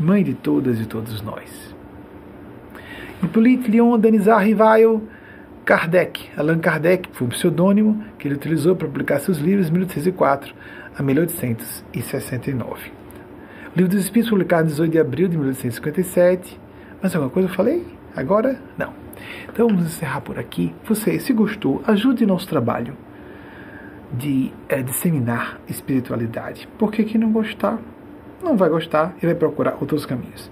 mãe 0.00 0.24
de 0.24 0.34
todas 0.34 0.80
e 0.80 0.86
todos 0.86 1.20
nós. 1.20 1.74
Hippolyte 3.22 3.70
Leon 3.70 3.98
Denisard 3.98 4.46
Rivail 4.46 5.02
Kardec, 5.64 6.30
Allan 6.36 6.58
Kardec, 6.60 7.10
foi 7.12 7.26
um 7.26 7.30
pseudônimo 7.30 8.02
que 8.18 8.26
ele 8.26 8.36
utilizou 8.36 8.74
para 8.74 8.86
publicar 8.86 9.18
seus 9.20 9.38
livros 9.38 9.68
em 9.68 9.72
1804 9.72 10.54
a 10.96 11.02
1869. 11.02 12.90
O 13.74 13.78
livro 13.78 13.92
dos 13.92 14.02
Espíritos, 14.02 14.30
publicado 14.30 14.64
em 14.64 14.70
18 14.70 14.92
de 14.92 14.98
abril 14.98 15.28
de 15.28 15.36
1857. 15.36 16.58
Mas 17.02 17.14
alguma 17.14 17.30
coisa 17.30 17.48
eu 17.48 17.54
falei? 17.54 17.86
Agora? 18.16 18.58
Não. 18.78 18.94
Então 19.52 19.68
vamos 19.68 19.84
encerrar 19.84 20.22
por 20.22 20.38
aqui. 20.38 20.74
Você, 20.86 21.20
se 21.20 21.34
gostou, 21.34 21.82
ajude 21.86 22.24
nosso 22.24 22.48
trabalho 22.48 22.96
de 24.12 24.52
é, 24.68 24.82
disseminar 24.82 25.60
espiritualidade. 25.68 26.68
Por 26.78 26.90
que, 26.90 27.04
que 27.04 27.18
não 27.18 27.30
gostar? 27.32 27.78
Não 28.42 28.56
vai 28.56 28.68
gostar 28.68 29.14
e 29.22 29.26
vai 29.26 29.34
procurar 29.34 29.76
outros 29.80 30.06
caminhos. 30.06 30.50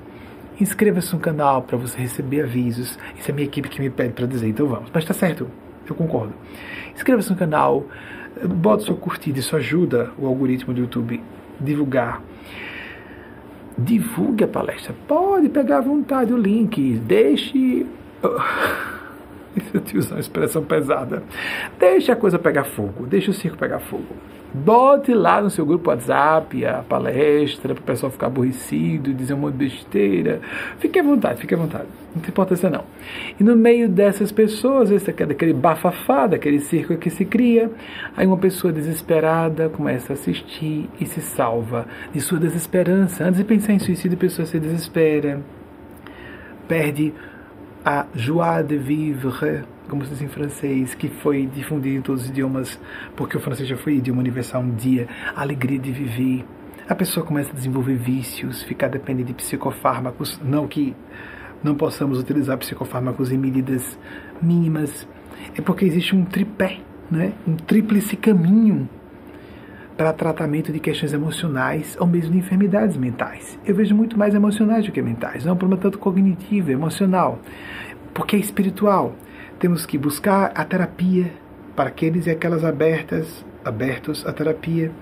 Inscreva-se 0.61 1.13
no 1.13 1.21
canal 1.21 1.63
para 1.63 1.77
você 1.77 1.99
receber 1.99 2.43
avisos. 2.43 2.99
Isso 3.19 3.31
é 3.31 3.35
minha 3.35 3.47
equipe 3.47 3.69
que 3.69 3.81
me 3.81 3.91
pede 3.91 4.13
para 4.13 4.27
dizer, 4.27 4.49
então 4.49 4.67
vamos. 4.67 4.91
Mas 4.93 5.05
está 5.05 5.15
certo, 5.15 5.49
eu 5.89 5.95
concordo. 5.95 6.33
Inscreva-se 6.95 7.31
no 7.31 7.37
canal, 7.37 7.85
bota 8.45 8.85
sua 8.85 8.97
curtida, 8.97 9.39
isso 9.39 9.55
ajuda 9.55 10.11
o 10.19 10.27
algoritmo 10.27 10.73
do 10.73 10.81
YouTube 10.81 11.23
divulgar. 11.61 12.23
Divulgue 13.79 14.45
a 14.45 14.49
palestra. 14.49 14.95
Pode 15.07 15.49
pegar 15.51 15.79
à 15.79 15.81
vontade 15.83 16.33
o 16.33 16.39
link, 16.39 16.99
deixe. 17.05 17.87
Eu 19.73 19.81
tinha 19.81 20.01
usar 20.01 20.15
uma 20.17 20.21
expressão 20.21 20.65
pesada. 20.65 21.23
Deixe 21.79 22.11
a 22.11 22.17
coisa 22.17 22.39
pegar 22.39 22.65
fogo, 22.65 23.07
deixe 23.07 23.31
o 23.31 23.35
circo 23.35 23.57
pegar 23.57 23.81
fogo. 23.81 24.15
Bote 24.55 25.13
lá 25.13 25.43
no 25.43 25.51
seu 25.51 25.67
grupo 25.67 25.91
WhatsApp 25.91 26.65
a 26.65 26.83
palestra 26.83 27.75
para 27.75 27.83
o 27.83 27.85
pessoal 27.85 28.11
ficar 28.11 28.29
aborrecido, 28.29 29.13
dizer 29.13 29.35
um 29.35 29.39
monte 29.39 29.55
de 29.55 29.67
besteira. 29.67 30.41
Fique 30.79 30.99
à 30.99 31.03
vontade, 31.03 31.41
fique 31.41 31.55
à 31.55 31.59
vontade. 31.59 31.87
Não 32.15 32.23
tem 32.23 32.31
importância 32.31 32.71
não. 32.71 32.85
E 33.39 33.45
no 33.45 33.55
meio 33.55 33.87
dessas 33.87 34.33
pessoas, 34.33 34.91
esse 34.91 35.11
aqui, 35.11 35.27
daquele 35.27 35.53
bafafá, 35.53 36.27
daquele 36.27 36.61
circo 36.61 36.97
que 36.97 37.11
se 37.11 37.27
cria, 37.27 37.71
aí 38.17 38.27
uma 38.27 38.39
pessoa 38.39 38.73
desesperada 38.73 39.69
começa 39.69 40.13
a 40.13 40.15
assistir 40.15 40.89
e 40.99 41.05
se 41.05 41.21
salva 41.21 41.87
de 42.15 42.21
sua 42.21 42.39
desesperança. 42.39 43.25
Antes 43.25 43.39
de 43.39 43.45
pensar 43.45 43.75
em 43.75 43.79
suicídio, 43.79 44.17
a 44.17 44.21
pessoa 44.21 44.47
se 44.47 44.59
desespera, 44.59 45.43
perde 46.67 47.13
a 47.87 48.05
joie 48.17 48.65
de 48.65 48.77
vivre, 48.77 49.63
como 49.89 50.05
se 50.05 50.11
diz 50.11 50.21
em 50.21 50.27
francês, 50.27 50.93
que 50.93 51.09
foi 51.09 51.47
difundido 51.47 51.99
em 51.99 52.03
todos 52.03 52.25
os 52.25 52.29
idiomas, 52.29 52.81
porque 53.15 53.37
o 53.37 53.41
francês 53.41 53.69
já 53.69 53.77
foi 53.77 53.95
idioma 53.95 54.19
universal 54.19 54.61
um 54.61 54.75
dia, 54.75 55.07
a 55.37 55.41
alegria 55.43 55.79
de 55.79 55.93
viver. 55.93 56.45
A 56.89 56.97
pessoa 56.97 57.25
começa 57.25 57.53
a 57.53 57.55
desenvolver 57.55 57.95
vícios, 57.95 58.65
ficar 58.65 58.89
dependente 58.89 59.29
de 59.29 59.35
psicofármacos, 59.35 60.41
não 60.43 60.67
que 60.67 60.97
não 61.63 61.77
possamos 61.77 62.19
utilizar 62.19 62.59
psicofármacos 62.59 63.31
em 63.31 63.39
medidas 63.39 63.97
mínimas, 64.43 65.07
é 65.57 65.61
porque 65.61 65.85
existe 65.85 66.17
um 66.17 66.25
tripé, 66.25 66.81
né? 67.09 67.35
um 67.47 67.55
tríplice 67.55 68.17
caminho 68.17 68.89
para 69.97 70.13
tratamento 70.13 70.73
de 70.73 70.79
questões 70.79 71.13
emocionais 71.13 71.97
ou 71.99 72.07
mesmo 72.07 72.33
de 72.33 72.39
enfermidades 72.39 72.97
mentais. 72.97 73.59
Eu 73.65 73.75
vejo 73.75 73.95
muito 73.95 74.19
mais 74.19 74.35
emocionais 74.35 74.85
do 74.85 74.93
que 74.93 75.01
mentais, 75.01 75.45
não 75.45 75.53
é 75.53 75.55
um 75.55 75.59
problema 75.59 75.83
tanto 75.83 75.99
cognitivo, 75.99 76.71
emocional, 76.71 77.39
porque 78.13 78.37
é 78.37 78.39
espiritual. 78.39 79.15
Temos 79.59 79.87
que 79.87 79.97
buscar 79.97 80.53
a 80.55 80.65
terapia 80.65 81.33
para 81.75 81.89
aqueles 81.89 82.27
e 82.27 82.31
aquelas 82.31 82.65
abertas, 82.65 83.45
abertos 83.65 84.27
à 84.27 84.33
terapia. 84.33 84.93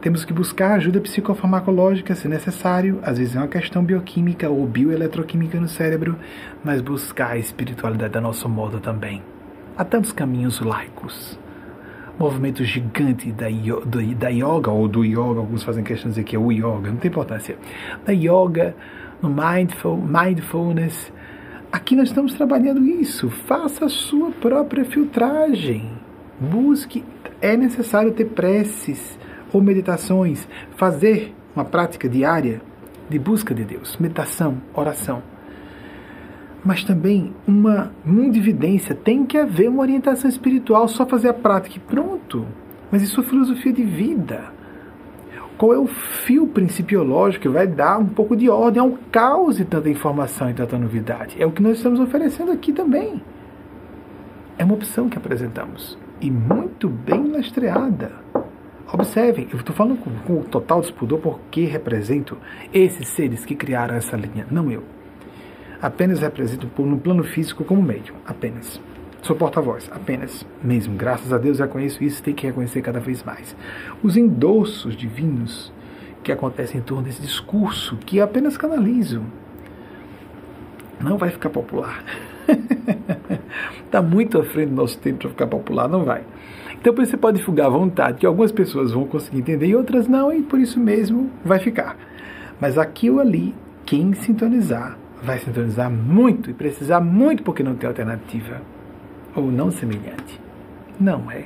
Temos 0.00 0.24
que 0.24 0.32
buscar 0.32 0.72
ajuda 0.72 1.00
psicofarmacológica 1.00 2.14
se 2.14 2.26
necessário, 2.26 2.98
às 3.02 3.18
vezes 3.18 3.36
é 3.36 3.38
uma 3.38 3.48
questão 3.48 3.84
bioquímica 3.84 4.48
ou 4.48 4.66
bioeletroquímica 4.66 5.60
no 5.60 5.68
cérebro, 5.68 6.16
mas 6.64 6.80
buscar 6.80 7.32
a 7.32 7.38
espiritualidade 7.38 8.16
a 8.16 8.20
nosso 8.20 8.48
modo 8.48 8.80
também. 8.80 9.22
Há 9.76 9.84
tantos 9.84 10.12
caminhos 10.12 10.60
laicos 10.60 11.38
movimento 12.18 12.64
gigante 12.64 13.32
da, 13.32 13.46
da 14.18 14.28
yoga, 14.28 14.70
ou 14.70 14.86
do 14.88 15.04
yoga, 15.04 15.40
alguns 15.40 15.62
fazem 15.62 15.82
questão 15.82 16.10
de 16.10 16.16
dizer 16.16 16.24
que 16.24 16.36
é 16.36 16.38
o 16.38 16.52
yoga, 16.52 16.90
não 16.90 16.96
tem 16.96 17.10
importância. 17.10 17.56
Da 18.04 18.12
yoga, 18.12 18.76
no 19.20 19.28
mindful, 19.28 19.96
mindfulness. 19.96 21.12
Aqui 21.70 21.96
nós 21.96 22.08
estamos 22.08 22.34
trabalhando 22.34 22.84
isso. 22.84 23.30
Faça 23.30 23.86
a 23.86 23.88
sua 23.88 24.30
própria 24.30 24.84
filtragem. 24.84 25.90
Busque. 26.38 27.04
É 27.40 27.56
necessário 27.56 28.12
ter 28.12 28.26
preces 28.26 29.18
ou 29.52 29.60
meditações, 29.60 30.46
fazer 30.76 31.34
uma 31.54 31.64
prática 31.64 32.08
diária 32.08 32.62
de 33.08 33.18
busca 33.18 33.54
de 33.54 33.64
Deus, 33.64 33.96
meditação, 33.98 34.62
oração 34.72 35.31
mas 36.64 36.84
também 36.84 37.34
uma 37.46 37.92
mundividência. 38.04 38.94
Tem 38.94 39.24
que 39.24 39.36
haver 39.36 39.68
uma 39.68 39.82
orientação 39.82 40.28
espiritual, 40.28 40.86
só 40.88 41.04
fazer 41.06 41.28
a 41.28 41.34
prática 41.34 41.76
e 41.76 41.80
pronto. 41.80 42.46
Mas 42.90 43.02
isso 43.02 43.20
é 43.20 43.24
filosofia 43.24 43.72
de 43.72 43.82
vida. 43.82 44.52
Qual 45.58 45.72
é 45.72 45.78
o 45.78 45.86
fio 45.86 46.46
principiológico 46.46 47.42
que 47.42 47.48
vai 47.48 47.66
dar 47.66 47.98
um 47.98 48.06
pouco 48.06 48.36
de 48.36 48.48
ordem 48.48 48.82
ao 48.82 48.92
caos 49.10 49.56
de 49.56 49.64
tanta 49.64 49.88
informação 49.88 50.50
e 50.50 50.54
tanta 50.54 50.78
novidade? 50.78 51.40
É 51.40 51.46
o 51.46 51.52
que 51.52 51.62
nós 51.62 51.76
estamos 51.76 52.00
oferecendo 52.00 52.50
aqui 52.52 52.72
também. 52.72 53.22
É 54.58 54.64
uma 54.64 54.74
opção 54.74 55.08
que 55.08 55.18
apresentamos. 55.18 55.98
E 56.20 56.30
muito 56.30 56.88
bem 56.88 57.28
lastreada. 57.28 58.12
Observem, 58.92 59.48
eu 59.50 59.58
estou 59.58 59.74
falando 59.74 59.98
com, 59.98 60.10
com 60.26 60.42
total 60.42 60.80
despudor 60.80 61.18
porque 61.18 61.64
represento 61.64 62.36
esses 62.72 63.08
seres 63.08 63.44
que 63.44 63.54
criaram 63.54 63.94
essa 63.94 64.16
linha, 64.16 64.46
não 64.50 64.70
eu 64.70 64.82
apenas 65.82 66.20
represento 66.20 66.70
no 66.78 66.98
plano 66.98 67.24
físico 67.24 67.64
como 67.64 67.82
médium, 67.82 68.14
apenas. 68.24 68.80
Sou 69.20 69.34
porta-voz, 69.34 69.90
apenas. 69.92 70.46
Mesmo, 70.62 70.96
graças 70.96 71.32
a 71.32 71.38
Deus 71.38 71.58
reconheço 71.58 72.04
isso, 72.04 72.22
tem 72.22 72.32
que 72.32 72.46
reconhecer 72.46 72.80
cada 72.82 73.00
vez 73.00 73.22
mais. 73.24 73.56
Os 74.00 74.16
endossos 74.16 74.96
divinos 74.96 75.72
que 76.22 76.30
acontecem 76.30 76.80
em 76.80 76.84
torno 76.84 77.02
desse 77.02 77.20
discurso, 77.20 77.96
que 77.96 78.20
apenas 78.20 78.56
canalizo, 78.56 79.22
não 81.00 81.18
vai 81.18 81.30
ficar 81.30 81.50
popular. 81.50 82.04
Está 83.84 84.00
muito 84.02 84.38
à 84.38 84.44
frente 84.44 84.68
do 84.68 84.76
nosso 84.76 84.98
tempo 84.98 85.18
para 85.18 85.30
ficar 85.30 85.46
popular, 85.48 85.88
não 85.88 86.04
vai. 86.04 86.22
Então, 86.80 86.94
você 86.94 87.16
pode 87.16 87.38
divulgar 87.38 87.66
à 87.66 87.70
vontade, 87.70 88.18
que 88.18 88.26
algumas 88.26 88.52
pessoas 88.52 88.92
vão 88.92 89.04
conseguir 89.04 89.38
entender 89.38 89.66
e 89.66 89.74
outras 89.74 90.06
não, 90.06 90.32
e 90.32 90.42
por 90.42 90.60
isso 90.60 90.78
mesmo 90.78 91.30
vai 91.44 91.58
ficar. 91.58 91.96
Mas 92.60 92.78
aqui 92.78 93.10
ou 93.10 93.20
ali, 93.20 93.54
quem 93.84 94.12
sintonizar 94.14 94.96
vai 95.22 95.38
sintonizar 95.38 95.90
muito 95.90 96.50
e 96.50 96.52
precisar 96.52 97.00
muito 97.00 97.42
porque 97.42 97.62
não 97.62 97.74
tem 97.74 97.88
alternativa 97.88 98.60
ou 99.34 99.50
não 99.50 99.70
semelhante. 99.70 100.40
Não 100.98 101.30
é. 101.30 101.44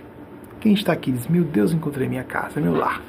Quem 0.61 0.73
está 0.73 0.93
aqui 0.93 1.13
diz: 1.13 1.29
Meu 1.29 1.45
Deus, 1.45 1.73
encontrei 1.73 2.09
minha 2.09 2.25
casa, 2.25 2.61
meu 2.61 2.75
lar. 2.75 3.01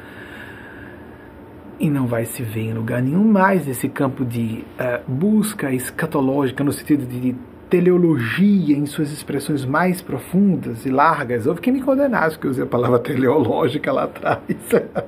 E 1.80 1.89
não 1.89 2.07
vai 2.07 2.26
se 2.26 2.41
ver 2.41 2.61
em 2.61 2.73
lugar 2.73 3.02
nenhum 3.02 3.23
mais 3.23 3.68
esse 3.68 3.88
campo 3.88 4.26
de 4.26 4.64
uh, 4.80 5.11
busca 5.11 5.72
escatológica, 5.72 6.64
no 6.64 6.72
sentido 6.72 7.06
de 7.06 7.35
teleologia 7.69 8.77
em 8.77 8.85
suas 8.85 9.11
expressões 9.11 9.65
mais 9.65 10.02
profundas 10.02 10.85
e 10.85 10.89
largas. 10.89 11.45
Houve 11.45 11.61
quem 11.61 11.73
me 11.73 11.81
condenasse 11.81 12.38
que 12.38 12.48
eu 12.48 12.52
usei 12.52 12.64
a 12.64 12.68
palavra 12.68 12.99
teleológica 12.99 13.91
lá 13.91 14.03
atrás. 14.03 14.41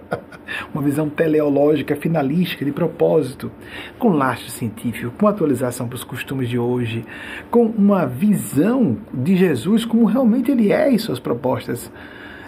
Uma 0.74 0.82
visão 0.82 1.10
teleológica, 1.10 1.96
finalística, 1.96 2.66
de 2.66 2.72
propósito, 2.72 3.52
com 3.98 4.10
lastro 4.10 4.50
científico, 4.50 5.14
com 5.18 5.28
atualização 5.28 5.88
para 5.88 5.96
os 5.96 6.04
costumes 6.04 6.50
de 6.50 6.58
hoje, 6.58 7.06
com 7.52 7.66
uma 7.66 8.08
visão 8.08 8.98
de 9.14 9.36
Jesus 9.36 9.86
como 9.86 10.06
realmente 10.06 10.50
ele 10.50 10.72
é 10.72 10.92
em 10.92 10.98
suas 10.98 11.20
propostas 11.20 11.92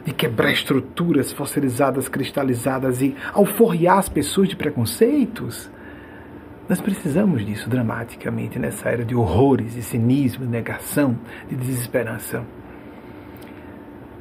de 0.04 0.12
quebrar 0.12 0.52
estruturas 0.52 1.32
fossilizadas, 1.32 2.10
cristalizadas 2.10 3.04
e 3.04 3.16
alforriar 3.34 4.00
as 4.00 4.10
pessoas 4.10 4.50
de 4.50 4.56
preconceitos 4.56 5.70
nós 6.72 6.80
precisamos 6.80 7.46
disso 7.46 7.70
dramaticamente 7.70 8.58
nessa 8.58 8.88
era 8.88 9.04
de 9.04 9.14
horrores, 9.14 9.74
de 9.74 9.84
cinismo, 9.84 10.46
de 10.46 10.52
negação, 10.52 11.20
de 11.50 11.54
desesperança. 11.54 12.46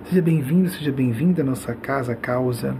Seja 0.06 0.20
bem-vindo, 0.20 0.68
seja 0.68 0.90
bem-vinda 0.90 1.42
à 1.42 1.44
nossa 1.44 1.76
casa, 1.76 2.16
causa, 2.16 2.74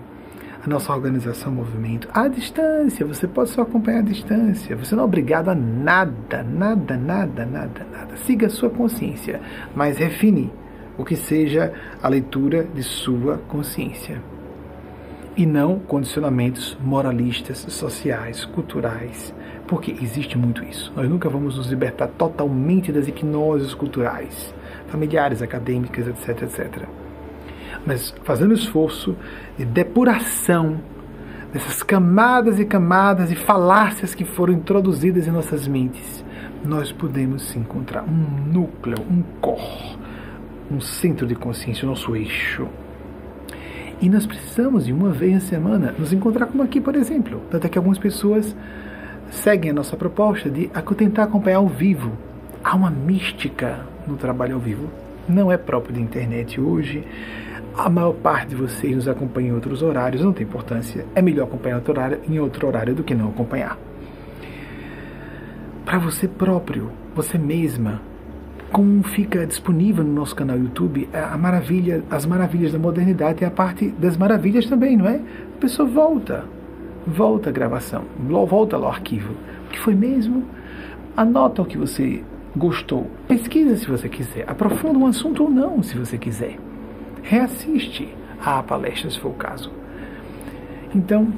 à 0.60 0.68
nossa 0.68 0.92
organização, 0.92 1.52
movimento. 1.52 2.08
À 2.12 2.26
distância, 2.26 3.06
você 3.06 3.28
pode 3.28 3.50
só 3.50 3.62
acompanhar 3.62 4.00
à 4.00 4.02
distância. 4.02 4.74
Você 4.74 4.96
não 4.96 5.04
é 5.04 5.06
obrigado 5.06 5.50
a 5.50 5.54
nada, 5.54 6.42
nada, 6.42 6.96
nada, 6.96 7.46
nada, 7.46 7.86
nada. 7.92 8.16
Siga 8.16 8.48
a 8.48 8.50
sua 8.50 8.70
consciência, 8.70 9.40
mas 9.72 9.98
refine 9.98 10.52
o 10.98 11.04
que 11.04 11.14
seja 11.14 11.72
a 12.02 12.08
leitura 12.08 12.64
de 12.64 12.82
sua 12.82 13.38
consciência 13.46 14.20
e 15.36 15.46
não 15.46 15.78
condicionamentos 15.78 16.76
moralistas, 16.82 17.58
sociais, 17.68 18.44
culturais, 18.44 19.32
porque 19.70 19.92
existe 20.02 20.36
muito 20.36 20.64
isso. 20.64 20.92
Nós 20.96 21.08
nunca 21.08 21.28
vamos 21.28 21.56
nos 21.56 21.68
libertar 21.68 22.08
totalmente 22.08 22.90
das 22.90 23.06
hipnoses 23.06 23.72
culturais, 23.72 24.52
familiares, 24.88 25.42
acadêmicas, 25.42 26.08
etc, 26.08 26.42
etc. 26.42 26.88
Mas 27.86 28.12
fazendo 28.24 28.52
esforço 28.52 29.16
de 29.56 29.64
depuração 29.64 30.80
dessas 31.52 31.84
camadas 31.84 32.58
e 32.58 32.64
camadas 32.64 33.30
e 33.30 33.36
falácias 33.36 34.12
que 34.12 34.24
foram 34.24 34.54
introduzidas 34.54 35.28
em 35.28 35.30
nossas 35.30 35.68
mentes, 35.68 36.24
nós 36.64 36.90
podemos 36.90 37.54
encontrar 37.54 38.02
um 38.02 38.52
núcleo, 38.52 38.98
um 39.08 39.22
cor, 39.40 39.96
um 40.68 40.80
centro 40.80 41.28
de 41.28 41.36
consciência, 41.36 41.86
o 41.86 41.88
nosso 41.88 42.16
eixo. 42.16 42.66
E 44.02 44.08
nós 44.08 44.26
precisamos, 44.26 44.86
de 44.86 44.92
uma 44.92 45.10
vez 45.10 45.34
na 45.34 45.40
semana, 45.40 45.94
nos 45.96 46.12
encontrar 46.12 46.46
como 46.46 46.60
aqui, 46.64 46.80
por 46.80 46.96
exemplo. 46.96 47.40
Tanto 47.48 47.68
é 47.68 47.70
que 47.70 47.78
algumas 47.78 47.98
pessoas 47.98 48.56
seguem 49.30 49.70
a 49.70 49.74
nossa 49.74 49.96
proposta 49.96 50.50
de 50.50 50.70
tentar 50.96 51.24
acompanhar 51.24 51.58
ao 51.58 51.68
vivo. 51.68 52.12
Há 52.62 52.76
uma 52.76 52.90
mística 52.90 53.80
no 54.06 54.16
trabalho 54.16 54.54
ao 54.54 54.60
vivo. 54.60 54.88
Não 55.28 55.50
é 55.50 55.56
próprio 55.56 55.94
da 55.94 56.00
internet 56.00 56.60
hoje. 56.60 57.04
A 57.76 57.88
maior 57.88 58.12
parte 58.12 58.50
de 58.50 58.56
vocês 58.56 58.94
nos 58.94 59.08
acompanha 59.08 59.48
em 59.48 59.52
outros 59.52 59.80
horários, 59.82 60.22
não 60.22 60.32
tem 60.32 60.46
importância. 60.46 61.06
É 61.14 61.22
melhor 61.22 61.44
acompanhar 61.44 61.76
outro 61.76 61.92
horário, 61.92 62.18
em 62.28 62.38
outro 62.38 62.66
horário 62.66 62.94
do 62.94 63.04
que 63.04 63.14
não 63.14 63.28
acompanhar. 63.28 63.78
Para 65.84 65.98
você 65.98 66.28
próprio, 66.28 66.90
você 67.14 67.38
mesma, 67.38 68.00
como 68.70 69.02
fica 69.02 69.46
disponível 69.46 70.04
no 70.04 70.12
nosso 70.12 70.34
canal 70.36 70.58
YouTube 70.58 71.08
a 71.12 71.36
maravilha, 71.38 72.04
as 72.10 72.26
maravilhas 72.26 72.72
da 72.72 72.78
modernidade 72.78 73.42
e 73.42 73.46
a 73.46 73.50
parte 73.50 73.88
das 73.88 74.16
maravilhas 74.16 74.66
também, 74.66 74.96
não 74.96 75.08
é? 75.08 75.16
A 75.16 75.60
pessoa 75.60 75.88
volta, 75.88 76.44
volta 77.10 77.50
a 77.50 77.52
gravação, 77.52 78.04
volta 78.46 78.76
ao 78.76 78.88
arquivo. 78.88 79.34
O 79.66 79.70
que 79.70 79.78
foi 79.78 79.94
mesmo? 79.94 80.44
Anota 81.16 81.62
o 81.62 81.66
que 81.66 81.76
você 81.76 82.22
gostou. 82.56 83.06
Pesquisa 83.28 83.76
se 83.76 83.86
você 83.86 84.08
quiser. 84.08 84.48
Aprofunda 84.48 84.98
um 84.98 85.06
assunto 85.06 85.44
ou 85.44 85.50
não, 85.50 85.82
se 85.82 85.98
você 85.98 86.16
quiser. 86.16 86.56
Reassiste 87.22 88.08
à 88.40 88.62
palestra, 88.62 89.10
se 89.10 89.18
for 89.18 89.30
o 89.30 89.34
caso. 89.34 89.70
Então, 90.94 91.32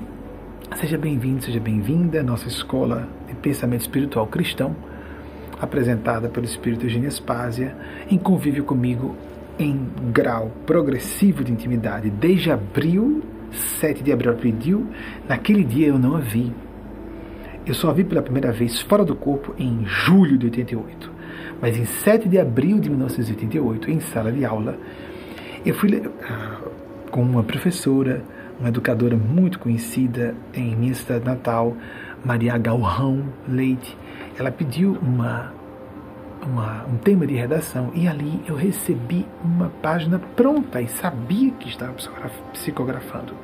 seja 0.77 0.97
bem-vindo, 0.97 1.43
seja 1.43 1.61
bem-vinda 1.61 2.20
à 2.20 2.23
nossa 2.23 2.49
escola 2.49 3.09
de 3.27 3.35
pensamento 3.35 3.81
espiritual 3.81 4.27
cristão, 4.27 4.77
apresentada 5.61 6.28
pelo 6.28 6.47
Espírito 6.47 6.86
Eugênio 6.86 7.09
Espásia, 7.09 7.77
em 8.11 8.19
convívio 8.19 8.65
comigo 8.65 9.16
em 9.59 9.86
grau 10.12 10.51
progressivo 10.66 11.44
de 11.44 11.53
intimidade 11.53 12.11
desde 12.11 12.51
abril 12.51 13.23
7 13.53 14.03
de 14.03 14.12
abril 14.12 14.35
pediu, 14.35 14.87
naquele 15.29 15.65
dia 15.65 15.89
eu 15.89 15.99
não 15.99 16.16
a 16.16 16.20
vi. 16.20 16.53
Eu 17.65 17.74
só 17.74 17.91
a 17.91 17.93
vi 17.93 18.05
pela 18.05 18.23
primeira 18.23 18.51
vez 18.51 18.81
fora 18.81 19.05
do 19.05 19.15
corpo 19.15 19.55
em 19.59 19.85
julho 19.85 20.37
de 20.37 20.47
88. 20.47 21.11
Mas 21.61 21.77
em 21.79 21.85
7 21.85 22.29
de 22.29 22.39
abril 22.39 22.81
de 22.81 22.91
1988, 22.91 23.91
em 23.91 24.01
sala 24.01 24.33
de 24.33 24.45
aula, 24.45 24.77
eu 25.65 25.73
fui 25.74 26.03
ah, 26.24 26.61
com 27.11 27.23
uma 27.23 27.45
professora, 27.45 28.24
uma 28.59 28.69
educadora 28.69 29.16
muito 29.16 29.61
conhecida 29.61 30.35
em 30.53 30.74
minha 30.74 30.95
cidade 30.95 31.24
natal, 31.24 31.77
Maria 32.24 32.59
Galrão 32.59 33.23
Leite, 33.49 33.97
ela 34.39 34.51
pediu 34.51 34.99
uma, 35.01 35.53
uma, 36.47 36.85
um 36.86 36.97
tema 36.97 37.27
de 37.27 37.35
redação 37.35 37.90
e 37.94 38.09
ali 38.09 38.43
eu 38.47 38.55
recebi 38.55 39.27
uma 39.44 39.69
página 39.82 40.19
pronta 40.19 40.81
e 40.81 40.89
sabia 40.89 41.51
que 41.52 41.69
estava 41.69 41.94
psicografando. 42.52 43.35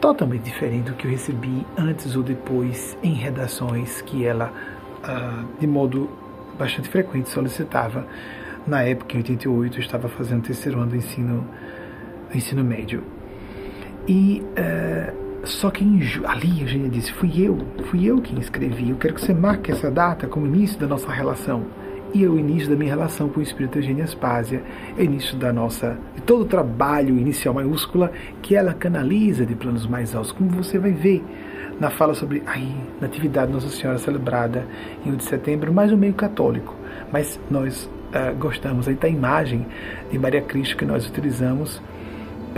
Totalmente 0.00 0.42
diferente 0.42 0.90
do 0.90 0.96
que 0.96 1.06
eu 1.06 1.10
recebi 1.10 1.66
antes 1.76 2.14
ou 2.14 2.22
depois 2.22 2.96
em 3.02 3.14
redações 3.14 4.00
que 4.02 4.24
ela, 4.24 4.52
ah, 5.02 5.44
de 5.58 5.66
modo 5.66 6.08
bastante 6.58 6.88
frequente, 6.88 7.28
solicitava. 7.28 8.06
Na 8.66 8.82
época, 8.82 9.14
em 9.14 9.18
88, 9.18 9.78
eu 9.78 9.80
estava 9.80 10.08
fazendo 10.08 10.42
terceiro 10.42 10.78
ano 10.78 10.90
do 10.90 10.96
ensino, 10.96 11.48
do 12.30 12.36
ensino 12.36 12.62
médio. 12.62 13.02
E 14.06 14.42
uh, 14.42 15.27
só 15.44 15.70
que 15.70 15.84
ali 16.24 16.62
a 16.62 16.66
gente 16.66 16.90
disse, 16.90 17.12
fui 17.12 17.32
eu, 17.36 17.58
fui 17.86 18.04
eu 18.04 18.20
quem 18.20 18.38
escrevi. 18.38 18.90
Eu 18.90 18.96
quero 18.96 19.14
que 19.14 19.20
você 19.20 19.32
marque 19.32 19.70
essa 19.70 19.90
data 19.90 20.26
como 20.26 20.46
início 20.46 20.78
da 20.78 20.86
nossa 20.86 21.10
relação. 21.10 21.64
E 22.14 22.24
é 22.24 22.28
o 22.28 22.38
início 22.38 22.70
da 22.70 22.76
minha 22.76 22.90
relação 22.90 23.28
com 23.28 23.38
o 23.38 23.42
Espírito 23.42 23.78
Eugênia 23.78 24.04
Aspásia, 24.04 24.62
é 24.96 25.00
o 25.02 25.04
início 25.04 25.36
da 25.36 25.52
nossa, 25.52 25.98
de 26.16 26.22
todo 26.22 26.40
o 26.40 26.46
trabalho 26.46 27.18
inicial 27.18 27.54
maiúscula 27.54 28.10
que 28.40 28.56
ela 28.56 28.72
canaliza 28.72 29.44
de 29.44 29.54
planos 29.54 29.86
mais 29.86 30.14
altos, 30.14 30.32
como 30.32 30.48
você 30.48 30.78
vai 30.78 30.90
ver 30.90 31.22
na 31.78 31.90
fala 31.90 32.14
sobre 32.14 32.42
aí, 32.46 32.74
Natividade 33.00 33.52
Nossa 33.52 33.68
Senhora 33.68 33.98
celebrada 33.98 34.66
em 35.04 35.12
1 35.12 35.16
de 35.16 35.24
setembro, 35.24 35.72
mais 35.72 35.92
um 35.92 35.96
meio 35.96 36.14
católico. 36.14 36.74
Mas 37.12 37.38
nós 37.50 37.84
uh, 37.84 38.34
gostamos 38.36 38.88
aí 38.88 38.94
da 38.94 39.08
imagem 39.08 39.66
de 40.10 40.18
Maria 40.18 40.40
Cristo 40.40 40.76
que 40.76 40.84
nós 40.84 41.06
utilizamos 41.06 41.80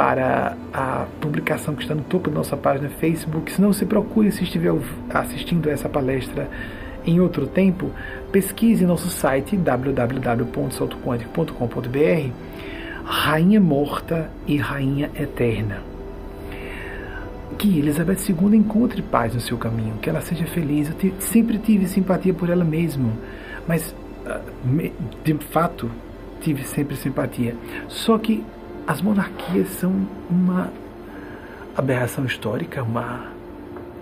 para 0.00 0.56
a 0.72 1.06
publicação 1.20 1.74
que 1.74 1.82
está 1.82 1.94
no 1.94 2.00
topo 2.00 2.30
da 2.30 2.36
nossa 2.36 2.56
página 2.56 2.88
Facebook. 2.88 3.52
Se 3.52 3.60
não 3.60 3.70
se 3.70 3.84
procure, 3.84 4.32
se 4.32 4.44
estiver 4.44 4.72
assistindo 5.10 5.68
essa 5.68 5.90
palestra 5.90 6.48
em 7.04 7.20
outro 7.20 7.46
tempo, 7.46 7.90
pesquise 8.32 8.86
nosso 8.86 9.10
site 9.10 9.58
www.saltoquântico.com.br 9.58 12.30
Rainha 13.04 13.60
Morta 13.60 14.30
e 14.46 14.56
Rainha 14.56 15.10
Eterna. 15.14 15.82
Que 17.58 17.78
Elizabeth 17.78 18.20
II 18.26 18.56
encontre 18.56 19.02
paz 19.02 19.34
no 19.34 19.40
seu 19.42 19.58
caminho, 19.58 19.98
que 20.00 20.08
ela 20.08 20.22
seja 20.22 20.46
feliz. 20.46 20.88
Eu 20.88 20.94
sempre 21.18 21.58
tive 21.58 21.86
simpatia 21.86 22.32
por 22.32 22.48
ela 22.48 22.64
mesma, 22.64 23.12
mas 23.68 23.94
ah, 24.24 24.40
de 25.22 25.34
fato 25.50 25.90
tive 26.40 26.64
sempre 26.64 26.96
simpatia. 26.96 27.54
Só 27.86 28.16
que 28.16 28.42
as 28.86 29.00
monarquias 29.00 29.68
são 29.68 30.06
uma 30.28 30.72
aberração 31.76 32.24
histórica, 32.24 32.82
uma, 32.82 33.26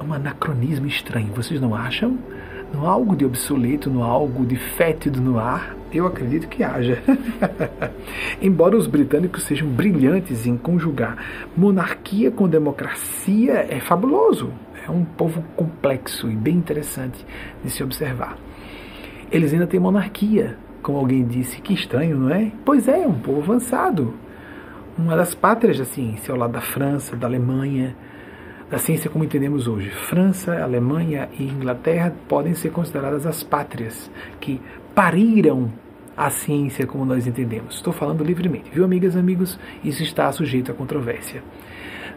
um 0.04 0.12
anacronismo 0.12 0.86
estranho. 0.86 1.32
Vocês 1.34 1.60
não 1.60 1.74
acham? 1.74 2.18
Não 2.72 2.86
há 2.86 2.90
algo 2.90 3.16
de 3.16 3.24
obsoleto, 3.24 3.88
não 3.88 4.02
há 4.02 4.08
algo 4.08 4.44
de 4.44 4.56
fétido 4.56 5.20
no 5.20 5.38
ar? 5.38 5.74
Eu 5.92 6.06
acredito 6.06 6.48
que 6.48 6.62
haja. 6.62 7.02
Embora 8.42 8.76
os 8.76 8.86
britânicos 8.86 9.44
sejam 9.44 9.68
brilhantes 9.68 10.46
em 10.46 10.56
conjugar 10.56 11.16
monarquia 11.56 12.30
com 12.30 12.46
democracia, 12.46 13.66
é 13.70 13.80
fabuloso. 13.80 14.52
É 14.86 14.90
um 14.90 15.04
povo 15.04 15.42
complexo 15.56 16.30
e 16.30 16.36
bem 16.36 16.56
interessante 16.56 17.24
de 17.64 17.70
se 17.70 17.82
observar. 17.82 18.36
Eles 19.30 19.52
ainda 19.52 19.66
têm 19.66 19.80
monarquia, 19.80 20.56
como 20.82 20.98
alguém 20.98 21.26
disse. 21.26 21.60
Que 21.60 21.74
estranho, 21.74 22.18
não 22.18 22.30
é? 22.30 22.52
Pois 22.64 22.86
é, 22.86 23.06
um 23.06 23.18
povo 23.18 23.40
avançado. 23.40 24.14
Uma 24.98 25.14
das 25.14 25.32
pátrias 25.32 25.78
da 25.78 25.84
ciência, 25.84 26.32
ao 26.32 26.36
lado 26.36 26.54
da 26.54 26.60
França, 26.60 27.14
da 27.14 27.28
Alemanha, 27.28 27.94
da 28.68 28.78
ciência 28.78 29.08
como 29.08 29.22
entendemos 29.22 29.68
hoje. 29.68 29.90
França, 29.90 30.60
Alemanha 30.60 31.28
e 31.38 31.44
Inglaterra 31.44 32.12
podem 32.26 32.52
ser 32.52 32.72
consideradas 32.72 33.24
as 33.24 33.44
pátrias 33.44 34.10
que 34.40 34.60
pariram 34.96 35.70
a 36.16 36.30
ciência 36.30 36.84
como 36.84 37.04
nós 37.04 37.28
entendemos. 37.28 37.76
Estou 37.76 37.92
falando 37.92 38.24
livremente, 38.24 38.70
viu, 38.72 38.84
amigas 38.84 39.14
e 39.14 39.18
amigos? 39.20 39.56
Isso 39.84 40.02
está 40.02 40.32
sujeito 40.32 40.72
a 40.72 40.74
controvérsia. 40.74 41.44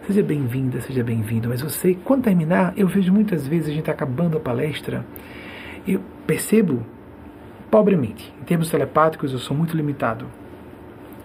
Seja 0.08 0.24
bem-vinda, 0.24 0.82
seja 0.82 1.04
bem-vindo. 1.04 1.50
Mas 1.50 1.62
você, 1.62 1.96
quando 2.04 2.24
terminar, 2.24 2.74
eu 2.76 2.88
vejo 2.88 3.14
muitas 3.14 3.46
vezes 3.46 3.70
a 3.70 3.74
gente 3.74 3.92
acabando 3.92 4.38
a 4.38 4.40
palestra, 4.40 5.06
eu 5.88 6.02
percebo, 6.26 6.84
pobremente, 7.70 8.34
em 8.42 8.44
termos 8.44 8.72
telepáticos, 8.72 9.34
eu 9.34 9.38
sou 9.38 9.56
muito 9.56 9.78
limitado. 9.78 10.26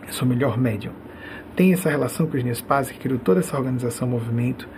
Eu 0.07 0.13
sou 0.13 0.29
melhor 0.29 0.59
médium. 0.59 1.06
Tem 1.57 1.73
essa 1.73 1.89
relação 1.89 2.27
com 2.27 2.37
os 2.37 2.45
Nespaz, 2.45 2.91
que 2.91 2.99
criou 2.99 3.19
toda 3.19 3.41
essa 3.41 3.57
organização, 3.57 4.07
movimento 4.07 4.69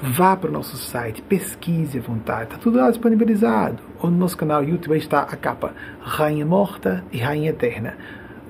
vá 0.00 0.36
para 0.36 0.48
o 0.48 0.52
nosso 0.52 0.76
site, 0.76 1.22
pesquise 1.22 1.98
à 1.98 2.00
vontade, 2.00 2.44
está 2.44 2.56
tudo 2.56 2.78
lá 2.78 2.88
disponibilizado. 2.88 3.82
Ou 4.00 4.10
no 4.10 4.16
nosso 4.16 4.36
canal 4.36 4.62
YouTube 4.62 4.96
está 4.96 5.22
a 5.22 5.36
capa 5.36 5.74
Rainha 6.00 6.46
Morta 6.46 7.04
e 7.10 7.18
Rainha 7.18 7.50
Eterna. 7.50 7.96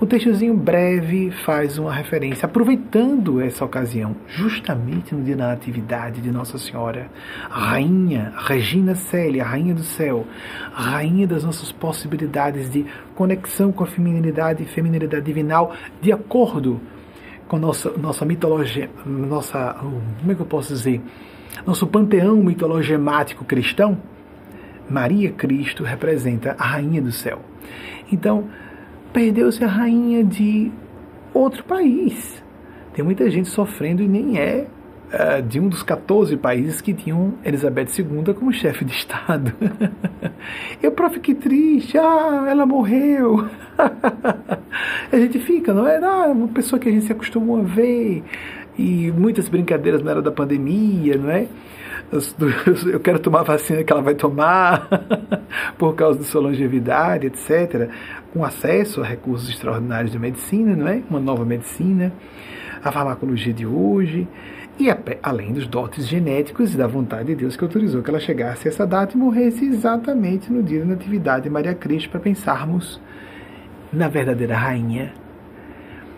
O 0.01 0.07
textozinho 0.07 0.55
breve 0.55 1.33
faz 1.45 1.77
uma 1.77 1.93
referência, 1.93 2.47
aproveitando 2.47 3.41
essa 3.41 3.65
ocasião, 3.65 4.15
justamente 4.29 5.13
no 5.13 5.25
dia 5.25 5.35
da 5.35 5.49
Natividade 5.49 6.21
de 6.21 6.31
Nossa 6.31 6.57
Senhora, 6.57 7.11
Rainha, 7.51 8.33
Regina 8.37 8.95
Célia, 8.95 9.43
Rainha 9.43 9.75
do 9.75 9.83
Céu, 9.83 10.25
Rainha 10.73 11.27
das 11.27 11.43
nossas 11.43 11.73
possibilidades 11.73 12.71
de 12.71 12.87
conexão 13.17 13.73
com 13.73 13.83
a 13.83 13.89
feminilidade 13.89 14.63
e 14.63 14.67
feminilidade 14.67 15.25
divinal, 15.25 15.75
de 16.01 16.13
acordo 16.13 16.81
com 17.49 17.59
nossa, 17.59 17.91
nossa 17.97 18.25
mitologia, 18.25 18.91
nossa, 19.05 19.75
como 19.81 20.31
é 20.31 20.35
que 20.35 20.41
eu 20.41 20.47
posso 20.47 20.73
dizer? 20.73 21.01
Nosso 21.67 21.87
panteão 21.87 22.37
mitologemático 22.37 23.45
cristão, 23.45 23.99
Maria 24.89 25.33
Cristo 25.33 25.83
representa 25.83 26.55
a 26.59 26.65
rainha 26.65 27.03
do 27.03 27.11
céu. 27.11 27.41
Então, 28.13 28.49
perdeu-se 29.13 29.65
a 29.65 29.67
rainha 29.67 30.23
de 30.23 30.71
outro 31.35 31.65
país. 31.65 32.43
Tem 32.95 33.05
muita 33.05 33.31
gente 33.31 33.49
sofrendo 33.49 34.03
e 34.03 34.09
nem 34.09 34.39
é 34.39 34.67
uh, 35.13 35.43
de 35.43 35.61
um 35.61 35.69
dos 35.69 35.83
14 35.83 36.37
países 36.37 36.81
que 36.81 36.93
tinham 36.93 37.35
Elizabeth 37.45 37.89
II 37.99 38.35
como 38.35 38.53
chefe 38.53 38.85
de 38.85 38.93
Estado. 38.93 39.53
Eu, 40.83 40.93
prof, 40.93 41.19
que 41.21 41.35
triste, 41.35 41.99
ah, 41.99 42.47
ela 42.49 42.65
morreu. 42.65 43.49
a 43.79 45.17
gente 45.17 45.39
fica, 45.41 45.73
não 45.73 45.87
é? 45.87 45.99
Ah, 45.99 46.27
uma 46.27 46.49
pessoa 46.49 46.79
que 46.79 46.89
a 46.89 46.93
gente 46.93 47.07
se 47.07 47.13
acostumou 47.13 47.59
a 47.59 47.63
ver 47.63 48.23
e 48.79 49.11
muitas 49.11 49.49
brincadeiras 49.49 50.03
na 50.03 50.13
era 50.13 50.23
da 50.23 50.31
pandemia, 50.31 51.17
não 51.17 51.31
é? 51.31 51.49
Eu 52.91 53.01
quero 53.01 53.19
tomar 53.19 53.41
a 53.41 53.43
vacina 53.43 53.85
que 53.85 53.93
ela 53.93 54.01
vai 54.01 54.15
tomar 54.15 54.89
por 55.77 55.95
causa 55.95 56.19
da 56.19 56.25
sua 56.25 56.41
longevidade, 56.41 57.27
etc. 57.27 57.91
Com 58.33 58.45
acesso 58.45 59.03
a 59.03 59.05
recursos 59.05 59.49
extraordinários 59.51 60.13
de 60.13 60.19
medicina, 60.19 60.75
não 60.75 60.89
é? 60.89 61.03
Uma 61.11 61.21
nova 61.21 61.45
medicina, 61.45 62.13
a 62.83 62.91
farmacologia 62.91 63.53
de 63.53 63.67
hoje, 63.67 64.27
e 64.79 64.87
além 65.23 65.53
dos 65.53 65.67
dotes 65.67 66.07
genéticos 66.07 66.73
e 66.73 66.77
da 66.77 66.87
vontade 66.87 67.27
de 67.27 67.35
Deus 67.35 67.57
que 67.57 67.65
autorizou 67.65 68.03
que 68.03 68.11
ela 68.11 68.21
chegasse 68.21 68.69
a 68.69 68.71
essa 68.71 68.87
data 68.87 69.17
e 69.17 69.19
morresse 69.19 69.65
exatamente 69.65 70.53
no 70.53 70.63
dia 70.63 70.81
da 70.81 70.87
Natividade 70.87 71.45
de 71.45 71.51
Maria 71.51 71.75
Cristo, 71.75 72.11
para 72.11 72.21
pensarmos 72.21 73.01
na 73.93 74.09
verdadeira 74.09 74.57
rainha 74.57 75.13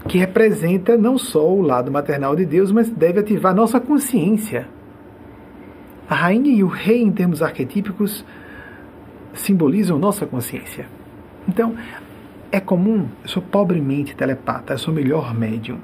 que 0.08 0.18
representa 0.18 0.96
não 0.96 1.18
só 1.18 1.46
o 1.46 1.62
lado 1.62 1.90
maternal 1.90 2.34
de 2.34 2.44
Deus, 2.44 2.72
mas 2.72 2.88
deve 2.88 3.20
ativar 3.20 3.54
nossa 3.54 3.80
consciência. 3.80 4.66
A 6.08 6.14
rainha 6.14 6.50
e 6.50 6.64
o 6.64 6.68
rei, 6.68 7.02
em 7.02 7.12
termos 7.12 7.42
arquetípicos, 7.42 8.24
simbolizam 9.34 9.98
nossa 9.98 10.26
consciência. 10.26 10.86
Então, 11.46 11.74
é 12.50 12.58
comum, 12.58 13.08
eu 13.22 13.28
sou 13.28 13.42
pobremente 13.42 14.16
telepata, 14.16 14.74
eu 14.74 14.78
sou 14.78 14.92
melhor 14.92 15.34
médium, 15.34 15.78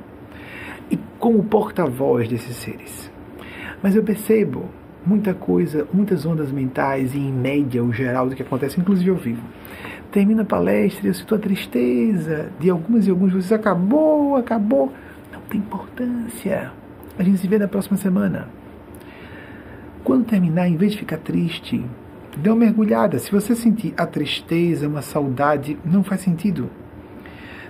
e 0.90 0.96
como 1.18 1.42
porta-voz 1.44 2.28
desses 2.28 2.56
seres. 2.56 3.10
Mas 3.82 3.94
eu 3.94 4.02
percebo 4.02 4.64
muita 5.04 5.34
coisa, 5.34 5.86
muitas 5.92 6.26
ondas 6.26 6.50
mentais 6.50 7.14
e 7.14 7.18
em 7.18 7.32
média 7.32 7.82
o 7.82 7.92
geral 7.92 8.28
do 8.28 8.34
que 8.34 8.42
acontece, 8.42 8.80
inclusive 8.80 9.10
ao 9.10 9.16
vivo 9.16 9.42
termina 10.16 10.40
a 10.40 10.46
palestra 10.46 11.08
eu 11.08 11.12
sinto 11.12 11.34
a 11.34 11.38
tristeza 11.38 12.50
de 12.58 12.70
algumas 12.70 13.06
e 13.06 13.10
alguns 13.10 13.32
de 13.32 13.36
vocês. 13.36 13.52
Acabou, 13.52 14.34
acabou. 14.36 14.90
Não 15.30 15.40
tem 15.42 15.60
importância. 15.60 16.72
A 17.18 17.22
gente 17.22 17.36
se 17.38 17.46
vê 17.46 17.58
na 17.58 17.68
próxima 17.68 17.98
semana. 17.98 18.48
Quando 20.02 20.24
terminar, 20.24 20.68
em 20.68 20.76
vez 20.76 20.92
de 20.92 20.98
ficar 20.98 21.18
triste, 21.18 21.84
dê 22.34 22.48
uma 22.48 22.56
mergulhada. 22.56 23.18
Se 23.18 23.30
você 23.30 23.54
sentir 23.54 23.92
a 23.94 24.06
tristeza, 24.06 24.88
uma 24.88 25.02
saudade, 25.02 25.76
não 25.84 26.02
faz 26.02 26.22
sentido. 26.22 26.70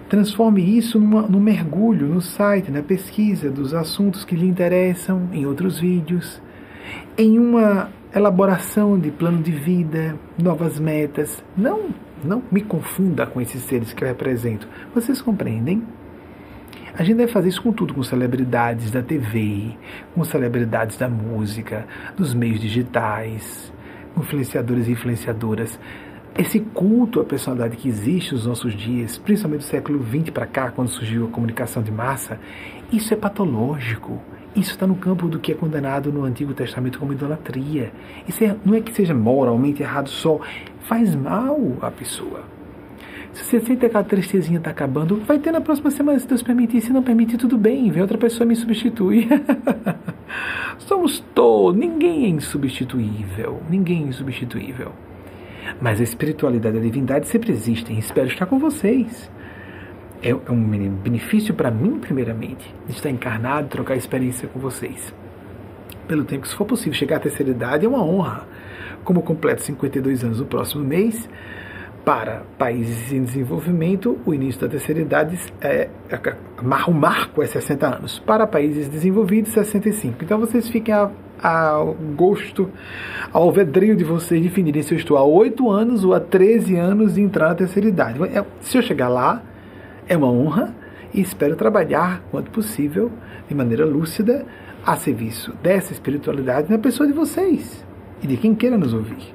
Transforme 0.09 0.63
isso 0.63 1.01
numa, 1.01 1.23
num 1.23 1.41
mergulho 1.41 2.07
no 2.07 2.21
site, 2.21 2.71
na 2.71 2.83
pesquisa 2.83 3.51
dos 3.51 3.75
assuntos 3.75 4.25
que 4.25 4.37
lhe 4.37 4.47
interessam, 4.47 5.29
em 5.33 5.47
outros 5.47 5.81
vídeos, 5.81 6.41
em 7.19 7.39
uma 7.39 7.91
elaboração 8.15 8.99
de 8.99 9.11
plano 9.11 9.43
de 9.43 9.51
vida, 9.51 10.17
novas 10.39 10.79
metas. 10.79 11.43
Não 11.57 11.95
não 12.25 12.43
me 12.51 12.61
confunda 12.61 13.27
com 13.27 13.41
esses 13.41 13.63
seres 13.63 13.93
que 13.93 14.03
eu 14.03 14.09
represento. 14.09 14.69
Vocês 14.95 15.21
compreendem? 15.21 15.83
A 16.95 17.03
gente 17.05 17.19
deve 17.19 17.31
fazer 17.31 17.51
isso 17.51 17.63
com 17.63 17.73
tudo, 17.73 17.93
com 17.93 18.03
celebridades 18.03 18.91
da 18.91 19.03
TV, 19.03 19.77
com 20.15 20.25
celebridades 20.25 20.97
da 20.97 21.09
música, 21.09 21.87
dos 22.17 22.33
meios 22.33 22.59
digitais, 22.59 23.71
influenciadores 24.17 24.89
e 24.89 24.93
influenciadoras. 24.93 25.79
Esse 26.39 26.61
culto 26.61 27.19
à 27.19 27.25
personalidade 27.25 27.79
que 27.79 27.89
existe 27.89 28.35
nos 28.35 28.45
nossos 28.45 28.75
dias, 28.75 29.17
principalmente 29.17 29.61
do 29.61 29.65
século 29.65 30.05
XX 30.05 30.29
para 30.29 30.45
cá, 30.45 30.71
quando 30.71 30.89
surgiu 30.89 31.25
a 31.27 31.31
comunicação 31.31 31.83
de 31.83 31.91
massa, 31.91 32.39
isso 32.93 33.15
é 33.15 33.17
patológico. 33.17 34.21
Isso 34.55 34.73
está 34.73 34.87
no 34.87 34.97
campo 34.97 35.29
do 35.29 35.39
que 35.39 35.53
é 35.53 35.55
condenado 35.55 36.13
no 36.13 36.25
Antigo 36.25 36.53
Testamento 36.53 36.99
como 36.99 37.15
idolatria. 37.15 37.91
Isso 38.29 38.45
é, 38.45 38.55
não 38.67 38.75
é 38.75 38.83
que 38.83 38.93
seja 38.93 39.15
moralmente 39.15 39.83
errado 39.83 40.11
só, 40.11 40.39
faz 40.81 41.15
mal 41.15 41.59
à 41.81 41.91
pessoa. 41.91 42.45
Se 43.33 43.43
você 43.43 43.61
sente 43.61 43.87
aquela 43.87 44.05
tristezinha 44.05 44.59
está 44.59 44.71
acabando, 44.71 45.17
vai 45.27 45.39
ter 45.39 45.53
na 45.53 45.61
próxima 45.63 45.91
semana, 45.91 46.19
se 46.19 46.29
Deus 46.29 46.43
permitir. 46.43 46.83
Se 46.83 46.93
não 46.93 47.03
permitir, 47.03 47.39
tudo 47.39 47.57
bem, 47.57 47.91
vem 47.91 48.03
outra 48.03 48.19
pessoa 48.19 48.47
me 48.47 48.55
substituir. 48.55 49.27
Somos 50.81 51.19
todos, 51.35 51.79
ninguém 51.79 52.27
é 52.27 52.29
insubstituível, 52.29 53.63
ninguém 53.71 54.05
é 54.05 54.09
insubstituível. 54.09 54.93
Mas 55.81 56.01
a 56.01 56.05
espiritualidade 56.05 56.77
e 56.77 56.81
a 56.81 56.83
divindade 56.83 57.27
sempre 57.27 57.53
existem. 57.53 57.99
Espero 57.99 58.27
estar 58.29 58.47
com 58.47 58.59
vocês. 58.59 59.31
É, 60.23 60.31
é 60.31 60.51
um 60.51 60.91
benefício 61.03 61.55
para 61.55 61.71
mim, 61.71 61.99
primeiramente, 61.99 62.75
de 62.87 62.93
estar 62.93 63.11
encarnado, 63.11 63.69
trocar 63.69 63.97
experiência 63.97 64.49
com 64.49 64.59
vocês. 64.59 65.15
Pelo 66.09 66.25
tempo, 66.25 66.47
se 66.47 66.55
for 66.55 66.65
possível, 66.65 66.95
chegar 66.95 67.17
à 67.17 67.21
terceira 67.21 67.51
idade 67.51 67.85
é 67.85 67.89
uma 67.89 68.03
honra. 68.03 68.47
Como 69.05 69.23
completo 69.23 69.63
52 69.63 70.25
anos 70.25 70.41
no 70.41 70.47
próximo 70.47 70.85
mês, 70.85 71.29
para 72.05 72.45
países 72.57 73.13
em 73.13 73.25
desenvolvimento, 73.25 74.17
o 74.25 74.33
início 74.33 74.61
da 74.61 74.69
terceira 74.69 75.01
idade 75.01 75.39
é, 75.61 75.89
o 76.89 76.93
marco 76.93 77.43
é 77.43 77.47
60 77.47 77.97
anos. 77.97 78.19
Para 78.21 78.47
países 78.47 78.89
desenvolvidos, 78.89 79.53
65. 79.53 80.23
Então 80.23 80.39
vocês 80.39 80.69
fiquem 80.69 80.95
a, 80.95 81.11
ao 81.43 81.95
gosto, 82.17 82.71
ao 83.33 83.45
alvedrio 83.45 83.97
de 83.97 84.05
vocês 84.05 84.43
definirem 84.43 84.83
se 84.83 84.95
eu 84.95 84.99
estou 84.99 85.17
há 85.17 85.25
8 85.25 85.71
anos 85.71 86.05
ou 86.05 86.15
há 86.15 86.21
13 86.21 86.77
anos 86.77 87.15
de 87.15 87.21
entrar 87.21 87.49
na 87.49 87.55
terceira 87.55 87.89
idade. 87.89 88.23
É, 88.25 88.45
se 88.61 88.77
eu 88.77 88.83
chegar 88.83 89.09
lá, 89.09 89.43
é 90.09 90.17
uma 90.17 90.31
honra 90.31 90.75
e 91.13 91.21
espero 91.21 91.57
trabalhar, 91.57 92.23
quanto 92.31 92.51
possível, 92.51 93.11
de 93.49 93.55
maneira 93.55 93.85
lúcida, 93.85 94.45
a 94.85 94.97
serviço 94.97 95.53
dessa 95.63 95.93
espiritualidade 95.93 96.71
na 96.71 96.79
pessoa 96.79 97.07
de 97.07 97.13
vocês 97.13 97.85
e 98.23 98.27
de 98.27 98.37
quem 98.37 98.55
queira 98.55 98.79
nos 98.79 98.95
ouvir 98.95 99.35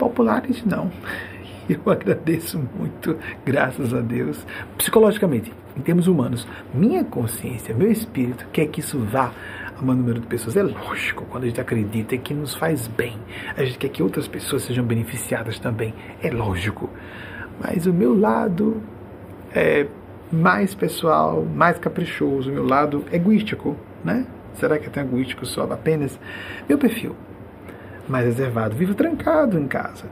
populares 0.00 0.64
não. 0.64 0.90
Eu 1.68 1.92
agradeço 1.92 2.58
muito, 2.76 3.16
graças 3.44 3.94
a 3.94 4.00
Deus. 4.00 4.44
Psicologicamente, 4.76 5.52
em 5.76 5.80
termos 5.80 6.08
humanos, 6.08 6.48
minha 6.74 7.04
consciência, 7.04 7.72
meu 7.72 7.92
espírito 7.92 8.44
quer 8.52 8.66
que 8.66 8.80
isso 8.80 8.98
vá 8.98 9.30
a 9.82 9.86
maior 9.86 9.98
número 9.98 10.20
de 10.20 10.26
pessoas. 10.26 10.56
É 10.56 10.62
lógico, 10.62 11.24
quando 11.26 11.44
a 11.44 11.46
gente 11.46 11.60
acredita 11.60 12.16
que 12.16 12.34
nos 12.34 12.54
faz 12.54 12.86
bem, 12.86 13.16
a 13.56 13.64
gente 13.64 13.78
quer 13.78 13.88
que 13.88 14.02
outras 14.02 14.28
pessoas 14.28 14.62
sejam 14.62 14.84
beneficiadas 14.84 15.58
também. 15.58 15.94
É 16.22 16.30
lógico. 16.30 16.88
Mas 17.62 17.86
o 17.86 17.92
meu 17.92 18.18
lado 18.18 18.82
é 19.54 19.86
mais 20.32 20.74
pessoal, 20.74 21.44
mais 21.44 21.78
caprichoso, 21.78 22.50
o 22.50 22.54
meu 22.54 22.66
lado 22.66 23.04
egoístico, 23.12 23.76
né? 24.04 24.26
Será 24.54 24.78
que 24.78 24.86
é 24.86 24.90
tão 24.90 25.02
egoístico 25.02 25.44
só 25.46 25.62
apenas? 25.64 26.18
Meu 26.68 26.78
perfil 26.78 27.14
mais 28.10 28.26
reservado. 28.26 28.74
Vivo 28.74 28.94
trancado 28.94 29.58
em 29.58 29.66
casa. 29.66 30.04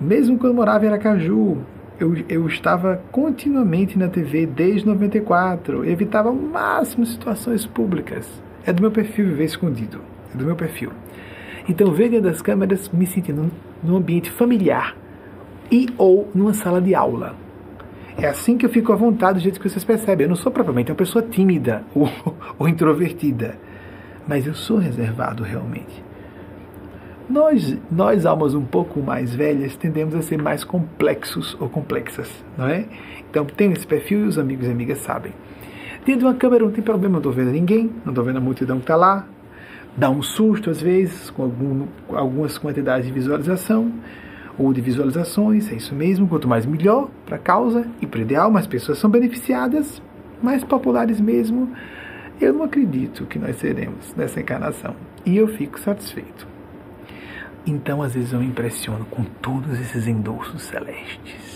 Mesmo 0.00 0.38
quando 0.38 0.54
morava 0.54 0.84
em 0.84 0.88
Aracaju, 0.88 1.58
eu, 2.00 2.14
eu 2.28 2.46
estava 2.46 3.02
continuamente 3.12 3.98
na 3.98 4.08
TV 4.08 4.46
desde 4.46 4.86
94. 4.86 5.84
Evitava 5.84 6.30
ao 6.30 6.34
máximo 6.34 7.04
situações 7.04 7.66
públicas. 7.66 8.26
É 8.68 8.72
do 8.74 8.82
meu 8.82 8.90
perfil 8.90 9.28
viver 9.28 9.44
escondido. 9.44 10.02
É 10.34 10.36
do 10.36 10.44
meu 10.44 10.54
perfil. 10.54 10.90
Então, 11.66 11.90
ver 11.90 12.10
dentro 12.10 12.28
das 12.28 12.42
câmeras, 12.42 12.90
me 12.90 13.06
sentindo 13.06 13.50
num 13.82 13.96
ambiente 13.96 14.30
familiar 14.30 14.94
e 15.72 15.88
ou 15.96 16.30
numa 16.34 16.52
sala 16.52 16.78
de 16.78 16.94
aula. 16.94 17.34
É 18.18 18.26
assim 18.26 18.58
que 18.58 18.66
eu 18.66 18.68
fico 18.68 18.92
à 18.92 18.96
vontade, 18.96 19.38
do 19.38 19.42
jeito 19.42 19.58
que 19.58 19.66
vocês 19.66 19.82
percebem. 19.82 20.26
Eu 20.26 20.28
não 20.28 20.36
sou 20.36 20.52
propriamente 20.52 20.90
uma 20.90 20.98
pessoa 20.98 21.24
tímida 21.24 21.82
ou, 21.96 22.10
ou 22.58 22.68
introvertida, 22.68 23.58
mas 24.26 24.46
eu 24.46 24.52
sou 24.52 24.76
reservado 24.76 25.42
realmente. 25.42 26.04
Nós, 27.26 27.74
nós, 27.90 28.26
almas 28.26 28.54
um 28.54 28.66
pouco 28.66 29.00
mais 29.00 29.34
velhas, 29.34 29.76
tendemos 29.76 30.14
a 30.14 30.20
ser 30.20 30.36
mais 30.36 30.62
complexos 30.62 31.56
ou 31.58 31.70
complexas, 31.70 32.30
não 32.54 32.68
é? 32.68 32.84
Então, 33.30 33.46
tem 33.46 33.72
esse 33.72 33.86
perfil 33.86 34.26
e 34.26 34.28
os 34.28 34.38
amigos 34.38 34.66
e 34.66 34.70
amigas 34.70 34.98
sabem. 34.98 35.32
Dentro 36.04 36.20
de 36.20 36.24
uma 36.26 36.34
câmera 36.34 36.64
não 36.64 36.70
tem 36.70 36.82
problema, 36.82 37.12
não 37.12 37.18
estou 37.18 37.32
vendo 37.32 37.50
ninguém, 37.50 37.90
não 38.04 38.12
estou 38.12 38.24
vendo 38.24 38.38
a 38.38 38.40
multidão 38.40 38.78
que 38.78 38.84
está 38.84 38.96
lá. 38.96 39.26
Dá 39.96 40.08
um 40.08 40.22
susto, 40.22 40.70
às 40.70 40.80
vezes, 40.80 41.28
com 41.30 41.42
algum, 41.42 41.86
algumas 42.10 42.56
quantidades 42.56 43.06
de 43.06 43.12
visualização 43.12 43.92
ou 44.58 44.72
de 44.72 44.80
visualizações, 44.80 45.70
é 45.70 45.74
isso 45.74 45.94
mesmo. 45.94 46.28
Quanto 46.28 46.48
mais 46.48 46.66
melhor 46.66 47.08
para 47.26 47.36
a 47.36 47.38
causa 47.38 47.86
e 48.00 48.06
para 48.06 48.18
o 48.18 48.22
ideal, 48.22 48.50
mais 48.50 48.66
pessoas 48.66 48.98
são 48.98 49.08
beneficiadas, 49.08 50.02
mais 50.42 50.64
populares 50.64 51.20
mesmo. 51.20 51.70
Eu 52.40 52.52
não 52.52 52.64
acredito 52.64 53.26
que 53.26 53.38
nós 53.38 53.56
seremos 53.56 54.14
nessa 54.16 54.40
encarnação. 54.40 54.94
E 55.26 55.36
eu 55.36 55.48
fico 55.48 55.78
satisfeito. 55.78 56.46
Então, 57.66 58.02
às 58.02 58.14
vezes, 58.14 58.32
eu 58.32 58.40
me 58.40 58.46
impressiono 58.46 59.04
com 59.06 59.24
todos 59.24 59.78
esses 59.80 60.06
endossos 60.06 60.62
celestes. 60.62 61.47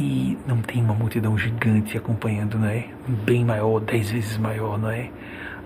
E 0.00 0.38
não 0.46 0.62
tem 0.62 0.82
uma 0.82 0.94
multidão 0.94 1.36
gigante 1.36 1.94
acompanhando, 1.94 2.58
não 2.58 2.68
é? 2.68 2.88
Bem 3.06 3.44
maior, 3.44 3.80
dez 3.80 4.10
vezes 4.10 4.38
maior, 4.38 4.78
não 4.78 4.88
é? 4.88 5.10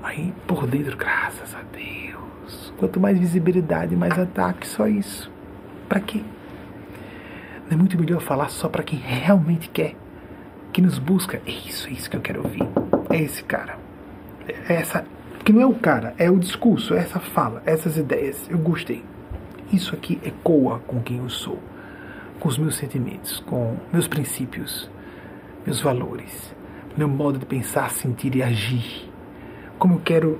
Aí, 0.02 0.34
por 0.44 0.66
dentro, 0.66 0.96
graças 0.96 1.54
a 1.54 1.62
Deus. 1.72 2.74
Quanto 2.76 2.98
mais 2.98 3.16
visibilidade, 3.16 3.94
mais 3.94 4.18
ataque, 4.18 4.66
só 4.66 4.88
isso. 4.88 5.30
Para 5.88 6.00
quê? 6.00 6.20
Não 7.66 7.74
é 7.74 7.76
muito 7.76 7.96
melhor 7.96 8.20
falar 8.20 8.48
só 8.48 8.68
para 8.68 8.82
quem 8.82 8.98
realmente 8.98 9.70
quer, 9.70 9.94
que 10.72 10.82
nos 10.82 10.98
busca. 10.98 11.40
É 11.46 11.50
isso, 11.52 11.86
é 11.86 11.92
isso 11.92 12.10
que 12.10 12.16
eu 12.16 12.20
quero 12.20 12.42
ouvir. 12.42 12.68
É 13.10 13.22
esse 13.22 13.44
cara. 13.44 13.78
É 14.68 14.74
essa 14.74 15.04
que 15.44 15.52
não 15.52 15.60
é 15.60 15.66
o 15.66 15.74
cara, 15.74 16.12
é 16.18 16.28
o 16.28 16.40
discurso, 16.40 16.92
é 16.92 16.98
essa 16.98 17.20
fala, 17.20 17.62
essas 17.64 17.96
ideias. 17.96 18.50
Eu 18.50 18.58
gostei. 18.58 19.04
Isso 19.72 19.94
aqui 19.94 20.18
ecoa 20.24 20.80
com 20.88 21.00
quem 21.00 21.18
eu 21.18 21.30
sou, 21.30 21.60
com 22.44 22.50
os 22.50 22.58
meus 22.58 22.76
sentimentos, 22.76 23.40
com 23.40 23.74
meus 23.90 24.06
princípios, 24.06 24.90
meus 25.64 25.80
valores, 25.80 26.54
meu 26.94 27.08
modo 27.08 27.38
de 27.38 27.46
pensar, 27.46 27.90
sentir 27.90 28.36
e 28.36 28.42
agir. 28.42 29.10
Como 29.78 29.94
eu 29.94 30.00
quero 30.00 30.38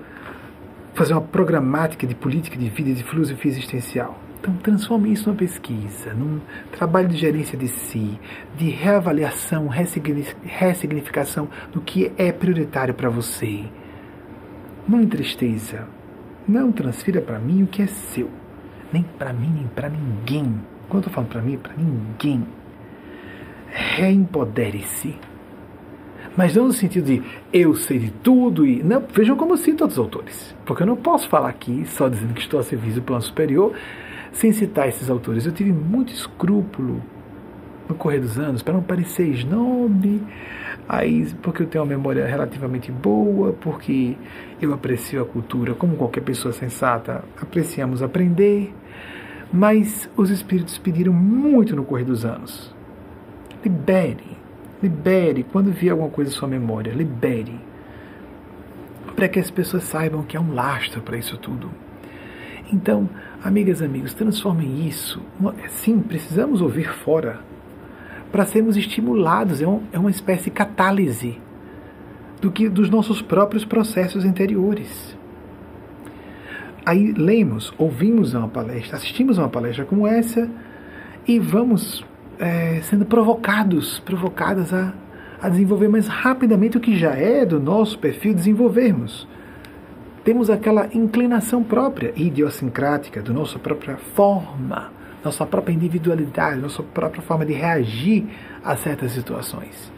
fazer 0.92 1.14
uma 1.14 1.22
programática 1.22 2.06
de 2.06 2.14
política 2.14 2.58
de 2.58 2.68
vida, 2.68 2.92
de 2.92 3.02
filosofia 3.02 3.50
existencial. 3.50 4.20
Então, 4.38 4.54
transforme 4.56 5.14
isso 5.14 5.30
numa 5.30 5.38
pesquisa, 5.38 6.12
num 6.12 6.42
trabalho 6.70 7.08
de 7.08 7.16
gerência 7.16 7.56
de 7.56 7.68
si, 7.68 8.20
de 8.54 8.68
reavaliação, 8.68 9.66
ressignificação 9.66 11.48
do 11.72 11.80
que 11.80 12.12
é 12.18 12.30
prioritário 12.30 12.92
para 12.92 13.08
você 13.08 13.64
não 14.86 15.00
entristeça. 15.00 15.88
Não 16.46 16.70
transfira 16.70 17.22
para 17.22 17.38
mim 17.38 17.62
o 17.62 17.66
que 17.66 17.80
é 17.80 17.86
seu. 17.86 18.28
Nem 18.92 19.02
para 19.02 19.32
mim, 19.32 19.50
nem 19.54 19.66
para 19.68 19.88
ninguém. 19.88 20.73
Quando 20.94 21.06
eu 21.06 21.10
falo 21.10 21.26
para 21.26 21.42
mim, 21.42 21.58
para 21.58 21.72
ninguém. 21.76 22.46
Reempodere-se. 23.66 25.16
Mas 26.36 26.54
não 26.54 26.68
no 26.68 26.72
sentido 26.72 27.06
de 27.06 27.20
eu 27.52 27.74
sei 27.74 27.98
de 27.98 28.12
tudo 28.12 28.64
e. 28.64 28.80
Não, 28.80 29.02
vejam 29.12 29.36
como 29.36 29.54
eu 29.54 29.56
cito 29.56 29.82
outros 29.82 29.98
autores. 29.98 30.54
Porque 30.64 30.84
eu 30.84 30.86
não 30.86 30.94
posso 30.94 31.28
falar 31.28 31.48
aqui 31.48 31.84
só 31.84 32.08
dizendo 32.08 32.32
que 32.32 32.42
estou 32.42 32.60
a 32.60 32.62
serviço 32.62 33.00
do 33.00 33.02
plano 33.02 33.22
superior 33.22 33.72
sem 34.30 34.52
citar 34.52 34.88
esses 34.88 35.10
autores. 35.10 35.44
Eu 35.44 35.50
tive 35.50 35.72
muito 35.72 36.12
escrúpulo 36.12 37.02
no 37.88 37.96
correr 37.96 38.20
dos 38.20 38.38
anos 38.38 38.62
para 38.62 38.74
não 38.74 38.82
parecer 38.82 39.26
snob 39.30 40.22
Aí, 40.88 41.26
porque 41.42 41.62
eu 41.62 41.66
tenho 41.66 41.82
uma 41.82 41.88
memória 41.90 42.26
relativamente 42.26 42.92
boa, 42.92 43.52
porque 43.54 44.16
eu 44.60 44.74
aprecio 44.74 45.22
a 45.22 45.24
cultura 45.24 45.74
como 45.74 45.96
qualquer 45.96 46.20
pessoa 46.20 46.52
sensata, 46.52 47.24
apreciamos 47.40 48.02
aprender, 48.02 48.72
mas 49.54 50.10
os 50.16 50.30
espíritos 50.30 50.76
pediram 50.78 51.12
muito 51.12 51.76
no 51.76 51.84
correr 51.84 52.02
dos 52.02 52.24
anos. 52.24 52.74
Libere, 53.64 54.36
libere, 54.82 55.44
quando 55.44 55.70
vier 55.70 55.92
alguma 55.92 56.10
coisa 56.10 56.32
em 56.32 56.34
sua 56.34 56.48
memória, 56.48 56.92
libere. 56.92 57.60
Para 59.14 59.28
que 59.28 59.38
as 59.38 59.52
pessoas 59.52 59.84
saibam 59.84 60.24
que 60.24 60.36
há 60.36 60.40
um 60.40 60.52
lastro 60.52 61.00
para 61.02 61.16
isso 61.16 61.38
tudo. 61.38 61.70
Então, 62.72 63.08
amigas 63.44 63.80
e 63.80 63.84
amigos, 63.84 64.12
transformem 64.12 64.88
isso. 64.88 65.22
Sim, 65.68 66.00
precisamos 66.00 66.60
ouvir 66.60 66.92
fora 66.92 67.38
para 68.32 68.44
sermos 68.44 68.76
estimulados, 68.76 69.62
é, 69.62 69.68
um, 69.68 69.82
é 69.92 69.98
uma 70.00 70.10
espécie 70.10 70.46
de 70.46 70.50
catálise 70.50 71.40
do 72.40 72.50
que 72.50 72.68
dos 72.68 72.90
nossos 72.90 73.22
próprios 73.22 73.64
processos 73.64 74.24
interiores. 74.24 75.16
Aí 76.86 77.12
lemos, 77.12 77.72
ouvimos 77.78 78.34
uma 78.34 78.48
palestra, 78.48 78.96
assistimos 78.96 79.38
uma 79.38 79.48
palestra 79.48 79.86
como 79.86 80.06
essa 80.06 80.50
e 81.26 81.38
vamos 81.38 82.04
é, 82.38 82.80
sendo 82.82 83.06
provocados, 83.06 84.00
provocadas 84.00 84.72
a, 84.74 84.92
a 85.40 85.48
desenvolver 85.48 85.88
mais 85.88 86.06
rapidamente 86.06 86.76
o 86.76 86.80
que 86.80 86.96
já 86.96 87.14
é 87.14 87.46
do 87.46 87.58
nosso 87.58 87.98
perfil 87.98 88.34
desenvolvermos. 88.34 89.26
temos 90.24 90.48
aquela 90.48 90.88
inclinação 90.92 91.62
própria, 91.62 92.12
idiosincrática, 92.16 93.22
da 93.22 93.32
nossa 93.32 93.58
própria 93.58 93.96
forma, 93.96 94.90
nossa 95.22 95.46
própria 95.46 95.72
individualidade, 95.74 96.60
nossa 96.60 96.82
própria 96.82 97.22
forma 97.22 97.44
de 97.44 97.52
reagir 97.52 98.26
a 98.62 98.74
certas 98.76 99.12
situações. 99.12 99.92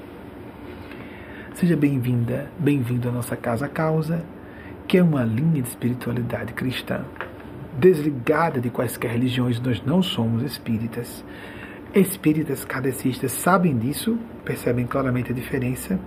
Seja 1.55 1.77
bem-vinda, 1.77 2.51
bem-vindo 2.59 3.09
à 3.09 3.13
nossa 3.13 3.37
Casa 3.37 3.69
Causa, 3.69 4.23
que 4.87 4.99
é 4.99 5.03
uma 5.03 5.25
linha 5.25 5.63
de 5.63 5.69
espiritualidade 5.69 6.53
cristã, 6.53 7.05
desligada 7.79 8.61
de 8.61 8.71
quaisquer 8.71 9.11
religiões, 9.11 9.61
nós 9.61 9.83
não 9.85 10.03
somos 10.03 10.43
espíritas. 10.43 11.25
Espíritas 11.95 12.65
kardecistas 12.65 13.33
sabem 13.33 13.77
disso, 13.77 14.19
percebem 14.45 14.87
claramente 14.87 15.33
a 15.33 15.35
diferença, 15.35 15.99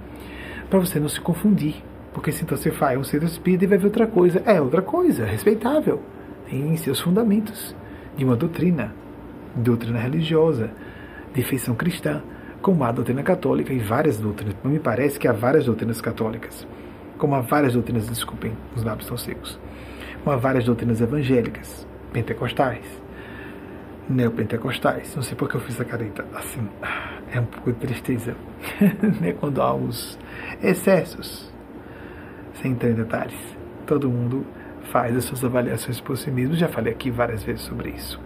para 0.70 0.80
você 0.80 1.00
não 1.00 1.10
se 1.10 1.20
confundir. 1.20 1.84
Porque 2.14 2.32
se 2.32 2.44
você 2.46 2.72
faz 2.72 2.98
um 2.98 3.04
centro 3.04 3.28
espírita 3.28 3.66
e 3.66 3.68
vai 3.68 3.78
ver 3.78 3.86
outra 3.86 4.08
coisa, 4.08 4.42
é 4.46 4.60
outra 4.62 4.82
coisa, 4.82 5.26
respeitável. 5.26 6.02
Tem 6.50 6.76
seus 6.78 7.00
fundamentos 7.00 7.76
de 8.18 8.26
uma 8.26 8.36
doutrina, 8.36 8.94
doutrina 9.56 10.00
religiosa, 10.00 10.72
de 11.34 11.44
feição 11.44 11.76
cristã, 11.76 12.22
como 12.62 12.84
a 12.84 12.92
doutrina 12.92 13.24
católica 13.24 13.72
e 13.74 13.80
várias 13.80 14.18
doutrinas. 14.18 14.56
Me 14.64 14.80
parece 14.80 15.20
que 15.20 15.28
há 15.28 15.34
várias 15.34 15.66
doutrinas 15.66 16.02
católicas, 16.02 16.68
como 17.20 17.36
há 17.36 17.42
várias 17.42 17.74
doutrinas, 17.74 18.08
desculpem, 18.08 18.54
os 18.76 18.84
lábios 18.84 19.04
estão 19.04 19.18
secos, 19.18 19.60
como 20.24 20.36
há 20.36 20.40
várias 20.40 20.66
doutrinas 20.66 21.00
evangélicas, 21.00 21.88
pentecostais, 22.12 22.86
neopentecostais. 24.10 25.16
Não 25.16 25.22
sei 25.22 25.36
porque 25.36 25.56
eu 25.56 25.62
fiz 25.62 25.80
a 25.80 25.86
careta 25.86 26.26
assim. 26.34 26.68
É 27.32 27.40
um 27.40 27.46
pouco 27.46 27.72
de 27.72 27.78
tristeza, 27.78 28.36
né? 29.22 29.34
Quando 29.34 29.62
há 29.62 29.72
os 29.72 30.18
excessos 30.64 31.54
sem 32.62 32.72
entrar 32.72 32.90
em 32.90 32.94
detalhes. 32.94 33.58
Todo 33.86 34.10
mundo 34.10 34.46
faz 34.92 35.16
as 35.16 35.26
suas 35.26 35.44
avaliações 35.44 36.00
por 36.00 36.18
si 36.18 36.32
mesmo, 36.32 36.56
já 36.56 36.68
falei 36.68 36.94
aqui 36.94 37.12
várias 37.12 37.44
vezes 37.44 37.62
sobre 37.62 37.92
isso. 37.92 38.20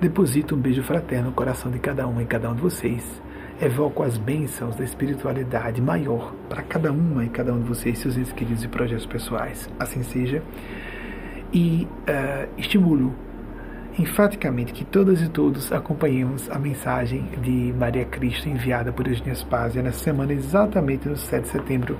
Deposito 0.00 0.54
um 0.54 0.58
beijo 0.58 0.82
fraterno 0.82 1.30
no 1.30 1.34
coração 1.34 1.70
de 1.70 1.78
cada 1.78 2.06
um 2.06 2.20
e 2.20 2.26
cada 2.26 2.50
um 2.50 2.54
de 2.54 2.60
vocês. 2.60 3.22
Evoco 3.60 4.02
as 4.02 4.18
bênçãos 4.18 4.76
da 4.76 4.84
espiritualidade 4.84 5.80
maior 5.80 6.34
para 6.48 6.62
cada 6.62 6.92
uma 6.92 7.24
e 7.24 7.28
cada 7.28 7.54
um 7.54 7.60
de 7.60 7.68
vocês, 7.68 7.98
seus 7.98 8.16
entes 8.16 8.32
queridos 8.32 8.62
e 8.62 8.68
projetos 8.68 9.06
pessoais. 9.06 9.70
Assim 9.78 10.02
seja. 10.02 10.42
E 11.52 11.88
uh, 12.08 12.48
estimulo 12.58 13.14
enfaticamente 13.98 14.74
que 14.74 14.84
todas 14.84 15.22
e 15.22 15.28
todos 15.28 15.72
acompanhemos 15.72 16.50
a 16.50 16.58
mensagem 16.58 17.22
de 17.40 17.72
Maria 17.78 18.04
Cristo 18.04 18.48
enviada 18.48 18.92
por 18.92 19.06
Eugênia 19.06 19.34
Spazia 19.34 19.82
nessa 19.82 20.04
semana, 20.04 20.34
exatamente 20.34 21.08
no 21.08 21.16
7 21.16 21.44
de 21.44 21.48
setembro 21.48 21.98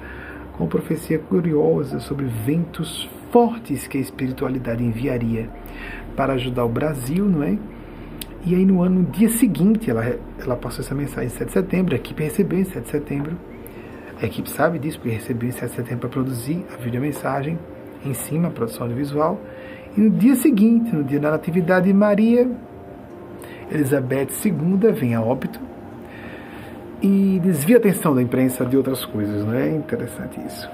uma 0.59 0.69
profecia 0.69 1.19
curiosa 1.19 2.01
sobre 2.01 2.27
ventos 2.27 3.09
fortes 3.31 3.87
que 3.87 3.99
a 3.99 4.01
espiritualidade 4.01 4.83
enviaria 4.83 5.49
para 6.15 6.35
ajudar 6.35 6.65
o 6.65 6.69
Brasil, 6.69 7.25
não 7.27 7.43
é? 7.43 7.59
E 8.47 8.55
aí 8.55 8.65
no 8.65 8.81
ano, 8.81 9.01
no 9.01 9.11
dia 9.11 9.29
seguinte, 9.29 9.91
ela, 9.91 10.05
ela 10.41 10.55
passou 10.55 10.85
essa 10.85 10.95
mensagem 10.95 11.27
em 11.27 11.31
7 11.31 11.47
de 11.47 11.53
setembro, 11.53 11.95
a 11.95 11.97
equipe 11.97 12.23
recebeu 12.23 12.61
em 12.61 12.65
7 12.65 12.81
de 12.85 12.91
setembro. 12.91 13.37
A 14.23 14.25
equipe 14.25 14.49
sabe 14.49 14.79
disso, 14.79 15.01
porque 15.01 15.17
recebeu 15.17 15.49
em 15.49 15.53
7 15.53 15.69
de 15.69 15.75
setembro 15.75 15.99
para 15.99 16.09
produzir 16.11 16.65
a 16.73 16.77
videomensagem 16.77 17.59
em 18.05 18.15
cima, 18.15 18.47
a 18.47 18.51
produção 18.53 18.83
audiovisual. 18.85 19.41
E 19.97 20.01
no 20.01 20.11
dia 20.11 20.37
seguinte, 20.37 20.95
no 20.95 21.03
dia 21.03 21.19
da 21.19 21.33
Natividade 21.33 21.87
de 21.87 21.93
Maria, 21.93 22.49
Elizabeth 23.69 24.29
II 24.45 24.93
vem 24.93 25.17
a 25.17 25.21
óbito 25.21 25.61
e 27.03 27.41
desvia 27.43 27.77
a 27.77 27.79
atenção 27.81 28.15
da 28.15 28.23
imprensa 28.23 28.65
de 28.65 28.77
outras 28.77 29.05
coisas, 29.05 29.45
não 29.45 29.55
é 29.55 29.71
interessante 29.71 30.41
isso. 30.47 30.71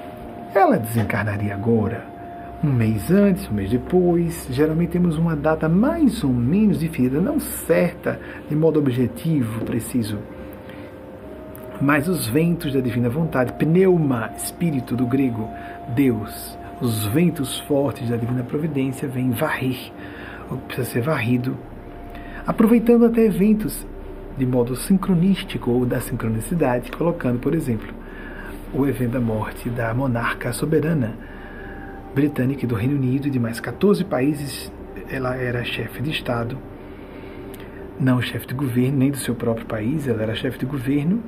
Ela 0.55 0.77
desencarnaria 0.77 1.55
agora, 1.55 2.05
um 2.63 2.73
mês 2.73 3.11
antes, 3.11 3.49
um 3.51 3.55
mês 3.55 3.71
depois. 3.71 4.47
Geralmente 4.51 4.91
temos 4.91 5.19
uma 5.19 5.35
data 5.35 5.69
mais 5.69 6.23
ou 6.23 6.31
menos 6.31 6.79
definida, 6.79 7.21
não 7.21 7.41
certa, 7.41 8.21
de 8.49 8.55
modo 8.55 8.79
objetivo, 8.79 9.65
preciso. 9.65 10.19
Mas 11.81 12.07
os 12.07 12.29
ventos 12.29 12.73
da 12.73 12.81
divina 12.81 13.09
vontade, 13.09 13.53
pneuma, 13.55 14.31
espírito 14.37 14.95
do 14.95 15.05
grego, 15.05 15.49
Deus, 15.89 16.57
os 16.81 17.07
ventos 17.07 17.59
fortes 17.61 18.09
da 18.09 18.17
divina 18.17 18.45
providência 18.45 19.09
vêm 19.09 19.33
varrer, 19.33 19.91
ou 20.49 20.59
precisa 20.59 20.89
ser 20.89 21.03
varrido, 21.03 21.57
aproveitando 22.47 23.07
até 23.07 23.25
eventos 23.25 23.85
de 24.39 24.47
modo 24.47 24.77
sincronístico 24.77 25.73
ou 25.73 25.85
da 25.85 26.01
sincronicidade, 26.01 26.93
colocando, 26.93 27.41
por 27.41 27.55
exemplo, 27.55 27.93
o 28.73 28.87
evento 28.87 29.13
da 29.13 29.21
morte 29.21 29.69
da 29.69 29.93
monarca 29.93 30.53
soberana 30.53 31.32
britânica 32.15 32.67
do 32.67 32.75
Reino 32.75 32.95
Unido 32.95 33.29
e 33.29 33.31
de 33.31 33.39
mais 33.39 33.61
14 33.61 34.05
países. 34.05 34.73
Ela 35.11 35.37
era 35.37 35.65
chefe 35.65 36.03
de 36.03 36.11
Estado, 36.11 36.57
não 37.99 38.21
chefe 38.21 38.47
de 38.47 38.55
governo, 38.55 38.99
nem 38.99 39.11
do 39.11 39.19
seu 39.19 39.35
próprio 39.35 39.67
país, 39.67 40.09
ela 40.09 40.23
era 40.23 40.35
chefe 40.35 40.59
de 40.59 40.67
governo. 40.67 41.23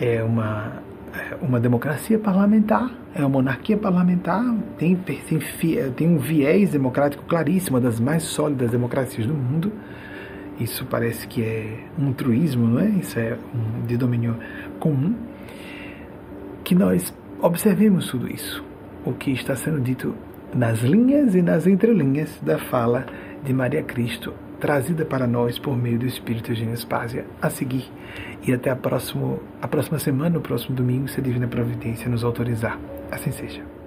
É 0.00 0.22
uma, 0.22 0.82
é 1.12 1.36
uma 1.40 1.58
democracia 1.58 2.18
parlamentar, 2.18 2.90
é 3.14 3.20
uma 3.20 3.28
monarquia 3.28 3.76
parlamentar, 3.76 4.44
tem, 4.78 4.94
tem, 4.94 5.20
tem 5.96 6.08
um 6.08 6.18
viés 6.18 6.70
democrático 6.70 7.24
claríssimo, 7.24 7.76
uma 7.76 7.80
das 7.80 7.98
mais 7.98 8.22
sólidas 8.22 8.70
democracias 8.70 9.26
do 9.26 9.34
mundo 9.34 9.72
isso 10.60 10.84
parece 10.86 11.26
que 11.26 11.42
é 11.42 11.84
um 11.96 12.12
truísmo, 12.12 12.66
não 12.66 12.80
é? 12.80 12.88
Isso 12.88 13.18
é 13.18 13.38
um, 13.54 13.86
de 13.86 13.96
domínio 13.96 14.36
comum. 14.80 15.14
Que 16.64 16.74
nós 16.74 17.14
observemos 17.40 18.08
tudo 18.08 18.28
isso, 18.28 18.64
o 19.08 19.14
que 19.14 19.30
está 19.30 19.56
sendo 19.56 19.80
dito 19.80 20.14
nas 20.54 20.80
linhas 20.80 21.34
e 21.34 21.40
nas 21.40 21.66
entrelinhas 21.66 22.38
da 22.42 22.58
fala 22.58 23.06
de 23.42 23.54
Maria 23.54 23.82
Cristo, 23.82 24.34
trazida 24.60 25.04
para 25.04 25.26
nós 25.26 25.58
por 25.58 25.76
meio 25.76 25.98
do 25.98 26.06
Espírito 26.06 26.52
Eugênio 26.52 26.76
Spásia, 26.76 27.24
a 27.40 27.48
seguir. 27.48 27.90
E 28.46 28.52
até 28.52 28.70
a, 28.70 28.76
próximo, 28.76 29.40
a 29.62 29.68
próxima 29.68 29.98
semana, 29.98 30.38
o 30.38 30.42
próximo 30.42 30.76
domingo, 30.76 31.08
se 31.08 31.20
a 31.20 31.22
Divina 31.22 31.46
Providência 31.46 32.10
nos 32.10 32.22
autorizar. 32.22 32.78
Assim 33.10 33.32
seja. 33.32 33.77